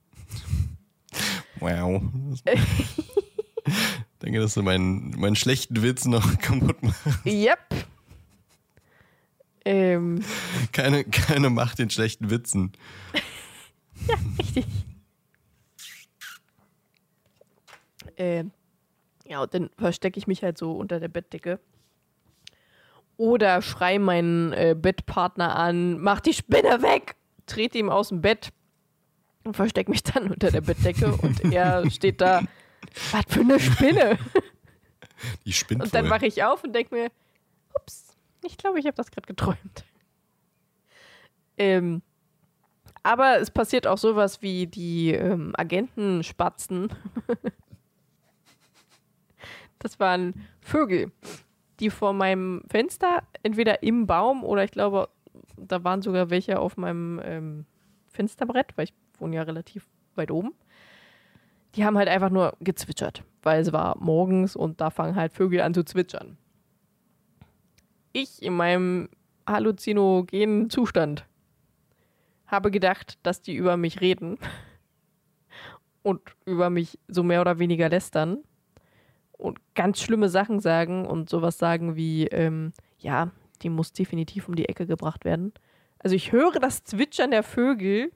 Wow. 1.61 2.02
ich 2.45 4.19
denke, 4.22 4.41
dass 4.41 4.56
du 4.56 4.61
meinen, 4.61 5.11
meinen 5.11 5.38
schlechten 5.38 5.82
Witz 5.82 6.03
noch 6.06 6.38
kaputt 6.40 6.84
machst. 6.84 7.26
Yep. 7.26 7.60
Ähm. 9.66 10.24
Keine, 10.72 11.04
keine 11.04 11.50
Macht 11.50 11.80
den 11.80 11.90
schlechten 11.90 12.30
Witzen. 12.30 12.72
ja, 14.08 14.16
richtig. 14.40 14.66
Ähm. 18.18 18.52
Ja, 19.28 19.42
und 19.42 19.54
dann 19.54 19.70
verstecke 19.78 20.20
ich 20.20 20.28
mich 20.28 20.44
halt 20.44 20.58
so 20.58 20.74
unter 20.74 21.00
der 21.00 21.08
Bettdecke. 21.08 21.60
Oder 23.18 23.62
schrei 23.62 23.98
meinen 23.98 24.54
äh, 24.54 24.76
Bettpartner 24.80 25.56
an, 25.56 26.00
mach 26.00 26.20
die 26.20 26.34
Spinne 26.34 26.82
weg! 26.82 27.16
Trete 27.48 27.78
ihm 27.78 27.90
aus 27.90 28.10
dem 28.10 28.22
Bett 28.22 28.52
und 29.44 29.56
verstecke 29.56 29.90
mich 29.90 30.04
dann 30.04 30.30
unter 30.32 30.52
der 30.52 30.62
Bettdecke 30.62 31.12
und 31.12 31.44
er 31.52 31.90
steht 31.90 32.22
da, 32.22 32.42
was 33.12 33.26
für 33.28 33.40
eine 33.40 33.60
Spinne! 33.60 34.18
Die 35.46 35.54
spinnt 35.54 35.82
Und 35.82 35.94
dann 35.94 36.08
mache 36.08 36.28
ich 36.28 36.44
auf 36.44 36.64
und 36.64 36.74
denke 36.74 36.94
mir, 36.94 37.12
ups, 37.74 38.05
ich 38.46 38.58
glaube, 38.58 38.80
ich 38.80 38.86
habe 38.86 38.96
das 38.96 39.12
gerade 39.12 39.28
geträumt. 39.28 39.86
Ähm, 41.58 42.02
aber 43.04 43.40
es 43.40 43.52
passiert 43.52 43.88
auch 43.88 43.98
sowas 43.98 44.42
wie 44.42 44.68
die 44.68 45.12
ähm, 45.12 45.54
Agentenspatzen. 45.56 46.90
das 49.80 50.00
waren 50.00 50.34
Vögel, 50.60 51.12
die 51.80 51.90
vor 51.90 52.14
meinem 52.14 52.64
Fenster, 52.70 53.24
entweder 53.44 53.84
im 53.84 54.08
Baum 54.08 54.44
oder 54.44 54.64
ich 54.64 54.72
glaube, 54.72 55.10
da 55.58 55.84
waren 55.84 56.02
sogar 56.02 56.30
welche 56.30 56.60
auf 56.60 56.78
meinem 56.78 57.22
ähm, 57.24 57.66
Fensterbrett, 58.10 58.76
weil 58.76 58.86
ich 58.86 58.94
wohne 59.20 59.36
ja 59.36 59.44
relativ 59.44 59.88
weit 60.16 60.32
oben. 60.32 60.54
Die 61.76 61.86
haben 61.86 61.98
halt 61.98 62.08
einfach 62.08 62.30
nur 62.30 62.56
gezwitschert, 62.62 63.24
weil 63.44 63.62
es 63.62 63.72
war 63.72 63.98
morgens 64.00 64.56
und 64.56 64.82
da 64.82 64.90
fangen 64.90 65.16
halt 65.16 65.34
Vögel 65.34 65.62
an 65.62 65.74
zu 65.74 65.84
zwitschern 65.84 66.38
ich 68.16 68.42
in 68.42 68.56
meinem 68.56 69.10
halluzinogenen 69.48 70.70
Zustand 70.70 71.26
habe 72.48 72.72
gedacht, 72.72 73.18
dass 73.24 73.42
die 73.42 73.56
über 73.56 73.78
mich 73.78 74.02
reden 74.02 74.38
und 76.04 76.22
über 76.46 76.70
mich 76.70 77.00
so 77.08 77.24
mehr 77.24 77.42
oder 77.42 77.60
weniger 77.60 77.90
lästern 77.90 78.44
und 79.34 79.60
ganz 79.76 80.02
schlimme 80.02 80.30
Sachen 80.30 80.60
sagen 80.60 81.06
und 81.06 81.30
sowas 81.30 81.58
sagen 81.58 81.96
wie, 81.96 82.28
ähm, 82.28 82.74
ja, 83.00 83.32
die 83.62 83.70
muss 83.70 83.94
definitiv 83.94 84.48
um 84.48 84.56
die 84.56 84.70
Ecke 84.70 84.86
gebracht 84.88 85.26
werden. 85.26 85.54
Also 86.00 86.16
ich 86.16 86.32
höre 86.32 86.60
das 86.60 86.84
Zwitschern 86.84 87.32
der 87.32 87.44
Vögel 87.44 88.12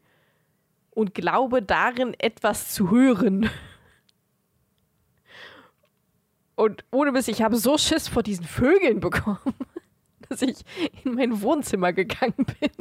und 0.92 1.14
glaube 1.14 1.62
darin 1.62 2.14
etwas 2.18 2.74
zu 2.74 2.92
hören. 2.92 3.50
Und 6.56 6.84
ohne 6.92 7.14
Mist, 7.14 7.30
ich 7.30 7.42
habe 7.42 7.56
so 7.56 7.78
Schiss 7.78 8.10
vor 8.10 8.22
diesen 8.22 8.44
Vögeln 8.44 9.00
bekommen, 9.00 9.40
dass 10.30 10.42
ich 10.42 10.58
in 11.04 11.16
mein 11.16 11.42
Wohnzimmer 11.42 11.94
gegangen 11.94 12.46
bin, 12.60 12.72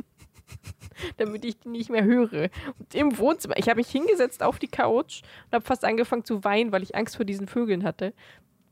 damit 1.16 1.45
ich 1.45 1.59
die 1.59 1.69
nicht 1.69 1.91
mehr 1.91 2.05
höre. 2.05 2.51
Und 2.79 2.95
im 2.95 3.19
Wohnzimmer, 3.19 3.57
ich 3.57 3.69
habe 3.69 3.79
mich 3.79 3.89
hingesetzt 3.89 4.43
auf 4.43 4.59
die 4.59 4.69
Couch 4.69 5.23
und 5.47 5.53
habe 5.53 5.65
fast 5.65 5.85
angefangen 5.85 6.25
zu 6.25 6.45
weinen, 6.45 6.73
weil 6.73 6.83
ich 6.83 6.95
Angst 6.95 7.16
vor 7.16 7.25
diesen 7.25 7.49
Vögeln 7.49 7.85
hatte. 7.85 8.12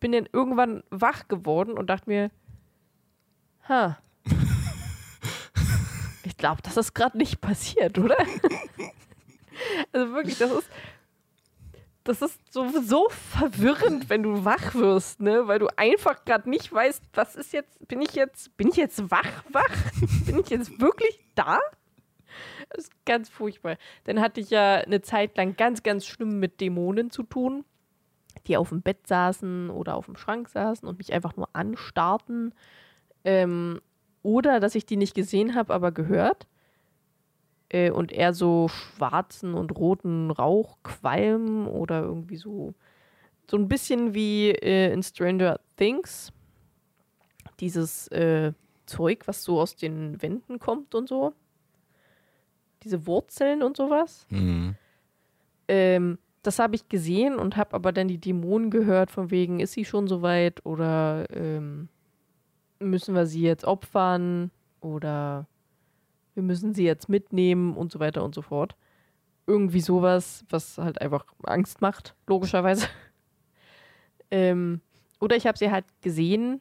Bin 0.01 0.13
dann 0.13 0.29
irgendwann 0.33 0.83
wach 0.91 1.29
geworden 1.29 1.73
und 1.73 1.89
dachte 1.89 2.09
mir, 2.09 2.31
ha, 3.69 3.99
ich 6.25 6.37
glaube, 6.37 6.63
das 6.63 6.77
ist 6.77 6.95
gerade 6.95 7.17
nicht 7.17 7.41
passiert, 7.41 7.99
oder? 7.99 8.19
also 9.93 10.13
wirklich, 10.13 10.39
das 10.39 10.51
ist, 10.51 10.69
das 12.07 12.23
ist 12.23 12.41
so, 12.53 12.69
so 12.81 13.09
verwirrend, 13.11 14.09
wenn 14.09 14.23
du 14.23 14.45
wach 14.45 14.75
wirst, 14.75 15.21
ne? 15.21 15.47
Weil 15.49 15.59
du 15.59 15.69
einfach 15.77 16.25
gerade 16.25 16.49
nicht 16.49 16.73
weißt, 16.73 17.03
was 17.15 17.37
ist 17.37 17.53
jetzt, 17.53 17.87
bin 17.89 18.01
ich 18.01 18.15
jetzt, 18.15 18.57
bin 18.57 18.69
ich 18.69 18.77
jetzt 18.77 19.11
wach, 19.11 19.45
wach? 19.51 19.93
bin 20.27 20.39
ich 20.39 20.49
jetzt 20.51 20.81
wirklich 20.81 21.21
da? 21.35 21.59
Das 22.71 22.85
ist 22.85 23.05
ganz 23.05 23.29
furchtbar. 23.29 23.77
Dann 24.05 24.21
hatte 24.21 24.41
ich 24.41 24.51
ja 24.51 24.77
eine 24.77 25.03
Zeit 25.03 25.37
lang 25.37 25.57
ganz, 25.57 25.83
ganz 25.83 26.07
schlimm 26.07 26.39
mit 26.39 26.61
Dämonen 26.61 27.11
zu 27.11 27.23
tun, 27.23 27.65
die 28.47 28.57
auf 28.57 28.69
dem 28.69 28.83
Bett 28.83 29.07
saßen 29.07 29.71
oder 29.71 29.97
auf 29.97 30.07
dem 30.07 30.17
Schrank 30.17 30.49
saßen 30.49 30.89
und 30.89 30.99
mich 30.99 31.13
einfach 31.13 31.37
nur 31.37 31.49
anstarrten. 31.55 32.55
Ähm, 33.25 33.81
oder 34.23 34.61
dass 34.61 34.75
ich 34.75 34.87
die 34.87 34.97
nicht 34.97 35.15
gesehen 35.15 35.55
habe, 35.55 35.73
aber 35.73 35.93
gehört. 35.93 36.47
Äh, 37.69 37.91
und 37.91 38.13
eher 38.13 38.33
so 38.33 38.69
schwarzen 38.69 39.55
und 39.55 39.77
roten 39.77 40.31
Rauchqualm 40.31 41.67
oder 41.67 42.03
irgendwie 42.03 42.37
so. 42.37 42.75
So 43.51 43.57
ein 43.57 43.69
bisschen 43.69 44.15
wie 44.15 44.51
äh, 44.51 44.93
in 44.93 45.03
Stranger 45.03 45.61
Things. 45.77 46.33
Dieses 47.61 48.09
äh, 48.09 48.53
Zeug, 48.87 49.27
was 49.27 49.43
so 49.43 49.61
aus 49.61 49.77
den 49.77 50.21
Wänden 50.23 50.59
kommt 50.59 50.95
und 50.95 51.09
so. 51.09 51.33
Diese 52.83 53.07
Wurzeln 53.07 53.63
und 53.63 53.77
sowas. 53.77 54.27
Mhm. 54.31 54.77
Ähm, 55.69 56.19
das 56.43 56.61
habe 56.61 56.77
ich 56.77 56.89
gesehen 56.89 57.37
und 57.37 57.57
habe 57.57 57.75
aber 57.75 57.91
dann 57.93 58.07
die 58.07 58.19
Dämonen 58.19 58.71
gehört, 58.71 59.11
von 59.11 59.33
wegen, 59.33 59.59
ist 59.59 59.73
sie 59.73 59.85
schon 59.85 60.07
soweit 60.07 60.65
oder 60.65 61.27
ähm, 61.31 61.89
müssen 62.79 63.15
wir 63.15 63.27
sie 63.27 63.43
jetzt 63.43 63.65
opfern 63.65 64.53
oder 64.81 65.47
wir 66.37 66.43
müssen 66.43 66.75
sie 66.75 66.85
jetzt 66.85 67.09
mitnehmen 67.09 67.77
und 67.77 67.91
so 67.91 67.99
weiter 67.99 68.23
und 68.23 68.35
so 68.35 68.43
fort. 68.43 68.77
Irgendwie 69.47 69.81
sowas, 69.81 70.45
was 70.51 70.77
halt 70.77 71.01
einfach 71.01 71.25
Angst 71.45 71.81
macht, 71.81 72.15
logischerweise. 72.27 72.87
ähm, 74.31 74.83
oder 75.19 75.35
ich 75.35 75.47
habe 75.47 75.57
sie 75.57 75.71
halt 75.71 75.87
gesehen 76.03 76.61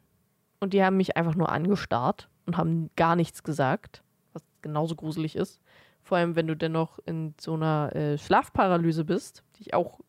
und 0.61 0.73
die 0.73 0.81
haben 0.81 0.95
mich 0.95 1.18
einfach 1.18 1.35
nur 1.35 1.52
angestarrt 1.52 2.30
und 2.45 2.56
haben 2.57 2.89
gar 2.95 3.18
nichts 3.18 3.43
gesagt, 3.43 4.02
was 4.31 4.43
genauso 4.61 4.95
gruselig 4.95 5.35
ist. 5.35 5.60
Vor 6.02 6.18
allem, 6.18 6.38
wenn 6.38 6.47
du 6.47 6.56
dennoch 6.56 6.99
in 7.06 7.34
so 7.39 7.56
einer 7.56 7.93
äh, 7.93 8.18
Schlafparalyse 8.18 9.03
bist, 9.03 9.43
die 9.57 9.64
ich 9.64 9.73
auch 9.73 9.99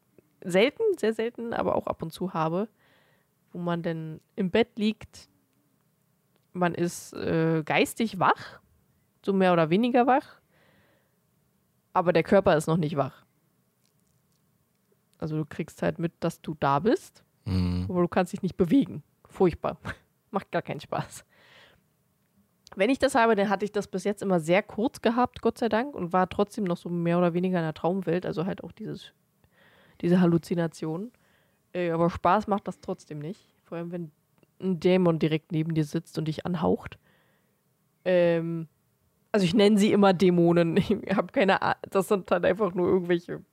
selten, 0.45 0.83
sehr 0.97 1.13
selten, 1.13 1.53
aber 1.53 1.75
auch 1.75 1.89
ab 1.89 2.03
und 2.03 2.13
zu 2.13 2.35
habe, 2.35 2.69
wo 3.53 3.59
man 3.59 3.83
dann 3.83 4.21
im 4.37 4.51
Bett 4.53 4.79
liegt, 4.79 5.29
man 6.53 6.73
ist 6.75 7.15
äh, 7.15 7.63
geistig 7.65 8.21
wach, 8.21 8.61
so 9.27 9.33
mehr 9.35 9.53
oder 9.53 9.69
weniger 9.71 10.07
wach, 10.07 10.41
aber 11.93 12.13
der 12.13 12.23
Körper 12.23 12.57
ist 12.57 12.67
noch 12.67 12.77
nicht 12.79 12.97
wach. 12.97 13.25
Also 15.19 15.37
du 15.37 15.45
kriegst 15.47 15.83
halt 15.83 15.99
mit, 15.99 16.13
dass 16.21 16.41
du 16.41 16.55
da 16.59 16.79
bist, 16.79 17.23
Mhm. 17.45 17.87
aber 17.89 18.03
du 18.03 18.09
kannst 18.09 18.33
dich 18.33 18.43
nicht 18.43 18.57
bewegen. 18.57 19.03
Furchtbar. 19.29 19.79
Macht 20.31 20.51
gar 20.51 20.63
keinen 20.63 20.81
Spaß. 20.81 21.25
Wenn 22.75 22.91
ich 22.91 22.99
das 22.99 23.15
habe, 23.15 23.37
dann 23.37 23.49
hatte 23.49 23.65
ich 23.65 23.73
das 23.73 23.87
bis 23.87 24.05
jetzt 24.05 24.23
immer 24.23 24.41
sehr 24.41 24.63
kurz 24.63 25.01
gehabt, 25.01 25.41
Gott 25.41 25.57
sei 25.57 25.69
Dank, 25.69 25.95
und 25.95 26.13
war 26.13 26.29
trotzdem 26.29 26.65
noch 26.65 26.77
so 26.77 26.89
mehr 26.91 27.17
oder 27.19 27.33
weniger 27.33 27.59
in 27.59 27.65
der 27.65 27.73
Traumwelt, 27.75 28.27
also 28.27 28.45
halt 28.45 28.63
auch 28.65 28.73
dieses, 28.73 29.13
diese 30.03 30.21
Halluzination. 30.21 31.11
Äh, 31.73 31.91
aber 31.91 32.11
Spaß 32.11 32.49
macht 32.49 32.69
das 32.69 32.81
trotzdem 32.81 33.21
nicht. 33.21 33.41
Vor 33.65 33.79
allem, 33.79 33.93
wenn 33.93 34.11
ein 34.61 34.81
Dämon 34.81 35.19
direkt 35.19 35.53
neben 35.53 35.75
dir 35.75 35.85
sitzt 35.85 36.19
und 36.19 36.27
dich 36.27 36.45
anhaucht. 36.45 36.99
Ähm, 38.05 38.69
also 39.37 39.45
ich 39.45 39.53
nenne 39.53 39.77
sie 39.79 39.93
immer 39.93 40.15
Dämonen. 40.15 40.79
Ich 40.79 40.91
habe 41.15 41.31
keine 41.31 41.61
Ahnung. 41.61 41.77
Das 41.91 42.09
sind 42.09 42.31
halt 42.31 42.47
einfach 42.47 42.73
nur 42.73 42.89
irgendwelche 42.89 43.45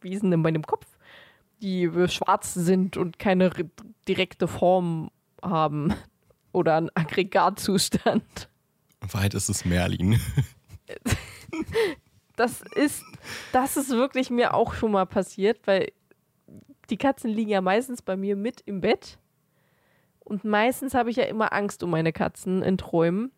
Wesen 0.00 0.32
in 0.32 0.40
meinem 0.42 0.62
Kopf, 0.62 0.86
die 1.60 1.90
schwarz 2.06 2.54
sind 2.54 2.96
und 2.96 3.18
keine 3.18 3.58
re- 3.58 3.68
direkte 4.06 4.46
Form 4.46 5.10
haben. 5.42 5.92
Oder 6.52 6.76
einen 6.76 6.90
Aggregatzustand. 6.94 8.48
Wahrheit 9.00 9.34
ist 9.34 9.48
es 9.48 9.64
Merlin. 9.64 10.20
Das 12.36 12.62
ist, 12.74 13.04
das 13.52 13.76
ist 13.76 13.90
wirklich 13.90 14.30
mir 14.30 14.54
auch 14.54 14.72
schon 14.72 14.92
mal 14.92 15.04
passiert, 15.04 15.60
weil 15.66 15.92
die 16.88 16.96
Katzen 16.96 17.30
liegen 17.30 17.50
ja 17.50 17.60
meistens 17.60 18.00
bei 18.00 18.16
mir 18.16 18.36
mit 18.36 18.62
im 18.62 18.80
Bett. 18.80 19.18
Und 20.20 20.44
meistens 20.44 20.94
habe 20.94 21.10
ich 21.10 21.16
ja 21.16 21.24
immer 21.24 21.52
Angst 21.52 21.82
um 21.82 21.90
meine 21.90 22.12
Katzen 22.12 22.62
in 22.62 22.78
Träumen. 22.78 23.32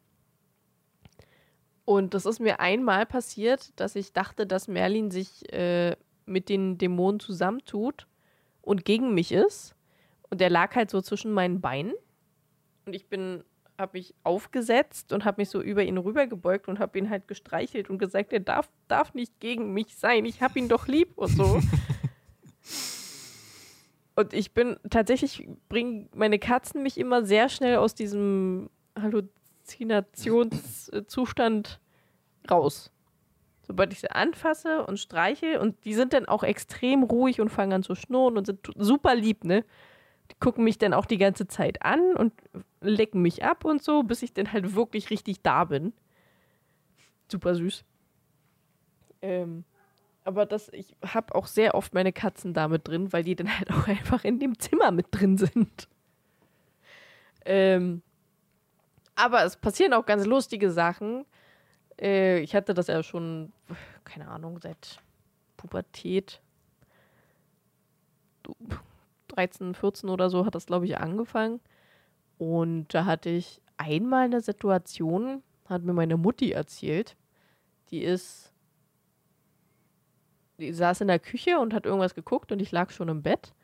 Und 1.85 2.15
das 2.15 2.25
ist 2.25 2.41
mir 2.41 2.61
einmal 2.61 3.05
passiert, 3.05 3.79
dass 3.79 3.95
ich 3.95 4.13
dachte, 4.13 4.47
dass 4.47 4.69
Merlin 4.69 5.11
sich 5.11 5.53
äh, 5.53 5.97
mit 6.25 6.49
den 6.49 6.79
Dämonen 6.79 7.21
zusammentut 7.21 8.07
und 8.63 8.85
gegen 8.85 9.13
mich 9.13 9.33
ist. 9.33 9.75
Und 10.31 10.41
der 10.41 10.51
lag 10.51 10.75
halt 10.75 10.91
so 10.91 11.03
zwischen 11.03 11.33
meinen 11.33 11.61
Beinen. 11.61 11.93
Und 12.87 12.95
ich 12.95 13.09
bin, 13.09 13.45
habe 13.79 13.99
mich 13.99 14.15
aufgesetzt 14.23 15.13
und 15.13 15.27
habe 15.27 15.43
mich 15.43 15.51
so 15.51 15.61
über 15.61 15.83
ihn 15.83 15.99
rübergebeugt 15.99 16.69
und 16.69 16.79
habe 16.79 16.99
ihn 16.99 17.11
halt 17.11 17.29
gestreichelt 17.29 17.91
und 17.91 17.99
gesagt, 17.99 18.33
er 18.33 18.41
darf, 18.41 18.71
darf 18.89 19.13
nicht 19.13 19.39
gegen 19.41 19.75
mich 19.75 19.97
sein. 19.97 20.25
Ich 20.25 20.41
habe 20.41 20.59
ihn 20.59 20.69
doch 20.69 20.89
lieb 20.89 21.13
und 21.17 21.29
so. 21.29 21.61
und 24.17 24.33
ich 24.33 24.53
bin 24.53 24.79
tatsächlich, 24.89 25.47
bringen 25.69 26.09
meine 26.15 26.39
Katzen 26.39 26.83
mich 26.83 26.97
immer 26.97 27.27
sehr 27.27 27.51
schnell 27.51 27.77
aus 27.77 27.95
diesem 27.95 28.71
Halluzinationszustand 29.65 31.81
raus. 32.51 32.91
Sobald 33.67 33.93
ich 33.93 34.01
sie 34.01 34.11
anfasse 34.11 34.85
und 34.85 34.99
streiche 34.99 35.61
und 35.61 35.85
die 35.85 35.95
sind 35.95 36.13
dann 36.13 36.27
auch 36.27 36.43
extrem 36.43 37.03
ruhig 37.03 37.41
und 37.41 37.49
fangen 37.49 37.73
an 37.73 37.83
zu 37.83 37.95
schnurren 37.95 38.37
und 38.37 38.47
sind 38.47 38.71
super 38.77 39.15
lieb, 39.15 39.45
ne? 39.45 39.65
Die 40.31 40.37
gucken 40.39 40.65
mich 40.65 40.79
dann 40.79 40.95
auch 40.95 41.07
die 41.07 41.19
ganze 41.19 41.47
Zeit 41.47 41.83
an 41.83 42.17
und 42.17 42.33
lecken 42.81 43.23
mich 43.23 43.45
ab 43.45 43.65
und 43.65 43.83
so, 43.83 44.03
bis 44.03 44.23
ich 44.23 44.35
dann 44.35 44.53
halt 44.53 44.75
wirklich 44.75 45.11
richtig 45.11 45.43
da 45.43 45.65
bin. 45.65 45.93
Super 47.31 47.55
süß. 47.55 47.85
Ähm, 49.23 49.65
aber 50.25 50.47
das, 50.47 50.71
ich 50.73 50.97
habe 51.03 51.35
auch 51.35 51.47
sehr 51.47 51.75
oft 51.75 51.95
meine 51.95 52.13
Katzen 52.13 52.55
da 52.55 52.69
mit 52.69 52.89
drin, 52.89 53.13
weil 53.13 53.25
die 53.25 53.37
dann 53.37 53.59
halt 53.59 53.71
auch 53.71 53.89
einfach 53.89 54.25
in 54.25 54.39
dem 54.39 54.59
Zimmer 54.59 54.91
mit 54.91 55.07
drin 55.11 55.39
sind. 55.39 55.89
Ähm, 57.47 58.03
aber 59.17 59.45
es 59.45 59.57
passieren 59.57 59.93
auch 59.93 60.07
ganz 60.07 60.27
lustige 60.27 60.71
Sachen. 60.71 61.25
Äh, 62.01 62.41
ich 62.41 62.55
hatte 62.55 62.75
das 62.75 62.89
ja 62.89 63.03
schon, 63.03 63.53
keine 64.05 64.29
Ahnung, 64.29 64.59
seit 64.61 64.99
Pubertät. 65.57 66.41
13, 69.29 69.75
14 69.75 70.09
oder 70.11 70.31
so 70.31 70.45
hat 70.45 70.55
das, 70.55 70.67
glaube 70.67 70.87
ich, 70.87 70.99
angefangen. 70.99 71.61
Und 72.39 72.93
da 72.93 73.05
hatte 73.05 73.31
ich 73.31 73.61
einmal 73.77 74.25
eine 74.25 74.41
Situation, 74.41 75.43
hat 75.69 75.83
mir 75.83 75.93
meine 75.93 76.17
Mutti 76.17 76.53
erzählt. 76.53 77.17
Die 77.91 78.03
ist, 78.03 78.53
die 80.59 80.73
saß 80.73 81.01
in 81.01 81.09
der 81.09 81.19
Küche 81.19 81.59
und 81.59 81.75
hat 81.75 81.87
irgendwas 81.87 82.15
geguckt 82.15 82.53
und 82.53 82.61
ich 82.61 82.73
lag 82.73 82.91
schon 82.91 83.09
im 83.09 83.23
Bett. 83.23 83.55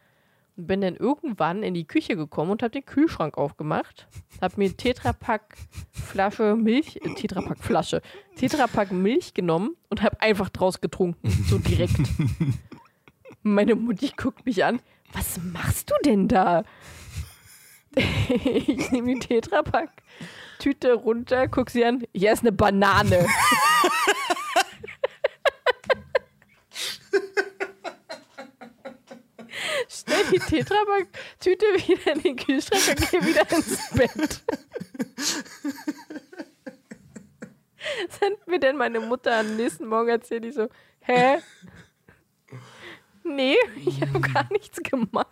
Bin 0.66 0.80
dann 0.80 0.96
irgendwann 0.96 1.62
in 1.62 1.74
die 1.74 1.86
Küche 1.86 2.16
gekommen 2.16 2.50
und 2.50 2.62
habe 2.62 2.72
den 2.72 2.84
Kühlschrank 2.84 3.36
aufgemacht. 3.38 4.08
Habe 4.40 4.54
mir 4.56 4.76
Tetrapack 4.76 5.56
Flasche 5.90 6.56
Milch, 6.56 6.96
äh, 6.96 7.14
Tetrapack 7.14 7.62
Flasche, 7.62 8.02
Tetrapack 8.36 8.92
Milch 8.92 9.34
genommen 9.34 9.76
und 9.88 10.02
habe 10.02 10.20
einfach 10.20 10.48
draus 10.48 10.80
getrunken. 10.80 11.30
So 11.48 11.58
direkt. 11.58 11.96
Meine 13.42 13.74
Mutti 13.74 14.12
guckt 14.16 14.44
mich 14.44 14.64
an. 14.64 14.80
Was 15.12 15.40
machst 15.42 15.90
du 15.90 15.94
denn 16.04 16.28
da? 16.28 16.64
ich 17.94 18.90
nehme 18.92 19.14
die 19.14 19.18
Tetrapack 19.18 19.90
Tüte 20.58 20.92
runter, 20.92 21.48
guck 21.48 21.70
sie 21.70 21.84
an. 21.84 22.04
Hier 22.14 22.32
ist 22.32 22.42
eine 22.42 22.52
Banane. 22.52 23.26
Stell 30.00 30.24
die 30.32 30.38
Tetrapack-Tüte 30.38 31.66
wieder 31.88 32.12
in 32.12 32.22
den 32.22 32.36
Kühlschrank 32.36 32.82
und 32.88 33.10
geh 33.10 33.20
wieder 33.26 33.50
ins 33.50 33.90
Bett. 33.90 34.42
Hat 38.20 38.46
mir 38.46 38.60
denn 38.60 38.76
meine 38.76 39.00
Mutter 39.00 39.40
am 39.40 39.56
nächsten 39.56 39.86
Morgen 39.86 40.08
erzählt, 40.08 40.44
die 40.44 40.52
so, 40.52 40.68
hä? 41.00 41.38
Nee, 43.22 43.56
ich 43.76 44.00
habe 44.00 44.20
gar 44.20 44.46
nichts 44.50 44.82
gemacht. 44.82 45.30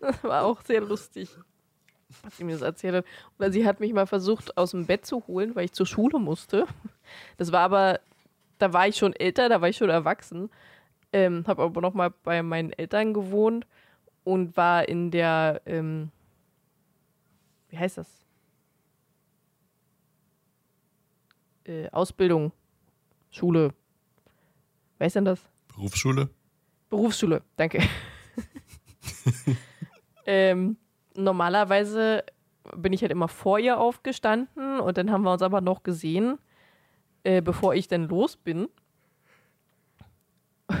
das 0.00 0.24
war 0.24 0.44
auch 0.44 0.62
sehr 0.62 0.80
lustig, 0.80 1.30
was 2.22 2.36
sie 2.36 2.44
mir 2.44 2.52
das 2.52 2.62
erzählt 2.62 2.94
hat. 2.96 3.04
Oder 3.38 3.52
sie 3.52 3.66
hat 3.66 3.80
mich 3.80 3.92
mal 3.92 4.06
versucht, 4.06 4.56
aus 4.56 4.70
dem 4.70 4.86
Bett 4.86 5.06
zu 5.06 5.26
holen, 5.26 5.54
weil 5.54 5.66
ich 5.66 5.72
zur 5.72 5.86
Schule 5.86 6.18
musste. 6.18 6.66
Das 7.36 7.52
war 7.52 7.60
aber, 7.60 8.00
da 8.58 8.72
war 8.72 8.88
ich 8.88 8.96
schon 8.96 9.12
älter, 9.14 9.48
da 9.48 9.60
war 9.60 9.68
ich 9.68 9.76
schon 9.76 9.90
erwachsen. 9.90 10.50
Ähm, 11.12 11.44
habe 11.46 11.62
aber 11.62 11.80
noch 11.80 11.94
mal 11.94 12.10
bei 12.10 12.42
meinen 12.42 12.72
Eltern 12.72 13.14
gewohnt 13.14 13.66
und 14.24 14.56
war 14.56 14.88
in 14.88 15.10
der, 15.10 15.62
ähm, 15.66 16.10
wie 17.68 17.78
heißt 17.78 17.98
das? 17.98 18.26
Äh, 21.64 21.88
Ausbildung, 21.90 22.52
Schule. 23.30 23.72
Wer 24.98 25.06
ist 25.06 25.16
denn 25.16 25.24
das? 25.24 25.48
Berufsschule? 25.68 26.28
Berufsschule, 26.88 27.42
danke. 27.56 27.82
ähm, 30.26 30.76
normalerweise 31.14 32.24
bin 32.76 32.92
ich 32.92 33.02
halt 33.02 33.12
immer 33.12 33.28
vor 33.28 33.58
ihr 33.58 33.78
aufgestanden 33.78 34.80
und 34.80 34.98
dann 34.98 35.10
haben 35.10 35.22
wir 35.22 35.32
uns 35.32 35.42
aber 35.42 35.60
noch 35.60 35.82
gesehen, 35.82 36.38
äh, 37.26 37.42
bevor 37.42 37.74
ich 37.74 37.88
dann 37.88 38.06
los 38.08 38.36
bin. 38.36 38.68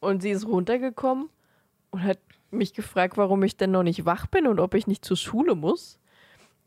und 0.00 0.22
sie 0.22 0.30
ist 0.30 0.44
runtergekommen 0.44 1.30
und 1.92 2.02
hat 2.02 2.18
mich 2.50 2.74
gefragt, 2.74 3.16
warum 3.16 3.44
ich 3.44 3.56
denn 3.56 3.70
noch 3.70 3.84
nicht 3.84 4.04
wach 4.04 4.26
bin 4.26 4.48
und 4.48 4.58
ob 4.58 4.74
ich 4.74 4.88
nicht 4.88 5.04
zur 5.04 5.16
Schule 5.16 5.54
muss. 5.54 6.00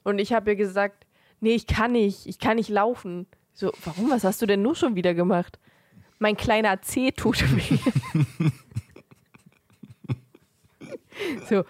Und 0.05 0.19
ich 0.19 0.31
habe 0.31 0.51
ihr 0.51 0.55
gesagt, 0.55 1.05
nee, 1.41 1.55
ich 1.55 1.67
kann 1.67 1.91
nicht, 1.91 2.25
ich 2.25 2.39
kann 2.39 2.55
nicht 2.55 2.69
laufen. 2.69 3.27
So, 3.53 3.73
warum? 3.83 4.11
Was 4.11 4.23
hast 4.23 4.41
du 4.41 4.45
denn 4.45 4.61
nur 4.61 4.75
schon 4.75 4.95
wieder 4.95 5.13
gemacht? 5.13 5.59
Mein 6.17 6.37
kleiner 6.37 6.81
Zeh 6.81 7.11
tut 7.11 7.41
weh. 7.55 7.77
so, 11.49 11.65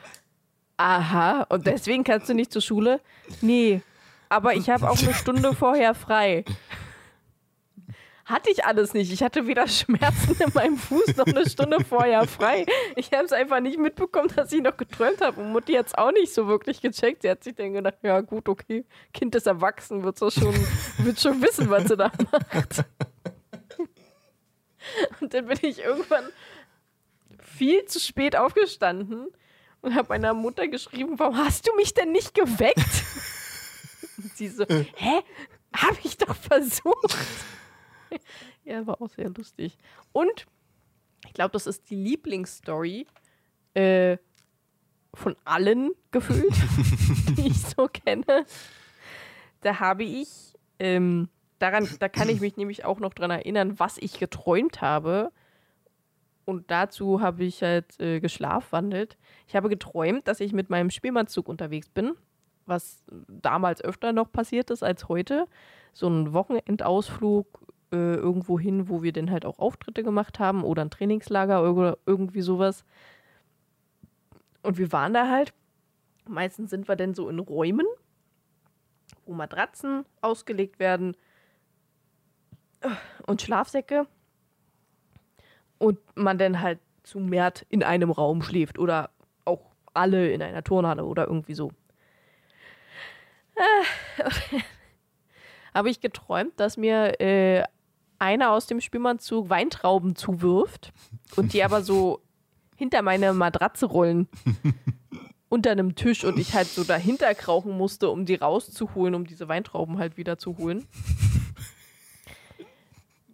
aha, 0.78 1.42
und 1.50 1.66
deswegen 1.66 2.04
kannst 2.04 2.30
du 2.30 2.36
nicht 2.36 2.52
zur 2.52 2.62
Schule? 2.62 3.02
Nee, 3.42 3.82
aber 4.30 4.56
ich 4.56 4.70
habe 4.70 4.90
auch 4.90 5.02
eine 5.02 5.14
Stunde 5.14 5.54
vorher 5.54 5.94
frei. 5.94 6.44
Hatte 8.26 8.50
ich 8.52 8.66
alles 8.66 8.94
nicht. 8.94 9.12
Ich 9.14 9.24
hatte 9.24 9.48
weder 9.48 9.68
Schmerzen 9.68 10.36
in 10.40 10.52
meinem 10.54 10.78
Fuß 10.78 11.16
noch 11.16 11.28
eine 11.28 11.50
Stunde 11.50 11.84
vorher 11.86 12.28
frei. 12.28 12.66
Ich 12.98 13.10
habe 13.14 13.24
es 13.24 13.32
einfach 13.32 13.62
nicht 13.62 13.80
mitbekommen, 13.80 14.30
dass 14.36 14.52
ich 14.52 14.62
noch 14.62 14.76
geträumt 14.76 15.22
habe. 15.22 15.40
Und 15.40 15.54
Mutti 15.54 15.74
hat 15.74 15.88
es 15.88 15.96
auch 15.96 16.12
nicht 16.12 16.34
so 16.34 16.46
wirklich 16.48 16.82
gecheckt. 16.82 17.22
Sie 17.22 17.30
hat 17.30 17.42
sich 17.44 17.56
dann 17.56 17.72
gedacht, 17.72 18.00
ja 18.04 18.20
gut, 18.20 18.50
okay, 18.50 18.84
Kind 19.14 19.34
ist 19.36 19.48
erwachsen, 19.48 20.04
wird 20.04 20.20
schon, 20.20 20.54
wird 20.98 21.22
schon 21.22 21.42
wissen, 21.42 21.70
was 21.70 21.88
sie 21.88 21.96
da 21.96 22.12
macht. 22.32 22.84
Und 25.22 25.34
dann 25.34 25.46
bin 25.46 25.60
ich 25.62 25.80
irgendwann 25.80 26.26
viel 27.42 27.86
zu 27.86 28.00
spät 28.00 28.36
aufgestanden 28.36 29.28
und 29.82 29.96
habe 29.96 30.10
meiner 30.10 30.34
Mutter 30.34 30.68
geschrieben, 30.68 31.18
warum 31.18 31.38
hast 31.38 31.68
du 31.68 31.76
mich 31.76 31.94
denn 31.94 32.12
nicht 32.12 32.34
geweckt? 32.34 33.04
Sie 34.36 34.48
so, 34.48 34.66
hä? 34.68 35.22
Habe 35.76 35.98
ich 36.04 36.18
doch 36.18 36.36
versucht. 36.36 37.18
ja, 38.64 38.86
war 38.88 39.02
auch 39.02 39.10
sehr 39.10 39.30
lustig. 39.30 39.78
Und 40.12 40.48
ich 41.26 41.34
glaube, 41.34 41.52
das 41.52 41.68
ist 41.68 41.90
die 41.90 41.96
Lieblingsstory 41.96 43.06
äh, 43.74 44.18
von 45.14 45.36
allen 45.46 45.92
gefühlt, 46.12 46.54
die 47.38 47.48
ich 47.48 47.62
so 47.62 47.88
kenne. 47.88 48.46
Da 49.62 49.80
habe 49.80 50.04
ich, 50.04 50.54
ähm, 50.80 51.30
daran, 51.60 51.88
da 52.00 52.08
kann 52.08 52.30
ich 52.30 52.40
mich 52.40 52.58
nämlich 52.58 52.86
auch 52.86 53.00
noch 53.00 53.14
dran 53.14 53.32
erinnern, 53.32 53.80
was 53.80 53.98
ich 53.98 54.20
geträumt 54.20 54.82
habe. 54.82 55.32
Und 56.46 56.72
dazu 56.72 57.20
habe 57.20 57.44
ich 57.44 57.62
halt 57.62 58.00
äh, 58.00 58.20
geschlafwandelt. 58.20 59.18
Ich 59.48 59.56
habe 59.56 59.70
geträumt, 59.70 60.28
dass 60.28 60.40
ich 60.40 60.54
mit 60.54 60.70
meinem 60.70 60.90
Spielmannzug 60.90 61.50
unterwegs 61.50 61.90
bin, 61.90 62.16
was 62.68 63.04
damals 63.28 63.82
öfter 63.82 64.14
noch 64.14 64.32
passiert 64.32 64.70
ist 64.70 64.84
als 64.84 65.08
heute. 65.08 65.48
So 65.94 66.08
ein 66.08 66.34
Wochenendausflug 66.34 67.48
äh, 67.92 68.16
irgendwo 68.16 68.60
hin, 68.60 68.90
wo 68.90 69.02
wir 69.02 69.14
dann 69.14 69.32
halt 69.32 69.46
auch 69.46 69.60
Auftritte 69.60 70.04
gemacht 70.04 70.40
haben 70.40 70.64
oder 70.64 70.84
ein 70.84 70.90
Trainingslager 70.90 71.70
oder 71.72 71.98
irgendwie 72.06 72.42
sowas. 72.42 72.84
Und 74.62 74.78
wir 74.78 74.92
waren 74.92 75.14
da 75.14 75.30
halt. 75.30 75.54
Meistens 76.28 76.70
sind 76.70 76.90
wir 76.90 76.98
dann 76.98 77.14
so 77.14 77.30
in 77.30 77.40
Räumen, 77.40 77.88
wo 79.26 79.34
Matratzen 79.34 80.04
ausgelegt 80.20 80.78
werden 80.78 81.16
und 83.26 83.42
Schlafsäcke. 83.42 84.08
Und 85.78 86.00
man 86.16 86.38
dann 86.38 86.62
halt 86.62 86.80
zu 87.04 87.20
Mert 87.20 87.66
in 87.70 87.84
einem 87.84 88.12
Raum 88.12 88.42
schläft 88.42 88.80
oder 88.80 89.12
auch 89.46 89.72
alle 89.94 90.32
in 90.32 90.42
einer 90.42 90.64
Turnhalle 90.64 91.06
oder 91.06 91.28
irgendwie 91.28 91.54
so. 91.54 91.72
Habe 95.74 95.90
ich 95.90 96.02
geträumt, 96.02 96.54
dass 96.58 96.78
mir 96.78 97.20
äh, 97.20 97.64
einer 98.20 98.52
aus 98.52 98.68
dem 98.68 98.82
Spielmannzug 98.82 99.50
Weintrauben 99.50 100.16
zuwirft 100.16 100.92
und 101.36 101.54
die 101.54 101.64
aber 101.64 101.82
so 101.82 102.22
hinter 102.76 103.02
meine 103.02 103.34
Matratze 103.34 103.86
rollen. 103.86 104.28
unter 105.50 105.72
einem 105.72 105.96
Tisch 105.96 106.24
und 106.26 106.38
ich 106.38 106.54
halt 106.54 106.68
so 106.68 106.84
dahinter 106.84 107.34
krauchen 107.34 107.72
musste, 107.72 108.10
um 108.10 108.26
die 108.26 108.36
rauszuholen, 108.36 109.16
um 109.16 109.26
diese 109.26 109.48
Weintrauben 109.48 109.98
halt 109.98 110.18
wieder 110.18 110.38
zu 110.38 110.58
holen. 110.58 110.86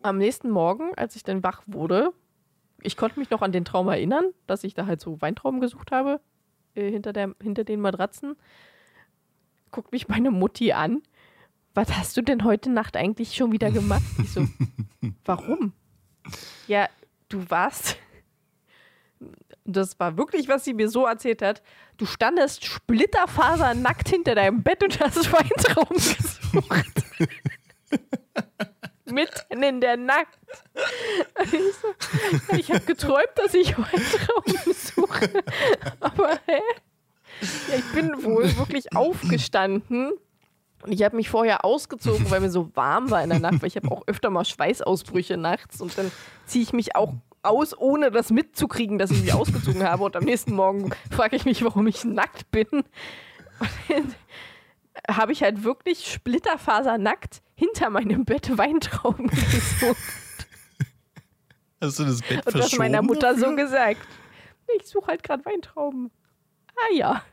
Am 0.01 0.17
nächsten 0.17 0.49
Morgen, 0.49 0.93
als 0.95 1.15
ich 1.15 1.23
dann 1.23 1.43
wach 1.43 1.63
wurde, 1.65 2.11
ich 2.81 2.97
konnte 2.97 3.19
mich 3.19 3.29
noch 3.29 3.41
an 3.41 3.51
den 3.51 3.65
Traum 3.65 3.87
erinnern, 3.87 4.25
dass 4.45 4.63
ich 4.63 4.73
da 4.73 4.85
halt 4.85 4.99
so 4.99 5.21
Weintrauben 5.21 5.61
gesucht 5.61 5.91
habe, 5.91 6.19
äh, 6.75 6.91
hinter, 6.91 7.13
der, 7.13 7.33
hinter 7.41 7.63
den 7.63 7.79
Matratzen. 7.79 8.35
Guckt 9.73 9.91
mich 9.91 10.07
meine 10.07 10.31
Mutti 10.31 10.71
an 10.71 11.01
was 11.73 11.89
hast 11.95 12.17
du 12.17 12.21
denn 12.21 12.43
heute 12.43 12.69
Nacht 12.69 12.95
eigentlich 12.95 13.35
schon 13.35 13.51
wieder 13.51 13.71
gemacht? 13.71 14.03
Ich 14.21 14.31
so, 14.31 14.47
warum? 15.25 15.73
Ja, 16.67 16.89
du 17.29 17.49
warst. 17.49 17.97
Das 19.65 19.97
war 19.97 20.17
wirklich, 20.17 20.49
was 20.49 20.65
sie 20.65 20.73
mir 20.73 20.89
so 20.89 21.05
erzählt 21.05 21.41
hat. 21.41 21.63
Du 21.95 22.05
standest 22.05 22.65
splitterfasernackt 22.65 24.09
hinter 24.09 24.35
deinem 24.35 24.61
Bett 24.61 24.83
und 24.83 24.99
hast 24.99 25.31
Weintrauben 25.31 25.95
gesucht. 25.95 27.03
Mitten 29.05 29.63
in 29.63 29.79
der 29.79 29.95
Nacht. 29.95 30.37
Ich, 31.45 31.49
so, 31.51 32.57
ich 32.57 32.71
habe 32.71 32.81
geträumt, 32.81 33.31
dass 33.35 33.53
ich 33.53 33.77
Weintrauben 33.77 34.73
suche. 34.73 35.43
Aber 36.01 36.37
hä? 36.45 36.59
Ja, 37.69 37.75
ich 37.77 37.91
bin 37.93 38.23
wohl 38.23 38.57
wirklich 38.57 38.95
aufgestanden 38.95 40.11
und 40.83 40.91
ich 40.91 41.03
habe 41.03 41.15
mich 41.15 41.29
vorher 41.29 41.63
ausgezogen, 41.63 42.29
weil 42.29 42.41
mir 42.41 42.49
so 42.49 42.69
warm 42.75 43.09
war 43.09 43.23
in 43.23 43.29
der 43.29 43.39
Nacht, 43.39 43.61
weil 43.61 43.67
ich 43.67 43.75
habe 43.75 43.89
auch 43.91 44.03
öfter 44.07 44.29
mal 44.29 44.45
Schweißausbrüche 44.45 45.37
nachts 45.37 45.81
und 45.81 45.97
dann 45.97 46.11
ziehe 46.45 46.63
ich 46.63 46.73
mich 46.73 46.95
auch 46.95 47.13
aus, 47.41 47.77
ohne 47.77 48.09
das 48.09 48.31
mitzukriegen, 48.31 48.97
dass 48.97 49.11
ich 49.11 49.21
mich 49.21 49.33
ausgezogen 49.33 49.83
habe. 49.83 50.03
Und 50.03 50.15
am 50.15 50.23
nächsten 50.23 50.53
Morgen 50.53 50.93
frage 51.11 51.35
ich 51.35 51.45
mich, 51.45 51.63
warum 51.63 51.87
ich 51.87 52.03
nackt 52.05 52.49
bin. 52.51 52.67
Und 52.69 54.15
habe 55.09 55.31
ich 55.31 55.43
halt 55.43 55.63
wirklich 55.63 56.11
splitterfasernackt 56.11 57.41
hinter 57.55 57.89
meinem 57.89 58.25
Bett 58.25 58.57
Weintrauben 58.57 59.27
gesucht. 59.27 59.97
Hast 61.81 61.99
du 61.99 62.05
das 62.05 62.21
Bett 62.21 62.45
Und 62.45 62.55
das 62.55 62.77
meiner 62.77 63.01
Mutter 63.01 63.37
so 63.37 63.55
gesagt. 63.55 64.07
Ich 64.77 64.87
suche 64.87 65.07
halt 65.07 65.23
gerade 65.23 65.43
Weintrauben. 65.45 66.11
Ah 66.75 66.93
ja. 66.93 67.23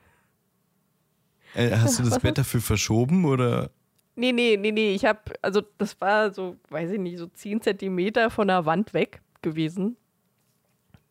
Äh, 1.55 1.71
hast 1.77 1.99
du 1.99 2.03
das 2.03 2.19
Bett 2.23 2.39
dafür 2.39 2.61
verschoben 2.61 3.25
oder? 3.25 3.71
Nee, 4.17 4.33
nee, 4.33 4.57
nee, 4.57 4.73
nee. 4.73 4.95
Ich 4.95 5.05
habe, 5.05 5.21
also 5.43 5.63
das 5.79 6.01
war 6.01 6.33
so, 6.33 6.57
weiß 6.69 6.91
ich 6.91 6.99
nicht, 6.99 7.19
so 7.19 7.27
10 7.27 7.63
Zentimeter 7.63 8.31
von 8.31 8.49
der 8.49 8.67
Wand 8.67 8.93
weg 8.93 9.23
gewesen. 9.43 9.97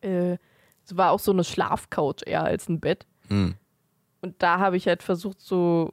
Äh, 0.00 0.36
es 0.84 0.96
war 0.96 1.10
auch 1.12 1.20
so 1.20 1.32
eine 1.32 1.44
Schlafcouch 1.44 2.22
eher 2.26 2.44
als 2.44 2.68
ein 2.68 2.80
Bett. 2.80 3.06
Hm. 3.28 3.54
Und 4.22 4.42
da 4.42 4.58
habe 4.58 4.76
ich 4.76 4.86
halt 4.86 5.02
versucht, 5.02 5.40
so 5.40 5.92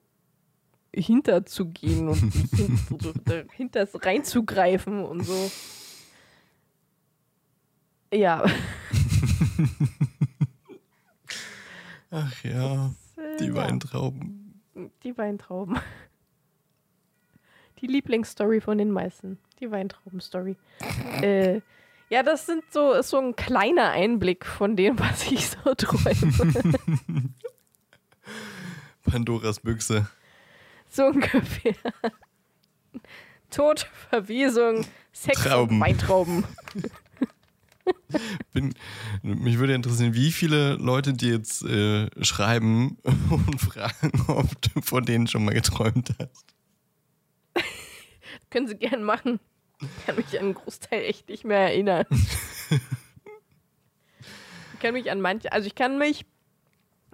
hinterzugehen 0.94 2.07
und 2.07 2.18
hin, 2.56 2.80
so 3.02 3.14
dahinter 3.26 3.88
reinzugreifen 3.94 5.03
und 5.03 5.24
so. 5.24 5.52
Ja. 8.14 8.45
Ach 12.10 12.44
ja. 12.44 12.94
Die 13.39 13.53
Weintrauben. 13.53 14.61
Die 15.03 15.18
Weintrauben. 15.18 15.80
Die 17.80 17.88
Lieblingsstory 17.88 18.61
von 18.61 18.77
den 18.77 18.91
meisten. 18.91 19.38
Die 19.59 19.69
Weintrauben-Story. 19.72 20.55
äh, 21.22 21.61
Ja, 22.09 22.23
das 22.23 22.45
sind 22.45 22.64
so, 22.72 22.93
ist 22.93 23.09
so 23.09 23.18
ein 23.19 23.35
kleiner 23.35 23.89
Einblick 23.91 24.45
von 24.45 24.76
dem, 24.76 24.97
was 24.99 25.30
ich 25.31 25.49
so 25.49 25.73
träume. 25.77 27.34
Pandoras 29.03 29.59
Büchse. 29.59 30.07
so 30.89 31.05
ungefähr. 31.05 31.73
Tod, 33.49 33.89
Verwesung, 34.09 34.85
Sex 35.14 35.41
Trauben. 35.43 35.76
und 35.77 35.81
Weintrauben. 35.81 36.43
Bin, 38.53 38.73
mich 39.22 39.59
würde 39.59 39.73
interessieren, 39.73 40.14
wie 40.14 40.31
viele 40.31 40.76
Leute 40.76 41.14
dir 41.14 41.34
jetzt 41.34 41.64
äh, 41.64 42.09
schreiben 42.23 42.97
und 43.30 43.59
fragen, 43.59 44.11
ob 44.27 44.49
du 44.61 44.81
von 44.81 45.05
denen 45.05 45.27
schon 45.27 45.45
mal 45.45 45.53
geträumt 45.53 46.14
hast. 46.19 46.45
Können 48.49 48.68
sie 48.68 48.76
gern 48.76 49.03
machen. 49.03 49.39
Ich 49.81 50.05
kann 50.05 50.15
mich 50.15 50.39
an 50.39 50.45
einen 50.45 50.53
Großteil 50.55 51.03
echt 51.03 51.30
nicht 51.30 51.43
mehr 51.43 51.59
erinnern. 51.59 52.05
ich 54.73 54.80
kann 54.80 54.93
mich 54.93 55.11
an 55.11 55.22
manche, 55.22 55.51
also 55.51 55.68
ich 55.68 55.76
kann 55.76 55.97
mich 55.97 56.26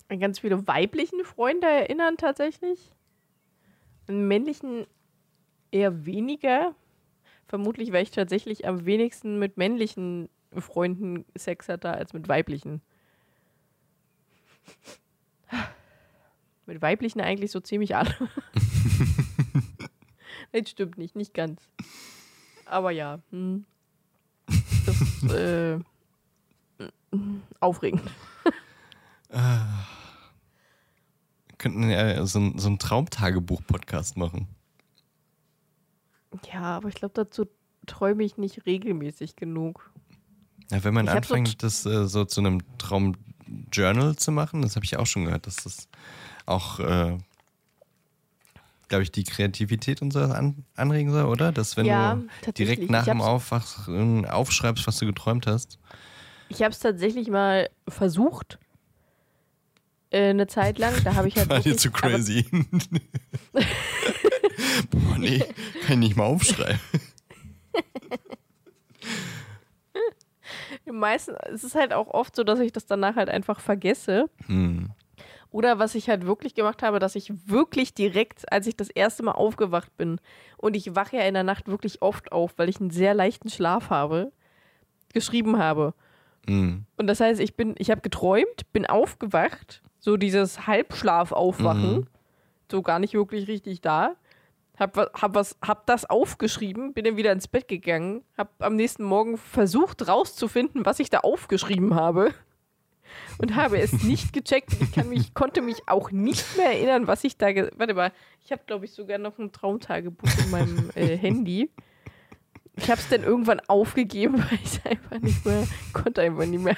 an 0.08 0.20
ganz 0.20 0.40
viele 0.40 0.66
weiblichen 0.68 1.26
Freunde 1.26 1.68
erinnern 1.68 2.18
tatsächlich. 2.18 2.92
An 4.08 4.28
männlichen 4.28 4.86
eher 5.72 6.06
weniger. 6.06 6.76
Vermutlich, 7.48 7.92
weil 7.92 8.04
ich 8.04 8.12
tatsächlich 8.12 8.66
am 8.66 8.86
wenigsten 8.86 9.40
mit 9.40 9.58
männlichen 9.58 10.30
Freunden 10.62 11.26
Sex 11.36 11.70
hatte 11.70 11.92
als 11.92 12.14
mit 12.14 12.28
weiblichen. 12.28 12.82
Mit 16.66 16.82
weiblichen 16.82 17.20
eigentlich 17.20 17.52
so 17.52 17.60
ziemlich 17.60 17.96
alle. 17.96 18.14
Das 20.54 20.70
stimmt 20.70 21.00
nicht, 21.00 21.16
nicht 21.16 21.34
ganz. 21.34 21.68
Aber 22.66 22.92
ja. 22.92 23.20
Hm. 23.32 23.66
Das 24.86 25.02
ist 25.02 25.24
äh, 25.32 25.80
aufregend. 27.60 28.04
Wir 29.30 29.66
könnten 31.58 31.90
ja 31.90 32.24
so, 32.28 32.38
ein- 32.40 32.60
so 32.60 32.68
einen 32.68 32.78
Traumtagebuch-Podcast 32.78 34.16
machen. 34.16 34.48
Ja, 36.52 36.62
aber 36.78 36.90
ich 36.90 36.96
glaube, 36.96 37.16
dazu 37.16 37.48
träume 37.88 38.24
ich 38.24 38.38
nicht 38.38 38.68
regelmäßig 38.68 39.36
genug. 39.36 39.92
Ja, 40.74 40.84
wenn 40.84 40.94
man 40.96 41.06
Ich 41.06 41.12
hab 41.12 41.24
so 41.24 41.36
anfängt, 41.36 41.62
das 41.62 41.86
äh, 41.86 42.08
so 42.08 42.26
zu 42.26 42.42
einem 42.42 42.64
Traumjournal 42.80 44.16
zu 44.16 44.32
machen, 44.32 44.64
das 44.64 44.76
habe 44.76 44.86
ich 44.86 44.98
auch 44.98 45.06
schon 45.06 45.26
gehört, 45.26 45.46
dass 45.46 45.58
das 45.58 45.88
auch, 46.48 46.80
äh, 46.80 47.16
glaube 48.88 49.04
ich, 49.04 49.12
die 49.12 49.24
Kreativität 49.24 50.02
und 50.02 50.12
so 50.12 50.20
an, 50.20 50.66
anregen 50.76 51.12
soll, 51.12 51.26
oder? 51.26 51.52
Dass 51.52 51.78
wenn 51.78 51.86
Ja, 51.86 52.20
du 52.44 52.52
direkt 52.54 52.90
nach 52.90 53.06
dem 53.06 53.22
Aufwachen 53.22 54.26
aufschreibst, 54.26 54.88
was 54.88 54.98
du 54.98 55.06
geträumt 55.06 55.46
hast. 55.46 55.78
Ich 56.50 56.64
habe 56.64 56.72
es 56.72 56.80
tatsächlich 56.80 57.30
mal 57.30 57.70
versucht. 57.88 58.58
Äh, 60.10 60.32
eine 60.32 60.48
Zeit 60.48 60.80
lang. 60.80 60.96
Da 61.04 61.14
habe 61.14 61.28
ich 61.28 61.38
halt. 61.38 61.50
War 61.50 61.60
dir 61.60 61.78
zu 61.78 61.92
crazy. 61.92 62.48
Boah, 64.90 65.18
nee, 65.20 65.38
kann 65.86 66.02
ich 66.02 66.10
nicht 66.10 66.16
mal 66.16 66.26
aufschreiben. 66.26 66.80
Meistens, 70.94 71.38
es 71.52 71.64
ist 71.64 71.76
halt 71.76 71.94
auch 71.94 72.08
oft 72.08 72.36
so, 72.36 72.44
dass 72.44 72.60
ich 72.60 72.72
das 72.72 72.86
danach 72.86 73.16
halt 73.16 73.30
einfach 73.30 73.60
vergesse. 73.60 74.30
Hm. 74.46 74.92
Oder 75.50 75.78
was 75.78 75.94
ich 75.96 76.10
halt 76.10 76.26
wirklich 76.26 76.56
gemacht 76.56 76.82
habe, 76.82 76.98
dass 77.00 77.16
ich 77.16 77.32
wirklich 77.48 77.94
direkt, 77.94 78.52
als 78.52 78.66
ich 78.66 78.76
das 78.76 78.90
erste 78.90 79.22
Mal 79.24 79.34
aufgewacht 79.34 79.96
bin, 79.98 80.20
und 80.58 80.76
ich 80.76 80.96
wache 80.96 81.18
ja 81.18 81.24
in 81.24 81.34
der 81.36 81.44
Nacht 81.44 81.68
wirklich 81.68 82.02
oft 82.02 82.32
auf, 82.32 82.54
weil 82.58 82.70
ich 82.70 82.80
einen 82.80 82.90
sehr 82.90 83.14
leichten 83.14 83.50
Schlaf 83.50 83.90
habe, 83.90 84.32
geschrieben 85.14 85.60
habe. 85.60 85.94
Hm. 86.48 86.86
Und 86.98 87.08
das 87.08 87.20
heißt, 87.20 87.40
ich 87.40 87.56
bin, 87.56 87.76
ich 87.78 87.92
habe 87.92 88.02
geträumt, 88.02 88.72
bin 88.74 88.86
aufgewacht, 88.86 89.82
so 90.00 90.18
dieses 90.18 90.66
Halbschlaf-Aufwachen, 90.68 91.96
Mhm. 91.98 92.08
so 92.72 92.82
gar 92.82 93.00
nicht 93.00 93.14
wirklich 93.14 93.48
richtig 93.48 93.82
da. 93.82 94.16
Hab, 94.78 94.98
hab, 94.98 95.36
was, 95.36 95.56
hab 95.62 95.86
das 95.86 96.10
aufgeschrieben, 96.10 96.94
bin 96.94 97.06
dann 97.06 97.16
wieder 97.16 97.32
ins 97.32 97.48
Bett 97.48 97.68
gegangen, 97.68 98.24
hab 98.36 98.50
am 98.58 98.76
nächsten 98.76 99.04
Morgen 99.04 99.38
versucht 99.38 100.08
rauszufinden, 100.08 100.84
was 100.84 101.00
ich 101.00 101.12
da 101.12 101.20
aufgeschrieben 101.20 101.94
habe 101.94 102.34
und 103.38 103.56
habe 103.56 103.80
es 103.80 104.04
nicht 104.04 104.34
gecheckt. 104.34 104.74
Ich 104.82 104.92
kann 104.92 105.10
mich, 105.10 105.36
konnte 105.36 105.62
mich 105.62 105.88
auch 105.88 106.10
nicht 106.12 106.58
mehr 106.58 106.72
erinnern, 106.72 107.06
was 107.06 107.24
ich 107.24 107.38
da. 107.38 107.48
Warte 107.78 107.94
mal, 107.94 108.12
ich 108.44 108.52
habe 108.52 108.64
glaube 108.66 108.86
ich 108.86 108.92
sogar 108.92 109.20
noch 109.20 109.38
ein 109.38 109.52
Traumtagebuch 109.52 110.30
in 110.44 110.52
meinem 110.52 110.90
äh, 110.96 111.18
Handy. 111.18 111.70
Ich 112.76 112.90
habe 112.90 113.00
es 113.00 113.08
dann 113.10 113.24
irgendwann 113.24 113.60
aufgegeben, 113.62 114.40
weil 114.50 114.60
ich 114.64 114.78
es 114.78 114.86
einfach 114.86 115.20
nicht 115.20 115.46
mehr 115.46 115.68
konnte, 115.94 116.22
einfach 116.22 116.46
nicht 116.46 116.64
mehr. 116.64 116.76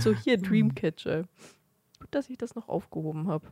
so 0.00 0.14
hier 0.14 0.38
Dreamcatcher. 0.38 1.24
Gut, 2.00 2.08
dass 2.10 2.30
ich 2.30 2.38
das 2.38 2.54
noch 2.54 2.68
aufgehoben 2.68 3.28
habe. 3.28 3.46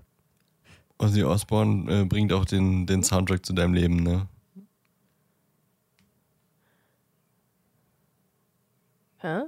Ozzy 0.98 1.24
Osbourne 1.24 2.02
äh, 2.02 2.04
bringt 2.04 2.32
auch 2.32 2.44
den, 2.44 2.86
den 2.86 3.02
Soundtrack 3.02 3.44
zu 3.44 3.52
deinem 3.52 3.74
Leben, 3.74 3.96
ne? 3.96 4.28
Hä? 9.18 9.42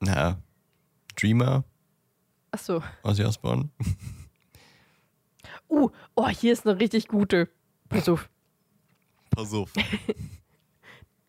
Na, 0.00 0.38
Dreamer, 1.16 1.64
Ach 2.50 2.58
so. 2.58 2.82
Ozzy 3.02 3.24
Osbourne. 3.24 3.70
Uh, 5.66 5.88
oh, 6.14 6.28
hier 6.28 6.52
ist 6.52 6.66
eine 6.66 6.78
richtig 6.78 7.08
gute. 7.08 7.48
Pass 7.88 8.08
auf. 8.08 8.28
Pass 9.30 9.52
auf. 9.52 9.72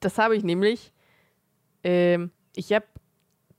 Das 0.02 0.20
habe 0.20 0.36
ich 0.36 0.44
nämlich. 0.44 0.92
Ähm, 1.84 2.30
ich 2.56 2.72
habe 2.74 2.86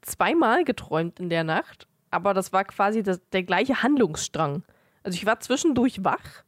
zweimal 0.03 0.63
geträumt 0.63 1.19
in 1.19 1.29
der 1.29 1.43
Nacht, 1.43 1.89
aber 2.13 2.35
das 2.35 2.53
war 2.53 2.65
quasi 2.65 3.03
das, 3.03 3.21
der 3.31 3.43
gleiche 3.43 3.83
Handlungsstrang. 3.83 4.63
Also 5.07 5.15
ich 5.15 5.25
war 5.25 5.39
zwischendurch 5.39 6.03
wach, 6.03 6.43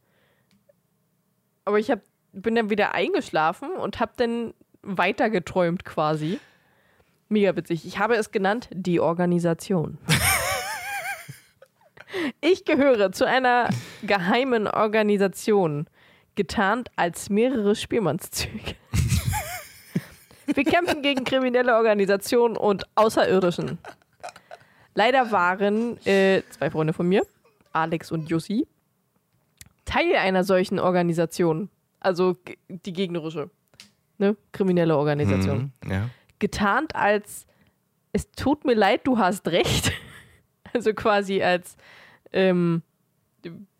aber 1.63 1.79
ich 1.79 1.89
hab, 1.89 2.01
bin 2.33 2.55
dann 2.55 2.69
wieder 2.69 2.93
eingeschlafen 2.93 3.71
und 3.71 4.01
habe 4.01 4.11
dann 4.17 4.53
weiter 4.81 5.29
geträumt 5.29 5.85
quasi. 5.85 6.41
Mega 7.29 7.55
witzig. 7.55 7.85
Ich 7.85 7.99
habe 7.99 8.15
es 8.15 8.31
genannt 8.31 8.67
die 8.73 8.99
Organisation. 8.99 9.97
ich 12.41 12.65
gehöre 12.65 13.13
zu 13.13 13.25
einer 13.25 13.69
geheimen 14.03 14.67
Organisation, 14.67 15.87
getarnt 16.35 16.91
als 16.97 17.29
mehrere 17.29 17.77
Spielmannszüge. 17.77 18.75
Wir 20.47 20.65
kämpfen 20.65 21.01
gegen 21.01 21.23
kriminelle 21.23 21.77
Organisationen 21.77 22.57
und 22.57 22.83
Außerirdischen. 22.95 23.77
Leider 24.95 25.31
waren 25.31 25.97
äh, 26.05 26.41
zwei 26.49 26.69
Freunde 26.69 26.91
von 26.91 27.07
mir, 27.07 27.25
Alex 27.73 28.11
und 28.11 28.29
Jussi, 28.29 28.67
Teil 29.85 30.15
einer 30.15 30.43
solchen 30.43 30.79
Organisation. 30.79 31.69
Also 31.99 32.37
die 32.69 32.93
gegnerische. 32.93 33.49
Ne? 34.17 34.35
Kriminelle 34.51 34.95
Organisation. 34.97 35.71
Mhm, 35.83 35.91
ja. 35.91 36.09
Getarnt 36.39 36.95
als 36.95 37.45
es 38.13 38.29
tut 38.31 38.65
mir 38.65 38.73
leid, 38.75 39.01
du 39.05 39.17
hast 39.17 39.47
recht. 39.47 39.91
Also 40.71 40.93
quasi 40.93 41.41
als 41.41 41.77
ähm, 42.31 42.83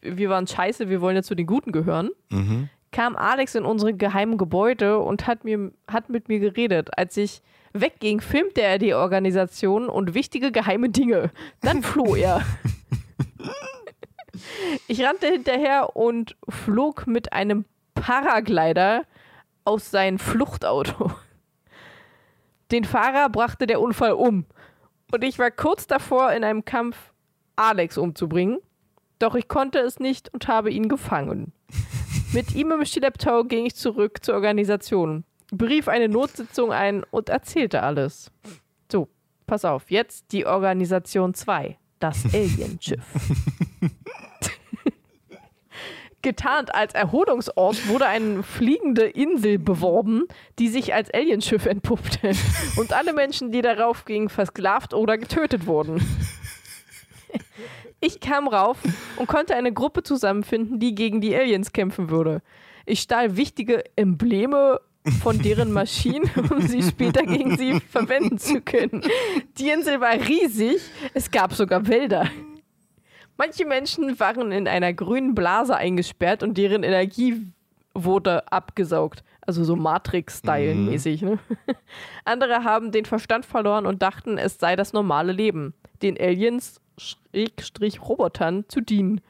wir 0.01 0.29
waren 0.31 0.47
scheiße, 0.47 0.89
wir 0.89 1.01
wollen 1.01 1.15
jetzt 1.17 1.27
zu 1.27 1.35
den 1.35 1.45
Guten 1.45 1.71
gehören 1.71 2.09
Mhm. 2.31 2.69
kam 2.91 3.15
Alex 3.15 3.53
in 3.53 3.63
unsere 3.63 3.93
geheimen 3.93 4.39
Gebäude 4.39 4.97
und 4.97 5.27
hat, 5.27 5.43
mir, 5.43 5.71
hat 5.87 6.09
mit 6.09 6.29
mir 6.29 6.39
geredet. 6.39 6.97
Als 6.97 7.15
ich 7.17 7.43
wegging, 7.73 8.21
filmte 8.21 8.63
er 8.63 8.79
die 8.79 8.95
Organisation 8.95 9.87
und 9.87 10.15
wichtige 10.15 10.51
geheime 10.51 10.89
Dinge. 10.89 11.29
Dann 11.61 11.83
floh 11.83 12.15
er. 12.15 12.41
ich 14.87 15.03
rannte 15.03 15.27
hinterher 15.27 15.95
und 15.95 16.35
flog 16.47 17.07
mit 17.07 17.33
einem 17.33 17.65
Paraglider 17.95 19.03
aus 19.65 19.91
seinem 19.91 20.19
Fluchtauto. 20.19 21.11
Den 22.71 22.85
Fahrer 22.85 23.29
brachte 23.29 23.67
der 23.67 23.81
Unfall 23.81 24.13
um. 24.13 24.45
Und 25.11 25.23
ich 25.23 25.39
war 25.39 25.51
kurz 25.51 25.87
davor, 25.87 26.31
in 26.33 26.43
einem 26.43 26.65
Kampf 26.65 27.13
Alex 27.55 27.97
umzubringen. 27.97 28.59
Doch 29.17 29.35
ich 29.35 29.47
konnte 29.47 29.79
es 29.79 29.99
nicht 29.99 30.33
und 30.33 30.47
habe 30.47 30.71
ihn 30.71 30.87
gefangen. 30.87 31.51
Mit 32.31 32.53
ihm 32.53 32.71
im 32.71 32.85
Schlepptau 32.85 33.43
ging 33.43 33.65
ich 33.65 33.75
zurück 33.75 34.23
zur 34.23 34.35
Organisation, 34.35 35.23
berief 35.51 35.87
eine 35.87 36.07
Notsitzung 36.07 36.71
ein 36.71 37.03
und 37.09 37.29
erzählte 37.29 37.81
alles. 37.81 38.31
So, 38.91 39.09
pass 39.47 39.65
auf, 39.65 39.89
jetzt 39.89 40.31
die 40.31 40.45
Organisation 40.45 41.33
2, 41.33 41.77
das 41.99 42.25
Alienschiff. 42.33 43.03
Getarnt 46.21 46.75
als 46.75 46.93
Erholungsort 46.93 47.87
wurde 47.87 48.05
eine 48.05 48.43
fliegende 48.43 49.03
Insel 49.03 49.57
beworben, 49.57 50.25
die 50.59 50.67
sich 50.67 50.93
als 50.93 51.09
Alienschiff 51.13 51.65
entpuppte 51.65 52.31
und 52.75 52.91
alle 52.91 53.13
Menschen, 53.13 53.53
die 53.53 53.61
darauf 53.61 54.03
gingen, 54.03 54.27
versklavt 54.27 54.93
oder 54.93 55.17
getötet 55.17 55.65
wurden. 55.65 56.05
Ich 58.01 58.19
kam 58.21 58.47
rauf 58.47 58.77
und 59.17 59.27
konnte 59.27 59.55
eine 59.55 59.73
Gruppe 59.73 60.03
zusammenfinden, 60.03 60.79
die 60.79 60.95
gegen 60.95 61.19
die 61.19 61.35
Aliens 61.35 61.73
kämpfen 61.73 62.09
würde. 62.09 62.41
Ich 62.85 63.01
stahl 63.01 63.35
wichtige 63.35 63.83
Embleme 63.95 64.79
von 65.21 65.41
deren 65.41 65.71
Maschinen, 65.71 66.29
um 66.49 66.61
sie 66.61 66.81
später 66.81 67.23
gegen 67.23 67.57
sie 67.57 67.79
verwenden 67.79 68.37
zu 68.37 68.61
können. 68.61 69.03
Die 69.57 69.69
Insel 69.69 69.99
war 69.99 70.13
riesig, 70.13 70.81
es 71.13 71.29
gab 71.29 71.53
sogar 71.53 71.87
Wälder. 71.87 72.29
Manche 73.39 73.65
Menschen 73.65 74.19
waren 74.19 74.51
in 74.51 74.67
einer 74.67 74.91
grünen 74.91 75.33
Blase 75.33 75.77
eingesperrt 75.77 76.43
und 76.43 76.57
deren 76.57 76.83
Energie 76.83 77.47
wurde 77.93 78.51
abgesaugt. 78.51 79.23
Also 79.39 79.63
so 79.63 79.77
Matrix-Style-mäßig. 79.77 81.21
Ne? 81.21 81.39
Andere 82.25 82.65
haben 82.65 82.91
den 82.91 83.05
Verstand 83.05 83.45
verloren 83.45 83.85
und 83.85 84.01
dachten, 84.01 84.37
es 84.37 84.59
sei 84.59 84.75
das 84.75 84.91
normale 84.91 85.31
Leben, 85.31 85.73
den 86.01 86.19
Aliens 86.19 86.81
Schrägstrich 86.97 88.01
Robotern 88.01 88.65
zu 88.67 88.81
dienen. 88.81 89.21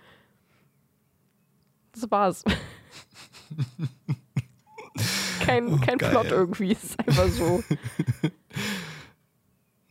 Das 1.92 2.10
war's. 2.10 2.44
kein 5.46 5.68
Oh, 5.68 5.78
kein 5.78 6.00
geil. 6.00 6.10
Plot 6.10 6.32
irgendwie, 6.32 6.72
es 6.72 6.84
ist 6.84 6.98
einfach 6.98 7.28
so. 7.28 7.64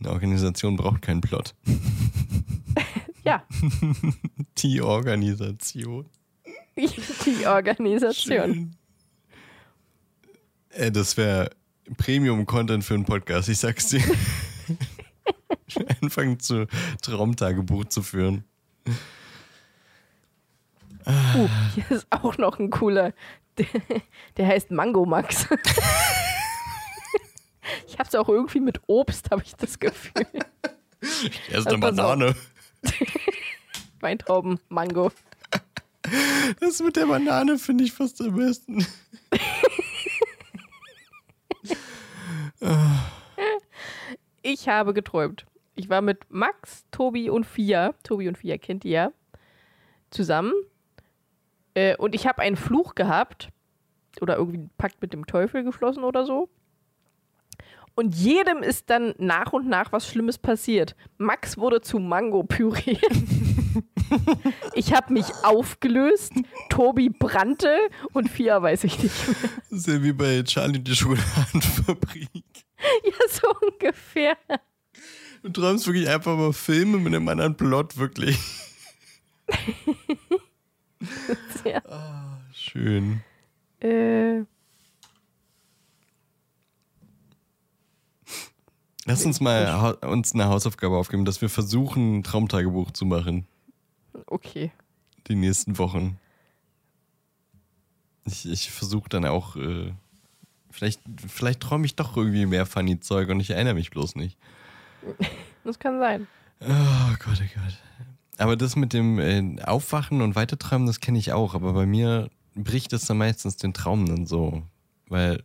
Eine 0.01 0.11
Organisation 0.11 0.77
braucht 0.77 1.03
keinen 1.03 1.21
Plot. 1.21 1.55
Ja, 3.29 3.43
Die 4.59 4.81
Organisation. 4.81 6.07
die 6.77 7.47
Organisation. 7.47 8.75
Äh, 10.71 10.91
das 10.91 11.17
wäre 11.19 11.51
Premium-Content 11.99 12.85
für 12.85 12.95
einen 12.95 13.05
Podcast, 13.05 13.51
ich 13.51 13.59
sag's 13.59 13.89
dir. 13.89 14.03
Anfangen 16.01 16.41
zu 16.41 16.67
Traumtagebuch 17.03 17.85
zu 17.87 18.03
führen. 18.03 18.45
Uh, 21.07 21.49
hier 21.75 21.91
ist 21.91 22.07
auch 22.11 22.39
noch 22.39 22.59
ein 22.59 22.71
cooler. 22.71 23.13
Der, 23.59 23.67
der 24.37 24.47
heißt 24.47 24.71
Mango 24.71 25.05
Max. 25.05 25.47
Ich 27.87 27.99
hab's 27.99 28.15
auch 28.15 28.29
irgendwie 28.29 28.61
mit 28.61 28.81
Obst, 28.87 29.31
habe 29.31 29.43
ich 29.43 29.55
das 29.57 29.79
Gefühl. 29.79 30.27
Erst 31.51 31.67
Also 31.67 31.71
eine 31.71 31.79
pass 31.79 31.99
auf. 31.99 32.35
Weintrauben, 34.01 34.61
Mango. 34.69 35.11
Das 36.61 36.81
mit 36.81 36.97
der 36.97 37.07
Banane 37.07 37.59
finde 37.59 37.85
ich 37.85 37.93
fast 37.93 38.21
am 38.21 38.37
besten. 38.37 38.87
Ich 44.43 44.69
habe 44.69 44.95
geträumt. 44.95 45.47
Ich 45.75 45.89
war 45.89 46.01
mit 46.01 46.25
Max, 46.31 46.85
Tobi 46.91 47.31
und 47.31 47.45
Fia, 47.45 47.93
Tobi 48.03 48.29
und 48.29 48.39
Fia 48.39 48.57
kennt 48.57 48.85
ihr 48.85 48.91
ja, 48.91 49.13
zusammen. 50.11 50.53
Äh, 51.75 51.97
und 51.97 52.15
ich 52.15 52.27
habe 52.27 52.43
einen 52.43 52.57
Fluch 52.57 52.95
gehabt. 52.95 53.51
Oder 54.21 54.37
irgendwie 54.37 54.59
einen 54.59 54.71
Pakt 54.79 55.01
mit 55.03 55.13
dem 55.13 55.27
Teufel 55.27 55.63
geschlossen 55.63 56.03
oder 56.03 56.25
so. 56.27 56.49
Und 57.99 58.15
jedem 58.15 58.63
ist 58.63 58.91
dann 58.91 59.13
nach 59.19 59.53
und 59.53 59.67
nach 59.67 59.91
was 59.91 60.07
Schlimmes 60.07 60.39
passiert. 60.39 60.95
Max 61.17 61.59
wurde 61.59 61.81
zu 61.81 61.99
Mango-Püree. 61.99 62.97
ich 64.75 64.95
habe 64.95 65.13
mich 65.13 65.27
aufgelöst. 65.43 66.33
Tobi 66.69 67.09
brannte 67.09 67.77
und 68.13 68.31
Fia 68.31 68.63
weiß 68.63 68.85
ich 68.85 69.03
nicht 69.03 69.27
mehr. 69.27 69.51
Das 69.69 69.81
ist 69.81 69.89
ja 69.89 70.01
wie 70.01 70.13
bei 70.13 70.45
Charlie 70.45 70.79
die 70.79 70.95
Schokoladenfabrik. 70.95 72.29
Ja, 73.05 73.29
so 73.29 73.49
ungefähr. 73.67 74.39
Du 75.43 75.49
träumst 75.49 75.89
wirklich 75.89 76.09
einfach 76.09 76.37
mal 76.37 76.53
Filme 76.53 76.99
mit 76.99 77.13
einem 77.13 77.27
anderen 77.27 77.57
Plot, 77.57 77.97
wirklich. 77.97 78.39
Sehr. 81.65 81.83
Schön. 82.53 83.23
Äh, 83.81 84.45
Lass 89.09 89.25
uns 89.25 89.41
mal 89.41 89.95
uns 90.03 90.35
eine 90.35 90.49
Hausaufgabe 90.49 90.95
aufgeben, 90.95 91.25
dass 91.25 91.41
wir 91.41 91.49
versuchen, 91.49 92.19
ein 92.19 92.23
Traumtagebuch 92.23 92.91
zu 92.91 93.07
machen. 93.07 93.47
okay. 94.27 94.71
Die 95.29 95.35
nächsten 95.35 95.79
Wochen. 95.79 96.19
Ich, 98.27 98.47
ich 98.47 98.71
versuche 98.71 99.09
dann 99.09 99.25
auch, 99.25 99.57
äh, 99.57 99.93
vielleicht, 100.71 101.01
vielleicht 101.27 101.61
träume 101.61 101.87
ich 101.87 101.97
doch 101.97 102.19
irgendwie 102.19 102.45
mehr 102.45 102.67
funny 102.67 103.01
Zeug 103.01 103.31
und 103.31 103.41
ich 103.41 103.51
erinnere 103.51 103.75
mich 103.75 103.91
bloß 103.91 104.17
nicht. 104.17 104.37
Das 105.65 105.79
kann 105.79 105.99
sein. 105.99 106.27
Oh 106.61 107.15
Gott, 107.19 107.43
oh 107.43 107.61
Gott. 107.61 107.79
Aber 108.39 108.57
das 108.57 108.75
mit 108.75 108.95
dem 108.95 109.19
äh, 109.19 109.63
Aufwachen 109.65 110.23
und 110.23 110.35
Weiterträumen, 110.35 110.87
das 110.87 111.01
kenne 111.01 111.19
ich 111.19 111.33
auch. 111.33 111.55
Aber 111.55 111.75
bei 111.75 111.85
mir 111.85 112.31
bricht 112.55 112.93
es 112.95 113.05
dann 113.05 113.19
meistens 113.19 113.57
den 113.57 113.75
Traum 113.75 114.07
dann 114.07 114.25
so. 114.25 114.63
Weil 115.09 115.43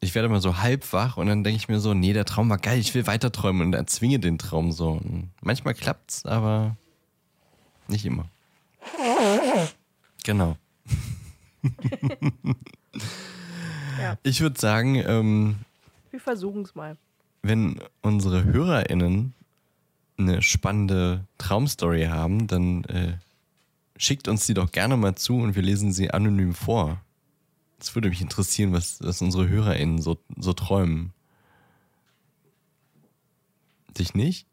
ich 0.00 0.14
werde 0.14 0.28
mal 0.28 0.40
so 0.40 0.58
halb 0.58 0.92
wach 0.92 1.16
und 1.18 1.26
dann 1.26 1.44
denke 1.44 1.56
ich 1.58 1.68
mir 1.68 1.78
so, 1.80 1.92
nee, 1.94 2.12
der 2.12 2.24
Traum 2.24 2.48
war 2.48 2.58
geil, 2.58 2.78
ich 2.78 2.94
will 2.94 3.06
weiterträumen 3.06 3.62
und 3.66 3.74
erzwinge 3.74 4.18
den 4.18 4.38
Traum 4.38 4.72
so. 4.72 4.92
Und 4.92 5.30
manchmal 5.42 5.74
klappt's, 5.74 6.24
aber 6.24 6.76
nicht 7.88 8.04
immer. 8.06 8.26
Genau. 10.24 10.56
Ja. 14.00 14.16
Ich 14.22 14.40
würde 14.40 14.58
sagen, 14.58 14.94
ähm, 14.94 15.56
Wir 16.10 16.20
versuchen 16.20 16.62
es 16.62 16.74
mal. 16.74 16.96
wenn 17.42 17.80
unsere 18.00 18.44
HörerInnen 18.44 19.34
eine 20.18 20.40
spannende 20.40 21.24
Traumstory 21.36 22.04
haben, 22.04 22.46
dann 22.46 22.84
äh, 22.84 23.18
schickt 23.98 24.26
uns 24.28 24.46
die 24.46 24.54
doch 24.54 24.72
gerne 24.72 24.96
mal 24.96 25.16
zu 25.16 25.36
und 25.36 25.54
wir 25.54 25.62
lesen 25.62 25.92
sie 25.92 26.10
anonym 26.10 26.54
vor. 26.54 26.98
Das 27.80 27.94
würde 27.94 28.10
mich 28.10 28.20
interessieren, 28.20 28.74
was, 28.74 29.02
was 29.02 29.22
unsere 29.22 29.48
HörerInnen 29.48 30.02
so, 30.02 30.22
so 30.36 30.52
träumen. 30.52 31.14
Dich 33.98 34.14
nicht? 34.14 34.46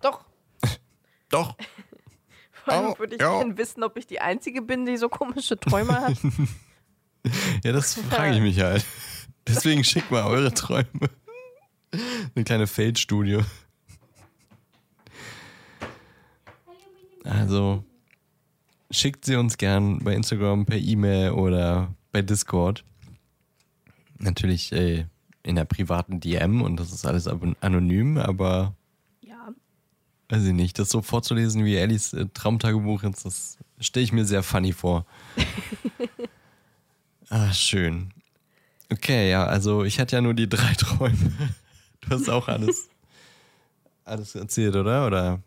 Doch. 0.00 0.24
Doch. 1.28 1.54
Vor 2.64 2.72
allem 2.72 2.98
würde 2.98 3.16
ich 3.16 3.20
ja. 3.20 3.38
gerne 3.38 3.58
wissen, 3.58 3.84
ob 3.84 3.98
ich 3.98 4.06
die 4.06 4.20
Einzige 4.20 4.62
bin, 4.62 4.86
die 4.86 4.96
so 4.96 5.10
komische 5.10 5.60
Träume 5.60 6.00
hat. 6.00 6.16
Ja, 7.62 7.72
das 7.72 7.94
frage 8.10 8.36
ich 8.36 8.40
mich 8.40 8.60
halt. 8.60 8.82
Deswegen 9.46 9.84
schickt 9.84 10.10
mal 10.10 10.24
eure 10.24 10.54
Träume. 10.54 11.10
Eine 12.34 12.44
kleine 12.46 12.66
Feldstudie. 12.66 13.40
Also 17.24 17.84
schickt 18.90 19.24
sie 19.24 19.36
uns 19.36 19.58
gern 19.58 20.00
bei 20.00 20.14
Instagram, 20.14 20.66
per 20.66 20.78
E-Mail 20.78 21.32
oder 21.32 21.94
bei 22.12 22.22
Discord. 22.22 22.84
Natürlich 24.18 24.72
äh, 24.72 25.06
in 25.42 25.56
der 25.56 25.64
privaten 25.64 26.20
DM 26.20 26.62
und 26.62 26.76
das 26.76 26.92
ist 26.92 27.06
alles 27.06 27.26
anonym, 27.26 28.18
aber 28.18 28.74
ja. 29.22 29.48
weiß 30.28 30.44
ich 30.44 30.52
nicht, 30.52 30.78
das 30.78 30.90
so 30.90 31.02
vorzulesen 31.02 31.64
wie 31.64 31.76
Ellis 31.76 32.12
äh, 32.12 32.26
Traumtagebuch, 32.34 33.02
jetzt, 33.02 33.24
das 33.24 33.58
stelle 33.78 34.04
ich 34.04 34.12
mir 34.12 34.24
sehr 34.24 34.42
funny 34.42 34.72
vor. 34.72 35.06
ah, 37.30 37.52
schön. 37.52 38.12
Okay, 38.92 39.30
ja, 39.30 39.46
also 39.46 39.84
ich 39.84 40.00
hatte 40.00 40.16
ja 40.16 40.22
nur 40.22 40.34
die 40.34 40.48
drei 40.48 40.74
Träume. 40.78 41.32
Du 42.00 42.10
hast 42.10 42.28
auch 42.28 42.48
alles, 42.48 42.88
alles 44.04 44.34
erzählt, 44.34 44.76
oder? 44.76 45.06
Oder 45.06 45.40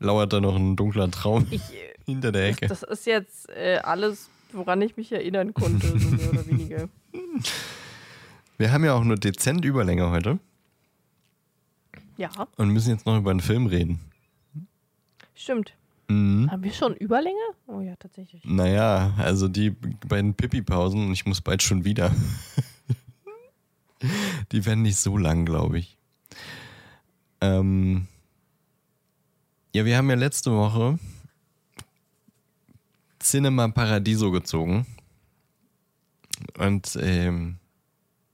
lauert 0.00 0.32
da 0.32 0.40
noch 0.40 0.56
ein 0.56 0.76
dunkler 0.76 1.10
Traum 1.10 1.46
Ich, 1.50 1.62
äh, 1.72 1.95
hinter 2.06 2.32
der 2.32 2.48
Ecke? 2.48 2.66
das 2.68 2.82
ist 2.82 3.04
jetzt 3.06 3.48
äh, 3.50 3.78
alles, 3.82 4.30
woran 4.52 4.80
ich 4.82 4.96
mich 4.96 5.12
erinnern 5.12 5.52
konnte, 5.54 5.86
so 5.98 6.08
mehr 6.10 6.30
oder 6.30 6.46
weniger. 6.46 6.88
Wir 8.58 8.72
haben 8.72 8.84
ja 8.84 8.94
auch 8.94 9.04
nur 9.04 9.16
dezent 9.16 9.64
Überlänge 9.66 10.10
heute 10.10 10.38
Ja, 12.16 12.30
und 12.56 12.70
müssen 12.70 12.88
jetzt 12.90 13.04
noch 13.04 13.18
über 13.18 13.30
einen 13.30 13.40
Film 13.40 13.66
reden. 13.66 14.00
stimmt. 15.34 15.74
Mhm. 16.08 16.48
Haben 16.50 16.62
wir 16.62 16.72
schon 16.72 16.94
Überlänge? 16.94 17.36
Oh 17.66 17.80
ja, 17.80 17.96
tatsächlich. 17.96 18.42
Naja, 18.44 19.12
also 19.18 19.48
die 19.48 19.70
beiden 19.70 20.34
Pipi-Pausen 20.34 21.04
und 21.06 21.12
ich 21.12 21.26
muss 21.26 21.40
bald 21.40 21.62
schon 21.62 21.84
wieder. 21.84 22.14
die 24.52 24.64
werden 24.64 24.82
nicht 24.82 24.98
so 24.98 25.18
lang, 25.18 25.44
glaube 25.44 25.78
ich. 25.80 25.98
Ähm 27.40 28.06
ja, 29.74 29.84
wir 29.84 29.96
haben 29.96 30.08
ja 30.08 30.14
letzte 30.16 30.52
Woche 30.52 30.98
Cinema 33.26 33.68
Paradiso 33.68 34.30
gezogen. 34.30 34.86
Und 36.58 36.96
ähm, 37.00 37.56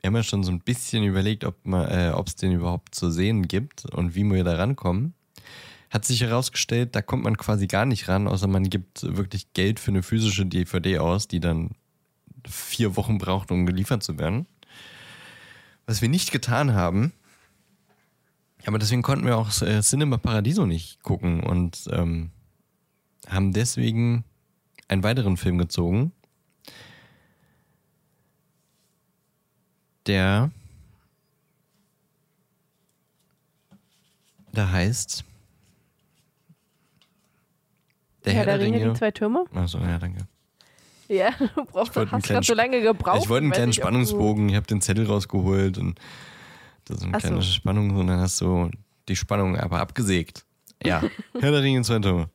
wir 0.01 0.09
haben 0.09 0.17
ja 0.17 0.23
schon 0.23 0.45
so 0.45 0.51
ein 0.51 0.61
bisschen 0.61 1.05
überlegt, 1.05 1.45
ob 1.45 1.57
äh, 1.67 2.11
es 2.27 2.37
den 2.37 2.53
überhaupt 2.53 2.95
zu 2.95 3.11
sehen 3.11 3.49
gibt 3.49 3.87
und 3.87 4.15
wie 4.15 4.25
wir 4.25 4.45
da 4.45 4.57
rankommen. 4.57 5.15
Hat 5.91 6.05
sich 6.05 6.21
herausgestellt, 6.23 6.95
da 6.95 7.03
kommt 7.03 7.25
man 7.25 7.37
quasi 7.37 7.67
gar 7.67 7.87
nicht 7.87 8.09
ran, 8.09 8.27
außer 8.27 8.49
man 8.49 8.69
gibt 8.69 9.03
wirklich 9.17 9.53
Geld 9.53 9.81
für 9.81 9.91
eine 9.91 10.03
physische 10.03 10.45
DVD 10.45 10.99
aus, 10.99 11.29
die 11.29 11.41
dann 11.41 11.71
vier 12.47 12.97
Wochen 12.97 13.19
braucht, 13.19 13.51
um 13.51 13.67
geliefert 13.67 14.03
zu 14.03 14.19
werden. 14.19 14.47
Was 15.87 16.03
wir 16.03 16.09
nicht 16.09 16.33
getan 16.33 16.75
haben, 16.75 17.13
aber 18.67 18.79
deswegen 18.79 19.03
konnten 19.03 19.27
wir 19.27 19.37
auch 19.37 19.51
äh, 19.63 19.81
Cinema 19.81 20.19
Paradiso 20.19 20.67
nicht 20.67 21.03
gucken 21.03 21.43
und 21.43 21.89
ähm, 21.91 22.31
haben 23.29 23.53
deswegen 23.53 24.25
einen 24.89 25.03
weiteren 25.03 25.37
Film 25.37 25.59
gezogen, 25.59 26.13
der 30.07 30.51
da 34.53 34.71
heißt 34.71 35.25
Der, 38.25 38.33
der 38.33 38.39
Herr, 38.39 38.45
der, 38.47 38.59
der 38.59 38.67
Ringe, 38.67 38.79
Ringe, 38.79 38.93
die 38.93 38.99
zwei 38.99 39.11
Türme. 39.11 39.45
Achso, 39.55 39.79
ja, 39.79 39.99
danke. 39.99 40.27
Ja, 41.09 41.31
du 41.55 41.65
brauchst, 41.65 41.97
hast 41.97 42.29
gerade 42.29 42.47
so 42.47 42.55
lange 42.55 42.81
gebraucht. 42.81 43.21
Ich 43.23 43.29
wollte 43.29 43.45
einen 43.45 43.53
kleinen 43.53 43.73
Spannungsbogen, 43.73 44.49
ich 44.49 44.55
habe 44.55 44.67
den 44.67 44.81
Zettel 44.81 45.07
rausgeholt 45.07 45.79
und 45.79 45.99
das 46.85 46.99
ist 46.99 47.05
eine 47.05 47.17
Ach 47.17 47.21
kleine 47.21 47.37
so. 47.37 47.43
Spannung 47.43 47.91
und 47.91 48.07
dann 48.07 48.21
hast 48.21 48.41
du 48.41 48.71
die 49.09 49.17
Spannung 49.17 49.57
aber 49.57 49.81
abgesägt. 49.81 50.45
Ja, 50.85 51.03
Herr 51.41 51.51
der 51.51 51.63
Ringe, 51.63 51.83
zwei 51.83 51.99
Türme. 51.99 52.29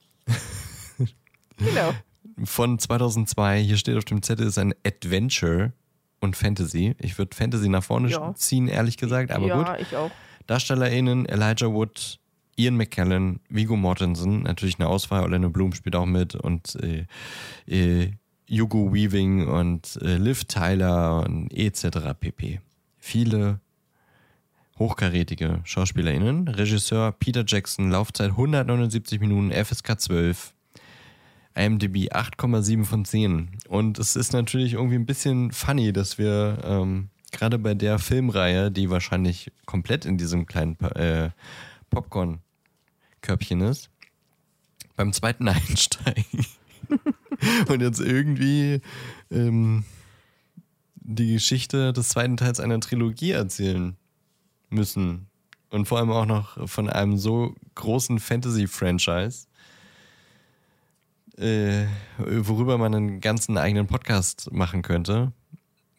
Genau. 1.58 1.94
Von 2.44 2.78
2002, 2.80 3.62
hier 3.62 3.78
steht 3.78 3.98
auf 3.98 4.06
dem 4.06 4.22
Zettel, 4.22 4.48
ist 4.48 4.58
ein 4.58 4.74
Adventure 4.86 5.74
und 6.20 6.36
Fantasy. 6.36 6.96
Ich 7.00 7.18
würde 7.18 7.36
Fantasy 7.36 7.70
nach 7.70 7.84
vorne 7.84 8.10
ja. 8.10 8.34
ziehen, 8.36 8.68
ehrlich 8.68 8.98
gesagt, 8.98 9.32
aber 9.32 9.48
ja, 9.48 9.58
gut. 9.58 9.68
Ja, 9.68 9.78
ich 9.80 9.96
auch. 9.96 10.12
DarstellerInnen 10.46 11.26
Elijah 11.26 11.72
Wood, 11.72 12.20
Ian 12.56 12.76
McKellen, 12.76 13.40
Vigo 13.50 13.76
Mortensen, 13.76 14.44
natürlich 14.44 14.80
eine 14.80 14.88
Auswahl, 14.88 15.24
Orlando 15.24 15.50
Bloom 15.50 15.74
spielt 15.74 15.96
auch 15.96 16.06
mit 16.06 16.36
und 16.36 16.78
äh, 16.82 17.06
äh, 17.68 18.12
Hugo 18.50 18.94
Weaving 18.94 19.48
und 19.48 20.00
äh, 20.02 20.18
Liv 20.18 20.46
Tyler 20.46 21.24
und 21.26 21.54
etc. 21.54 22.14
pp. 22.20 22.62
Viele 22.98 23.60
hochkarätige 24.80 25.62
SchauspielerInnen. 25.64 26.48
Regisseur 26.48 27.12
Peter 27.12 27.44
Jackson, 27.46 27.92
Laufzeit 27.92 28.32
179 28.32 29.20
Minuten, 29.20 29.52
FSK 29.52 30.00
12. 30.00 30.54
IMDb 31.58 32.12
8,7 32.12 32.86
von 32.86 33.06
10. 33.06 33.50
Und 33.68 34.00
es 34.00 34.16
ist 34.16 34.34
natürlich 34.34 34.74
irgendwie 34.74 34.96
ein 34.96 35.06
bisschen 35.06 35.52
funny, 35.52 35.92
dass 35.92 36.18
wir 36.18 36.60
ähm, 36.64 37.10
gerade 37.32 37.58
bei 37.58 37.74
der 37.74 38.00
Filmreihe, 38.00 38.72
die 38.72 38.90
wahrscheinlich 38.90 39.52
komplett 39.66 40.06
in 40.06 40.18
diesem 40.18 40.46
kleinen 40.46 40.80
äh, 40.80 41.32
Popcorn-Körbchen 41.90 43.62
ist, 43.62 43.90
beim 44.96 45.14
zweiten 45.14 45.48
einsteigen. 45.48 46.46
und 47.68 47.82
jetzt 47.82 48.00
irgendwie 48.00 48.82
ähm, 49.32 49.84
die 50.96 51.34
Geschichte 51.34 51.94
des 51.94 52.10
zweiten 52.10 52.38
Teils 52.38 52.60
einer 52.60 52.80
Trilogie 52.80 53.32
erzählen 53.32 53.96
müssen. 54.70 55.28
Und 55.70 55.88
vor 55.88 55.98
allem 55.98 56.12
auch 56.12 56.26
noch 56.26 56.70
von 56.70 56.90
einem 56.90 57.18
so 57.18 57.56
großen 57.76 58.20
Fantasy-Franchise, 58.20 59.47
äh, 61.38 61.86
worüber 62.18 62.78
man 62.78 62.96
einen 62.96 63.22
ganzen 63.22 63.58
eigenen 63.58 63.88
Podcast 63.88 64.52
machen 64.52 64.82
könnte. 64.82 65.32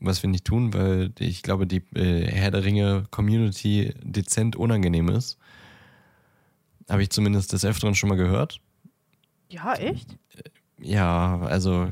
Was 0.00 0.22
wir 0.22 0.30
nicht 0.30 0.44
tun, 0.44 0.72
weil 0.74 1.12
ich 1.18 1.42
glaube, 1.42 1.66
die 1.66 1.82
äh, 1.94 2.26
Herr 2.26 2.52
der 2.52 2.64
Ringe 2.64 3.04
Community 3.10 3.94
dezent 4.02 4.54
unangenehm 4.54 5.08
ist. 5.08 5.38
Habe 6.88 7.02
ich 7.02 7.10
zumindest 7.10 7.52
des 7.52 7.64
Öfteren 7.64 7.94
schon 7.94 8.08
mal 8.08 8.16
gehört. 8.16 8.60
Ja, 9.48 9.74
echt? 9.74 10.16
Ja, 10.80 11.40
also 11.40 11.90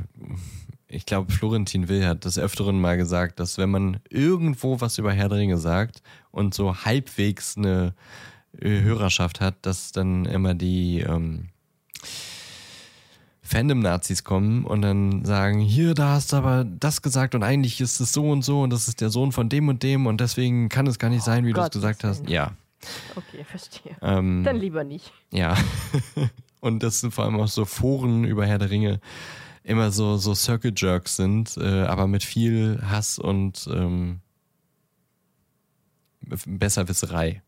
ich 0.89 1.05
glaube, 1.05 1.33
Florentin 1.33 1.89
Will 1.89 2.07
hat 2.07 2.25
des 2.25 2.39
Öfteren 2.39 2.81
mal 2.81 2.97
gesagt, 2.97 3.41
dass 3.41 3.59
wenn 3.59 3.71
man 3.71 4.01
irgendwo 4.09 4.81
was 4.81 4.99
über 4.99 5.13
Herr 5.13 5.29
der 5.29 5.39
Ringe 5.39 5.59
sagt 5.59 6.03
und 6.31 6.55
so 6.55 6.85
halbwegs 6.85 7.57
eine 7.57 7.95
äh, 8.61 8.81
Hörerschaft 8.81 9.41
hat, 9.41 9.57
dass 9.63 9.93
dann 9.93 10.27
immer 10.27 10.55
die 10.55 11.01
ähm, 11.01 11.49
Fandom-Nazis 13.47 14.25
kommen 14.25 14.65
und 14.65 14.83
dann 14.83 15.25
sagen, 15.25 15.61
hier, 15.61 15.95
da 15.95 16.11
hast 16.11 16.33
du 16.33 16.37
aber 16.37 16.65
das 16.65 17.03
gesagt 17.03 17.35
und 17.35 17.43
eigentlich 17.43 17.81
ist 17.81 18.01
es 18.01 18.13
so 18.13 18.31
und 18.31 18.43
so 18.43 18.63
und 18.63 18.71
das 18.71 18.89
ist 18.89 19.01
der 19.01 19.11
Sohn 19.11 19.33
von 19.33 19.49
dem 19.49 19.69
und 19.69 19.83
dem 19.83 20.07
und 20.07 20.21
deswegen 20.21 20.69
kann 20.69 20.87
es 20.87 20.99
gar 20.99 21.09
nicht 21.09 21.23
sein, 21.23 21.45
wie 21.47 21.53
oh 21.53 21.55
du 21.55 21.61
es 21.63 21.71
gesagt 21.71 22.05
hast. 22.05 22.29
Ja. 22.29 22.53
Okay, 23.15 23.45
verstehe. 23.45 23.97
Ähm, 24.03 24.43
dann 24.45 24.57
lieber 24.57 24.85
nicht. 24.85 25.13
Ja. 25.31 25.57
und 26.61 26.83
das 26.83 27.01
sind 27.01 27.15
vor 27.15 27.25
allem 27.25 27.41
auch 27.41 27.49
so 27.49 27.65
Foren 27.65 28.25
über 28.25 28.47
Herr 28.47 28.59
der 28.59 28.71
Ringe 28.71 29.01
immer 29.67 29.91
so, 29.91 30.17
so 30.17 30.35
Circle 30.35 30.73
Jerks 30.77 31.17
sind, 31.17 31.57
äh, 31.57 31.83
aber 31.83 32.07
mit 32.07 32.23
viel 32.23 32.81
Hass 32.89 33.19
und 33.19 33.69
ähm, 33.73 34.21
Besserwisserei. 36.21 37.43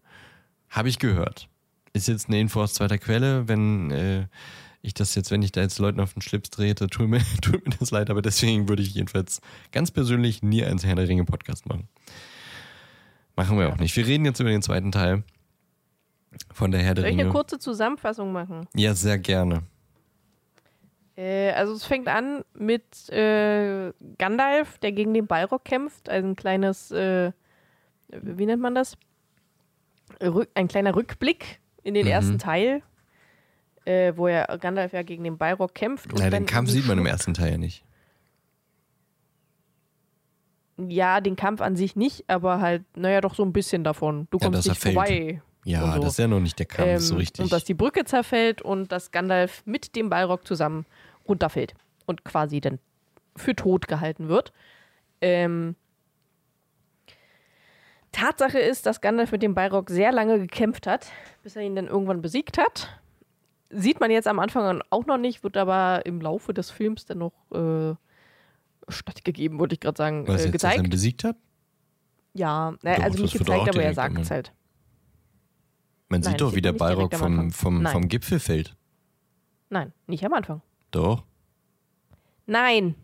Habe 0.69 0.89
ich 0.89 0.99
gehört. 0.99 1.49
Ist 1.93 2.09
jetzt 2.09 2.29
eine 2.29 2.41
Info 2.41 2.61
aus 2.61 2.75
zweiter 2.75 2.99
Quelle. 2.99 3.49
Wenn 3.49 3.91
äh, 3.91 4.27
ich 4.89 4.95
das 4.95 5.15
jetzt, 5.15 5.31
wenn 5.31 5.43
ich 5.43 5.53
da 5.53 5.61
jetzt 5.61 5.79
Leuten 5.79 6.01
auf 6.01 6.15
den 6.15 6.23
Schlips 6.23 6.51
trete, 6.51 6.89
tut 6.89 7.09
mir, 7.09 7.21
tut 7.43 7.65
mir 7.65 7.75
das 7.79 7.91
leid, 7.91 8.11
aber 8.11 8.23
deswegen 8.23 8.69
würde 8.69 8.83
ich 8.83 8.95
jedenfalls 8.95 9.41
ganz 9.73 9.91
persönlich 9.91 10.43
nie 10.43 10.65
einen 10.65 10.79
Herr 10.79 10.97
der 10.97 11.09
Ringe 11.09 11.25
Podcast 11.25 11.67
machen. 11.67 11.89
Machen 13.37 13.59
wir 13.59 13.69
auch 13.69 13.79
nicht. 13.79 13.97
Wir 13.97 14.07
reden 14.07 14.25
jetzt 14.25 14.41
über 14.41 14.51
den 14.51 14.63
zweiten 14.63 14.91
Teil 14.91 15.23
von 16.53 16.73
der 16.73 16.81
Herr 16.83 16.95
der 16.95 17.03
Soll 17.03 17.11
Ringe. 17.11 17.23
Soll 17.23 17.29
ich 17.29 17.31
eine 17.31 17.33
kurze 17.33 17.59
Zusammenfassung 17.59 18.33
machen? 18.33 18.67
Ja, 18.75 18.95
sehr 18.95 19.19
gerne. 19.19 19.63
Äh, 21.17 21.51
also 21.53 21.75
es 21.75 21.85
fängt 21.85 22.09
an 22.09 22.45
mit 22.55 23.09
äh, 23.11 23.93
Gandalf, 24.19 24.79
der 24.79 24.93
gegen 24.93 25.15
den 25.15 25.27
Balrog 25.27 25.65
kämpft. 25.65 26.09
Also 26.09 26.29
ein 26.29 26.37
kleines, 26.37 26.91
äh, 26.91 27.33
wie 28.09 28.47
nennt 28.47 28.63
man 28.63 28.75
das? 28.75 28.97
Rück, 30.23 30.49
ein 30.55 30.69
kleiner 30.69 30.95
Rückblick 30.95 31.61
in 31.83 31.95
den 31.95 32.07
mhm. 32.07 32.13
ersten 32.13 32.39
Teil, 32.39 32.83
äh, 33.89 34.17
wo 34.17 34.27
er 34.27 34.59
Gandalf 34.59 34.93
ja 34.93 35.03
gegen 35.03 35.25
den 35.25 35.39
Balrog 35.39 35.75
kämpft. 35.75 36.07
Ja, 36.19 36.29
den 36.29 36.45
Kampf 36.45 36.69
sieht 36.71 36.87
man 36.87 36.99
im 36.99 37.07
ersten 37.15 37.33
Teil 37.33 37.53
ja 37.53 37.59
nicht. 37.59 37.85
Ja, 40.77 41.21
den 41.21 41.37
Kampf 41.37 41.61
an 41.61 41.75
sich 41.75 41.97
nicht, 41.97 42.25
aber 42.29 42.61
halt, 42.61 42.85
naja, 42.97 43.21
doch 43.21 43.35
so 43.35 43.43
ein 43.43 43.53
bisschen 43.53 43.83
davon. 43.83 44.29
Du 44.31 44.39
kommst 44.39 44.67
ja, 44.67 44.73
nicht 44.73 44.83
vorbei. 44.83 45.43
Ja, 45.65 45.95
so. 45.95 46.03
das 46.03 46.13
ist 46.13 46.19
ja 46.19 46.29
noch 46.29 46.39
nicht 46.39 46.59
der 46.59 46.67
Kampf 46.67 46.89
ähm, 46.89 46.99
so 46.99 47.17
richtig. 47.17 47.43
Und 47.43 47.53
dass 47.53 47.65
die 47.65 47.75
Brücke 47.75 48.05
zerfällt 48.05 48.63
und 48.63 48.93
dass 48.93 49.11
Gandalf 49.11 49.63
mit 49.65 49.97
dem 49.97 50.11
Balrog 50.11 50.47
zusammen 50.47 50.85
runterfällt 51.27 51.75
und 52.07 52.25
quasi 52.25 52.61
dann 52.61 52.79
für 53.37 53.57
tot 53.57 53.89
gehalten 53.89 54.29
wird. 54.29 54.53
Ähm, 55.21 55.75
Tatsache 58.13 58.59
ist, 58.59 58.87
dass 58.87 59.01
Gandalf 59.01 59.33
mit 59.33 59.43
dem 59.43 59.55
Balrog 59.55 59.91
sehr 59.91 60.13
lange 60.13 60.39
gekämpft 60.39 60.87
hat, 60.87 61.11
bis 61.43 61.57
er 61.57 61.63
ihn 61.63 61.75
dann 61.75 61.89
irgendwann 61.89 62.23
besiegt 62.23 62.59
hat. 62.59 63.01
Sieht 63.71 64.01
man 64.01 64.11
jetzt 64.11 64.27
am 64.27 64.39
Anfang 64.39 64.83
auch 64.91 65.07
noch 65.07 65.19
nicht, 65.19 65.43
wird 65.45 65.57
aber 65.57 66.07
im 66.07 66.21
Laufe 66.21 66.55
des 66.55 66.71
Films 66.71 67.05
dann 67.05 67.19
noch 67.19 67.33
äh, 67.53 67.95
stattgegeben, 68.89 69.59
wollte 69.59 69.75
ich 69.75 69.81
gerade 69.81 69.97
sagen, 69.97 70.27
Was, 70.27 70.47
äh, 70.47 70.51
gezeigt. 70.51 70.77
Jetzt, 70.77 70.85
dass 70.85 70.91
besiegt 70.91 71.25
hat? 71.25 71.37
Ja, 72.35 72.75
doch, 72.83 73.03
also 73.03 73.23
nicht 73.23 73.37
gezeigt, 73.37 73.69
aber 73.69 73.83
er 73.83 73.95
sagt 73.95 74.19
es 74.19 74.31
halt. 74.31 74.53
Man 76.09 76.21
Nein, 76.21 76.31
sieht 76.31 76.41
doch, 76.41 76.55
wie 76.55 76.63
der 76.63 76.73
Balrog 76.73 77.15
vom, 77.15 77.51
vom, 77.51 77.87
vom 77.87 78.09
Gipfel 78.09 78.41
fällt. 78.41 78.77
Nein, 79.69 79.93
nicht 80.07 80.25
am 80.25 80.33
Anfang. 80.33 80.63
Doch. 80.91 81.25
Nein. 82.47 82.95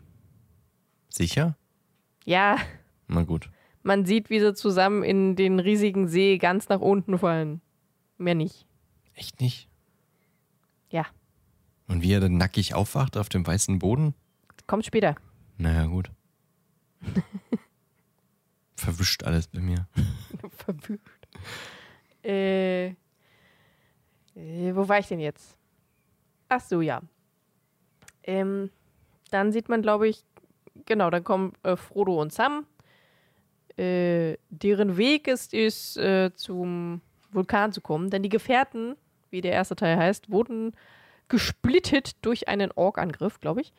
Sicher? 1.09 1.55
Ja. 2.23 2.57
Na 3.07 3.21
gut. 3.23 3.51
Man 3.83 4.05
sieht, 4.05 4.31
wie 4.31 4.39
sie 4.39 4.55
zusammen 4.55 5.03
in 5.03 5.35
den 5.35 5.59
riesigen 5.59 6.07
See 6.07 6.39
ganz 6.39 6.69
nach 6.69 6.79
unten 6.79 7.19
fallen. 7.19 7.61
Mehr 8.17 8.33
nicht. 8.33 8.65
Echt 9.13 9.39
nicht? 9.41 9.69
Und 11.87 12.01
wie 12.01 12.13
er 12.13 12.19
dann 12.19 12.37
nackig 12.37 12.73
aufwacht 12.73 13.17
auf 13.17 13.29
dem 13.29 13.45
weißen 13.45 13.79
Boden? 13.79 14.15
Kommt 14.67 14.85
später. 14.85 15.15
Naja, 15.57 15.85
gut. 15.85 16.11
Verwischt 18.75 19.23
alles 19.23 19.47
bei 19.47 19.59
mir. 19.59 19.87
Verwischt. 20.49 21.27
Äh, 22.23 22.87
äh, 22.87 22.95
wo 24.73 24.87
war 24.87 24.99
ich 24.99 25.07
denn 25.07 25.19
jetzt? 25.19 25.57
Ach 26.49 26.61
so, 26.61 26.81
ja. 26.81 27.01
Ähm, 28.23 28.69
dann 29.31 29.51
sieht 29.51 29.69
man, 29.69 29.81
glaube 29.81 30.07
ich, 30.07 30.23
genau, 30.85 31.09
dann 31.09 31.23
kommen 31.23 31.53
äh, 31.63 31.75
Frodo 31.75 32.21
und 32.21 32.33
Sam. 32.33 32.65
Äh, 33.77 34.37
deren 34.49 34.97
Weg 34.97 35.27
ist, 35.27 35.53
ist 35.53 35.97
äh, 35.97 36.31
zum 36.33 37.01
Vulkan 37.31 37.73
zu 37.73 37.81
kommen, 37.81 38.09
denn 38.09 38.23
die 38.23 38.29
Gefährten, 38.29 38.95
wie 39.29 39.41
der 39.41 39.51
erste 39.51 39.75
Teil 39.75 39.97
heißt, 39.97 40.31
wurden 40.31 40.73
gesplittet 41.27 42.23
durch 42.23 42.47
einen 42.47 42.71
Ork-Angriff, 42.71 43.39
glaube 43.39 43.61
ich. 43.61 43.73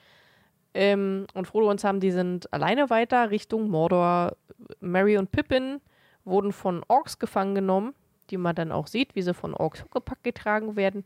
Ähm, 0.75 1.27
und 1.35 1.47
Frodo 1.47 1.71
und 1.71 1.81
Sam, 1.81 2.01
die 2.01 2.11
sind 2.11 2.53
alleine 2.53 2.91
weiter 2.91 3.31
Richtung 3.31 3.69
Mordor. 3.71 4.37
Mary 4.81 5.17
und 5.17 5.31
Pippin 5.33 5.81
wurden 6.25 6.53
von 6.53 6.85
Orks 6.89 7.19
gefangen 7.19 7.55
genommen, 7.55 7.95
die 8.31 8.37
man 8.37 8.55
dann 8.55 8.73
auch 8.73 8.87
sieht, 8.87 9.15
wie 9.15 9.23
sie 9.23 9.33
von 9.33 9.55
Orks 9.55 9.83
huckepack 9.83 10.23
getragen 10.23 10.77
werden. 10.77 11.05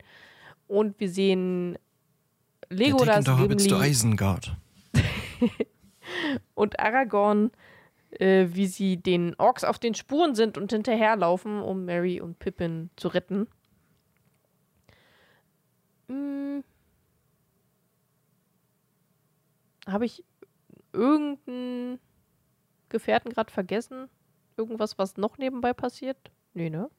Und 0.67 0.99
wir 0.99 1.09
sehen 1.09 1.77
Legolas, 2.69 3.25
Gimli 3.25 3.89
Isengard. 3.89 4.55
und 6.53 6.79
Aragorn, 6.79 7.51
äh, 8.11 8.47
wie 8.51 8.67
sie 8.67 8.97
den 8.97 9.35
Orks 9.37 9.63
auf 9.63 9.79
den 9.79 9.95
Spuren 9.95 10.35
sind 10.35 10.57
und 10.57 10.71
hinterherlaufen, 10.71 11.61
um 11.61 11.85
Mary 11.85 12.19
und 12.19 12.39
Pippin 12.39 12.89
zu 12.95 13.07
retten. 13.09 13.47
Hm. 16.11 16.63
Habe 19.87 20.05
ich 20.05 20.23
irgendeinen 20.93 21.99
Gefährten 22.89 23.31
gerade 23.31 23.51
vergessen? 23.51 24.09
irgendwas, 24.57 24.97
was 24.97 25.17
noch 25.17 25.37
nebenbei 25.37 25.73
passiert? 25.73 26.17
Nee, 26.53 26.69
ne? 26.69 26.89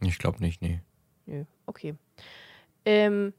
Ich 0.00 0.18
glaube 0.18 0.40
nicht, 0.40 0.62
nee. 0.62 0.80
Nö, 1.26 1.44
okay. 1.66 1.94
Ähm, 2.84 3.34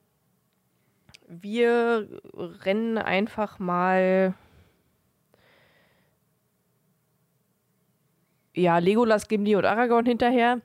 wir 1.27 2.22
rennen 2.35 2.98
einfach 2.98 3.57
mal. 3.60 4.35
Ja, 8.53 8.77
Legolas, 8.77 9.27
Gimli 9.27 9.56
und 9.56 9.65
Aragorn 9.65 10.06
hinterher. 10.06 10.61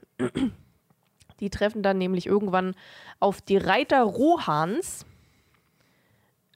Die 1.41 1.51
treffen 1.51 1.83
dann 1.83 1.99
nämlich 1.99 2.27
irgendwann 2.27 2.75
auf 3.21 3.41
die 3.41 3.57
Reiter 3.57 4.03
Rohans. 4.03 5.05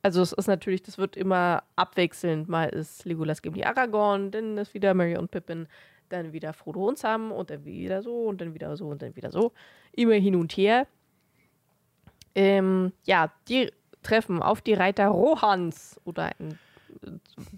Also 0.02 0.23
es 0.23 0.32
ist 0.32 0.47
natürlich, 0.47 0.82
das 0.82 0.98
wird 0.98 1.16
immer 1.16 1.62
abwechselnd. 1.77 2.48
Mal 2.48 2.70
ist 2.70 3.05
Legolas 3.05 3.43
Gimli 3.43 3.65
Aragorn, 3.65 4.31
dann 4.31 4.57
ist 4.57 4.73
wieder 4.73 4.94
Mary 4.94 5.16
und 5.16 5.31
Pippin, 5.31 5.66
dann 6.09 6.32
wieder 6.32 6.52
Frodo 6.52 6.89
und 6.89 6.98
Sam 6.98 7.32
und 7.32 7.51
dann 7.51 7.65
wieder 7.65 8.02
so 8.02 8.24
und 8.24 8.40
dann 8.40 8.55
wieder 8.55 8.77
so 8.77 8.89
und 8.89 9.02
dann 9.02 9.15
wieder 9.16 9.31
so. 9.31 9.52
Immer 9.93 10.15
hin 10.15 10.36
und 10.36 10.52
her. 10.52 10.86
Ähm, 12.35 12.93
ja, 13.05 13.32
die 13.48 13.70
treffen 14.02 14.43
auf 14.43 14.62
die 14.62 14.74
Reiter 14.74 15.09
Rohans 15.09 16.01
oder 16.05 16.31
ein 16.39 16.59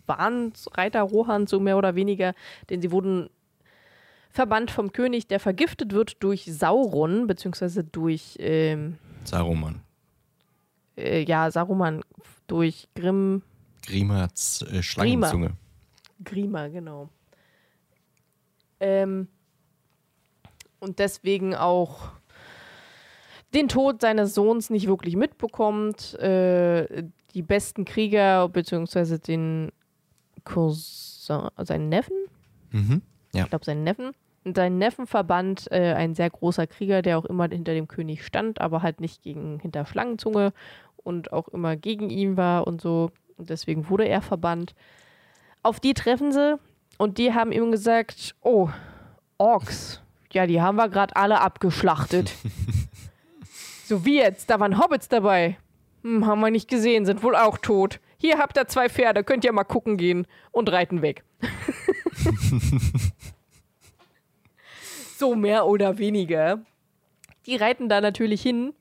waren 0.06 0.52
Reiter 0.74 1.02
Rohans 1.02 1.50
so 1.50 1.60
mehr 1.60 1.78
oder 1.78 1.94
weniger, 1.94 2.34
denn 2.70 2.82
sie 2.82 2.92
wurden 2.92 3.30
verbannt 4.32 4.70
vom 4.70 4.92
König, 4.92 5.26
der 5.28 5.40
vergiftet 5.40 5.92
wird 5.92 6.22
durch 6.22 6.44
Sauron, 6.52 7.26
beziehungsweise 7.26 7.84
durch 7.84 8.36
ähm, 8.40 8.96
Saruman. 9.24 9.82
äh, 10.96 11.22
ja, 11.22 11.50
Saruman, 11.50 12.02
durch 12.46 12.88
Grimm, 12.94 13.42
Grimats 13.86 14.62
äh, 14.62 14.82
Schlangenzunge. 14.82 15.52
Grima, 16.24 16.68
genau. 16.68 17.08
Ähm, 18.80 19.28
und 20.80 20.98
deswegen 20.98 21.54
auch 21.54 22.10
den 23.54 23.68
Tod 23.68 24.00
seines 24.00 24.34
Sohns 24.34 24.70
nicht 24.70 24.86
wirklich 24.86 25.14
mitbekommt. 25.16 26.14
Äh, 26.14 27.04
die 27.34 27.42
besten 27.42 27.84
Krieger, 27.84 28.48
beziehungsweise 28.48 29.18
den 29.18 29.72
Cousin, 30.44 31.48
seinen 31.58 31.88
Neffen, 31.88 32.16
Mhm. 32.72 33.02
ich 33.34 33.44
glaube 33.48 33.64
seinen 33.64 33.84
Neffen, 33.84 34.12
seinen 34.44 34.78
Neffen 34.78 35.06
verband 35.06 35.70
äh, 35.70 35.94
ein 35.94 36.14
sehr 36.14 36.30
großer 36.30 36.66
Krieger, 36.66 37.02
der 37.02 37.18
auch 37.18 37.24
immer 37.24 37.48
hinter 37.48 37.74
dem 37.74 37.88
König 37.88 38.24
stand, 38.24 38.60
aber 38.60 38.82
halt 38.82 39.00
nicht 39.00 39.22
gegen 39.22 39.60
hinter 39.60 39.86
Schlangenzunge 39.86 40.52
und 40.96 41.32
auch 41.32 41.48
immer 41.48 41.76
gegen 41.76 42.10
ihn 42.10 42.36
war 42.36 42.66
und 42.66 42.80
so. 42.80 43.10
Und 43.36 43.50
deswegen 43.50 43.88
wurde 43.88 44.08
er 44.08 44.22
verbannt. 44.22 44.74
Auf 45.62 45.80
die 45.80 45.94
treffen 45.94 46.32
sie 46.32 46.58
und 46.98 47.18
die 47.18 47.34
haben 47.34 47.52
ihm 47.52 47.70
gesagt, 47.70 48.34
oh, 48.40 48.68
Orks, 49.38 50.02
ja, 50.32 50.46
die 50.46 50.60
haben 50.60 50.76
wir 50.76 50.88
gerade 50.88 51.16
alle 51.16 51.40
abgeschlachtet. 51.40 52.32
so 53.84 54.04
wie 54.04 54.18
jetzt, 54.18 54.50
da 54.50 54.60
waren 54.60 54.78
Hobbits 54.78 55.08
dabei. 55.08 55.56
Hm, 56.02 56.26
haben 56.26 56.40
wir 56.40 56.50
nicht 56.50 56.68
gesehen, 56.68 57.06
sind 57.06 57.22
wohl 57.22 57.36
auch 57.36 57.58
tot. 57.58 58.00
Hier 58.18 58.38
habt 58.38 58.56
ihr 58.56 58.66
zwei 58.66 58.88
Pferde, 58.88 59.24
könnt 59.24 59.44
ihr 59.44 59.52
mal 59.52 59.64
gucken 59.64 59.96
gehen 59.96 60.26
und 60.50 60.70
reiten 60.70 61.02
weg. 61.02 61.24
so 65.22 65.36
mehr 65.36 65.66
oder 65.66 65.98
weniger. 65.98 66.58
Die 67.46 67.54
reiten 67.54 67.88
da 67.88 68.00
natürlich 68.00 68.42
hin 68.42 68.74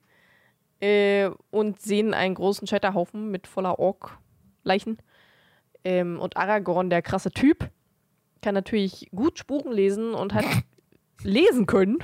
äh, 0.79 1.29
und 1.51 1.79
sehen 1.79 2.15
einen 2.15 2.33
großen 2.33 2.65
Scheiterhaufen 2.65 3.29
mit 3.29 3.45
voller 3.45 3.77
Ork-Leichen. 3.77 4.97
Ähm, 5.83 6.19
und 6.19 6.37
Aragorn, 6.37 6.89
der 6.89 7.03
krasse 7.03 7.29
Typ, 7.29 7.69
kann 8.41 8.55
natürlich 8.55 9.07
gut 9.15 9.37
Spuren 9.37 9.71
lesen 9.71 10.15
und 10.15 10.33
hat 10.33 10.45
lesen 11.23 11.67
können. 11.67 11.99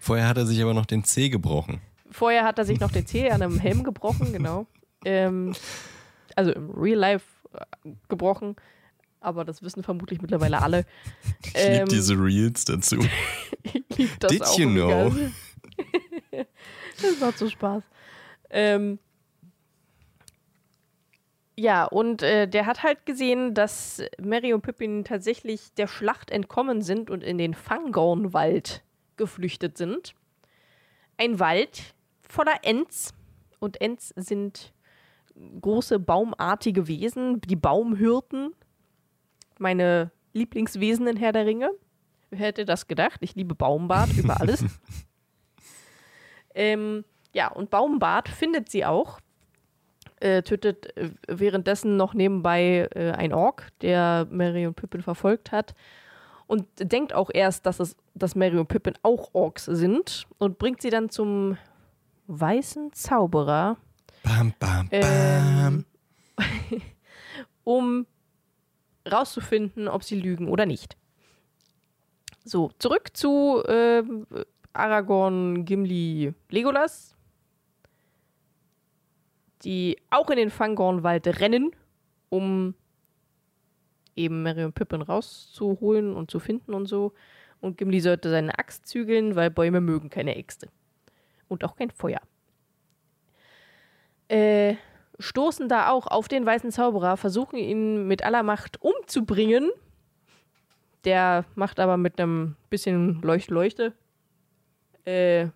Vorher 0.00 0.28
hat 0.28 0.38
er 0.38 0.46
sich 0.46 0.62
aber 0.62 0.72
noch 0.72 0.86
den 0.86 1.04
Zeh 1.04 1.28
gebrochen. 1.28 1.82
Vorher 2.10 2.42
hat 2.42 2.58
er 2.58 2.64
sich 2.64 2.80
noch 2.80 2.90
den 2.90 3.06
Zeh 3.06 3.30
an 3.30 3.42
einem 3.42 3.60
Helm 3.60 3.84
gebrochen, 3.84 4.32
genau. 4.32 4.66
Ähm, 5.04 5.54
also 6.34 6.50
im 6.50 6.70
Real 6.70 6.98
Life 6.98 7.26
äh, 7.52 7.90
gebrochen. 8.08 8.56
Aber 9.20 9.44
das 9.44 9.62
wissen 9.62 9.82
vermutlich 9.82 10.20
mittlerweile 10.20 10.62
alle. 10.62 10.84
Ich 11.44 11.52
Ähm, 11.54 11.72
liebe 11.72 11.88
diese 11.90 12.14
Reels 12.14 12.64
dazu. 12.64 12.98
Ich 13.62 13.98
lieb 13.98 14.20
das 14.20 14.30
Did 14.30 14.42
auch 14.42 14.58
you 14.58 14.68
know? 14.68 15.12
das 17.02 17.20
macht 17.20 17.38
so 17.38 17.48
Spaß. 17.48 17.82
Ähm, 18.50 18.98
ja, 21.58 21.84
und 21.84 22.22
äh, 22.22 22.46
der 22.46 22.66
hat 22.66 22.82
halt 22.82 23.06
gesehen, 23.06 23.54
dass 23.54 24.02
Mary 24.20 24.52
und 24.52 24.60
Pippin 24.60 25.04
tatsächlich 25.04 25.72
der 25.74 25.86
Schlacht 25.86 26.30
entkommen 26.30 26.82
sind 26.82 27.10
und 27.10 27.24
in 27.24 27.38
den 27.38 27.54
Fangornwald 27.54 28.82
geflüchtet 29.16 29.78
sind. 29.78 30.14
Ein 31.16 31.40
Wald 31.40 31.94
voller 32.20 32.58
Ents. 32.62 33.14
Und 33.58 33.80
Ents 33.80 34.12
sind 34.16 34.74
große 35.60 35.98
baumartige 35.98 36.88
Wesen, 36.88 37.40
die 37.40 37.56
Baumhirten. 37.56 38.52
Meine 39.58 40.10
Lieblingswesen 40.32 41.06
in 41.06 41.16
Herr 41.16 41.32
der 41.32 41.46
Ringe. 41.46 41.70
Wer 42.30 42.40
hätte 42.40 42.64
das 42.64 42.86
gedacht? 42.86 43.18
Ich 43.20 43.34
liebe 43.34 43.54
Baumbart 43.54 44.12
über 44.16 44.40
alles. 44.40 44.64
ähm, 46.54 47.04
ja, 47.32 47.48
und 47.48 47.70
Baumbart 47.70 48.28
findet 48.28 48.70
sie 48.70 48.84
auch. 48.84 49.20
Äh, 50.18 50.42
tötet 50.42 50.96
äh, 50.96 51.10
währenddessen 51.28 51.96
noch 51.96 52.14
nebenbei 52.14 52.88
äh, 52.94 53.12
ein 53.12 53.34
Ork, 53.34 53.68
der 53.82 54.26
Mary 54.30 54.66
und 54.66 54.74
Pippin 54.74 55.02
verfolgt 55.02 55.52
hat. 55.52 55.74
Und 56.46 56.66
denkt 56.78 57.12
auch 57.12 57.30
erst, 57.32 57.66
dass, 57.66 57.80
es, 57.80 57.96
dass 58.14 58.34
Mary 58.34 58.56
und 58.56 58.68
Pippin 58.68 58.94
auch 59.02 59.30
Orks 59.34 59.66
sind. 59.66 60.26
Und 60.38 60.58
bringt 60.58 60.80
sie 60.80 60.90
dann 60.90 61.10
zum 61.10 61.58
weißen 62.28 62.92
Zauberer, 62.92 63.76
Bam, 64.22 64.54
bam, 64.58 64.88
bam. 64.88 64.88
ähm, 64.90 65.84
um 67.64 68.06
rauszufinden, 69.10 69.88
ob 69.88 70.04
sie 70.04 70.20
lügen 70.20 70.48
oder 70.48 70.66
nicht. 70.66 70.96
So, 72.44 72.70
zurück 72.78 73.16
zu 73.16 73.62
ähm, 73.66 74.26
Aragorn, 74.72 75.64
Gimli, 75.64 76.32
Legolas, 76.50 77.16
die 79.62 79.96
auch 80.10 80.30
in 80.30 80.36
den 80.36 80.50
Fangornwald 80.50 81.26
rennen, 81.40 81.72
um 82.28 82.74
eben 84.14 84.42
Merry 84.42 84.64
und 84.64 84.74
Pippin 84.74 85.02
rauszuholen 85.02 86.14
und 86.14 86.30
zu 86.30 86.38
finden 86.38 86.74
und 86.74 86.86
so. 86.86 87.12
Und 87.60 87.78
Gimli 87.78 88.00
sollte 88.00 88.30
seine 88.30 88.58
Axt 88.58 88.86
zügeln, 88.86 89.34
weil 89.34 89.50
Bäume 89.50 89.80
mögen 89.80 90.10
keine 90.10 90.36
Äxte. 90.36 90.68
Und 91.48 91.64
auch 91.64 91.76
kein 91.76 91.90
Feuer. 91.90 92.20
Äh, 94.28 94.76
stoßen 95.18 95.68
da 95.68 95.90
auch 95.90 96.06
auf 96.06 96.28
den 96.28 96.44
weißen 96.44 96.70
Zauberer, 96.70 97.16
versuchen 97.16 97.56
ihn 97.56 98.06
mit 98.06 98.22
aller 98.24 98.42
Macht 98.42 98.82
umzubringen. 98.82 99.70
Der 101.04 101.44
macht 101.54 101.80
aber 101.80 101.96
mit 101.96 102.20
einem 102.20 102.56
bisschen 102.68 103.22
Leucht-Leuchte 103.22 103.92
äh, 105.06 105.48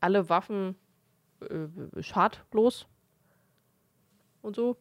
alle 0.00 0.28
Waffen 0.28 0.76
äh, 1.40 2.02
schadlos 2.02 2.86
und 4.42 4.56
so. 4.56 4.76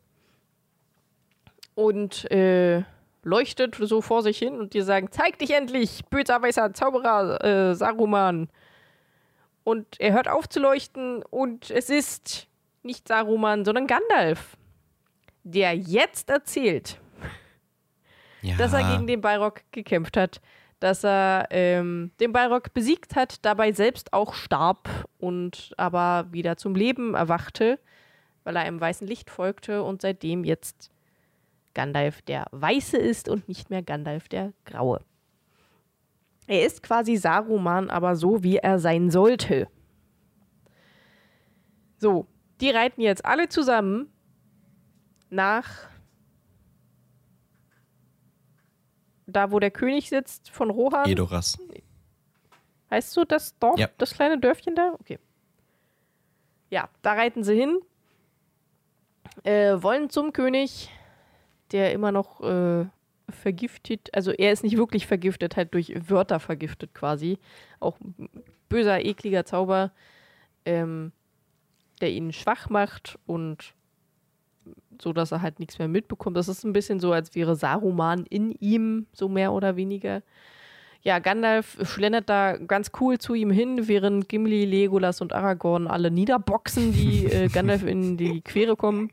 Und 1.75 2.29
äh, 2.31 2.83
leuchtet 3.23 3.75
so 3.79 4.01
vor 4.01 4.21
sich 4.21 4.37
hin 4.37 4.59
und 4.59 4.73
die 4.73 4.81
sagen, 4.81 5.09
zeig 5.11 5.39
dich 5.39 5.51
endlich, 5.51 6.05
böser 6.05 6.41
weißer 6.41 6.73
Zauberer 6.73 7.43
äh, 7.43 7.75
Saruman. 7.75 8.49
Und 9.63 9.99
er 9.99 10.13
hört 10.13 10.27
auf 10.27 10.47
zu 10.47 10.59
leuchten 10.59 11.23
und 11.23 11.71
es 11.71 11.89
ist 11.89 12.47
nicht 12.85 13.07
Saruman, 13.07 13.65
sondern 13.65 13.87
Gandalf, 13.87 14.57
der 15.43 15.75
jetzt 15.75 16.29
erzählt, 16.29 16.99
Ja. 18.41 18.55
dass 18.57 18.73
er 18.73 18.91
gegen 18.93 19.07
den 19.07 19.21
Balrog 19.21 19.61
gekämpft 19.71 20.17
hat, 20.17 20.41
dass 20.79 21.03
er 21.03 21.47
ähm, 21.51 22.11
den 22.19 22.31
Balrog 22.31 22.73
besiegt 22.73 23.15
hat, 23.15 23.43
dabei 23.45 23.71
selbst 23.71 24.13
auch 24.13 24.33
starb 24.33 24.87
und 25.17 25.73
aber 25.77 26.27
wieder 26.31 26.57
zum 26.57 26.75
Leben 26.75 27.15
erwachte, 27.15 27.79
weil 28.43 28.55
er 28.55 28.63
einem 28.63 28.79
weißen 28.79 29.07
Licht 29.07 29.29
folgte 29.29 29.83
und 29.83 30.01
seitdem 30.01 30.43
jetzt 30.43 30.91
Gandalf 31.73 32.21
der 32.21 32.45
Weiße 32.51 32.97
ist 32.97 33.27
und 33.29 33.47
nicht 33.47 33.69
mehr 33.69 33.81
Gandalf 33.81 34.27
der 34.29 34.53
Graue. 34.65 35.01
Er 36.47 36.63
ist 36.65 36.83
quasi 36.83 37.15
Saruman, 37.15 37.89
aber 37.89 38.15
so 38.15 38.43
wie 38.43 38.57
er 38.57 38.77
sein 38.77 39.09
sollte. 39.09 39.67
So, 41.97 42.27
die 42.61 42.69
reiten 42.69 43.01
jetzt 43.01 43.25
alle 43.25 43.49
zusammen 43.49 44.11
nach 45.29 45.89
da, 49.27 49.51
wo 49.51 49.59
der 49.59 49.71
König 49.71 50.09
sitzt 50.09 50.49
von 50.49 50.69
Rohan. 50.69 51.09
Edoras. 51.09 51.57
Heißt 52.91 53.15
du 53.17 53.25
das 53.25 53.57
Dorf, 53.59 53.79
Ja. 53.79 53.89
das 53.97 54.13
kleine 54.13 54.39
Dörfchen 54.39 54.75
da? 54.75 54.93
Okay. 54.99 55.19
Ja, 56.69 56.89
da 57.01 57.13
reiten 57.13 57.43
sie 57.43 57.55
hin, 57.55 57.79
äh, 59.43 59.81
wollen 59.81 60.09
zum 60.09 60.33
König, 60.33 60.89
der 61.71 61.91
immer 61.93 62.11
noch 62.11 62.41
äh, 62.41 62.85
vergiftet, 63.29 64.09
also 64.13 64.31
er 64.31 64.51
ist 64.51 64.63
nicht 64.63 64.77
wirklich 64.77 65.07
vergiftet, 65.07 65.57
halt 65.57 65.73
durch 65.73 65.93
Wörter 66.09 66.39
vergiftet 66.39 66.93
quasi. 66.93 67.39
Auch 67.79 67.97
böser, 68.69 69.03
ekliger 69.03 69.45
Zauber, 69.45 69.91
ähm, 70.65 71.11
der 72.01 72.11
ihn 72.11 72.33
schwach 72.33 72.69
macht 72.69 73.17
und 73.25 73.73
so, 75.01 75.13
dass 75.13 75.31
er 75.31 75.41
halt 75.41 75.59
nichts 75.59 75.79
mehr 75.79 75.87
mitbekommt. 75.87 76.37
Das 76.37 76.47
ist 76.47 76.63
ein 76.63 76.73
bisschen 76.73 76.99
so, 76.99 77.11
als 77.11 77.35
wäre 77.35 77.55
Saruman 77.55 78.25
in 78.29 78.51
ihm, 78.51 79.07
so 79.13 79.27
mehr 79.27 79.53
oder 79.53 79.75
weniger. 79.75 80.21
Ja, 81.01 81.19
Gandalf 81.19 81.77
schlendert 81.83 82.29
da 82.29 82.57
ganz 82.57 82.91
cool 82.99 83.19
zu 83.19 83.35
ihm 83.35 83.51
hin, 83.51 83.87
während 83.87 84.27
Gimli, 84.27 84.65
Legolas 84.65 85.21
und 85.21 85.33
Aragorn 85.33 85.87
alle 85.87 86.09
niederboxen, 86.09 86.93
die 86.93 87.25
äh, 87.31 87.47
Gandalf 87.47 87.83
in 87.83 88.17
die 88.17 88.41
Quere 88.41 88.75
kommen. 88.75 89.11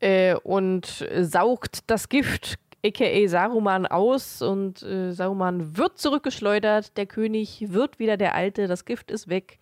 Äh, 0.00 0.34
und 0.36 1.06
saugt 1.20 1.80
das 1.88 2.08
Gift, 2.08 2.58
aka 2.84 3.28
Saruman, 3.28 3.86
aus 3.86 4.40
und 4.40 4.82
äh, 4.82 5.12
Saruman 5.12 5.76
wird 5.76 5.98
zurückgeschleudert. 5.98 6.96
Der 6.96 7.06
König 7.06 7.66
wird 7.68 7.98
wieder 7.98 8.16
der 8.16 8.34
Alte, 8.34 8.68
das 8.68 8.84
Gift 8.86 9.10
ist 9.10 9.28
weg. 9.28 9.58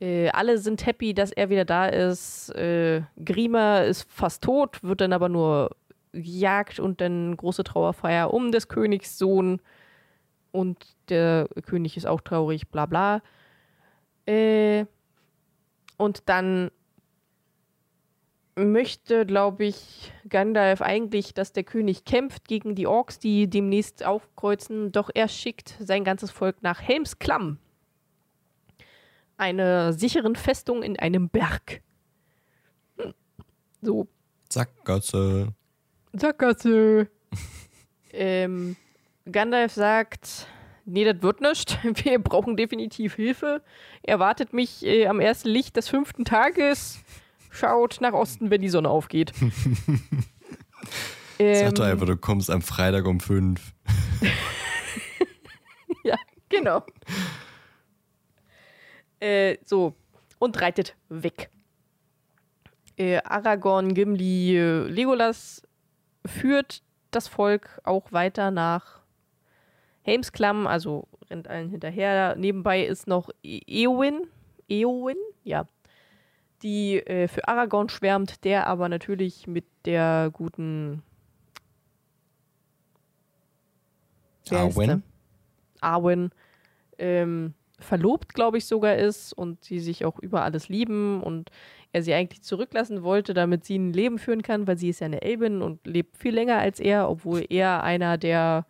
Äh, 0.00 0.28
alle 0.30 0.58
sind 0.58 0.84
happy, 0.84 1.14
dass 1.14 1.32
er 1.32 1.48
wieder 1.48 1.64
da 1.64 1.86
ist. 1.86 2.50
Äh, 2.54 3.02
Grima 3.24 3.80
ist 3.80 4.10
fast 4.10 4.42
tot, 4.44 4.82
wird 4.82 5.00
dann 5.00 5.12
aber 5.12 5.28
nur 5.28 5.70
gejagt 6.12 6.80
und 6.80 7.00
dann 7.00 7.36
große 7.36 7.64
Trauerfeier 7.64 8.32
um 8.32 8.52
des 8.52 8.68
Königs 8.68 9.18
Sohn. 9.18 9.60
Und 10.52 10.86
der 11.08 11.48
König 11.66 11.96
ist 11.96 12.06
auch 12.06 12.20
traurig, 12.20 12.68
bla 12.68 12.86
bla. 12.86 13.22
Äh, 14.26 14.86
und 15.96 16.28
dann 16.28 16.70
möchte, 18.54 19.26
glaube 19.26 19.64
ich, 19.64 20.12
Gandalf 20.28 20.80
eigentlich, 20.80 21.34
dass 21.34 21.52
der 21.52 21.64
König 21.64 22.04
kämpft 22.04 22.48
gegen 22.48 22.74
die 22.74 22.86
Orks, 22.86 23.18
die 23.18 23.48
demnächst 23.48 24.04
aufkreuzen. 24.04 24.92
Doch 24.92 25.10
er 25.14 25.28
schickt 25.28 25.76
sein 25.78 26.04
ganzes 26.04 26.30
Volk 26.30 26.62
nach 26.62 26.80
Helmsklamm 26.80 27.58
einer 29.36 29.92
sicheren 29.92 30.36
Festung 30.36 30.82
in 30.82 30.98
einem 30.98 31.28
Berg. 31.28 31.82
So. 33.82 34.08
Sackgasse. 34.50 35.52
Sackgasse. 36.12 37.08
ähm, 38.12 38.76
Gandalf 39.30 39.72
sagt, 39.72 40.46
nee, 40.84 41.04
das 41.04 41.22
wird 41.22 41.40
nicht. 41.40 41.78
Wir 42.04 42.18
brauchen 42.18 42.56
definitiv 42.56 43.14
Hilfe. 43.14 43.62
Er 44.02 44.18
wartet 44.18 44.52
mich 44.52 44.84
äh, 44.84 45.06
am 45.06 45.20
ersten 45.20 45.48
Licht 45.48 45.76
des 45.76 45.88
fünften 45.88 46.24
Tages. 46.24 47.00
Schaut 47.50 48.00
nach 48.00 48.12
Osten, 48.12 48.50
wenn 48.50 48.60
die 48.60 48.68
Sonne 48.68 48.88
aufgeht. 48.88 49.32
ähm, 51.38 51.54
Sag 51.66 51.74
doch 51.74 51.84
einfach, 51.84 52.06
du 52.06 52.16
kommst 52.16 52.50
am 52.50 52.62
Freitag 52.62 53.06
um 53.06 53.20
fünf. 53.20 53.72
ja, 56.04 56.16
genau. 56.48 56.84
Äh, 59.20 59.56
so, 59.64 59.94
und 60.38 60.60
reitet 60.60 60.96
weg. 61.08 61.50
Äh, 62.96 63.18
Aragorn, 63.24 63.94
Gimli, 63.94 64.56
äh, 64.56 64.88
Legolas 64.88 65.62
führt 66.24 66.82
das 67.10 67.28
Volk 67.28 67.80
auch 67.84 68.12
weiter 68.12 68.50
nach 68.50 69.00
Helmsklamm, 70.02 70.66
also 70.66 71.08
rennt 71.30 71.48
allen 71.48 71.70
hinterher. 71.70 72.36
Nebenbei 72.36 72.84
ist 72.84 73.06
noch 73.06 73.30
e 73.42 73.60
Eowyn, 73.66 74.28
Eowyn, 74.68 75.16
ja, 75.44 75.66
die 76.62 76.98
äh, 76.98 77.28
für 77.28 77.48
Aragorn 77.48 77.88
schwärmt, 77.88 78.44
der 78.44 78.66
aber 78.66 78.88
natürlich 78.88 79.46
mit 79.46 79.66
der 79.84 80.30
guten 80.32 81.02
Arwen. 84.50 85.02
Arwen 85.80 86.30
ähm, 86.98 87.54
verlobt, 87.78 88.34
glaube 88.34 88.58
ich, 88.58 88.66
sogar 88.66 88.96
ist 88.96 89.32
und 89.32 89.64
sie 89.64 89.80
sich 89.80 90.04
auch 90.04 90.18
über 90.18 90.42
alles 90.42 90.68
lieben 90.68 91.22
und 91.22 91.50
er 91.92 92.02
sie 92.02 92.14
eigentlich 92.14 92.42
zurücklassen 92.42 93.02
wollte, 93.02 93.34
damit 93.34 93.64
sie 93.64 93.78
ein 93.78 93.92
Leben 93.92 94.18
führen 94.18 94.42
kann, 94.42 94.66
weil 94.66 94.78
sie 94.78 94.88
ist 94.88 95.00
ja 95.00 95.06
eine 95.06 95.22
Elbin 95.22 95.62
und 95.62 95.86
lebt 95.86 96.16
viel 96.16 96.34
länger 96.34 96.58
als 96.58 96.80
er, 96.80 97.08
obwohl 97.08 97.44
er 97.48 97.82
einer 97.82 98.18
der 98.18 98.66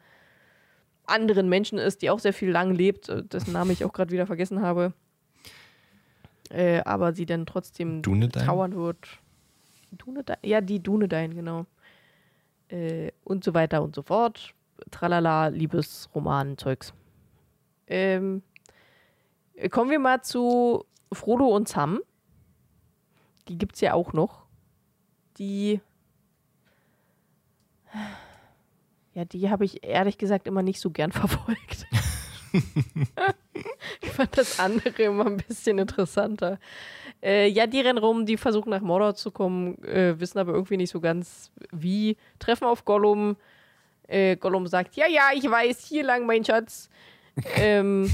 anderen 1.07 1.49
Menschen 1.49 1.78
ist, 1.78 2.03
die 2.03 2.11
auch 2.11 2.19
sehr 2.19 2.33
viel 2.33 2.51
lang 2.51 2.74
lebt, 2.74 3.09
äh, 3.09 3.23
dessen 3.23 3.53
Namen 3.53 3.70
ich 3.70 3.85
auch 3.85 3.93
gerade 3.93 4.11
wieder 4.11 4.27
vergessen 4.27 4.61
habe. 4.61 4.93
Äh, 6.51 6.81
aber 6.85 7.12
sie 7.12 7.27
dann 7.27 7.47
trotzdem 7.47 8.03
Dunedain? 8.03 8.45
trauern 8.45 8.74
wird. 8.74 8.99
Dunedain? 9.93 10.39
Ja, 10.43 10.61
die 10.61 10.83
Dunedain, 10.83 11.35
genau. 11.35 11.66
Äh, 12.69 13.12
und 13.24 13.45
so 13.45 13.55
weiter 13.55 13.83
und 13.83 13.95
so 13.95 14.03
fort. 14.03 14.53
Tralala, 14.91 15.49
Liebesroman, 15.49 16.59
Zeugs. 16.59 16.93
Ähm, 17.87 18.43
Kommen 19.70 19.91
wir 19.91 19.99
mal 19.99 20.23
zu 20.23 20.85
Frodo 21.12 21.47
und 21.47 21.69
Sam. 21.69 22.01
Die 23.49 23.59
gibt 23.59 23.77
es 23.77 23.81
ja 23.81 23.95
auch 23.95 24.12
noch. 24.12 24.45
Die. 25.39 25.81
Ja, 29.15 29.24
die 29.24 29.49
habe 29.49 29.65
ich 29.65 29.83
ehrlich 29.85 30.19
gesagt 30.19 30.47
immer 30.47 30.62
nicht 30.62 30.81
so 30.81 30.91
gern 30.91 31.12
verfolgt. 31.12 31.87
ich 34.03 34.11
fand 34.11 34.37
das 34.37 34.59
andere 34.61 35.03
immer 35.03 35.27
ein 35.27 35.39
bisschen 35.39 35.78
interessanter. 35.78 36.59
Äh, 37.23 37.49
ja, 37.49 37.66
die 37.66 37.81
rennen 37.81 37.99
rum, 37.99 38.27
die 38.27 38.37
versuchen 38.37 38.70
nach 38.70 38.83
Mordor 38.83 39.15
zu 39.15 39.31
kommen, 39.31 39.83
äh, 39.85 40.20
wissen 40.20 40.39
aber 40.39 40.53
irgendwie 40.53 40.77
nicht 40.77 40.91
so 40.91 41.01
ganz 41.01 41.51
wie. 41.70 42.16
Treffen 42.39 42.65
auf 42.65 42.85
Gollum. 42.85 43.37
Äh, 44.07 44.37
Gollum 44.37 44.66
sagt: 44.66 44.97
Ja, 44.97 45.07
ja, 45.07 45.31
ich 45.35 45.49
weiß, 45.49 45.87
hier 45.87 46.05
lang, 46.05 46.27
mein 46.27 46.45
Schatz. 46.45 46.91
ähm, 47.57 48.11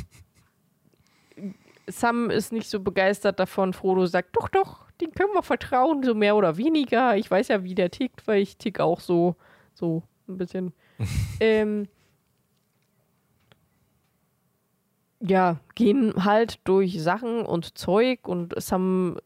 Sam 1.93 2.31
ist 2.31 2.53
nicht 2.53 2.69
so 2.69 2.81
begeistert 2.81 3.39
davon. 3.39 3.73
Frodo 3.73 4.07
sagt, 4.07 4.37
doch, 4.37 4.49
doch, 4.49 4.91
den 5.01 5.13
können 5.13 5.35
wir 5.35 5.43
vertrauen, 5.43 6.03
so 6.03 6.15
mehr 6.15 6.37
oder 6.37 6.57
weniger. 6.57 7.17
Ich 7.17 7.31
weiß 7.31 7.49
ja, 7.49 7.65
wie 7.65 7.75
der 7.75 7.91
tickt, 7.91 8.27
weil 8.27 8.43
ich 8.43 8.57
tick 8.57 8.81
auch 8.81 9.01
so, 9.01 9.37
so 9.75 10.03
ein 10.29 10.39
bisschen. 10.39 10.73
ähm, 11.41 11.89
ja, 15.21 15.61
gehen 15.75 16.25
halt 16.25 16.59
durch 16.65 17.01
Sachen 17.01 17.47
und 17.47 17.79
Zeug 17.79 18.27
und 18.27 18.61
Sam 18.61 19.19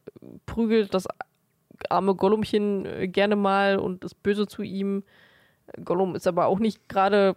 prügelt 0.45 0.93
das 0.93 1.07
arme 1.89 2.15
Gollumchen 2.15 2.85
äh, 2.85 3.07
gerne 3.07 3.35
mal 3.35 3.77
und 3.77 4.03
ist 4.03 4.21
böse 4.21 4.47
zu 4.47 4.61
ihm. 4.61 5.03
Gollum 5.83 6.15
ist 6.15 6.27
aber 6.27 6.47
auch 6.47 6.59
nicht 6.59 6.87
gerade 6.87 7.35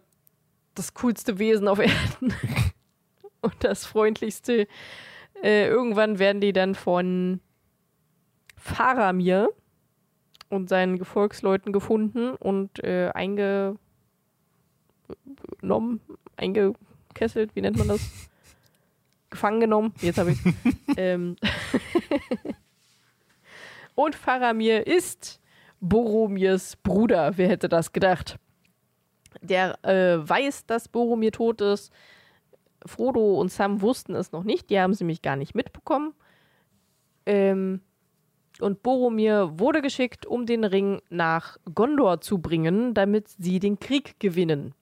das 0.74 0.94
coolste 0.94 1.38
Wesen 1.38 1.68
auf 1.68 1.78
Erden 1.80 2.34
und 3.40 3.54
das 3.60 3.86
freundlichste. 3.86 4.66
Äh, 5.42 5.68
irgendwann 5.68 6.18
werden 6.18 6.40
die 6.40 6.52
dann 6.52 6.74
von 6.74 7.40
Faramir 8.56 9.50
und 10.50 10.68
seinen 10.68 10.98
Gefolgsleuten 10.98 11.72
gefunden 11.72 12.34
und 12.34 12.82
äh, 12.84 13.10
eingenommen, 13.14 13.78
eingekesselt, 16.36 17.54
wie 17.54 17.62
nennt 17.62 17.78
man 17.78 17.88
das? 17.88 18.00
Gefangen 19.30 19.60
genommen. 19.60 19.94
Jetzt 20.00 20.18
habe 20.18 20.32
ich. 20.32 20.38
ähm 20.96 21.36
und 23.94 24.14
Faramir 24.16 24.86
ist 24.86 25.40
Boromirs 25.80 26.76
Bruder. 26.76 27.38
Wer 27.38 27.48
hätte 27.48 27.68
das 27.68 27.92
gedacht? 27.92 28.38
Der 29.40 29.82
äh, 29.84 30.28
weiß, 30.28 30.66
dass 30.66 30.88
Boromir 30.88 31.32
tot 31.32 31.60
ist 31.60 31.92
Frodo 32.86 33.40
und 33.40 33.50
Sam 33.50 33.80
wussten 33.80 34.14
es 34.14 34.32
noch 34.32 34.44
nicht, 34.44 34.70
die 34.70 34.80
haben 34.80 34.94
sie 34.94 35.04
nämlich 35.04 35.22
gar 35.22 35.36
nicht 35.36 35.54
mitbekommen. 35.54 36.14
Ähm, 37.26 37.80
und 38.60 38.82
Boromir 38.82 39.58
wurde 39.58 39.82
geschickt, 39.82 40.26
um 40.26 40.46
den 40.46 40.64
Ring 40.64 41.00
nach 41.08 41.56
Gondor 41.74 42.20
zu 42.20 42.38
bringen, 42.38 42.94
damit 42.94 43.28
sie 43.28 43.58
den 43.58 43.78
Krieg 43.78 44.18
gewinnen. 44.18 44.74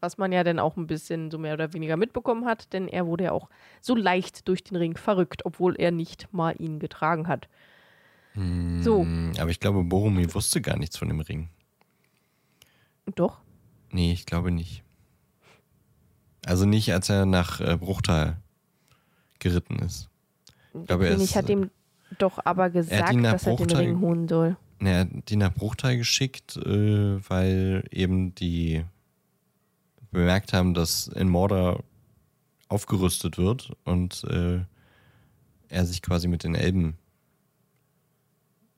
Was 0.00 0.18
man 0.18 0.32
ja 0.32 0.44
dann 0.44 0.58
auch 0.58 0.76
ein 0.76 0.86
bisschen 0.86 1.30
so 1.30 1.38
mehr 1.38 1.54
oder 1.54 1.72
weniger 1.72 1.96
mitbekommen 1.96 2.44
hat, 2.44 2.72
denn 2.72 2.86
er 2.88 3.06
wurde 3.06 3.24
ja 3.24 3.32
auch 3.32 3.48
so 3.80 3.94
leicht 3.94 4.46
durch 4.48 4.62
den 4.62 4.76
Ring 4.76 4.96
verrückt, 4.96 5.46
obwohl 5.46 5.74
er 5.76 5.90
nicht 5.90 6.32
mal 6.32 6.54
ihn 6.58 6.78
getragen 6.78 7.28
hat. 7.28 7.48
Hm, 8.32 8.82
so. 8.82 9.06
Aber 9.40 9.50
ich 9.50 9.60
glaube, 9.60 9.82
Boromir 9.84 10.34
wusste 10.34 10.60
gar 10.60 10.78
nichts 10.78 10.98
von 10.98 11.08
dem 11.08 11.20
Ring. 11.20 11.48
Doch. 13.14 13.40
Nee, 13.90 14.12
ich 14.12 14.26
glaube 14.26 14.50
nicht. 14.50 14.82
Also 16.46 16.64
nicht, 16.64 16.92
als 16.92 17.08
er 17.08 17.26
nach 17.26 17.60
äh, 17.60 17.76
Bruchtal 17.76 18.36
geritten 19.38 19.78
ist. 19.80 20.08
Ich 20.74 20.86
glaube, 20.86 21.08
er 21.08 21.16
ist, 21.16 21.34
hat 21.34 21.48
ihm 21.48 21.70
doch 22.18 22.38
aber 22.44 22.70
gesagt, 22.70 23.14
er 23.14 23.22
dass 23.32 23.46
er 23.46 23.56
den 23.56 23.76
Ring 23.76 24.00
holen 24.00 24.28
soll. 24.28 24.56
Ne, 24.78 24.90
er 24.90 25.00
hat 25.00 25.08
die 25.28 25.36
nach 25.36 25.52
Bruchtal 25.52 25.96
geschickt, 25.96 26.56
äh, 26.56 27.18
weil 27.28 27.84
eben 27.90 28.34
die 28.34 28.84
bemerkt 30.10 30.52
haben, 30.52 30.74
dass 30.74 31.08
in 31.08 31.28
Mordor 31.28 31.82
aufgerüstet 32.68 33.38
wird 33.38 33.72
und 33.84 34.24
äh, 34.24 34.60
er 35.68 35.84
sich 35.84 36.02
quasi 36.02 36.28
mit 36.28 36.44
den 36.44 36.54
Elben 36.54 36.96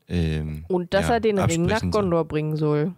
ähm, 0.09 0.65
und 0.69 0.95
dass 0.95 1.09
ja, 1.09 1.15
er 1.15 1.21
den 1.21 1.39
Ring 1.39 1.67
nach 1.67 1.83
Gondor 1.83 2.21
soll. 2.21 2.25
bringen 2.25 2.57
soll. 2.57 2.95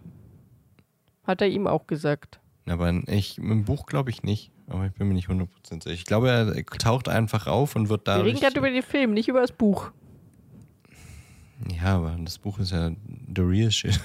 Hat 1.23 1.41
er 1.41 1.49
ihm 1.49 1.67
auch 1.67 1.85
gesagt. 1.87 2.39
Aber 2.65 2.93
ich, 3.07 3.37
im 3.37 3.65
Buch 3.65 3.85
glaube 3.85 4.09
ich 4.09 4.23
nicht. 4.23 4.51
Aber 4.71 4.85
ich 4.85 4.93
bin 4.93 5.07
mir 5.09 5.13
nicht 5.15 5.27
100% 5.27 5.47
sicher. 5.83 5.89
Ich 5.89 6.05
glaube, 6.05 6.29
er 6.29 6.65
taucht 6.77 7.09
einfach 7.09 7.45
auf 7.47 7.75
und 7.75 7.89
wird 7.89 8.01
Wir 8.01 8.13
dadurch... 8.13 8.27
reden 8.27 8.39
gerade 8.39 8.57
über 8.57 8.69
den 8.69 8.81
Film, 8.81 9.13
nicht 9.13 9.27
über 9.27 9.41
das 9.41 9.51
Buch. 9.51 9.91
ja, 11.67 11.97
aber 11.97 12.17
das 12.21 12.37
Buch 12.37 12.57
ist 12.59 12.71
ja 12.71 12.89
the 13.35 13.41
real 13.41 13.69
shit. 13.69 13.99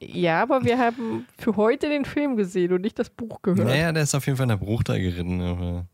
Ja, 0.00 0.42
aber 0.42 0.64
wir 0.64 0.78
haben 0.78 1.26
für 1.36 1.56
heute 1.56 1.88
den 1.88 2.04
Film 2.04 2.36
gesehen 2.36 2.72
und 2.72 2.82
nicht 2.82 2.98
das 2.98 3.10
Buch 3.10 3.42
gehört. 3.42 3.66
Naja, 3.66 3.92
der 3.92 4.04
ist 4.04 4.14
auf 4.14 4.24
jeden 4.26 4.36
Fall 4.36 4.44
in 4.44 4.50
der 4.50 4.56
Bruchteil 4.56 5.00
geritten, 5.00 5.40
aber... 5.42 5.86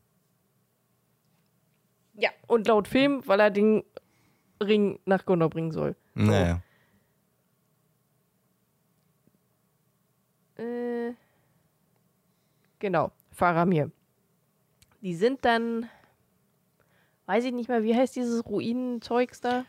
Ja, 2.14 2.30
und 2.46 2.68
laut 2.68 2.86
Film, 2.86 3.22
weil 3.26 3.40
er 3.40 3.50
den 3.50 3.82
Ring 4.62 5.00
nach 5.06 5.24
Gondor 5.24 5.48
bringen 5.48 5.72
soll. 5.72 5.96
Naja. 6.14 6.60
Äh, 10.56 11.14
genau, 12.78 13.10
Faramir. 13.40 13.90
Die 15.00 15.14
sind 15.14 15.46
dann, 15.46 15.88
weiß 17.24 17.44
ich 17.44 17.52
nicht 17.52 17.70
mehr, 17.70 17.82
wie 17.82 17.96
heißt 17.96 18.14
dieses 18.14 18.44
Ruinenzeugs 18.44 19.40
da? 19.40 19.64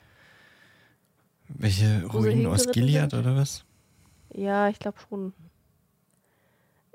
Welche 1.48 2.06
Ruinen 2.06 2.48
aus 2.48 2.68
Gilead 2.68 3.14
oder 3.14 3.38
was? 3.38 3.64
Ja, 4.34 4.68
ich 4.68 4.77
glaube 4.77 4.98
schon. 4.99 5.34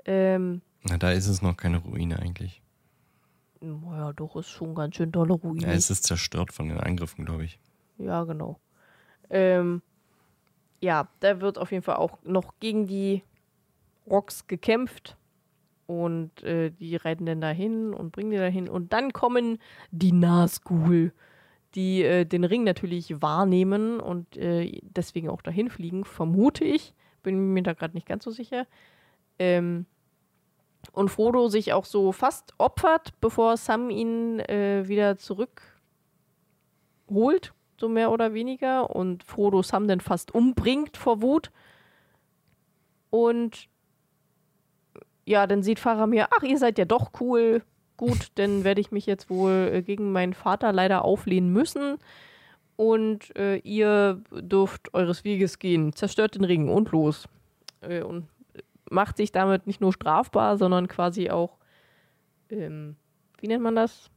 Ähm, 0.05 0.61
Na, 0.83 0.99
da 0.99 1.11
ist 1.11 1.25
es 1.25 1.41
noch 1.41 1.57
keine 1.57 1.79
Ruine 1.79 2.19
eigentlich. 2.19 2.61
naja, 3.59 4.13
doch, 4.13 4.35
ist 4.35 4.49
schon 4.49 4.75
ganz 4.75 4.97
schön 4.97 5.11
tolle 5.11 5.33
Ruine. 5.33 5.63
Ja, 5.63 5.73
es 5.73 5.89
ist 5.89 6.03
zerstört 6.03 6.53
von 6.53 6.69
den 6.69 6.79
Angriffen, 6.79 7.25
glaube 7.25 7.45
ich. 7.45 7.59
Ja, 7.97 8.23
genau. 8.23 8.59
Ähm, 9.31 9.81
ja, 10.79 11.07
da 11.21 11.41
wird 11.41 11.57
auf 11.57 11.71
jeden 11.71 11.83
Fall 11.83 11.95
auch 11.95 12.19
noch 12.23 12.53
gegen 12.59 12.85
die 12.85 13.23
Rocks 14.05 14.45
gekämpft. 14.45 15.17
Und 15.87 16.43
äh, 16.43 16.69
die 16.69 16.97
reiten 16.97 17.25
dann 17.25 17.41
dahin 17.41 17.93
und 17.93 18.11
bringen 18.11 18.31
die 18.31 18.37
dahin. 18.37 18.69
Und 18.69 18.93
dann 18.93 19.13
kommen 19.13 19.57
die 19.91 20.11
Nazgul, 20.11 21.13
die 21.75 22.03
äh, 22.03 22.25
den 22.25 22.43
Ring 22.43 22.63
natürlich 22.63 23.21
wahrnehmen 23.21 23.99
und 23.99 24.35
äh, 24.37 24.79
deswegen 24.83 25.29
auch 25.29 25.41
dahin 25.41 25.69
fliegen, 25.69 26.03
vermute 26.03 26.65
ich. 26.65 26.93
Bin 27.23 27.53
mir 27.53 27.63
da 27.63 27.73
gerade 27.73 27.93
nicht 27.93 28.05
ganz 28.05 28.25
so 28.25 28.31
sicher. 28.31 28.67
Ähm, 29.39 29.85
und 30.91 31.09
Frodo 31.09 31.47
sich 31.47 31.73
auch 31.73 31.85
so 31.85 32.11
fast 32.11 32.53
opfert, 32.57 33.13
bevor 33.21 33.57
Sam 33.57 33.89
ihn 33.89 34.39
äh, 34.39 34.87
wieder 34.87 35.17
zurückholt, 35.17 35.53
so 37.79 37.89
mehr 37.89 38.11
oder 38.11 38.33
weniger. 38.33 38.95
Und 38.95 39.23
Frodo 39.23 39.61
Sam 39.61 39.87
dann 39.87 40.01
fast 40.01 40.33
umbringt 40.33 40.97
vor 40.97 41.21
Wut. 41.21 41.51
Und 43.09 43.69
ja, 45.27 45.45
dann 45.45 45.61
sieht 45.61 45.79
Faramir, 45.79 46.29
ach, 46.31 46.43
ihr 46.43 46.57
seid 46.57 46.79
ja 46.79 46.85
doch 46.85 47.11
cool. 47.19 47.61
Gut, 47.97 48.29
dann 48.35 48.63
werde 48.63 48.79
ich 48.79 48.91
mich 48.91 49.05
jetzt 49.05 49.29
wohl 49.29 49.69
äh, 49.73 49.81
gegen 49.81 50.11
meinen 50.11 50.33
Vater 50.33 50.71
leider 50.71 51.03
auflehnen 51.03 51.51
müssen. 51.51 51.97
Und 52.77 53.35
äh, 53.35 53.57
ihr 53.57 54.21
dürft 54.31 54.93
eures 54.93 55.23
Weges 55.23 55.59
gehen. 55.59 55.93
Zerstört 55.93 56.35
den 56.35 56.45
Ring 56.45 56.69
und 56.69 56.91
los. 56.91 57.27
Äh, 57.81 58.03
und 58.03 58.27
macht 58.89 59.17
sich 59.17 59.31
damit 59.33 59.67
nicht 59.67 59.81
nur 59.81 59.91
strafbar, 59.91 60.57
sondern 60.57 60.87
quasi 60.87 61.29
auch, 61.29 61.57
ähm, 62.49 62.95
wie 63.39 63.47
nennt 63.47 63.63
man 63.63 63.75
das? 63.75 64.09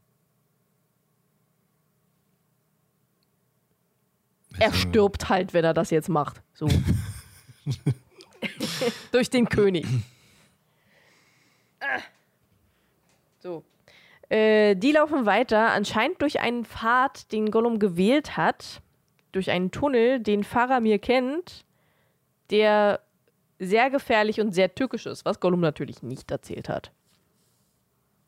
Er 4.58 4.72
stirbt 4.72 5.28
halt, 5.28 5.54
wenn 5.54 5.64
er 5.64 5.74
das 5.74 5.90
jetzt 5.90 6.08
macht. 6.08 6.42
So. 6.52 6.68
Durch 9.12 9.28
den 9.28 9.48
König. 9.48 9.86
Ah. 11.80 12.00
So. 13.40 13.64
Äh, 14.28 14.76
die 14.76 14.92
laufen 14.92 15.26
weiter, 15.26 15.70
anscheinend 15.72 16.22
durch 16.22 16.40
einen 16.40 16.64
Pfad, 16.64 17.32
den 17.32 17.50
Gollum 17.50 17.78
gewählt 17.78 18.36
hat. 18.36 18.80
Durch 19.32 19.50
einen 19.50 19.70
Tunnel, 19.70 20.20
den 20.20 20.42
Faramir 20.42 20.98
kennt, 20.98 21.64
der 22.50 23.00
sehr 23.60 23.90
gefährlich 23.90 24.40
und 24.40 24.52
sehr 24.52 24.74
tückisch 24.74 25.06
ist, 25.06 25.24
was 25.24 25.38
Gollum 25.38 25.60
natürlich 25.60 26.02
nicht 26.02 26.30
erzählt 26.30 26.68
hat. 26.68 26.90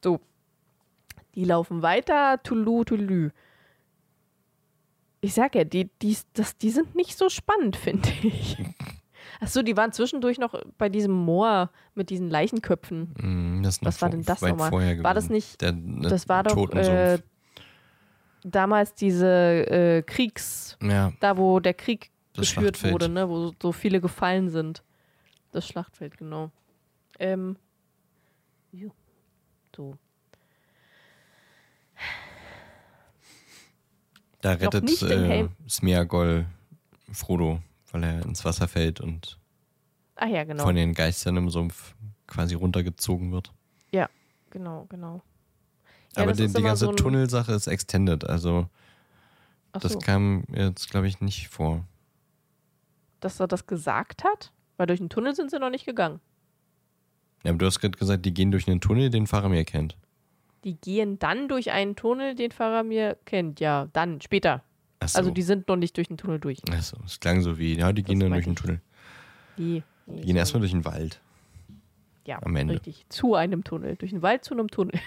So. 0.03 0.21
Die 1.35 1.45
laufen 1.45 1.83
weiter, 1.83 2.41
Tulu, 2.43 2.85
Tulu. 2.85 3.31
Ich 5.23 5.35
sag 5.35 5.55
ja, 5.55 5.65
die, 5.65 5.89
die, 6.03 6.17
das, 6.35 6.57
die 6.59 6.71
sind 6.71 6.95
nicht 6.95 7.17
so 7.17 7.29
spannend, 7.29 7.77
finde 7.85 8.09
ich. 8.23 8.57
Achso, 9.43 9.63
die 9.63 9.77
waren 9.77 9.91
zwischendurch 9.91 10.39
noch 10.39 10.55
bei 10.79 10.89
diesem 10.89 11.11
Moor 11.11 11.71
mit 11.97 12.11
diesen 12.11 12.31
Leichenköpfen. 12.31 13.13
Mm, 13.21 13.65
Was 13.81 14.01
war 14.01 14.09
denn 14.09 14.23
das 14.23 14.41
nochmal? 14.41 14.71
War 15.03 15.15
das 15.15 15.29
nicht- 15.31 15.61
Der, 15.61 15.73
der 15.73 16.11
Das 16.11 16.29
war 16.29 16.45
doch 16.45 16.71
äh, 16.71 17.19
damals 18.45 18.95
diese 18.95 19.27
äh, 19.27 20.03
Kriegs, 20.03 20.79
ja, 20.81 21.13
da 21.19 21.37
wo 21.37 21.59
der 21.59 21.75
Krieg 21.75 22.13
das 22.35 22.55
geführt 22.55 22.85
wurde, 22.85 23.09
ne, 23.09 23.29
wo 23.29 23.53
so 23.61 23.73
viele 23.73 24.01
gefallen 24.01 24.49
sind. 24.49 24.85
Das 25.51 25.67
Schlachtfeld, 25.67 26.17
genau. 26.19 26.53
Ähm, 27.19 27.57
jo. 28.71 28.91
so. 29.75 29.99
Da 34.41 34.53
rettet 34.53 35.03
äh. 35.03 35.49
Smeagol 35.69 36.47
Frodo, 37.13 37.61
weil 37.93 38.03
er 38.05 38.23
ins 38.25 38.45
Wasser 38.45 38.67
fällt 38.69 39.01
und 39.01 39.39
Ach 40.17 40.27
ja, 40.29 40.45
genau. 40.45 40.65
von 40.65 40.75
den 40.75 40.93
Geistern 40.95 41.37
im 41.37 41.49
Sumpf 41.51 41.95
quasi 42.27 42.55
runtergezogen 42.55 43.33
wird. 43.33 43.53
Genau, 44.51 44.85
genau. 44.91 45.23
Ja, 46.15 46.25
Aber 46.25 46.35
die, 46.35 46.47
die 46.47 46.63
ganze 46.63 46.85
so 46.85 46.91
ein- 46.91 46.97
Tunnelsache 46.97 47.53
ist 47.55 47.69
extended, 47.69 48.25
also 48.29 48.69
Ach 49.73 49.81
das 49.81 49.93
so, 49.93 49.99
kam 49.99 50.45
jetzt, 50.55 50.91
glaube 50.91 51.09
ich, 51.09 51.23
nicht 51.23 51.49
vor. 51.49 51.87
dass 53.21 53.41
er 53.41 53.49
das 53.49 53.67
gesagt 53.67 54.25
hat? 54.25 54.53
Weil 54.77 54.89
durch 54.89 54.99
den 55.01 55.09
Tunnel 55.09 55.35
sind 55.35 55.51
sie 55.51 55.59
noch 55.59 55.71
nicht 55.71 55.87
gegangen. 55.87 56.21
Ja, 57.45 57.51
aber 57.53 57.59
du 57.61 57.65
hast 57.65 57.81
gerade 57.81 57.97
gesagt, 57.97 58.27
die 58.27 58.35
gehen 58.35 58.51
durch 58.51 58.69
einen 58.69 58.83
Tunnel, 58.83 59.09
den 59.09 59.27
Faramir 59.27 59.65
kennt. 59.65 59.97
Die 60.65 60.75
gehen 60.79 61.19
dann 61.19 61.49
durch 61.49 61.71
einen 61.71 61.97
Tunnel, 61.97 62.35
den 62.35 62.51
Faramir 62.53 63.17
kennt. 63.25 63.59
Ja, 63.59 63.89
dann, 63.95 64.21
später. 64.21 64.63
Achso, 65.03 65.19
Also 65.19 65.31
die 65.31 65.43
sind 65.43 65.69
noch 65.69 65.77
nicht 65.77 65.97
durch 65.97 66.09
den 66.09 66.17
Tunnel 66.17 66.39
durch. 66.41 66.61
Achso, 66.71 66.97
es 67.05 67.21
klang 67.21 67.43
so 67.43 67.59
wie, 67.59 67.77
ja, 67.79 67.93
die 67.93 68.03
gehen 68.03 68.21
dann 68.21 68.33
durch 68.33 68.45
den. 68.45 68.57
Tunnel. 68.57 68.81
Die, 69.59 69.83
die 70.07 70.17
Die 70.17 70.27
gehen 70.27 70.37
erstmal 70.37 70.61
durch 70.61 70.73
den 70.73 70.85
Wald. 70.85 71.21
ja, 72.25 72.41
am 72.43 72.55
Ende. 72.57 72.75
Richtig. 72.75 73.05
Zu 73.09 73.35
einem 73.35 73.65
Tunnel. 73.65 73.97
Durch 73.97 74.11
den 74.13 74.23
Wald 74.23 74.45
zu 74.45 74.55
einem 74.55 74.69
Tunnel. 74.69 74.99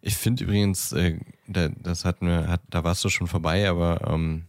Ich 0.00 0.16
finde 0.16 0.42
übrigens, 0.42 0.90
äh, 0.90 1.20
da, 1.46 1.68
das 1.68 2.04
hatten 2.04 2.26
wir, 2.26 2.48
hat, 2.48 2.62
da 2.68 2.82
warst 2.82 3.04
du 3.04 3.08
schon 3.08 3.28
vorbei, 3.28 3.68
aber 3.68 4.00
ähm, 4.10 4.42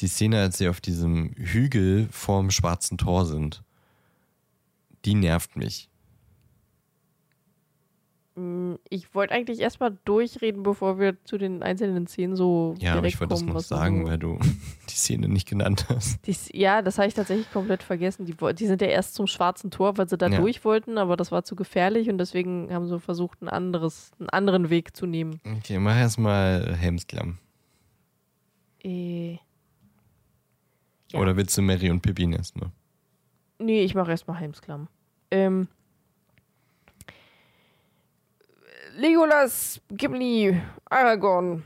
die 0.00 0.06
Szene, 0.08 0.40
als 0.40 0.56
sie 0.56 0.68
auf 0.68 0.80
diesem 0.80 1.34
Hügel 1.36 2.08
vorm 2.10 2.50
schwarzen 2.50 2.96
Tor 2.96 3.26
sind, 3.26 3.62
die 5.04 5.14
nervt 5.14 5.54
mich. 5.56 5.90
Mm, 8.34 8.74
Ich 8.88 9.14
wollte 9.14 9.34
eigentlich 9.34 9.60
erstmal 9.60 9.96
durchreden, 10.06 10.62
bevor 10.62 10.98
wir 10.98 11.22
zu 11.24 11.36
den 11.36 11.62
einzelnen 11.62 12.06
Szenen 12.06 12.34
so 12.34 12.74
Ja, 12.78 12.94
aber 12.94 13.06
ich 13.06 13.20
wollte 13.20 13.34
das 13.34 13.42
noch 13.42 13.60
sagen, 13.60 14.02
so 14.04 14.10
weil 14.10 14.18
du 14.18 14.38
die 14.88 14.94
Szene 14.94 15.28
nicht 15.28 15.46
genannt 15.48 15.86
hast. 15.90 16.26
Dies, 16.26 16.48
ja, 16.52 16.80
das 16.80 16.96
habe 16.98 17.08
ich 17.08 17.14
tatsächlich 17.14 17.50
komplett 17.52 17.82
vergessen. 17.82 18.24
Die, 18.24 18.34
die 18.54 18.66
sind 18.66 18.80
ja 18.80 18.88
erst 18.88 19.14
zum 19.14 19.26
schwarzen 19.26 19.70
Tor, 19.70 19.98
weil 19.98 20.08
sie 20.08 20.16
da 20.16 20.28
Ja. 20.28 20.40
durch 20.40 20.64
wollten, 20.64 20.96
aber 20.98 21.16
das 21.16 21.30
war 21.30 21.44
zu 21.44 21.56
gefährlich 21.56 22.08
und 22.08 22.16
deswegen 22.18 22.72
haben 22.72 22.86
sie 22.88 22.98
versucht, 23.00 23.42
ein 23.42 23.48
anderes, 23.50 24.12
einen 24.18 24.30
anderen 24.30 24.70
Weg 24.70 24.96
zu 24.96 25.04
nehmen. 25.06 25.40
Okay, 25.58 25.78
mach 25.78 25.96
erstmal 25.96 26.74
Helmsklamm. 26.76 27.38
Äh, 28.82 29.38
Ja. 31.12 31.20
Oder 31.20 31.36
willst 31.36 31.56
du 31.58 31.62
Mary 31.62 31.90
und 31.90 32.00
Pippin 32.00 32.32
erstmal? 32.32 32.70
nee, 33.58 33.82
ich 33.82 33.94
mache 33.94 34.10
erstmal 34.10 34.38
Helmsklamm. 34.40 34.88
Ähm, 35.30 35.68
Legolas, 38.96 39.80
Gimli, 39.90 40.60
Aragorn 40.84 41.62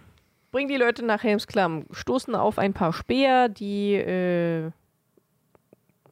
bringen 0.53 0.69
die 0.69 0.77
Leute 0.77 1.05
nach 1.05 1.23
Helmsklamm, 1.23 1.87
stoßen 1.91 2.35
auf 2.35 2.59
ein 2.59 2.73
paar 2.73 2.93
Speer, 2.93 3.49
die 3.49 3.95
äh, 3.95 4.71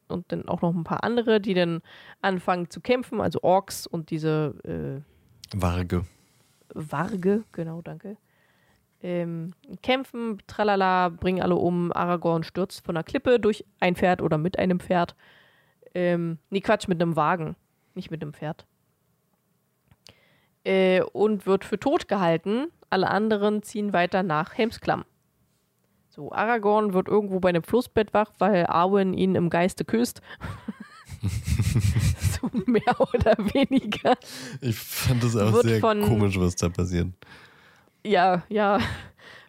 und 0.09 0.31
dann 0.33 0.49
auch 0.49 0.61
noch 0.61 0.75
ein 0.75 0.85
paar 0.85 1.03
andere, 1.03 1.41
die 1.41 1.55
dann 1.55 1.81
anfangen 2.21 2.69
zu 2.71 2.81
kämpfen, 2.81 3.21
also 3.21 3.41
Orks 3.43 3.87
und 3.87 4.11
diese 4.11 4.55
äh, 4.65 5.59
Warge. 5.59 6.05
Warge, 6.75 7.45
genau, 7.53 7.81
danke. 7.83 8.17
Ähm, 9.03 9.53
kämpfen, 9.83 10.39
tralala, 10.47 11.11
bringen 11.11 11.43
alle 11.43 11.57
um. 11.57 11.93
Aragorn 11.93 12.43
stürzt 12.43 12.85
von 12.85 12.95
der 12.95 13.05
Klippe 13.05 13.39
durch 13.39 13.65
ein 13.81 13.97
Pferd 13.97 14.23
oder 14.23 14.39
mit 14.39 14.59
einem 14.59 14.81
Pferd. 14.81 15.15
Ähm, 15.95 16.39
nee, 16.51 16.61
Quatsch, 16.61 16.89
mit 16.89 17.01
einem 17.01 17.15
Wagen, 17.15 17.57
nicht 17.95 18.11
mit 18.11 18.23
einem 18.23 18.33
Pferd. 18.33 18.67
Äh, 20.65 21.03
und 21.03 21.47
wird 21.47 21.65
für 21.65 21.79
tot 21.79 22.09
gehalten. 22.09 22.69
Alle 22.91 23.11
anderen 23.11 23.63
ziehen 23.63 23.93
weiter 23.93 24.23
nach 24.23 24.55
Helmsklamm. 24.55 25.05
So, 26.09 26.31
Aragorn 26.33 26.95
wird 26.95 27.09
irgendwo 27.09 27.41
bei 27.41 27.49
einem 27.49 27.65
Flussbett 27.65 28.15
wach, 28.15 28.31
weil 28.39 28.67
Arwen 28.67 29.15
ihn 29.15 29.35
im 29.35 29.51
Geiste 29.51 29.85
küsst. 29.85 30.21
so 32.41 32.51
mehr 32.67 33.01
oder 33.01 33.37
weniger. 33.53 34.15
Ich 34.61 34.77
fand 34.77 35.23
das 35.25 35.37
auch 35.37 35.53
Wird 35.53 35.65
sehr 35.65 35.81
von- 35.81 36.03
komisch, 36.03 36.39
was 36.39 36.55
da 36.57 36.69
passiert. 36.69 37.09
Ja, 38.07 38.43
ja. 38.49 38.79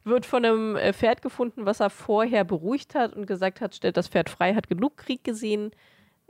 Wird 0.04 0.26
von 0.26 0.46
einem 0.46 0.76
äh, 0.76 0.94
Pferd 0.94 1.22
gefunden, 1.22 1.66
was 1.66 1.80
er 1.80 1.90
vorher 1.90 2.44
beruhigt 2.44 2.96
hat 2.96 3.14
und 3.16 3.26
gesagt 3.26 3.60
hat, 3.62 3.76
stellt 3.76 3.98
das 3.98 4.08
Pferd 4.08 4.30
frei, 4.30 4.54
hat 4.54 4.68
genug 4.68 4.98
Krieg 4.98 5.24
gesehen, 5.24 5.72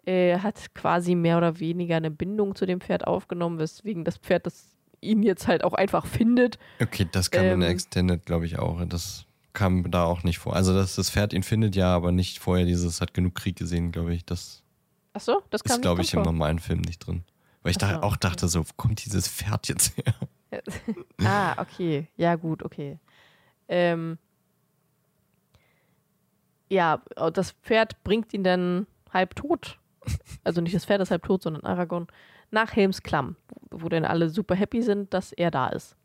äh, 0.06 0.38
hat 0.40 0.74
quasi 0.74 1.14
mehr 1.14 1.38
oder 1.38 1.60
weniger 1.60 1.98
eine 1.98 2.12
Bindung 2.12 2.56
zu 2.56 2.66
dem 2.66 2.80
Pferd 2.82 3.06
aufgenommen, 3.06 3.60
weswegen 3.60 4.04
das 4.06 4.18
Pferd 4.18 4.46
das 4.46 4.75
ihn 5.02 5.24
jetzt 5.24 5.48
halt 5.48 5.64
auch 5.64 5.74
einfach 5.74 6.06
findet. 6.06 6.58
Okay, 6.82 7.08
das 7.12 7.32
kam 7.32 7.46
in 7.46 7.60
der 7.60 7.70
Ähm. 7.70 7.76
Extended, 7.76 8.26
glaube 8.26 8.46
ich, 8.46 8.60
auch. 8.60 8.84
Das 8.86 9.26
kam 9.54 9.90
da 9.90 10.04
auch 10.04 10.24
nicht 10.24 10.40
vor. 10.40 10.56
Also, 10.56 10.74
dass 10.74 10.96
das 10.96 11.10
Pferd 11.10 11.34
ihn 11.34 11.44
findet, 11.44 11.76
ja, 11.76 11.96
aber 11.96 12.12
nicht 12.12 12.40
vorher 12.40 12.66
dieses 12.66 13.02
hat 13.02 13.14
genug 13.14 13.36
Krieg 13.36 13.56
gesehen, 13.56 13.92
glaube 13.92 14.14
ich. 14.14 14.26
Das 14.26 14.64
Ach 15.14 15.22
so, 15.22 15.42
das 15.50 15.64
kam 15.64 15.76
ist, 15.76 15.82
glaube 15.82 16.02
ich, 16.02 16.14
im 16.14 16.24
normalen 16.24 16.60
Film 16.60 16.82
nicht 16.82 17.00
drin. 17.00 17.24
Weil 17.64 17.72
ich 17.72 17.78
da 17.78 17.90
so, 17.90 17.96
auch 18.02 18.12
okay. 18.12 18.18
dachte, 18.20 18.48
so, 18.48 18.60
wo 18.60 18.72
kommt 18.76 19.04
dieses 19.06 19.28
Pferd 19.28 19.68
jetzt 19.68 19.98
her? 19.98 20.14
Ah, 21.24 21.60
okay. 21.62 22.08
Ja, 22.16 22.36
gut, 22.36 22.64
okay. 22.64 22.98
Ähm, 23.68 24.18
ja, 26.70 27.02
das 27.34 27.52
Pferd 27.64 28.02
bringt 28.04 28.34
ihn 28.34 28.44
dann 28.44 28.88
halb 29.12 29.36
tot. 29.36 29.80
Also 30.44 30.62
nicht 30.62 30.76
das 30.76 30.86
Pferd 30.86 31.02
ist 31.02 31.12
halb 31.12 31.24
tot, 31.24 31.42
sondern 31.42 31.66
Aragorn 31.66 32.08
nach 32.52 32.76
Helms 32.76 33.02
Klamm, 33.04 33.36
wo 33.72 33.90
dann 33.90 34.06
alle 34.06 34.30
super 34.30 34.56
happy 34.56 34.82
sind, 34.82 35.14
dass 35.14 35.32
er 35.32 35.52
da 35.52 35.68
ist. 35.68 35.96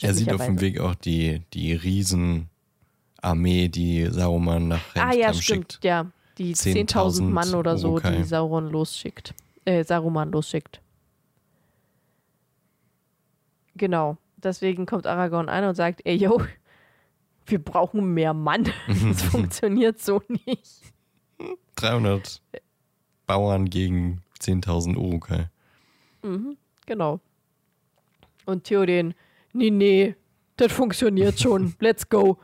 Er 0.00 0.14
sieht 0.14 0.32
auf 0.32 0.44
dem. 0.44 0.60
Weg 0.60 0.80
auch 0.80 0.94
die, 0.96 1.42
die 1.52 1.72
Riesenarmee, 1.72 3.68
die 3.68 4.06
Saruman 4.10 4.68
nach 4.68 4.80
Ah 4.94 5.10
Helmsklamm 5.10 5.20
ja, 5.20 5.34
stimmt, 5.34 5.72
schickt. 5.72 5.84
ja. 5.84 6.06
Die 6.38 6.54
10.000 6.54 6.90
10.000 6.92 7.22
Mann 7.22 7.54
oder 7.54 7.78
so, 7.78 7.92
Urukai. 7.92 8.16
die 8.16 8.24
Sauron 8.24 8.68
losschickt. 8.70 9.34
Äh, 9.64 9.84
Saruman 9.84 10.30
losschickt. 10.32 10.80
Genau. 13.76 14.16
Deswegen 14.36 14.86
kommt 14.86 15.06
Aragorn 15.06 15.48
ein 15.48 15.64
und 15.64 15.74
sagt, 15.74 16.02
ey, 16.04 16.16
yo, 16.16 16.42
wir 17.46 17.62
brauchen 17.62 18.12
mehr 18.12 18.34
Mann. 18.34 18.68
Das 19.08 19.22
funktioniert 19.22 20.00
so 20.00 20.22
nicht. 20.46 20.82
300 21.76 22.42
Bauern 23.26 23.70
gegen 23.70 24.22
10.000 24.40 24.96
Urukai. 24.96 25.48
Mhm, 26.26 26.56
genau. 26.86 27.20
Und 28.44 28.64
Theoden, 28.64 29.14
nee, 29.52 29.70
nee, 29.70 30.16
das 30.56 30.72
funktioniert 30.72 31.38
schon. 31.40 31.74
Let's 31.80 32.08
go. 32.08 32.38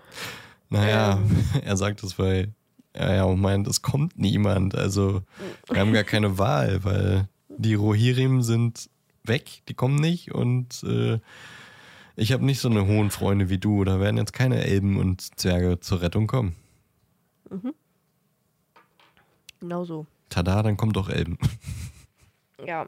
Naja, 0.68 1.16
Ähm. 1.18 1.44
er 1.64 1.76
sagt 1.76 2.02
es, 2.02 2.18
weil 2.18 2.52
er 2.92 3.14
ja 3.16 3.24
auch 3.24 3.36
meint, 3.36 3.66
es 3.66 3.82
kommt 3.82 4.18
niemand. 4.18 4.74
Also 4.74 5.22
wir 5.68 5.80
haben 5.80 5.92
gar 5.92 6.04
keine 6.04 6.38
Wahl, 6.38 6.84
weil 6.84 7.28
die 7.48 7.74
Rohirrim 7.74 8.42
sind 8.42 8.88
weg, 9.24 9.62
die 9.68 9.74
kommen 9.74 9.96
nicht 9.96 10.32
und 10.32 10.82
äh, 10.84 11.18
ich 12.16 12.32
habe 12.32 12.44
nicht 12.44 12.60
so 12.60 12.68
eine 12.68 12.86
hohen 12.86 13.10
Freunde 13.10 13.48
wie 13.48 13.59
du. 13.59 13.84
Da 13.84 13.98
werden 13.98 14.18
jetzt 14.18 14.32
keine 14.32 14.64
Elben 14.64 14.98
und 14.98 15.38
Zwerge 15.38 15.80
zur 15.80 16.02
Rettung 16.02 16.26
kommen. 16.26 16.54
Genau 19.60 19.84
so. 19.84 20.06
Tada, 20.28 20.62
dann 20.62 20.76
kommt 20.76 20.96
doch 20.96 21.09
Elben. 21.09 21.38
Ja. 22.66 22.86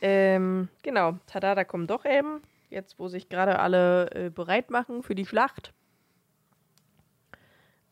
Ähm, 0.00 0.68
genau. 0.82 1.18
Tada, 1.26 1.54
da 1.54 1.64
kommen 1.64 1.86
doch 1.86 2.04
Elben. 2.04 2.42
Jetzt, 2.70 2.98
wo 2.98 3.08
sich 3.08 3.28
gerade 3.28 3.58
alle 3.58 4.10
äh, 4.12 4.30
bereit 4.30 4.70
machen 4.70 5.02
für 5.02 5.14
die 5.14 5.26
Schlacht. 5.26 5.72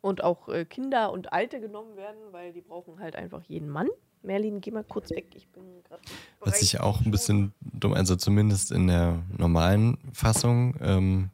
Und 0.01 0.23
auch 0.23 0.49
äh, 0.49 0.65
Kinder 0.65 1.13
und 1.13 1.33
Alte 1.33 1.61
genommen 1.61 1.97
werden, 1.97 2.21
weil 2.31 2.53
die 2.53 2.61
brauchen 2.61 3.01
halt 3.01 3.17
einfach 3.17 3.43
jeden 3.43 3.69
Mann. 3.69 3.89
Merlin, 4.23 4.61
geh 4.61 4.71
mal 4.71 4.85
kurz 4.85 5.11
weg. 5.11 5.27
Ich 5.35 5.49
bin 5.49 5.83
gerade. 5.85 6.03
Was 6.41 6.63
ich 6.63 6.81
auch 6.81 7.01
ein 7.01 7.11
bisschen 7.11 7.53
dumm, 7.61 7.95
also 7.95 8.17
zumindest 8.17 8.71
in 8.73 8.87
der 8.87 9.23
normalen 9.37 9.99
Fassung, 10.13 10.77
ähm, 10.81 11.31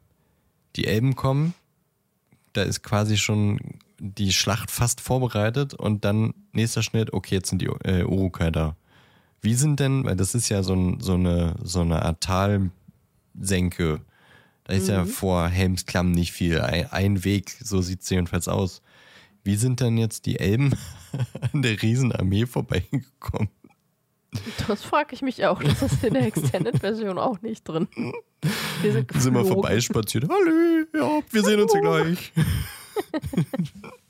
die 0.76 0.86
Elben 0.86 1.14
kommen, 1.14 1.54
da 2.52 2.62
ist 2.62 2.82
quasi 2.82 3.16
schon 3.16 3.58
die 3.98 4.32
Schlacht 4.32 4.70
fast 4.70 5.00
vorbereitet 5.00 5.74
und 5.74 6.04
dann 6.04 6.34
nächster 6.52 6.82
Schnitt, 6.82 7.12
okay, 7.12 7.36
jetzt 7.36 7.50
sind 7.50 7.62
die 7.62 7.66
äh, 7.66 8.04
Urukai 8.04 8.50
da. 8.50 8.76
Wie 9.44 9.54
sind 9.54 9.78
denn, 9.78 10.04
weil 10.04 10.16
das 10.16 10.34
ist 10.34 10.48
ja 10.48 10.62
so, 10.62 10.72
ein, 10.72 11.00
so, 11.00 11.12
eine, 11.12 11.54
so 11.62 11.82
eine 11.82 12.02
Art 12.02 12.22
Talsenke, 12.22 14.00
da 14.64 14.72
ist 14.72 14.88
ja 14.88 15.04
vor 15.04 15.48
Helmsklamm 15.48 16.12
nicht 16.12 16.32
viel, 16.32 16.62
ein, 16.62 16.90
ein 16.90 17.24
Weg, 17.24 17.54
so 17.62 17.82
sieht 17.82 18.00
es 18.00 18.08
jedenfalls 18.08 18.48
aus. 18.48 18.80
Wie 19.42 19.56
sind 19.56 19.80
denn 19.80 19.98
jetzt 19.98 20.24
die 20.24 20.38
Elben 20.40 20.74
an 21.52 21.60
der 21.60 21.82
Riesenarmee 21.82 22.46
vorbeigekommen? 22.46 23.50
Das 24.66 24.82
frage 24.82 25.14
ich 25.14 25.20
mich 25.20 25.44
auch. 25.44 25.62
Das 25.62 25.82
ist 25.82 26.02
in 26.02 26.14
der 26.14 26.26
Extended-Version 26.26 27.18
auch 27.18 27.42
nicht 27.42 27.68
drin. 27.68 27.86
Wir 28.80 28.92
sind, 28.92 29.12
sind 29.12 29.34
wir 29.34 29.44
vorbeispaziert. 29.44 30.24
Hallo, 30.26 30.86
ja, 30.94 31.22
wir 31.30 31.42
sehen 31.42 31.60
uns 31.60 31.72
hier 31.72 31.82
gleich. 31.82 32.32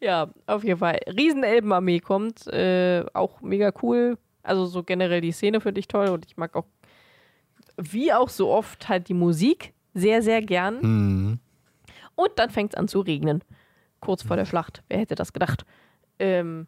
Ja, 0.00 0.30
auf 0.46 0.64
jeden 0.64 0.78
Fall. 0.78 0.98
Riesenelbenarmee 1.06 2.00
kommt. 2.00 2.46
Äh, 2.46 3.04
auch 3.12 3.42
mega 3.42 3.72
cool. 3.82 4.16
Also 4.42 4.64
so 4.64 4.82
generell 4.82 5.20
die 5.20 5.32
Szene 5.32 5.60
finde 5.60 5.80
ich 5.80 5.88
toll 5.88 6.08
und 6.08 6.24
ich 6.24 6.36
mag 6.36 6.56
auch, 6.56 6.64
wie 7.76 8.12
auch 8.12 8.30
so 8.30 8.50
oft, 8.50 8.88
halt 8.88 9.08
die 9.08 9.14
Musik 9.14 9.74
sehr, 9.92 10.22
sehr 10.22 10.40
gern. 10.40 10.80
Hm. 10.80 11.38
Und 12.14 12.30
dann 12.36 12.50
fängt 12.50 12.72
es 12.72 12.78
an 12.78 12.88
zu 12.88 13.00
regnen. 13.00 13.44
Kurz 14.00 14.22
vor 14.22 14.36
der 14.36 14.46
Schlacht. 14.46 14.82
Wer 14.88 14.98
hätte 14.98 15.14
das 15.14 15.32
gedacht? 15.32 15.66
Ähm, 16.18 16.66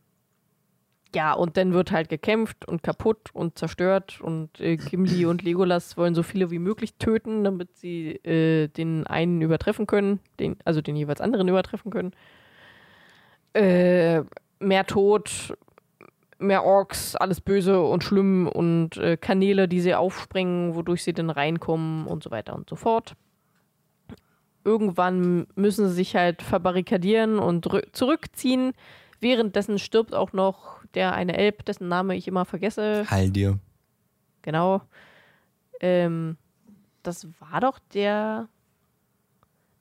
ja, 1.15 1.35
und 1.35 1.57
dann 1.57 1.73
wird 1.73 1.93
halt 1.93 2.09
gekämpft 2.09 2.67
und 2.67 2.83
kaputt 2.83 3.31
und 3.35 3.59
zerstört 3.59 4.21
und 4.21 4.61
äh, 4.61 4.77
Gimli 4.77 5.27
und 5.27 5.43
Legolas 5.43 5.97
wollen 5.97 6.15
so 6.15 6.23
viele 6.23 6.51
wie 6.51 6.59
möglich 6.59 6.95
töten, 6.95 7.45
damit 7.45 7.77
sie 7.77 8.13
äh, 8.25 8.69
den 8.69 9.07
einen 9.07 9.43
übertreffen 9.43 9.87
können, 9.87 10.21
den, 10.41 10.57
also 10.65 10.81
den 10.81 10.97
jeweils 10.97 11.21
anderen 11.21 11.49
übertreffen 11.49 11.91
können. 11.91 12.13
Äh, 13.55 14.23
mehr 14.61 14.87
Tod, 14.87 15.57
mehr 16.39 16.65
Orks, 16.65 17.17
alles 17.17 17.41
böse 17.41 17.81
und 17.83 18.03
schlimm 18.05 18.49
und 18.49 18.97
äh, 18.97 19.17
Kanäle, 19.17 19.69
die 19.69 19.81
sie 19.81 19.95
aufsprengen, 19.95 20.75
wodurch 20.75 21.03
sie 21.05 21.13
dann 21.13 21.31
reinkommen 21.31 22.07
und 22.07 22.23
so 22.23 22.31
weiter 22.31 22.55
und 22.55 22.69
so 22.69 22.77
fort 22.77 23.15
irgendwann 24.65 25.49
müssen 25.57 25.89
sie 25.89 25.95
sich 25.95 26.15
halt 26.15 26.41
verbarrikadieren 26.41 27.41
und 27.41 27.67
rü- 27.67 27.93
zurückziehen. 27.93 28.75
Währenddessen 29.19 29.81
stirbt 29.81 30.15
auch 30.15 30.33
noch 30.33 30.85
der 30.95 31.15
eine 31.15 31.37
Elb, 31.37 31.65
dessen 31.65 31.89
Name 31.89 32.15
ich 32.15 32.29
immer 32.29 32.45
vergesse. 32.45 33.05
Heil 33.11 33.31
dir. 33.31 33.59
Genau. 34.43 34.83
Ähm, 35.81 36.37
das 37.03 37.27
war 37.41 37.61
doch 37.61 37.81
der. 37.93 38.49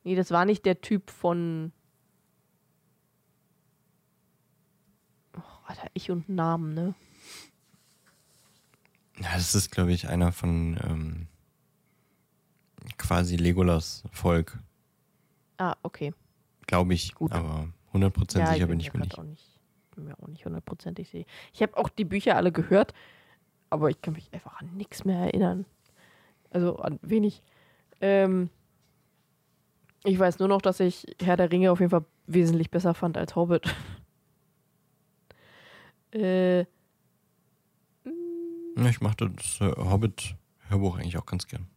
Nee, 0.03 0.15
das 0.15 0.31
war 0.31 0.45
nicht 0.45 0.65
der 0.65 0.81
Typ 0.81 1.11
von. 1.11 1.71
Alter, 5.71 5.87
ich 5.93 6.11
und 6.11 6.27
Namen, 6.27 6.73
ne? 6.73 6.93
Ja, 9.19 9.29
das 9.35 9.55
ist, 9.55 9.71
glaube 9.71 9.93
ich, 9.93 10.09
einer 10.09 10.33
von 10.33 10.77
ähm, 10.83 11.27
quasi 12.97 13.37
Legolas 13.37 14.03
Volk, 14.11 14.59
Ah, 15.57 15.75
okay. 15.83 16.13
glaube 16.67 16.93
ich. 16.93 17.13
Gut. 17.15 17.31
Aber 17.31 17.69
100% 17.93 18.53
sicher 18.53 18.67
bin 18.67 18.79
ich 18.81 18.93
mir 18.93 18.99
nicht. 19.01 19.17
Auch 19.17 19.23
nicht. 19.23 19.47
Bin 19.95 20.05
mir 20.05 20.19
auch 20.21 20.27
nicht 20.27 20.43
hundertprozentig 20.45 21.09
sicher. 21.09 21.25
Ich 21.53 21.61
habe 21.61 21.77
auch 21.77 21.87
die 21.87 22.05
Bücher 22.05 22.35
alle 22.35 22.51
gehört, 22.51 22.93
aber 23.69 23.89
ich 23.89 24.01
kann 24.01 24.13
mich 24.15 24.33
einfach 24.33 24.59
an 24.59 24.75
nichts 24.75 25.05
mehr 25.05 25.19
erinnern. 25.19 25.65
Also 26.49 26.77
an 26.79 26.99
wenig. 27.01 27.41
Ähm, 28.01 28.49
ich 30.03 30.17
weiß 30.19 30.39
nur 30.39 30.47
noch, 30.49 30.61
dass 30.61 30.79
ich 30.81 31.05
Herr 31.21 31.37
der 31.37 31.51
Ringe 31.51 31.71
auf 31.71 31.79
jeden 31.79 31.91
Fall 31.91 32.05
wesentlich 32.27 32.71
besser 32.71 32.93
fand 32.93 33.17
als 33.17 33.35
Hobbit. 33.37 33.73
äh, 36.13 36.61
Ich 38.89 39.01
machte 39.01 39.29
das 39.29 39.59
äh, 39.61 39.71
Hobbit-Hörbuch 39.77 40.97
eigentlich 40.97 41.17
auch 41.17 41.25
ganz 41.25 41.47
gern. 41.47 41.67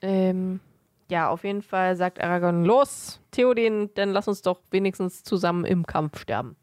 ähm, 0.00 0.60
ja, 1.10 1.30
auf 1.30 1.42
jeden 1.44 1.62
Fall 1.62 1.96
sagt 1.96 2.20
Aragorn, 2.20 2.64
los, 2.66 3.18
Theoden, 3.30 3.88
dann 3.94 4.10
lass 4.12 4.28
uns 4.28 4.42
doch 4.42 4.60
wenigstens 4.70 5.22
zusammen 5.22 5.64
im 5.64 5.86
Kampf 5.86 6.20
sterben. 6.20 6.54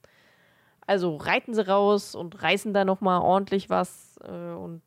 Also 0.86 1.16
reiten 1.16 1.56
sie 1.56 1.68
raus 1.68 2.14
und 2.14 2.42
reißen 2.44 2.72
da 2.72 2.86
nochmal 2.86 3.22
ordentlich 3.22 3.72
was 3.72 4.18
äh, 4.24 4.30
und 4.54 4.84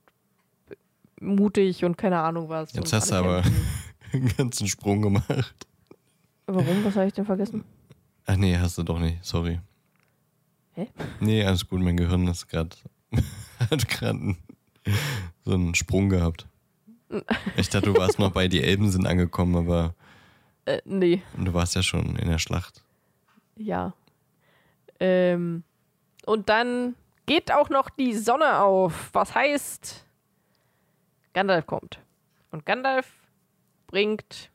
mutig 1.21 1.85
und 1.85 1.99
keine 1.99 2.21
Ahnung 2.21 2.49
was. 2.49 2.73
Jetzt 2.73 2.93
hast 2.93 3.11
du 3.11 3.17
aber- 3.17 3.43
einen 4.13 4.29
ganzen 4.37 4.69
Sprung 4.69 5.03
gemacht. 5.03 5.67
Warum? 6.47 6.85
Was 6.85 6.95
habe 6.95 7.09
ich 7.09 7.13
denn 7.13 7.27
vergessen? 7.27 7.65
Ach 8.27 8.37
nee, 8.37 8.57
hast 8.57 8.79
du 8.79 8.85
doch 8.85 8.99
nicht, 9.01 9.23
sorry. 9.25 9.59
Hä? 10.79 10.87
Nee, 11.19 11.45
alles 11.45 11.67
gut, 11.67 11.81
mein 11.81 11.97
Gehirn 11.97 12.29
ist 12.29 12.47
gerade 12.47 12.77
hat 13.71 13.89
gerade 13.89 14.37
so 15.45 15.53
einen 15.55 15.75
Sprung 15.75 16.09
gehabt. 16.09 16.47
Ich 17.57 17.69
dachte, 17.69 17.93
du 17.93 17.97
warst 17.99 18.21
noch 18.21 18.31
bei 18.31 18.47
die 18.47 18.63
Elben 18.63 18.89
sind 18.91 19.05
angekommen, 19.07 19.57
aber 19.57 19.95
Äh, 20.67 20.81
nee, 20.85 21.21
du 21.37 21.53
warst 21.53 21.75
ja 21.75 21.83
schon 21.83 22.15
in 22.17 22.29
der 22.29 22.39
Schlacht. 22.39 22.85
ja. 23.57 23.93
Ähm, 25.01 25.63
und 26.27 26.49
dann 26.49 26.95
geht 27.27 27.51
auch 27.53 27.71
noch 27.71 27.89
die 27.89 28.15
Sonne 28.15 28.61
auf. 28.61 29.11
Was 29.13 29.35
heißt, 29.35 30.05
Gandalf 31.33 31.67
kommt. 31.67 32.01
Und 32.51 32.67
Gandalf 32.67 33.09
bringt 33.87 34.51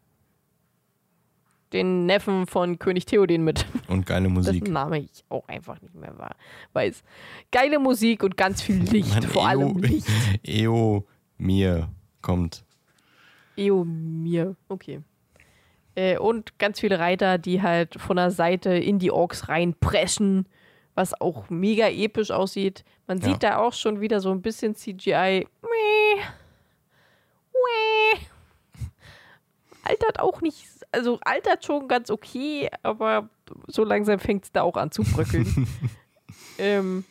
den 1.73 2.05
Neffen 2.05 2.47
von 2.47 2.79
König 2.79 3.05
Theoden 3.05 3.43
mit. 3.43 3.65
Und 3.87 4.05
geile 4.05 4.29
Musik. 4.29 4.61
Dessen 4.61 4.73
Name 4.73 4.99
ich 4.99 5.23
auch 5.29 5.47
einfach 5.47 5.81
nicht 5.81 5.95
mehr 5.95 6.17
war, 6.17 6.35
weiß. 6.73 7.03
Geile 7.51 7.79
Musik 7.79 8.23
und 8.23 8.37
ganz 8.37 8.61
viel 8.61 8.77
Licht, 8.91 9.09
Mann, 9.13 9.23
vor 9.23 9.47
allem 9.47 9.77
Licht. 9.79 10.07
Eo 10.43 11.05
mir 11.37 11.89
kommt. 12.21 12.63
Eomir, 13.57 14.55
okay. 14.69 15.01
Äh, 15.95 16.17
und 16.17 16.57
ganz 16.57 16.79
viele 16.79 16.97
Reiter, 16.99 17.37
die 17.37 17.61
halt 17.61 17.99
von 17.99 18.15
der 18.17 18.31
Seite 18.31 18.71
in 18.73 18.97
die 18.97 19.11
Orks 19.11 19.47
reinpreschen, 19.49 20.47
was 20.95 21.19
auch 21.21 21.49
mega 21.49 21.87
episch 21.89 22.31
aussieht. 22.31 22.83
Man 23.07 23.19
Ja. 23.19 23.25
sieht 23.25 23.43
da 23.43 23.57
auch 23.57 23.73
schon 23.73 23.99
wieder 24.01 24.19
so 24.19 24.31
ein 24.31 24.41
bisschen 24.41 24.75
CGI. 24.75 25.45
Meh. 25.61 26.21
Meh. 27.53 28.19
Altert 29.83 30.19
auch 30.19 30.41
nicht, 30.41 30.65
also 30.93 31.19
altert 31.21 31.65
schon 31.65 31.87
ganz 31.87 32.09
okay, 32.09 32.69
aber 32.83 33.29
so 33.67 33.83
langsam 33.83 34.19
fängt 34.19 34.45
es 34.45 34.51
da 34.51 34.61
auch 34.61 34.77
an 34.77 34.91
zu 34.91 35.03
bröckeln. 35.03 35.67
ähm, 36.57 37.03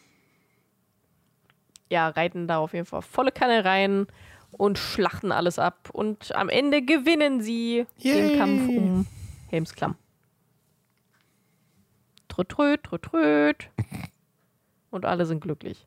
ja, 1.91 2.09
reiten 2.09 2.47
da 2.49 2.59
auf 2.59 2.73
jeden 2.73 2.87
Fall 2.87 3.03
volle 3.03 3.33
Kanne 3.33 3.65
rein 3.65 4.07
und 4.53 4.79
schlachten 4.79 5.33
alles 5.33 5.59
ab. 5.59 5.91
Und 5.93 6.35
am 6.35 6.49
Ende 6.49 6.83
gewinnen 6.83 7.41
sie 7.41 7.87
den 8.03 8.29
Yay. 8.31 8.39
Kampf 8.39 8.69
um 8.69 9.07
Helmsklamm. 9.49 9.97
Tröt, 12.29 12.49
tröt, 12.49 12.83
tröt, 12.85 13.03
tröt. 13.03 13.69
Und 14.91 15.05
alle 15.05 15.27
sind 15.27 15.41
glücklich. 15.41 15.87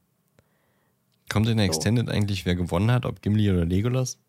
Kommt 1.30 1.48
in 1.48 1.58
der 1.58 1.66
So. 1.66 1.72
Extended 1.72 2.10
eigentlich, 2.10 2.46
wer 2.46 2.56
gewonnen 2.56 2.92
hat, 2.92 3.06
ob 3.06 3.22
Gimli 3.22 3.50
oder 3.50 3.66
Legolas? 3.66 4.20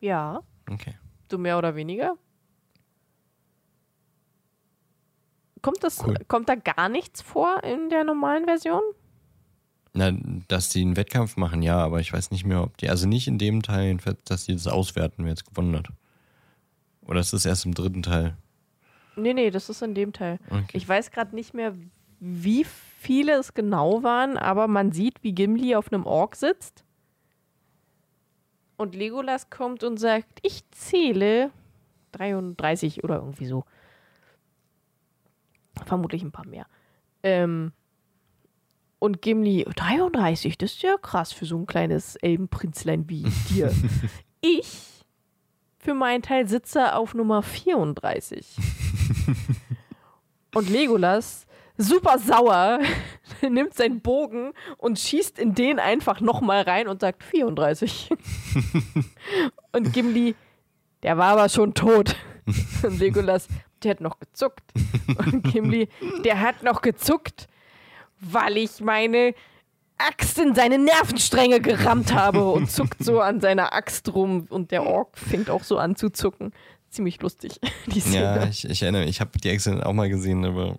Ja, 0.00 0.40
Okay. 0.70 0.94
So 1.30 1.38
mehr 1.38 1.58
oder 1.58 1.74
weniger. 1.74 2.16
Kommt, 5.62 5.82
das, 5.82 6.04
Cool. 6.06 6.16
kommt 6.28 6.48
da 6.48 6.54
gar 6.54 6.88
nichts 6.88 7.20
vor 7.20 7.62
in 7.64 7.90
der 7.90 8.04
normalen 8.04 8.44
Version? 8.44 8.82
Na, 9.92 10.12
dass 10.46 10.68
die 10.68 10.82
einen 10.82 10.96
Wettkampf 10.96 11.36
machen, 11.36 11.62
ja, 11.62 11.78
aber 11.78 11.98
ich 12.00 12.12
weiß 12.12 12.30
nicht 12.30 12.44
mehr, 12.44 12.62
ob 12.62 12.76
die, 12.76 12.88
also 12.88 13.08
nicht 13.08 13.26
in 13.26 13.38
dem 13.38 13.62
Teil, 13.62 13.96
dass 14.24 14.44
die 14.44 14.52
das 14.52 14.68
auswerten, 14.68 15.24
wer 15.24 15.30
jetzt 15.30 15.46
gewonnen 15.46 15.76
hat. 15.76 15.88
Oder 17.02 17.20
ist 17.20 17.32
das 17.32 17.44
erst 17.44 17.64
im 17.66 17.74
dritten 17.74 18.02
Teil? 18.02 18.36
Nee, 19.16 19.34
nee, 19.34 19.50
das 19.50 19.68
ist 19.68 19.82
in 19.82 19.94
dem 19.94 20.12
Teil. 20.12 20.38
Okay. 20.48 20.64
Ich 20.76 20.88
weiß 20.88 21.10
gerade 21.10 21.34
nicht 21.34 21.54
mehr, 21.54 21.74
wie 22.20 22.64
viele 22.64 23.32
es 23.32 23.54
genau 23.54 24.02
waren, 24.04 24.36
aber 24.36 24.68
man 24.68 24.92
sieht, 24.92 25.22
wie 25.22 25.32
Gimli 25.32 25.74
auf 25.74 25.92
einem 25.92 26.06
Ork 26.06 26.36
sitzt. 26.36 26.84
Und 28.78 28.94
Legolas 28.94 29.50
kommt 29.50 29.84
und 29.84 29.98
sagt, 29.98 30.38
ich 30.42 30.62
zähle 30.70 31.50
33 32.12 33.02
oder 33.04 33.16
irgendwie 33.16 33.46
so. 33.46 33.64
Vermutlich 35.84 36.22
ein 36.22 36.32
paar 36.32 36.46
mehr. 36.46 36.66
Ähm, 37.24 37.72
und 39.00 39.20
Gimli, 39.20 39.64
33, 39.64 40.56
das 40.58 40.72
ist 40.72 40.82
ja 40.82 40.96
krass 40.96 41.32
für 41.32 41.44
so 41.44 41.58
ein 41.58 41.66
kleines 41.66 42.14
Elbenprinzlein 42.16 43.08
wie 43.08 43.24
dir. 43.50 43.74
ich, 44.40 45.04
für 45.78 45.94
meinen 45.94 46.22
Teil, 46.22 46.48
sitze 46.48 46.94
auf 46.94 47.14
Nummer 47.14 47.42
34. 47.42 48.56
Und 50.54 50.70
Legolas, 50.70 51.47
super 51.78 52.18
sauer, 52.18 52.80
nimmt 53.48 53.74
seinen 53.74 54.00
Bogen 54.00 54.52
und 54.76 54.98
schießt 54.98 55.38
in 55.38 55.54
den 55.54 55.78
einfach 55.78 56.20
nochmal 56.20 56.62
rein 56.62 56.88
und 56.88 57.00
sagt 57.00 57.22
34. 57.22 58.10
und 59.72 59.92
Gimli, 59.92 60.34
der 61.02 61.16
war 61.16 61.32
aber 61.32 61.48
schon 61.48 61.72
tot. 61.72 62.16
Und 62.82 62.98
Legolas, 62.98 63.46
der 63.82 63.90
hat 63.90 64.00
noch 64.00 64.18
gezuckt. 64.18 64.64
Und 65.18 65.42
Gimli, 65.52 65.90
der 66.24 66.40
hat 66.40 66.62
noch 66.62 66.80
gezuckt, 66.80 67.46
weil 68.20 68.56
ich 68.56 68.80
meine 68.80 69.34
Axt 69.98 70.38
in 70.38 70.54
seine 70.54 70.78
Nervenstränge 70.78 71.60
gerammt 71.60 72.14
habe 72.14 72.50
und 72.50 72.70
zuckt 72.70 73.04
so 73.04 73.20
an 73.20 73.42
seiner 73.42 73.74
Axt 73.74 74.14
rum. 74.14 74.46
Und 74.48 74.70
der 74.70 74.86
Ork 74.86 75.18
fängt 75.18 75.50
auch 75.50 75.62
so 75.62 75.76
an 75.76 75.94
zu 75.94 76.08
zucken. 76.08 76.52
Ziemlich 76.88 77.20
lustig, 77.20 77.60
die 77.86 78.00
Szene. 78.00 78.22
Ja, 78.22 78.44
ich, 78.46 78.64
ich 78.64 78.82
erinnere 78.82 79.02
mich, 79.02 79.10
ich 79.10 79.20
habe 79.20 79.38
die 79.38 79.50
Extended 79.50 79.84
auch 79.84 79.92
mal 79.92 80.08
gesehen, 80.08 80.46
aber 80.46 80.78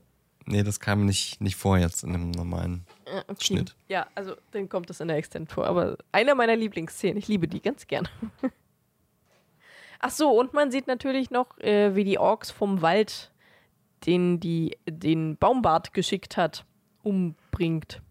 nee, 0.50 0.64
das 0.64 0.80
kam 0.80 1.06
nicht, 1.06 1.40
nicht 1.42 1.56
vor 1.56 1.78
jetzt 1.78 2.04
in 2.04 2.14
einem 2.14 2.32
normalen 2.32 2.86
Ja, 3.08 3.20
okay. 3.28 3.44
Schnitt. 3.44 3.76
Ja, 3.88 4.08
also 4.16 4.36
dann 4.52 4.68
kommt 4.68 4.90
das 4.90 5.00
in 5.00 5.08
der 5.08 5.18
Extend 5.18 5.52
vor. 5.52 5.66
Aber 5.68 5.98
eine 6.12 6.36
meiner 6.36 6.56
Lieblingsszenen. 6.56 7.18
Ich 7.18 7.28
liebe 7.28 7.48
die 7.48 7.62
ganz 7.62 7.88
gern. 7.88 8.08
Ach 10.00 10.12
so, 10.12 10.32
und 10.32 10.54
man 10.54 10.72
sieht 10.72 10.88
natürlich 10.88 11.30
noch, 11.30 11.58
äh, 11.60 11.96
wie 11.96 12.04
die 12.04 12.20
Orks 12.20 12.52
vom 12.52 12.82
Wald 12.82 13.32
den 14.06 14.40
die 14.40 14.78
den 14.88 15.38
Baumbart 15.38 15.94
geschickt 15.94 16.38
hat, 16.38 16.66
umbringt. 17.04 18.02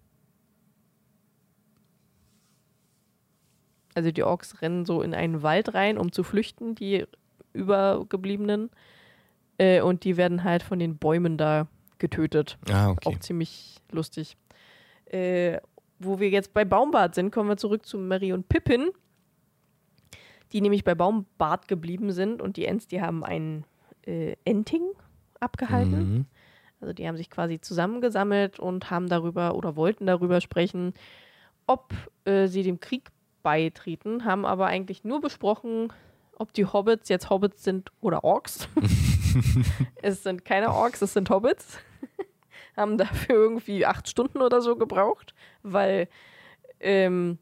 Also 3.95 4.13
die 4.13 4.23
Orks 4.23 4.63
rennen 4.63 4.85
so 4.85 5.03
in 5.03 5.15
einen 5.15 5.43
Wald 5.43 5.75
rein, 5.75 5.99
um 5.99 6.13
zu 6.13 6.23
flüchten, 6.23 6.75
die 6.75 7.07
Übergebliebenen. 7.53 8.71
Äh, 9.57 9.81
und 9.81 10.05
die 10.05 10.17
werden 10.17 10.45
halt 10.45 10.63
von 10.63 10.79
den 10.79 10.99
Bäumen 10.99 11.37
da 11.37 11.67
getötet. 11.99 12.59
Ah, 12.71 12.91
okay. 12.91 13.09
Auch 13.09 13.19
ziemlich 13.21 13.77
lustig. 13.91 14.37
Äh, 15.07 15.59
wo 15.99 16.21
wir 16.21 16.29
jetzt 16.29 16.55
bei 16.55 16.65
Baumbart 16.65 17.15
sind, 17.15 17.31
kommen 17.31 17.49
wir 17.49 17.57
zurück 17.57 17.85
zu 17.85 17.99
Mary 17.99 18.33
und 18.33 18.49
Pippin, 18.49 18.91
die 20.53 20.61
nämlich 20.61 20.85
bei 20.85 20.95
Baumbart 20.95 21.69
geblieben 21.69 22.13
sind 22.13 22.41
und 22.41 22.57
die 22.57 22.67
Ents, 22.67 22.87
die 22.87 23.01
haben 23.03 23.25
ein 23.25 23.65
äh, 24.07 24.37
Enting 24.45 24.83
abgehalten. 25.41 26.15
Mhm. 26.15 26.27
Also 26.81 26.93
die 26.93 27.09
haben 27.09 27.17
sich 27.17 27.31
quasi 27.31 27.61
zusammengesammelt 27.61 28.61
und 28.61 28.91
haben 28.91 29.09
darüber 29.09 29.57
oder 29.57 29.75
wollten 29.75 30.07
darüber 30.07 30.41
sprechen, 30.41 30.95
ob 31.67 31.93
äh, 32.25 32.47
sie 32.47 32.63
dem 32.63 32.81
Krieg 32.81 33.09
beitreten, 33.43 34.25
haben 34.25 34.45
aber 34.45 34.67
eigentlich 34.67 35.05
nur 35.05 35.21
besprochen, 35.21 35.93
ob 36.37 36.53
die 36.53 36.67
Hobbits 36.67 37.09
jetzt 37.09 37.31
Hobbits 37.31 37.65
sind 37.65 37.91
oder 38.01 38.23
Orks. 38.23 38.69
es 40.03 40.23
sind 40.23 40.45
keine 40.45 40.73
Orks, 40.73 41.03
es 41.03 41.13
sind 41.13 41.31
Hobbits. 41.31 41.79
haben 42.77 42.97
dafür 42.99 43.35
irgendwie 43.37 43.87
acht 43.87 44.09
Stunden 44.09 44.41
oder 44.43 44.61
so 44.61 44.77
gebraucht, 44.77 45.35
weil 45.63 46.09
ähm, 46.81 47.39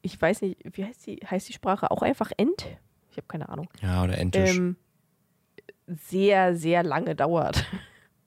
ich 0.00 0.20
weiß 0.20 0.42
nicht, 0.42 0.58
wie 0.76 0.84
heißt 0.84 1.06
die, 1.06 1.16
heißt 1.16 1.48
die 1.48 1.52
Sprache 1.52 1.90
auch 1.90 2.02
einfach 2.02 2.32
Ent? 2.36 2.66
Ich 3.10 3.16
habe 3.18 3.26
keine 3.28 3.48
Ahnung 3.48 3.68
Ja, 3.82 4.02
oder 4.02 4.18
Entisch. 4.18 4.56
ähm, 4.56 4.76
sehr, 5.86 6.56
sehr 6.56 6.82
lange 6.82 7.14
dauert, 7.14 7.64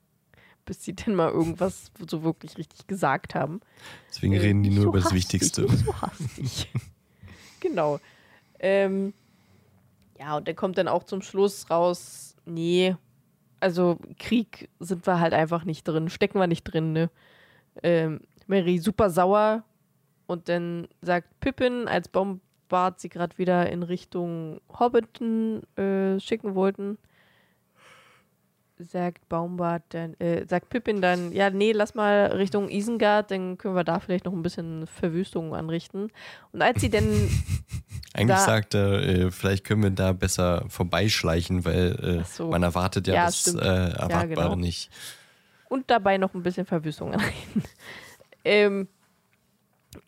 bis 0.66 0.84
sie 0.84 0.94
denn 0.94 1.16
mal 1.16 1.32
irgendwas 1.32 1.92
so 2.10 2.24
wirklich 2.24 2.58
richtig 2.58 2.86
gesagt 2.88 3.34
haben. 3.36 3.62
Deswegen 4.10 4.34
Äh, 4.34 4.40
reden 4.40 4.64
die 4.64 4.70
nur 4.70 4.84
so 4.84 4.90
über 4.90 4.98
das 5.00 5.06
hastig, 5.06 5.18
Wichtigste. 5.18 5.68
So 5.68 6.02
hastig. 6.02 6.72
genau. 7.60 8.00
Ähm, 8.60 9.14
ja, 10.20 10.38
und 10.38 10.48
der 10.48 10.54
kommt 10.56 10.78
dann 10.78 10.88
auch 10.88 11.04
zum 11.04 11.22
Schluss 11.22 11.70
raus, 11.70 12.36
nee, 12.46 12.96
also 13.60 13.98
Krieg 14.20 14.70
sind 14.80 15.06
wir 15.08 15.20
halt 15.20 15.34
einfach 15.34 15.66
nicht 15.66 15.88
drin, 15.88 16.10
stecken 16.10 16.40
wir 16.40 16.48
nicht 16.48 16.64
drin, 16.64 16.94
ne? 16.94 17.10
Ähm, 17.84 18.22
Mary 18.48 18.78
super 18.78 19.10
sauer 19.10 19.64
und 20.28 20.50
dann 20.50 20.88
sagt 21.02 21.40
Pippin, 21.40 21.88
als 21.88 22.08
Bombard 22.08 23.00
sie 23.00 23.10
gerade 23.10 23.38
wieder 23.38 23.70
in 23.70 23.84
Richtung 23.84 24.62
Hobbiton 24.80 25.64
äh, 25.78 26.20
schicken 26.20 26.56
wollten, 26.56 26.98
sagt 28.78 29.28
Baumbart 29.30 29.84
dann, 29.90 30.14
äh, 30.20 30.46
sagt 30.48 30.70
Pippin 30.70 31.02
dann, 31.02 31.32
ja, 31.32 31.50
nee, 31.50 31.72
lass 31.72 31.96
mal 31.96 32.28
Richtung 32.34 32.70
Isengard, 32.70 33.32
dann 33.32 33.58
können 33.58 33.76
wir 33.76 33.84
da 33.84 34.00
vielleicht 34.00 34.26
noch 34.26 34.34
ein 34.34 34.42
bisschen 34.44 34.88
Verwüstung 34.88 35.56
anrichten. 35.56 36.12
Und 36.52 36.62
als 36.62 36.82
sie 36.82 36.90
denn, 36.90 37.30
Eigentlich 38.14 38.38
sagt 38.38 38.74
er, 38.74 39.04
äh, 39.04 39.32
vielleicht 39.32 39.66
können 39.66 39.84
wir 39.84 39.90
da 39.90 40.14
besser 40.14 40.66
vorbeischleichen, 40.70 41.66
weil 41.66 42.22
äh, 42.22 42.24
so. 42.24 42.50
man 42.50 42.64
erwartet 42.64 43.08
ja, 43.08 43.14
Ja, 43.14 43.26
das 43.26 43.54
äh, 43.54 43.58
Erwartbare 43.58 44.28
genau. 44.28 44.56
nicht. 44.56 44.90
und 45.70 45.90
dabei 45.90 46.18
noch 46.18 46.34
ein 46.34 46.44
bisschen 46.44 46.66
Verwüstung 46.66 47.14
anrichten, 47.14 47.64
ähm, 48.46 48.88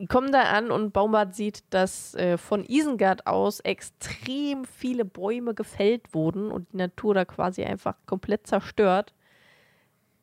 kommen 0.10 0.32
da 0.32 0.44
an 0.44 0.72
und 0.72 0.94
Baumbart 0.94 1.36
sieht, 1.36 1.64
dass 1.70 2.16
äh, 2.16 2.38
von 2.38 2.64
Isengard 2.66 3.28
aus 3.28 3.60
extrem 3.62 4.66
viele 4.66 5.06
Bäume 5.06 5.54
gefällt 5.54 6.14
wurden 6.14 6.52
und 6.52 6.72
die 6.74 6.78
Natur 6.78 7.14
da 7.14 7.26
quasi 7.26 7.64
einfach 7.64 7.96
komplett 8.06 8.48
zerstört. 8.48 9.14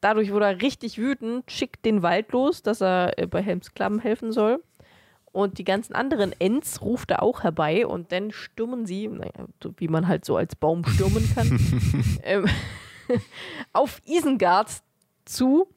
Dadurch 0.00 0.32
wurde 0.32 0.46
er 0.46 0.62
richtig 0.62 0.98
wütend, 0.98 1.50
schickt 1.50 1.84
den 1.84 2.02
Wald 2.02 2.32
los, 2.32 2.62
dass 2.62 2.82
er 2.82 3.18
äh, 3.18 3.26
bei 3.26 3.42
Helms 3.42 3.74
Klamm 3.74 3.98
helfen 3.98 4.32
soll. 4.32 4.62
Und 5.32 5.58
die 5.58 5.64
ganzen 5.64 5.94
anderen 5.94 6.32
Ents 6.38 6.80
ruft 6.80 7.10
er 7.10 7.22
auch 7.22 7.42
herbei 7.42 7.86
und 7.86 8.12
dann 8.12 8.30
stürmen 8.30 8.86
sie, 8.86 9.08
naja, 9.08 9.46
wie 9.78 9.88
man 9.88 10.06
halt 10.06 10.24
so 10.24 10.36
als 10.36 10.54
Baum 10.54 10.84
stürmen 10.84 11.28
kann, 11.34 11.58
ähm, 12.22 12.46
auf 13.72 14.00
Isengard 14.04 14.70
zu 15.24 15.68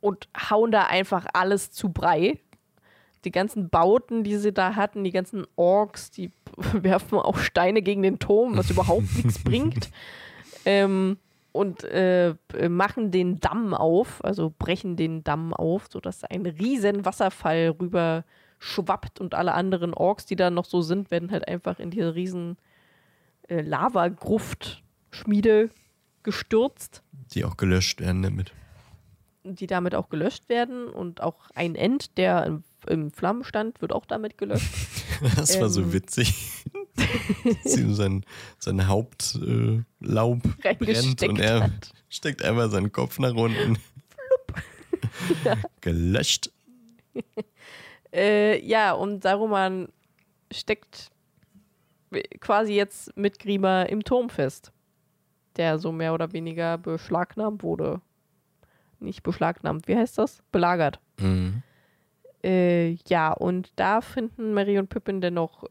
und 0.00 0.28
hauen 0.48 0.70
da 0.70 0.86
einfach 0.86 1.26
alles 1.32 1.70
zu 1.70 1.90
Brei. 1.90 2.38
Die 3.24 3.30
ganzen 3.30 3.68
Bauten, 3.68 4.24
die 4.24 4.36
sie 4.36 4.52
da 4.52 4.76
hatten, 4.76 5.04
die 5.04 5.10
ganzen 5.10 5.46
Orks, 5.56 6.10
die 6.10 6.30
werfen 6.72 7.18
auch 7.18 7.38
Steine 7.38 7.82
gegen 7.82 8.02
den 8.02 8.18
Turm, 8.18 8.56
was 8.56 8.70
überhaupt 8.70 9.14
nichts 9.16 9.42
bringt. 9.42 9.90
Ähm, 10.64 11.18
und 11.52 11.82
äh, 11.84 12.34
machen 12.68 13.10
den 13.10 13.40
Damm 13.40 13.74
auf, 13.74 14.24
also 14.24 14.54
brechen 14.56 14.96
den 14.96 15.24
Damm 15.24 15.52
auf, 15.52 15.88
sodass 15.90 16.22
ein 16.24 16.46
riesen 16.46 17.04
Wasserfall 17.04 17.74
rüber 17.80 18.24
schwappt 18.60 19.20
und 19.20 19.34
alle 19.34 19.54
anderen 19.54 19.92
Orks, 19.94 20.26
die 20.26 20.36
da 20.36 20.50
noch 20.50 20.66
so 20.66 20.82
sind, 20.82 21.10
werden 21.10 21.32
halt 21.32 21.48
einfach 21.48 21.80
in 21.80 21.90
diese 21.90 22.14
riesen 22.14 22.58
äh, 23.48 23.62
Lavagruft-Schmiede 23.62 25.70
gestürzt. 26.22 27.02
Die 27.34 27.44
auch 27.44 27.56
gelöscht 27.56 28.00
werden 28.00 28.22
damit. 28.22 28.52
Die 29.42 29.66
damit 29.66 29.94
auch 29.94 30.10
gelöscht 30.10 30.48
werden 30.48 30.88
und 30.88 31.22
auch 31.22 31.50
ein 31.54 31.74
End, 31.74 32.18
der 32.18 32.44
im, 32.44 32.62
im 32.86 33.10
Flammen 33.10 33.42
stand, 33.44 33.80
wird 33.80 33.92
auch 33.92 34.04
damit 34.06 34.36
gelöscht. 34.38 34.68
Das 35.36 35.60
war 35.60 35.68
so 35.68 35.82
Ähm. 35.82 35.92
witzig. 35.92 36.64
Sie 37.64 37.94
sein, 37.94 38.24
sein 38.58 38.86
Hauptlaub 38.88 40.38
äh, 40.64 40.74
brennt 40.74 41.22
und 41.22 41.38
er 41.38 41.64
hat. 41.64 41.92
steckt 42.08 42.42
einmal 42.42 42.70
seinen 42.70 42.90
Kopf 42.90 43.18
nach 43.18 43.34
unten. 43.34 43.78
Gelöscht. 45.82 46.50
Äh, 48.14 48.64
ja, 48.66 48.92
und 48.92 49.22
Saruman 49.22 49.88
steckt 50.52 51.10
quasi 52.40 52.72
jetzt 52.74 53.16
mit 53.16 53.38
Grima 53.38 53.82
im 53.82 54.02
Turm 54.02 54.30
fest, 54.30 54.72
der 55.56 55.78
so 55.78 55.92
mehr 55.92 56.14
oder 56.14 56.32
weniger 56.32 56.78
beschlagnahmt 56.78 57.62
wurde. 57.62 58.00
Nicht 59.00 59.22
beschlagnahmt, 59.22 59.88
wie 59.88 59.96
heißt 59.96 60.18
das? 60.18 60.42
Belagert. 60.52 61.00
Mhm. 61.18 61.62
Äh, 62.42 62.92
ja, 63.06 63.32
und 63.32 63.70
da 63.76 64.00
finden 64.00 64.54
Mary 64.54 64.78
und 64.78 64.88
Pippin 64.88 65.20
dennoch. 65.20 65.64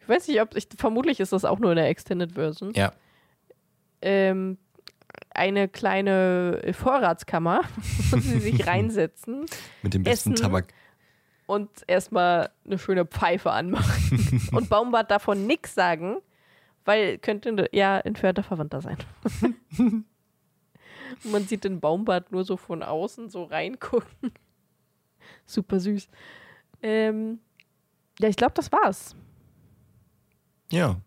Ich 0.00 0.08
weiß 0.08 0.28
nicht, 0.28 0.40
ob 0.40 0.56
ich. 0.56 0.68
Vermutlich 0.76 1.20
ist 1.20 1.32
das 1.32 1.44
auch 1.44 1.58
nur 1.58 1.70
in 1.70 1.76
der 1.76 1.88
Extended 1.88 2.32
Version. 2.32 2.72
Ja. 2.74 2.92
Ähm, 4.02 4.58
eine 5.30 5.68
kleine 5.68 6.60
Vorratskammer, 6.72 7.62
wo 8.10 8.18
sie 8.18 8.40
sich 8.40 8.66
reinsetzen 8.66 9.46
Mit 9.82 9.94
dem 9.94 10.02
besten 10.02 10.32
Essen. 10.32 10.42
Tabak. 10.42 10.66
und 11.46 11.70
erstmal 11.86 12.50
eine 12.66 12.78
schöne 12.78 13.06
Pfeife 13.06 13.50
anmachen. 13.52 14.48
und 14.52 14.68
Baumbart 14.68 15.10
davon 15.10 15.46
nichts 15.46 15.74
sagen, 15.74 16.16
weil 16.84 17.18
könnte 17.18 17.68
ja 17.72 17.98
entfernter 17.98 18.42
Verwandter 18.42 18.80
sein. 18.80 18.98
Und 21.24 21.32
Man 21.32 21.46
sieht 21.46 21.64
den 21.64 21.80
Baumbart 21.80 22.32
nur 22.32 22.44
so 22.44 22.56
von 22.56 22.82
außen 22.82 23.30
so 23.30 23.44
reingucken. 23.44 24.32
Super 25.46 25.80
süß. 25.80 26.08
Ähm, 26.82 27.38
ja, 28.18 28.28
ich 28.28 28.36
glaube, 28.36 28.54
das 28.54 28.70
war's. 28.72 29.14
Ja. 30.70 31.00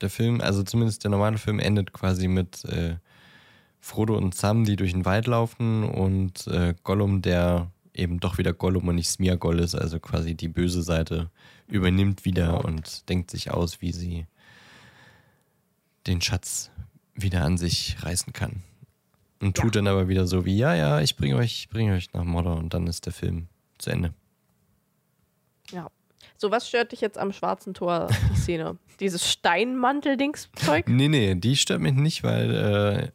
Der 0.00 0.10
Film, 0.10 0.40
also 0.40 0.62
zumindest 0.62 1.02
der 1.02 1.10
normale 1.10 1.38
Film, 1.38 1.58
endet 1.58 1.92
quasi 1.92 2.28
mit 2.28 2.64
äh, 2.66 2.98
Frodo 3.80 4.16
und 4.16 4.34
Sam, 4.34 4.64
die 4.64 4.76
durch 4.76 4.92
den 4.92 5.04
Wald 5.04 5.26
laufen 5.26 5.82
und 5.84 6.46
äh, 6.46 6.74
Gollum, 6.84 7.20
der 7.20 7.72
eben 7.94 8.20
doch 8.20 8.38
wieder 8.38 8.52
Gollum 8.52 8.86
und 8.88 8.94
nicht 8.94 9.08
Smeargol 9.08 9.58
ist, 9.58 9.74
also 9.74 9.98
quasi 9.98 10.34
die 10.36 10.48
böse 10.48 10.82
Seite, 10.82 11.30
übernimmt 11.66 12.24
wieder 12.24 12.64
und 12.64 13.08
denkt 13.08 13.30
sich 13.30 13.50
aus, 13.50 13.80
wie 13.80 13.92
sie 13.92 14.26
den 16.06 16.20
Schatz 16.20 16.70
wieder 17.14 17.44
an 17.44 17.58
sich 17.58 17.96
reißen 18.00 18.32
kann. 18.32 18.62
Und 19.40 19.56
tut 19.56 19.76
dann 19.76 19.86
aber 19.86 20.08
wieder 20.08 20.26
so 20.26 20.44
wie, 20.44 20.56
ja, 20.56 20.74
ja, 20.74 21.00
ich 21.00 21.16
bringe 21.16 21.36
euch, 21.36 21.52
ich 21.60 21.68
bringe 21.68 21.94
euch 21.94 22.12
nach 22.12 22.24
Mordor 22.24 22.56
und 22.56 22.74
dann 22.74 22.86
ist 22.88 23.06
der 23.06 23.12
Film 23.12 23.46
zu 23.78 23.90
Ende. 23.90 24.12
Ja. 25.70 25.88
So, 26.36 26.50
was 26.50 26.68
stört 26.68 26.92
dich 26.92 27.00
jetzt 27.00 27.18
am 27.18 27.32
schwarzen 27.32 27.74
Tor, 27.74 28.08
die 28.32 28.36
Szene? 28.36 28.78
Dieses 29.00 29.30
Steinmantel-Dings-Zeug? 29.30 30.88
Nee, 30.88 31.08
nee, 31.08 31.34
die 31.36 31.56
stört 31.56 31.80
mich 31.80 31.94
nicht, 31.94 32.24
weil 32.24 33.12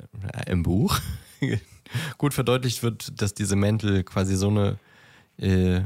äh, 0.47 0.51
im 0.51 0.63
Buch 0.63 0.97
gut 2.17 2.33
verdeutlicht 2.33 2.83
wird, 2.83 3.21
dass 3.21 3.33
diese 3.33 3.55
Mäntel 3.57 4.03
quasi 4.03 4.35
so 4.35 4.47
eine, 4.49 4.77
äh, 5.37 5.81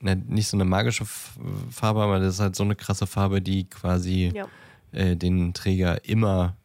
nicht 0.00 0.48
so 0.48 0.56
eine 0.56 0.64
magische 0.66 1.06
Farbe, 1.06 2.02
aber 2.02 2.20
das 2.20 2.34
ist 2.34 2.40
halt 2.40 2.56
so 2.56 2.64
eine 2.64 2.76
krasse 2.76 3.06
Farbe, 3.06 3.40
die 3.40 3.64
quasi 3.68 4.30
Ja. 4.34 4.46
äh, 4.92 5.16
den 5.16 5.54
Träger 5.54 6.04
immer 6.04 6.56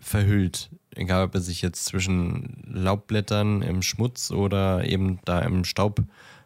verhüllt. 0.00 0.70
Egal, 0.94 1.24
ob 1.24 1.34
er 1.34 1.40
sich 1.40 1.62
jetzt 1.62 1.84
zwischen 1.84 2.62
Laubblättern 2.66 3.62
im 3.62 3.82
Schmutz 3.82 4.30
oder 4.30 4.84
eben 4.84 5.20
da 5.24 5.40
im 5.40 5.64
Staub 5.64 6.02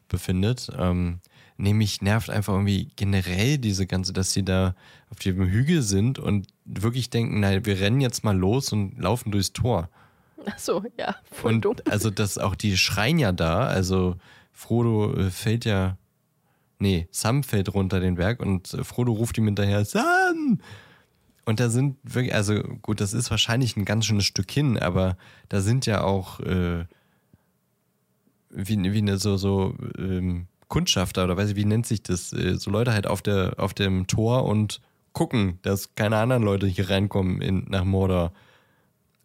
befindet. 0.08 0.70
Ähm, 0.78 1.20
nämlich 1.56 2.02
nervt 2.02 2.30
einfach 2.30 2.52
irgendwie 2.52 2.90
generell 2.96 3.58
diese 3.58 3.86
ganze, 3.86 4.12
dass 4.12 4.32
sie 4.32 4.44
da 4.44 4.74
auf 5.10 5.18
dem 5.18 5.44
Hügel 5.46 5.82
sind 5.82 6.18
und 6.18 6.48
wirklich 6.64 7.10
denken, 7.10 7.40
nein, 7.40 7.64
wir 7.64 7.80
rennen 7.80 8.00
jetzt 8.00 8.24
mal 8.24 8.36
los 8.36 8.72
und 8.72 8.98
laufen 8.98 9.30
durchs 9.30 9.52
Tor. 9.52 9.88
Achso, 10.46 10.84
ja, 10.98 11.16
voll 11.30 11.60
dumm. 11.60 11.72
Und 11.72 11.90
also 11.90 12.10
das 12.10 12.36
auch 12.36 12.54
die 12.54 12.76
schreien 12.76 13.18
ja 13.18 13.32
da, 13.32 13.66
also 13.66 14.16
Frodo 14.52 15.14
äh, 15.16 15.30
fällt 15.30 15.64
ja 15.64 15.96
nee, 16.78 17.08
Sam 17.10 17.42
fällt 17.42 17.72
runter 17.72 18.00
den 18.00 18.16
Berg 18.16 18.40
und 18.40 18.74
äh, 18.74 18.84
Frodo 18.84 19.12
ruft 19.12 19.38
ihm 19.38 19.46
hinterher 19.46 19.84
Sam! 19.84 20.60
Und 21.44 21.60
da 21.60 21.68
sind 21.68 21.98
wirklich, 22.02 22.34
also 22.34 22.54
gut, 22.82 23.00
das 23.00 23.12
ist 23.12 23.30
wahrscheinlich 23.30 23.76
ein 23.76 23.84
ganz 23.84 24.06
schönes 24.06 24.24
Stück 24.24 24.50
hin, 24.50 24.78
aber 24.78 25.16
da 25.48 25.60
sind 25.60 25.84
ja 25.86 26.02
auch 26.02 26.40
äh, 26.40 26.86
wie, 28.50 28.92
wie 28.92 28.98
eine 28.98 29.18
so, 29.18 29.36
so 29.36 29.74
ähm, 29.98 30.46
Kundschafter 30.68 31.24
oder 31.24 31.36
weiß 31.36 31.50
ich, 31.50 31.56
wie 31.56 31.64
nennt 31.64 31.86
sich 31.86 32.02
das? 32.02 32.32
Äh, 32.32 32.56
so 32.56 32.70
Leute 32.70 32.92
halt 32.92 33.06
auf, 33.06 33.20
der, 33.20 33.54
auf 33.58 33.74
dem 33.74 34.06
Tor 34.06 34.44
und 34.44 34.80
gucken, 35.12 35.58
dass 35.62 35.94
keine 35.94 36.16
anderen 36.16 36.42
Leute 36.42 36.66
hier 36.66 36.90
reinkommen 36.90 37.40
in, 37.40 37.66
nach 37.68 37.84
Mordor. 37.84 38.32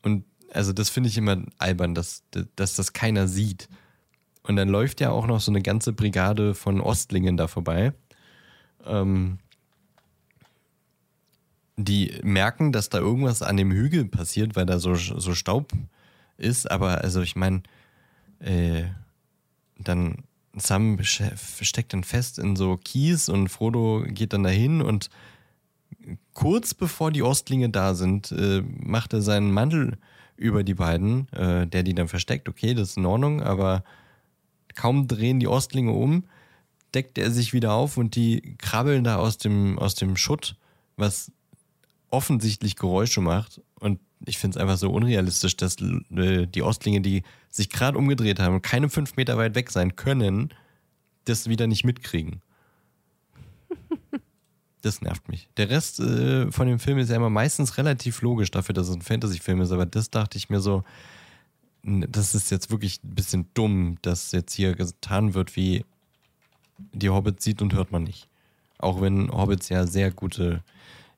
Und 0.02 0.26
also 0.54 0.74
das 0.74 0.90
finde 0.90 1.10
ich 1.10 1.18
immer 1.18 1.42
albern, 1.58 1.96
dass, 1.96 2.24
dass 2.56 2.76
das 2.76 2.94
keiner 2.94 3.28
sieht. 3.28 3.70
Und 4.44 4.56
dann 4.56 4.70
läuft 4.70 5.00
ja 5.00 5.12
auch 5.12 5.28
noch 5.28 5.40
so 5.40 5.52
eine 5.52 5.62
ganze 5.62 5.94
Brigade 5.94 6.54
von 6.54 6.82
Ostlingen 6.82 7.38
da 7.38 7.48
vorbei. 7.48 7.94
Ähm, 8.86 9.40
die 11.84 12.20
merken, 12.24 12.72
dass 12.72 12.90
da 12.90 13.00
irgendwas 13.00 13.42
an 13.42 13.58
dem 13.58 13.72
Hügel 13.72 14.06
passiert, 14.06 14.56
weil 14.56 14.66
da 14.66 14.80
so, 14.80 14.96
so 14.96 15.34
Staub 15.34 15.72
ist. 16.38 16.70
Aber 16.70 17.02
also 17.02 17.22
ich 17.22 17.36
meine, 17.36 17.64
äh, 18.40 18.84
dann 19.78 20.24
Sam 20.56 21.00
steckt 21.04 21.94
dann 21.94 22.04
fest 22.04 22.40
in 22.40 22.56
so 22.56 22.78
Kies 22.78 23.30
und 23.30 23.50
Frodo 23.50 24.04
geht 24.08 24.34
dann 24.34 24.44
dahin 24.44 24.82
und 24.82 25.10
kurz 26.34 26.74
bevor 26.74 27.12
die 27.12 27.24
Ostlinge 27.24 27.70
da 27.70 27.94
sind, 27.94 28.32
äh, 28.32 28.62
macht 28.62 29.14
er 29.14 29.22
seinen 29.22 29.52
Mantel 29.52 29.98
über 30.36 30.64
die 30.64 30.74
beiden, 30.74 31.32
äh, 31.34 31.68
der 31.68 31.84
die 31.84 31.94
dann 31.94 32.08
versteckt. 32.08 32.50
Okay, 32.50 32.74
das 32.74 32.92
ist 32.92 32.98
in 32.98 33.06
Ordnung, 33.06 33.42
aber 33.42 33.84
kaum 34.76 35.08
drehen 35.08 35.40
die 35.40 35.48
Ostlinge 35.48 35.92
um, 35.92 36.24
deckt 36.94 37.18
er 37.18 37.32
sich 37.32 37.54
wieder 37.54 37.74
auf 37.74 37.98
und 37.98 38.16
die 38.16 38.56
krabbeln 38.58 39.04
da 39.04 39.18
aus 39.18 39.38
dem, 39.38 39.78
aus 39.78 39.96
dem 39.96 40.16
Schutt, 40.16 40.56
was 40.98 41.32
offensichtlich 42.12 42.76
Geräusche 42.76 43.22
macht. 43.22 43.62
Und 43.80 44.00
ich 44.26 44.38
finde 44.38 44.58
es 44.58 44.62
einfach 44.62 44.78
so 44.78 44.92
unrealistisch, 44.92 45.56
dass 45.58 45.78
äh, 45.82 46.46
die 46.46 46.62
Ostlinge, 46.62 47.02
die 47.02 47.24
sich 47.50 47.70
gerade 47.70 47.98
umgedreht 47.98 48.40
haben 48.40 48.56
und 48.56 48.62
keine 48.62 48.90
fünf 48.90 49.16
Meter 49.16 49.38
weit 49.38 49.56
weg 49.56 49.72
sein 49.72 49.96
können, 49.96 50.50
das 51.26 51.50
wieder 51.50 51.68
nicht 51.68 51.84
mitkriegen. 51.84 52.42
Das 54.82 55.02
nervt 55.02 55.28
mich. 55.28 55.50
Der 55.58 55.70
Rest 55.70 56.00
äh, 56.00 56.50
von 56.54 56.66
dem 56.66 56.80
Film 56.80 57.00
ist 57.00 57.10
ja 57.10 57.18
immer 57.18 57.30
meistens 57.30 57.78
relativ 57.78 58.22
logisch 58.22 58.50
dafür, 58.50 58.72
dass 58.74 58.88
es 58.88 58.96
ein 58.96 59.02
Fantasy-Film 59.02 59.60
ist, 59.60 59.74
aber 59.74 59.86
das 59.86 60.10
dachte 60.10 60.38
ich 60.38 60.50
mir 60.50 60.62
so, 60.62 60.86
das 61.84 62.34
ist 62.34 62.50
jetzt 62.50 62.72
wirklich 62.72 63.04
ein 63.04 63.14
bisschen 63.14 63.50
dumm, 63.54 63.98
dass 64.02 64.32
jetzt 64.32 64.54
hier 64.54 64.76
getan 64.76 65.34
wird, 65.34 65.58
wie 65.58 65.84
die 66.78 67.10
Hobbits 67.10 67.44
sieht 67.44 67.62
und 67.62 67.74
hört 67.74 67.92
man 67.92 68.04
nicht. 68.04 68.30
Auch 68.78 69.02
wenn 69.02 69.30
Hobbits 69.32 69.68
ja 69.68 69.86
sehr 69.86 70.12
gute 70.12 70.64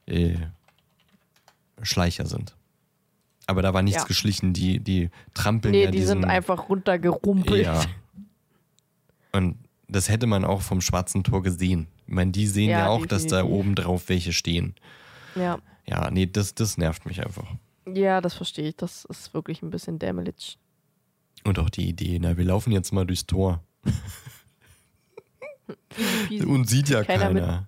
äh, 0.07 0.37
Schleicher 1.83 2.25
sind. 2.25 2.55
Aber 3.47 3.61
da 3.61 3.73
war 3.73 3.81
nichts 3.81 4.01
Ja. 4.03 4.07
geschlichen, 4.07 4.53
die, 4.53 4.79
die 4.79 5.09
trampeln 5.33 5.71
Nee, 5.71 5.85
ja 5.85 5.91
die 5.91 5.97
diesen, 5.99 6.21
sind 6.21 6.25
einfach 6.25 6.69
runtergerumpelt. 6.69 7.65
ja. 7.65 7.81
Und 9.33 9.57
das 9.87 10.09
hätte 10.09 10.27
man 10.27 10.45
auch 10.45 10.61
vom 10.61 10.79
schwarzen 10.81 11.23
Tor 11.23 11.41
gesehen. 11.43 11.87
Ich 12.07 12.13
meine, 12.13 12.31
die 12.31 12.47
sehen 12.47 12.69
ja, 12.69 12.79
Ja, 12.79 12.87
auch, 12.89 13.05
dass 13.05 13.27
da 13.27 13.37
definitiv. 13.41 13.59
oben 13.59 13.75
drauf 13.75 14.09
welche 14.09 14.31
stehen. 14.33 14.75
Ja. 15.35 15.59
Ja, 15.87 16.09
nee, 16.11 16.25
das, 16.27 16.53
das 16.55 16.77
nervt 16.77 17.05
mich 17.05 17.25
einfach. 17.25 17.47
ja, 17.91 18.21
das 18.21 18.33
verstehe 18.35 18.69
ich. 18.69 18.75
Das 18.77 19.05
ist 19.05 19.33
wirklich 19.33 19.61
ein 19.61 19.69
bisschen 19.69 19.99
dämlich. 19.99 20.57
Und 21.43 21.57
auch 21.59 21.69
die 21.69 21.87
Idee, 21.89 22.19
na, 22.21 22.37
wir 22.37 22.45
laufen 22.45 22.71
jetzt 22.71 22.93
mal 22.93 23.05
durchs 23.05 23.25
Tor. 23.25 23.63
Und 26.45 26.69
sieht 26.69 26.89
ja 26.89 27.03
Keiner 27.03 27.25
keiner. 27.25 27.67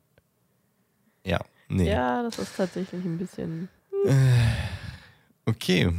Ja, 1.26 1.40
nee. 1.69 1.90
Ja, 1.90 2.22
das 2.23 2.38
ist 2.40 2.56
tatsächlich 2.56 3.03
ein 3.03 3.18
bisschen. 3.18 3.69
Okay. 5.45 5.91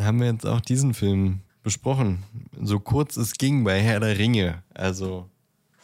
Haben 0.00 0.20
wir 0.20 0.28
jetzt 0.32 0.46
auch 0.46 0.60
diesen 0.60 0.94
Film 0.94 1.40
besprochen. 1.62 2.22
So 2.60 2.80
kurz 2.80 3.16
es 3.16 3.34
ging 3.34 3.64
bei 3.64 3.80
Herr 3.80 4.00
der 4.00 4.18
Ringe. 4.18 4.62
Also. 4.74 5.28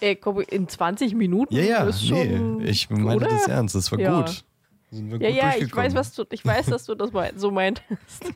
Ey, 0.00 0.16
komm, 0.16 0.40
in 0.40 0.68
20 0.68 1.14
Minuten 1.14 1.54
Ja, 1.54 1.62
ja, 1.62 1.84
ist 1.84 2.06
schon, 2.06 2.58
nee, 2.58 2.64
ich 2.68 2.88
meine 2.88 3.16
oder? 3.16 3.28
das 3.28 3.48
ernst. 3.48 3.74
Das 3.74 3.90
war 3.90 3.98
Ja. 3.98 4.20
gut. 4.20 4.44
Sind 4.90 5.10
wir 5.10 5.20
Ja, 5.20 5.28
gut 5.52 5.60
ja, 5.60 5.66
ich 5.66 5.74
weiß, 5.76 5.94
was 5.94 6.14
du, 6.14 6.24
ich 6.30 6.44
weiß, 6.44 6.66
dass 6.66 6.84
du 6.84 6.94
das 6.94 7.12
mein- 7.12 7.36
so 7.38 7.50
meintest. 7.50 7.88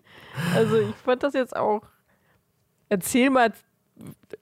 Also 0.54 0.78
ich 0.80 0.94
fand 0.96 1.22
das 1.22 1.34
jetzt 1.34 1.54
auch. 1.54 1.82
Erzähl 2.88 3.28
mal, 3.30 3.52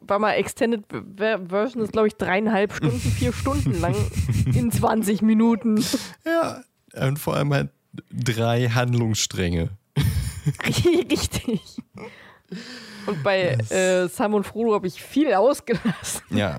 war 0.01 0.19
mal 0.21 0.33
Extended 0.33 0.85
Ver- 1.17 1.41
Version 1.49 1.83
ist, 1.83 1.93
glaube 1.93 2.07
ich, 2.09 2.15
dreieinhalb 2.17 2.73
Stunden, 2.73 2.99
vier 3.01 3.33
Stunden 3.33 3.75
lang 3.81 3.95
in 4.55 4.71
20 4.71 5.21
Minuten. 5.23 5.85
Ja, 6.25 6.63
und 7.09 7.19
vor 7.19 7.35
allem 7.37 7.53
halt 7.53 7.71
drei 8.13 8.69
Handlungsstränge. 8.69 9.71
Richtig. 11.11 11.61
Und 13.07 13.23
bei 13.23 13.53
äh, 13.71 14.09
Sam 14.09 14.35
und 14.35 14.45
Frodo 14.45 14.75
habe 14.75 14.87
ich 14.87 15.03
viel 15.03 15.33
ausgelassen. 15.35 16.23
Ja. 16.31 16.59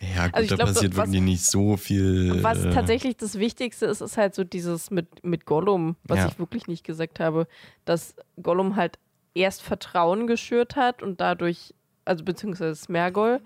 Ja, 0.00 0.26
gut, 0.26 0.34
Also 0.34 0.42
ich 0.44 0.48
da 0.50 0.56
glaub, 0.56 0.68
passiert 0.68 0.96
was- 0.96 1.06
wirklich 1.06 1.22
nicht 1.22 1.44
so 1.44 1.76
viel. 1.76 2.42
Was 2.42 2.64
äh, 2.64 2.70
tatsächlich 2.70 3.16
das 3.16 3.38
Wichtigste 3.38 3.86
ist, 3.86 4.00
ist 4.00 4.16
halt 4.16 4.34
so 4.34 4.42
dieses 4.42 4.90
mit, 4.90 5.22
mit 5.24 5.44
Gollum, 5.46 5.94
was 6.02 6.18
Ja. 6.18 6.26
ich 6.26 6.38
wirklich 6.40 6.66
nicht 6.66 6.82
gesagt 6.84 7.20
habe, 7.20 7.46
dass 7.84 8.16
Gollum 8.42 8.74
halt 8.74 8.98
erst 9.34 9.62
Vertrauen 9.62 10.26
geschürt 10.26 10.74
hat 10.74 11.02
und 11.04 11.20
dadurch, 11.20 11.72
also 12.04 12.24
beziehungsweise 12.24 12.74
Smergol, 12.74 13.40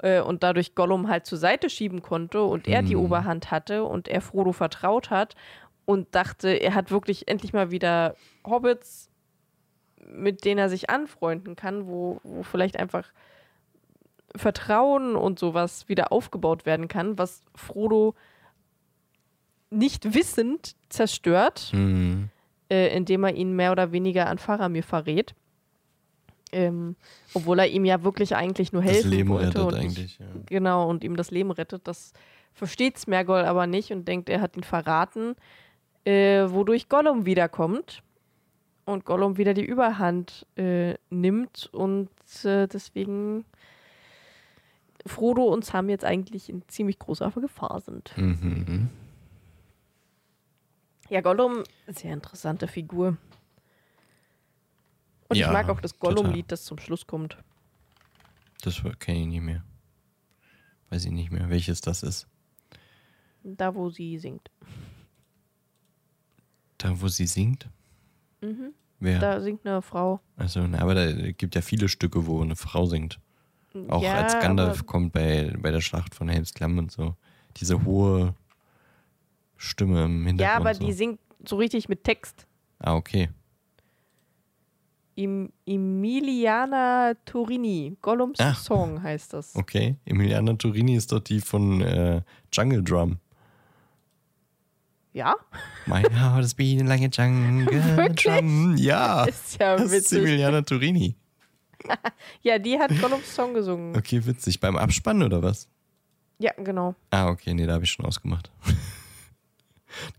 äh, 0.00 0.20
und 0.20 0.44
dadurch 0.44 0.76
Gollum 0.76 1.08
halt 1.08 1.26
zur 1.26 1.38
Seite 1.38 1.68
schieben 1.68 2.00
konnte 2.00 2.42
und 2.44 2.68
er 2.68 2.82
die 2.82 2.94
Hm. 2.94 3.00
Oberhand 3.00 3.50
hatte 3.50 3.82
und 3.82 4.06
er 4.06 4.20
Frodo 4.20 4.52
vertraut 4.52 5.10
hat 5.10 5.34
und 5.88 6.14
dachte, 6.14 6.50
er 6.50 6.74
hat 6.74 6.90
wirklich 6.90 7.28
endlich 7.28 7.54
mal 7.54 7.70
wieder 7.70 8.14
Hobbits, 8.46 9.08
mit 10.06 10.44
denen 10.44 10.58
er 10.58 10.68
sich 10.68 10.90
anfreunden 10.90 11.56
kann, 11.56 11.86
wo, 11.86 12.20
wo 12.24 12.42
vielleicht 12.42 12.78
einfach 12.78 13.10
Vertrauen 14.36 15.16
und 15.16 15.38
sowas 15.38 15.88
wieder 15.88 16.12
aufgebaut 16.12 16.66
werden 16.66 16.88
kann, 16.88 17.16
was 17.16 17.40
Frodo 17.54 18.14
nicht 19.70 20.12
wissend 20.12 20.76
zerstört, 20.90 21.68
hm, 21.70 22.28
äh, 22.70 22.94
indem 22.94 23.24
er 23.24 23.34
ihn 23.34 23.56
mehr 23.56 23.72
oder 23.72 23.90
weniger 23.90 24.26
an 24.26 24.36
Faramir 24.36 24.82
verrät. 24.82 25.34
Ähm, 26.52 26.96
obwohl 27.32 27.60
er 27.60 27.68
ihm 27.68 27.86
ja 27.86 28.04
wirklich 28.04 28.36
eigentlich 28.36 28.74
nur 28.74 28.82
das 28.82 28.92
helfen 28.92 29.10
Leben 29.10 29.30
wollte. 29.30 29.66
rettet 29.66 29.80
eigentlich. 29.80 30.18
Ja. 30.18 30.26
Genau, 30.44 30.86
und 30.86 31.02
ihm 31.02 31.16
das 31.16 31.30
Leben 31.30 31.50
rettet. 31.50 31.88
Das 31.88 32.12
versteht 32.52 32.98
Smergol 32.98 33.46
aber 33.46 33.66
nicht 33.66 33.90
und 33.90 34.06
denkt, 34.06 34.28
er 34.28 34.42
hat 34.42 34.54
ihn 34.54 34.64
verraten, 34.64 35.34
äh, 36.04 36.50
wodurch 36.50 36.88
Gollum 36.88 37.26
wiederkommt 37.26 38.02
und 38.84 39.04
Gollum 39.04 39.36
wieder 39.36 39.54
die 39.54 39.64
Überhand 39.64 40.46
äh, 40.56 40.94
nimmt 41.10 41.68
und 41.72 42.10
äh, 42.44 42.66
deswegen 42.66 43.44
Frodo 45.06 45.44
und 45.44 45.64
Sam 45.64 45.88
jetzt 45.88 46.04
eigentlich 46.04 46.48
in 46.48 46.66
ziemlich 46.68 46.98
großer 46.98 47.30
Gefahr 47.30 47.80
sind. 47.80 48.16
Mhm. 48.16 48.88
Ja, 51.08 51.20
Gollum, 51.20 51.64
sehr 51.86 52.12
interessante 52.12 52.68
Figur. 52.68 53.16
Und 55.28 55.36
Ja, 55.36 55.46
ich 55.46 55.52
mag 55.52 55.68
auch 55.68 55.80
das. 55.80 55.98
Gollum-Lied, 55.98 56.50
das 56.50 56.64
zum 56.64 56.78
Schluss 56.78 57.06
kommt. 57.06 57.38
Das 58.62 58.82
kenne 58.98 59.20
ich 59.20 59.26
nicht 59.26 59.42
mehr. 59.42 59.62
Weiß 60.90 61.04
ich 61.04 61.12
nicht 61.12 61.30
mehr, 61.30 61.50
welches 61.50 61.80
das 61.80 62.02
ist. 62.02 62.26
Da, 63.42 63.74
wo 63.74 63.90
sie 63.90 64.18
singt. 64.18 64.50
Da, 66.78 67.00
wo 67.00 67.08
sie 67.08 67.26
singt? 67.26 67.68
Wer? 69.00 69.18
Da 69.18 69.40
singt 69.40 69.66
eine 69.66 69.82
Frau. 69.82 70.20
Also, 70.36 70.60
aber 70.60 70.94
da 70.94 71.30
gibt 71.32 71.54
ja 71.54 71.60
viele 71.60 71.88
Stücke, 71.88 72.26
wo 72.26 72.40
eine 72.40 72.56
Frau 72.56 72.86
singt. 72.86 73.18
Auch 73.88 74.02
ja, 74.02 74.14
als 74.14 74.38
Gandalf 74.40 74.86
kommt 74.86 75.12
bei, 75.12 75.54
bei 75.58 75.70
der 75.70 75.80
Schlacht 75.80 76.14
von 76.14 76.28
Helms 76.28 76.54
Klamm 76.54 76.78
und 76.78 76.90
so. 76.90 77.14
Diese 77.56 77.84
hohe 77.84 78.34
Stimme 79.56 80.04
im 80.04 80.26
Hintergrund. 80.26 80.40
Ja, 80.40 80.56
aber 80.56 80.74
so. 80.74 80.84
die 80.84 80.92
singt 80.92 81.20
so 81.44 81.56
richtig 81.56 81.88
mit 81.88 82.02
Text. 82.04 82.46
Ah, 82.78 82.94
okay. 82.94 83.28
Em 85.16 85.50
Emiliana 85.66 87.14
Torini, 87.24 87.96
Gollums 88.00 88.38
Ah. 88.40 88.54
Song 88.54 89.02
heißt 89.02 89.32
das. 89.32 89.54
Okay. 89.56 89.96
Emiliana 90.04 90.54
Turini 90.54 90.94
ist 90.94 91.10
doch 91.10 91.20
die 91.20 91.40
von 91.40 91.80
äh, 91.82 92.22
Jungle 92.52 92.82
Drum. 92.84 93.18
Ja? 95.12 95.34
My 95.86 96.02
heart 96.02 96.42
has 96.42 96.54
been 96.54 96.86
like 96.86 97.02
a 97.02 97.08
jungle 97.10 97.66
Wirklich? 97.96 98.24
drum. 98.24 98.76
Ja. 98.76 99.24
Ist 99.26 99.58
ja 99.60 99.76
Das 99.76 99.86
ist 99.86 99.92
witzig. 99.92 100.18
Emiliana 100.18 100.62
Turini. 100.62 101.16
Ja, 102.42 102.58
die 102.58 102.78
hat 102.78 102.90
Gollums 103.00 103.32
Song 103.34 103.54
gesungen. 103.54 103.96
Okay, 103.96 104.24
witzig. 104.26 104.58
Beim 104.60 104.76
Abspann 104.76 105.22
oder 105.22 105.42
was? 105.42 105.68
Ja, 106.38 106.52
genau. 106.56 106.94
Ah, 107.10 107.28
okay, 107.28 107.54
nee, 107.54 107.66
da 107.66 107.74
habe 107.74 107.84
ich 107.84 107.90
schon 107.90 108.04
ausgemacht. 108.04 108.50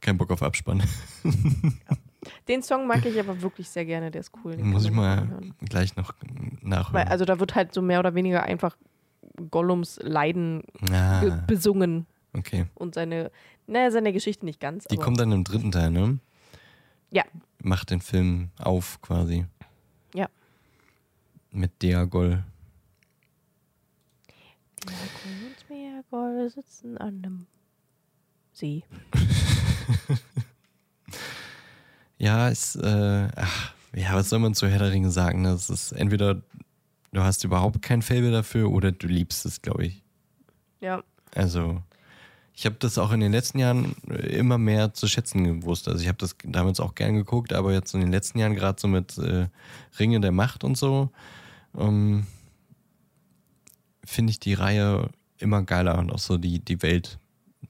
Kein 0.01 0.17
Bock 0.17 0.31
auf 0.31 0.41
Abspann. 0.41 0.81
Den 2.47 2.63
Song 2.63 2.87
mag 2.87 3.05
ich 3.05 3.19
aber 3.19 3.41
wirklich 3.41 3.69
sehr 3.69 3.85
gerne, 3.85 4.09
der 4.11 4.21
ist 4.21 4.31
cool. 4.43 4.55
den 4.55 4.69
Muss 4.69 4.85
ich 4.85 4.91
mal 4.91 5.19
anhören. 5.19 5.53
gleich 5.67 5.95
noch 5.95 6.13
nachhören. 6.61 6.93
Weil, 6.93 7.07
also 7.07 7.25
da 7.25 7.39
wird 7.39 7.55
halt 7.55 7.73
so 7.73 7.81
mehr 7.81 7.99
oder 7.99 8.15
weniger 8.15 8.43
einfach 8.43 8.75
Gollums 9.51 9.99
Leiden 10.01 10.63
ah, 10.91 11.21
besungen 11.47 12.07
okay. 12.33 12.65
und 12.75 12.95
seine, 12.95 13.31
naja, 13.69 13.91
seine 13.91 14.13
Geschichte 14.13 14.45
nicht 14.45 14.59
ganz. 14.59 14.85
Die 14.85 14.97
kommt 14.97 15.19
dann 15.19 15.31
im 15.31 15.43
dritten 15.43 15.71
Teil, 15.71 15.91
ne? 15.91 16.19
Ja. 17.11 17.23
Macht 17.61 17.89
den 17.91 18.01
Film 18.01 18.49
auf 18.59 19.01
quasi. 19.01 19.45
Ja. 20.13 20.27
Mit 21.51 21.81
Deagol. 21.81 22.43
Diagon 24.83 25.47
und 25.47 25.59
Smeagol 25.65 26.49
sitzen 26.49 26.97
an 26.97 27.17
einem 27.23 27.47
See. 28.53 28.83
Ja, 32.21 32.49
ist, 32.49 32.75
äh, 32.75 33.29
ach, 33.35 33.73
ja, 33.95 34.13
was 34.13 34.29
soll 34.29 34.39
man 34.39 34.53
zu 34.53 34.67
Herr 34.67 34.79
der 34.79 34.91
Ringe 34.91 35.09
sagen? 35.09 35.45
Das 35.45 35.69
ist 35.69 35.93
entweder 35.93 36.41
du 37.13 37.21
hast 37.23 37.45
überhaupt 37.45 37.81
kein 37.81 38.01
Faible 38.01 38.31
dafür 38.31 38.69
oder 38.71 38.91
du 38.91 39.07
liebst 39.07 39.45
es, 39.45 39.61
glaube 39.61 39.85
ich. 39.85 40.03
Ja, 40.81 41.01
Also, 41.33 41.81
ich 42.59 42.65
habe 42.65 42.75
das 42.77 42.97
auch 42.97 43.13
in 43.13 43.21
den 43.21 43.31
letzten 43.31 43.57
Jahren 43.57 43.95
immer 44.03 44.57
mehr 44.57 44.93
zu 44.93 45.07
schätzen 45.07 45.45
gewusst. 45.45 45.87
Also, 45.87 46.01
ich 46.01 46.09
habe 46.09 46.17
das 46.17 46.35
damals 46.43 46.81
auch 46.81 46.93
gern 46.93 47.15
geguckt, 47.15 47.53
aber 47.53 47.71
jetzt 47.71 47.93
in 47.93 48.01
den 48.01 48.11
letzten 48.11 48.37
Jahren 48.37 48.53
gerade 48.53 48.81
so 48.81 48.89
mit 48.89 49.17
äh, 49.17 49.47
Ringe 49.97 50.19
der 50.19 50.33
Macht 50.33 50.65
und 50.65 50.77
so, 50.77 51.09
ähm, 51.77 52.27
finde 54.03 54.31
ich 54.31 54.41
die 54.41 54.55
Reihe 54.55 55.07
immer 55.37 55.63
geiler 55.63 55.97
und 55.99 56.11
auch 56.11 56.19
so 56.19 56.37
die, 56.37 56.59
die 56.59 56.81
Welt 56.81 57.17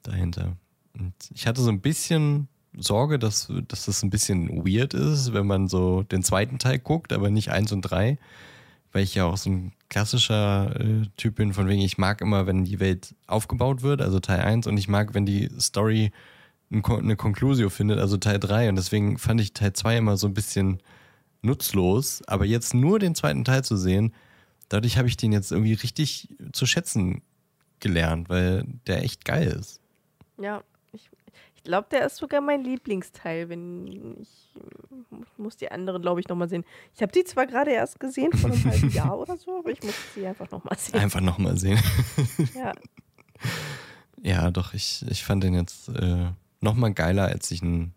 dahinter. 0.02 0.57
Und 0.98 1.14
ich 1.36 1.45
hatte 1.45 1.61
so 1.61 1.70
ein 1.70 1.82
bisschen 1.82 2.48
Sorge, 2.76 3.20
dass, 3.20 3.53
dass 3.68 3.86
das 3.86 4.02
ein 4.02 4.10
bisschen 4.10 4.66
weird 4.66 4.95
ist, 4.95 5.34
wenn 5.34 5.45
man 5.45 5.68
so 5.68 6.02
den 6.02 6.24
zweiten 6.24 6.57
Teil 6.57 6.80
guckt, 6.80 7.14
aber 7.14 7.30
nicht 7.30 7.52
eins 7.52 7.72
und 7.72 7.84
drei, 7.84 8.18
weil 8.91 9.03
ich 9.03 9.14
ja 9.14 9.26
auch 9.26 9.38
so 9.38 9.52
ein 9.52 9.72
klassischer 9.90 10.80
äh, 10.80 11.07
Typ 11.18 11.36
bin, 11.36 11.53
von 11.53 11.68
wegen, 11.68 11.82
ich 11.82 11.98
mag 11.98 12.22
immer, 12.22 12.48
wenn 12.48 12.64
die 12.66 12.80
Welt 12.80 13.16
aufgebaut 13.28 13.82
wird, 13.82 14.02
also 14.02 14.20
Teil 14.20 14.41
1, 14.41 14.68
und 14.68 14.78
ich 14.78 14.88
mag, 14.88 15.14
wenn 15.14 15.26
die 15.26 15.49
Story 15.60 16.11
eine 16.72 17.16
Conclusio 17.16 17.70
findet, 17.70 17.99
also 17.99 18.18
Teil 18.18 18.40
3. 18.40 18.70
Und 18.70 18.76
deswegen 18.76 19.18
fand 19.18 19.41
ich 19.41 19.53
Teil 19.53 19.74
2 19.74 19.98
immer 19.98 20.18
so 20.18 20.28
ein 20.28 20.34
bisschen 20.34 20.82
nutzlos, 21.41 22.22
aber 22.28 22.45
jetzt 22.45 22.74
nur 22.74 22.99
den 22.99 23.16
zweiten 23.16 23.44
Teil 23.44 23.64
zu 23.64 23.76
sehen, 23.78 24.14
dadurch 24.68 24.98
habe 24.98 25.07
ich 25.07 25.18
den 25.18 25.32
jetzt 25.32 25.52
irgendwie 25.52 25.74
richtig 25.74 26.30
zu 26.52 26.66
schätzen 26.66 27.22
gelernt, 27.80 28.30
weil 28.30 28.66
der 28.88 29.03
echt 29.03 29.26
geil 29.26 29.48
ist. 29.48 29.80
ja. 30.40 30.61
Ich, 31.60 31.64
glaube, 31.64 31.88
der 31.91 32.06
ist 32.06 32.15
sogar 32.15 32.40
mein 32.40 32.64
Lieblingsteil, 32.64 33.49
wenn 33.49 33.86
ich, 34.22 34.30
ich 35.11 35.38
muss 35.38 35.57
die 35.57 35.69
anderen, 35.69 36.02
glaube 36.02 36.22
ich, 36.22 36.27
nochmal 36.30 36.48
sehen. 36.48 36.64
Ich 36.95 37.02
habe 37.02 37.11
die 37.11 37.26
zwar 37.26 37.48
gerade 37.48 37.72
erst 37.72 37.99
gesehen, 37.99 38.31
vor 38.31 38.49
einem 38.49 38.64
halben 38.64 38.90
Jahr 38.91 39.19
oder 39.19 39.36
so, 39.36 39.60
aber 39.60 39.69
ich 39.69 39.84
muss 39.84 39.94
sie 40.15 40.26
einfach 40.26 40.49
nochmal 40.52 40.77
sehen. 40.77 40.99
Einfach 40.99 41.19
nochmal 41.19 41.57
sehen. 41.57 41.77
Ja. 42.56 42.72
Ja, 44.22 44.52
doch, 44.52 44.73
ich, 44.73 45.06
ich 45.10 45.23
fand 45.26 45.44
den 45.44 45.53
jetzt 45.53 45.90
äh, 45.90 46.27
nochmal 46.61 46.94
geiler, 46.94 47.26
als 47.26 47.52
ich 47.52 47.61
ihn 47.61 47.94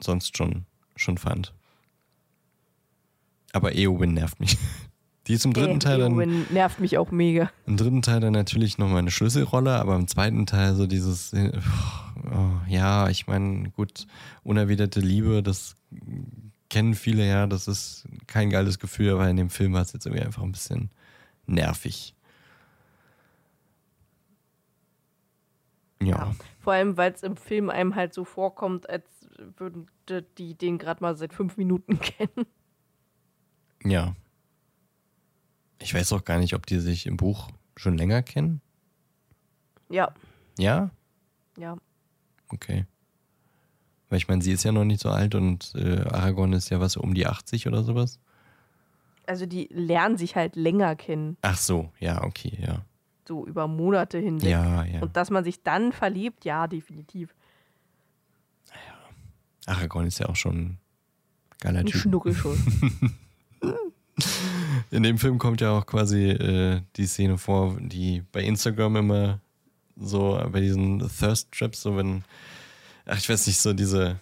sonst 0.00 0.36
schon, 0.36 0.64
schon 0.96 1.18
fand. 1.18 1.52
Aber 3.52 3.74
Eowyn 3.74 4.14
nervt 4.14 4.40
mich. 4.40 4.56
Die 5.26 5.34
ist 5.34 5.44
im 5.44 5.52
dritten 5.52 5.72
Ey, 5.72 5.78
Teil 5.80 5.98
dann, 5.98 6.12
Eowyn 6.12 6.46
nervt 6.50 6.80
mich 6.80 6.96
auch 6.96 7.10
mega. 7.10 7.50
im 7.66 7.76
dritten 7.76 8.00
Teil 8.00 8.20
dann 8.20 8.32
natürlich 8.32 8.78
nochmal 8.78 8.98
eine 8.98 9.10
Schlüsselrolle, 9.10 9.76
aber 9.76 9.96
im 9.96 10.08
zweiten 10.08 10.46
Teil 10.46 10.74
so 10.74 10.86
dieses, 10.86 11.32
äh, 11.32 11.52
oh, 12.30 12.60
ja, 12.68 13.08
ich 13.08 13.26
meine, 13.26 13.70
gut, 13.70 14.06
unerwiderte 14.42 15.00
Liebe, 15.00 15.42
das 15.42 15.76
kennen 16.68 16.94
viele 16.94 17.26
ja, 17.26 17.46
das 17.46 17.68
ist 17.68 18.06
kein 18.26 18.50
geiles 18.50 18.78
Gefühl, 18.78 19.12
aber 19.12 19.28
in 19.28 19.36
dem 19.36 19.50
Film 19.50 19.72
war 19.72 19.82
es 19.82 19.92
jetzt 19.92 20.06
irgendwie 20.06 20.24
einfach 20.24 20.42
ein 20.42 20.52
bisschen 20.52 20.90
nervig. 21.46 22.14
Ja. 26.02 26.34
Vor 26.60 26.72
allem, 26.74 26.96
weil 26.96 27.12
es 27.12 27.22
im 27.22 27.36
Film 27.36 27.70
einem 27.70 27.94
halt 27.94 28.12
so 28.12 28.24
vorkommt, 28.24 28.88
als 28.90 29.04
würden 29.56 29.88
die- 30.08 30.24
die 30.38 30.54
den 30.54 30.78
gerade 30.78 31.02
mal 31.02 31.16
seit 31.16 31.32
fünf 31.32 31.56
Minuten 31.56 31.98
kennen. 32.00 32.46
Ja. 33.84 34.14
Ich 35.78 35.94
weiß 35.94 36.12
auch 36.12 36.24
gar 36.24 36.38
nicht, 36.38 36.54
ob 36.54 36.66
die 36.66 36.80
sich 36.80 37.06
im 37.06 37.16
Buch 37.16 37.48
schon 37.76 37.96
länger 37.96 38.22
kennen. 38.22 38.60
Ja, 39.88 40.12
Ja? 40.58 40.90
ja. 41.56 41.76
Okay. 42.48 42.86
Weil 44.08 44.18
ich 44.18 44.28
meine, 44.28 44.42
sie 44.42 44.52
ist 44.52 44.62
ja 44.64 44.72
noch 44.72 44.84
nicht 44.84 45.00
so 45.00 45.10
alt 45.10 45.34
und 45.34 45.72
äh, 45.74 46.02
Aragorn 46.02 46.52
ist 46.52 46.70
ja 46.70 46.78
was 46.80 46.96
um 46.96 47.14
die 47.14 47.26
80 47.26 47.66
oder 47.66 47.82
sowas. 47.82 48.20
Also 49.26 49.46
die 49.46 49.68
lernen 49.72 50.16
sich 50.16 50.36
halt 50.36 50.54
länger 50.54 50.94
kennen, 50.94 51.36
Ach 51.42 51.56
so, 51.58 51.90
ja, 51.98 52.22
okay, 52.22 52.56
ja. 52.64 52.84
so 53.26 53.44
über 53.44 53.66
Monate 53.66 54.18
hinweg. 54.18 54.48
Ja, 54.48 54.84
ja. 54.84 55.00
Und 55.02 55.16
dass 55.16 55.30
man 55.30 55.42
sich 55.42 55.64
dann 55.64 55.90
verliebt, 55.90 56.44
ja, 56.44 56.68
definitiv. 56.68 57.34
Aragorn 59.66 60.06
ist 60.06 60.20
ja 60.20 60.28
auch 60.28 60.36
schon 60.36 60.56
ein 60.56 60.78
geiler 61.58 61.80
Ein 61.80 61.86
Typ. 61.86 62.00
Schnuckelschuss. 62.00 62.58
In 64.90 65.02
dem 65.02 65.18
Film 65.18 65.38
kommt 65.38 65.60
ja 65.60 65.72
auch 65.72 65.84
quasi 65.84 66.30
äh, 66.30 66.80
die 66.96 67.06
Szene 67.06 67.36
vor, 67.36 67.76
die 67.80 68.22
bei 68.30 68.42
Instagram 68.44 68.96
immer 68.96 69.40
so 69.96 70.40
bei 70.50 70.60
diesen 70.60 70.98
Thirst 71.00 71.52
Traps, 71.52 71.82
so 71.82 71.96
wenn, 71.96 72.24
ach 73.06 73.18
ich 73.18 73.28
weiß 73.28 73.46
nicht, 73.46 73.58
so 73.58 73.72
diese 73.72 74.20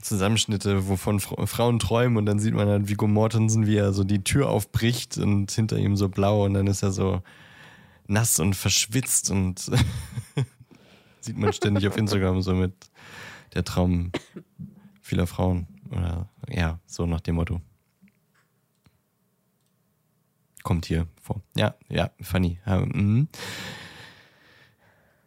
Zusammenschnitte, 0.00 0.88
wovon 0.88 1.20
Fra 1.20 1.46
Frauen 1.46 1.78
träumen 1.78 2.18
und 2.18 2.26
dann 2.26 2.38
sieht 2.38 2.54
man 2.54 2.68
halt 2.68 2.88
Viggo 2.88 3.06
Mortensen, 3.06 3.66
wie 3.66 3.76
er 3.76 3.92
so 3.92 4.04
die 4.04 4.22
Tür 4.22 4.50
aufbricht 4.50 5.18
und 5.18 5.50
hinter 5.50 5.78
ihm 5.78 5.96
so 5.96 6.08
blau 6.08 6.44
und 6.44 6.54
dann 6.54 6.66
ist 6.66 6.82
er 6.82 6.92
so 6.92 7.22
nass 8.06 8.38
und 8.38 8.54
verschwitzt 8.54 9.30
und 9.30 9.60
sieht 11.20 11.38
man 11.38 11.52
ständig 11.52 11.88
auf 11.88 11.96
Instagram 11.96 12.42
so 12.42 12.54
mit 12.54 12.74
der 13.54 13.64
Traum 13.64 14.12
vieler 15.00 15.26
Frauen 15.26 15.66
oder 15.90 16.28
ja, 16.48 16.78
so 16.86 17.06
nach 17.06 17.20
dem 17.20 17.36
Motto. 17.36 17.60
Kommt 20.62 20.86
hier 20.86 21.06
vor. 21.20 21.42
Ja, 21.56 21.74
ja, 21.88 22.10
funny. 22.20 22.58
Mhm. 22.66 23.28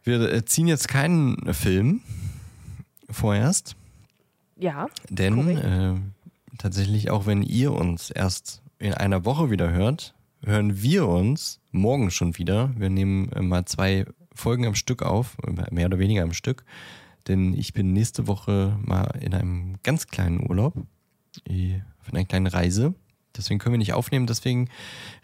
Wir 0.08 0.22
äh, 0.22 0.46
ziehen 0.46 0.68
jetzt 0.68 0.88
keinen 0.88 1.54
Film 1.54 2.00
vorerst, 3.10 3.76
Ja, 4.56 4.88
denn 5.10 5.50
äh, 5.50 5.96
tatsächlich, 6.58 7.10
auch 7.10 7.26
wenn 7.26 7.44
ihr 7.44 7.74
uns 7.74 8.10
erst 8.10 8.62
in 8.80 8.94
einer 8.94 9.26
Woche 9.26 9.52
wieder 9.52 9.70
hört, 9.70 10.16
hören 10.42 10.82
wir 10.82 11.10
uns 11.10 11.60
morgen 11.72 12.10
schon 12.10 12.38
wieder. 12.38 12.72
Wir 12.78 12.90
nehmen 12.90 13.34
äh, 13.34 13.42
mal 13.42 13.66
zwei 13.66 14.06
Folgen 14.34 14.66
am 14.66 14.76
Stück 14.76 15.04
auf, 15.04 15.36
äh, 15.46 15.74
mehr 15.74 15.88
oder 15.88 16.00
weniger 16.00 16.24
am 16.24 16.32
Stück, 16.32 16.64
denn 17.28 17.54
ich 17.54 17.74
bin 17.74 17.92
nächste 17.92 18.28
Woche 18.28 18.80
mal 18.82 19.14
in 19.20 19.34
einem 19.34 19.76
ganz 19.84 20.08
kleinen 20.08 20.50
Urlaub, 20.50 20.74
von 20.74 22.14
einer 22.14 22.24
kleinen 22.24 22.48
Reise. 22.48 22.96
Deswegen 23.36 23.60
können 23.60 23.74
wir 23.74 23.80
nicht 23.80 23.94
aufnehmen. 23.94 24.26
Deswegen 24.26 24.70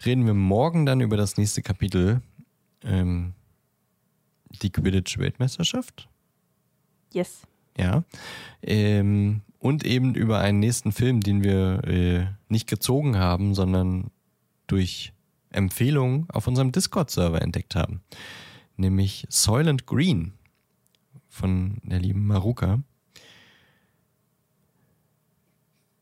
reden 0.04 0.26
wir 0.26 0.34
morgen 0.34 0.84
dann 0.84 1.00
über 1.00 1.16
das 1.16 1.38
nächste 1.38 1.62
Kapitel. 1.62 2.20
Ähm, 2.82 3.32
die 4.58 4.70
Quidditch-Weltmeisterschaft. 4.70 6.08
yes. 7.12 7.42
Ja. 7.76 8.04
Ähm, 8.62 9.42
und 9.58 9.84
eben 9.84 10.14
über 10.14 10.38
einen 10.38 10.60
nächsten 10.60 10.92
Film, 10.92 11.20
den 11.20 11.42
wir 11.42 11.82
äh, 11.84 12.26
nicht 12.48 12.68
gezogen 12.68 13.16
haben, 13.16 13.54
sondern 13.54 14.10
durch 14.66 15.12
Empfehlung 15.50 16.28
auf 16.30 16.46
unserem 16.46 16.72
Discord-Server 16.72 17.40
entdeckt 17.40 17.74
haben. 17.74 18.02
Nämlich 18.76 19.26
Soylent 19.28 19.86
Green 19.86 20.34
von 21.28 21.78
der 21.82 22.00
lieben 22.00 22.26
Maruka, 22.26 22.82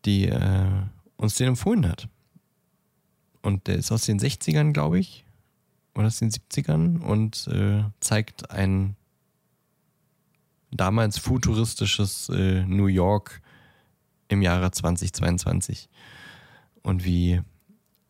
die 0.04 0.26
äh, 0.28 0.82
uns 1.16 1.36
den 1.36 1.48
empfohlen 1.48 1.88
hat. 1.88 2.08
Und 3.42 3.66
der 3.66 3.76
ist 3.76 3.92
aus 3.92 4.06
den 4.06 4.18
60ern, 4.18 4.72
glaube 4.72 4.98
ich, 4.98 5.24
oder 5.94 6.06
aus 6.06 6.18
den 6.18 6.30
70ern 6.30 7.00
und 7.00 7.46
äh, 7.48 7.84
zeigt 8.00 8.50
ein 8.50 8.96
damals 10.70 11.18
futuristisches 11.18 12.30
äh, 12.30 12.64
New 12.64 12.86
York 12.86 13.42
im 14.28 14.40
Jahre 14.42 14.70
2022 14.70 15.88
und 16.82 17.04
wie 17.04 17.42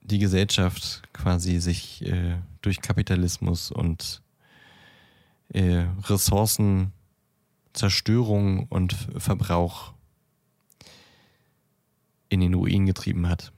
die 0.01 0.19
Gesellschaft 0.19 1.03
quasi 1.13 1.61
sich 1.61 2.05
äh, 2.07 2.39
durch 2.61 2.81
Kapitalismus 2.81 3.71
und 3.71 4.23
äh, 5.49 5.85
Ressourcenzerstörung 6.05 8.67
und 8.69 8.93
Verbrauch 9.17 9.93
in 12.29 12.41
den 12.41 12.55
Ruin 12.55 12.87
getrieben 12.87 13.29
hat. 13.29 13.53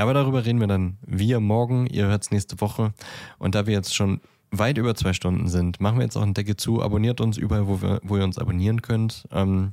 Aber 0.00 0.14
darüber 0.14 0.44
reden 0.44 0.60
wir 0.60 0.66
dann 0.66 0.96
wir 1.06 1.40
morgen. 1.40 1.86
Ihr 1.86 2.06
hört 2.06 2.22
es 2.22 2.30
nächste 2.30 2.60
Woche. 2.60 2.92
Und 3.38 3.54
da 3.54 3.66
wir 3.66 3.74
jetzt 3.74 3.94
schon 3.94 4.20
weit 4.50 4.78
über 4.78 4.94
zwei 4.94 5.12
Stunden 5.12 5.48
sind, 5.48 5.80
machen 5.80 5.98
wir 5.98 6.04
jetzt 6.04 6.16
auch 6.16 6.22
einen 6.22 6.34
Deckel 6.34 6.56
zu. 6.56 6.82
Abonniert 6.82 7.20
uns 7.20 7.36
überall, 7.36 7.66
wo, 7.66 7.82
wir, 7.82 8.00
wo 8.02 8.16
ihr 8.16 8.24
uns 8.24 8.38
abonnieren 8.38 8.82
könnt. 8.82 9.28
Ähm, 9.30 9.72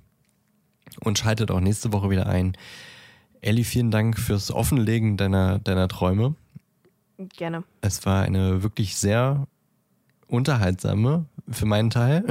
und 1.01 1.17
schaltet 1.17 1.51
auch 1.51 1.59
nächste 1.59 1.93
Woche 1.93 2.09
wieder 2.09 2.27
ein. 2.27 2.57
Elli, 3.41 3.63
vielen 3.63 3.91
Dank 3.91 4.19
fürs 4.19 4.51
Offenlegen 4.51 5.15
deiner, 5.15 5.59
deiner 5.59 5.87
Träume. 5.87 6.35
Gerne. 7.17 7.63
Es 7.81 8.05
war 8.05 8.23
eine 8.23 8.63
wirklich 8.63 8.95
sehr 8.95 9.47
unterhaltsame, 10.27 11.25
für 11.49 11.65
meinen 11.65 11.89
Teil. 11.89 12.25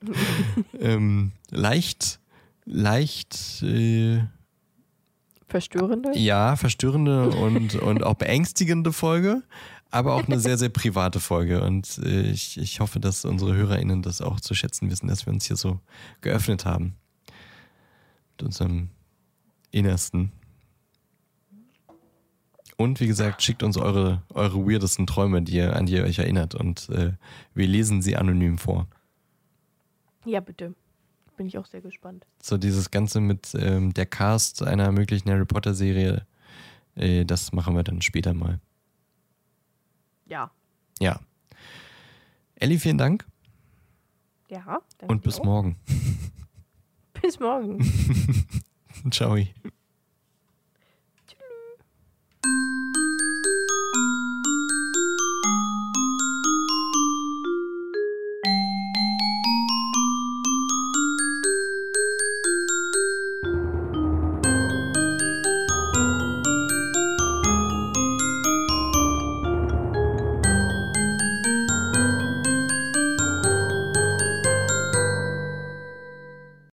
ähm, 0.80 1.32
leicht, 1.50 2.20
leicht, 2.64 3.62
äh, 3.62 4.20
Verstörende? 5.56 6.10
ja, 6.14 6.54
verstörende 6.56 7.30
und, 7.30 7.76
und 7.76 8.04
auch 8.04 8.14
beängstigende 8.14 8.92
Folge, 8.92 9.42
aber 9.90 10.14
auch 10.14 10.26
eine 10.26 10.38
sehr, 10.38 10.58
sehr 10.58 10.68
private 10.68 11.18
Folge. 11.18 11.62
Und 11.62 11.98
äh, 12.04 12.30
ich, 12.30 12.58
ich 12.58 12.80
hoffe, 12.80 13.00
dass 13.00 13.24
unsere 13.24 13.54
HörerInnen 13.54 14.02
das 14.02 14.20
auch 14.20 14.38
zu 14.38 14.52
schätzen 14.52 14.90
wissen, 14.90 15.08
dass 15.08 15.24
wir 15.24 15.32
uns 15.32 15.46
hier 15.46 15.56
so 15.56 15.80
geöffnet 16.20 16.66
haben. 16.66 16.96
Mit 18.32 18.42
unserem 18.42 18.90
Innersten. 19.70 20.30
Und 22.76 23.00
wie 23.00 23.06
gesagt, 23.06 23.42
schickt 23.42 23.62
uns 23.62 23.78
eure, 23.78 24.22
eure 24.34 24.58
weirdesten 24.58 25.06
Träume, 25.06 25.40
die 25.40 25.56
ihr, 25.56 25.74
an 25.74 25.86
die 25.86 25.94
ihr 25.94 26.04
euch 26.04 26.18
erinnert. 26.18 26.54
Und 26.54 26.90
äh, 26.90 27.12
wir 27.54 27.66
lesen 27.66 28.02
sie 28.02 28.16
anonym 28.16 28.58
vor. 28.58 28.88
Ja, 30.26 30.40
bitte 30.40 30.74
bin 31.36 31.46
ich 31.46 31.58
auch 31.58 31.66
sehr 31.66 31.80
gespannt. 31.80 32.26
So 32.42 32.56
dieses 32.58 32.90
Ganze 32.90 33.20
mit 33.20 33.54
ähm, 33.54 33.92
der 33.94 34.06
Cast 34.06 34.62
einer 34.62 34.90
möglichen 34.92 35.30
Harry 35.30 35.44
Potter-Serie, 35.44 36.26
äh, 36.96 37.24
das 37.24 37.52
machen 37.52 37.74
wir 37.76 37.82
dann 37.84 38.02
später 38.02 38.34
mal. 38.34 38.60
Ja. 40.26 40.50
Ja. 40.98 41.20
Elli, 42.56 42.78
vielen 42.78 42.98
Dank. 42.98 43.26
Ja. 44.48 44.80
Danke 44.98 45.12
Und 45.12 45.22
bis 45.22 45.40
auch. 45.40 45.44
morgen. 45.44 45.76
bis 47.22 47.38
morgen. 47.38 47.78
Ciao. 49.10 49.36
Tschüss. 49.36 49.52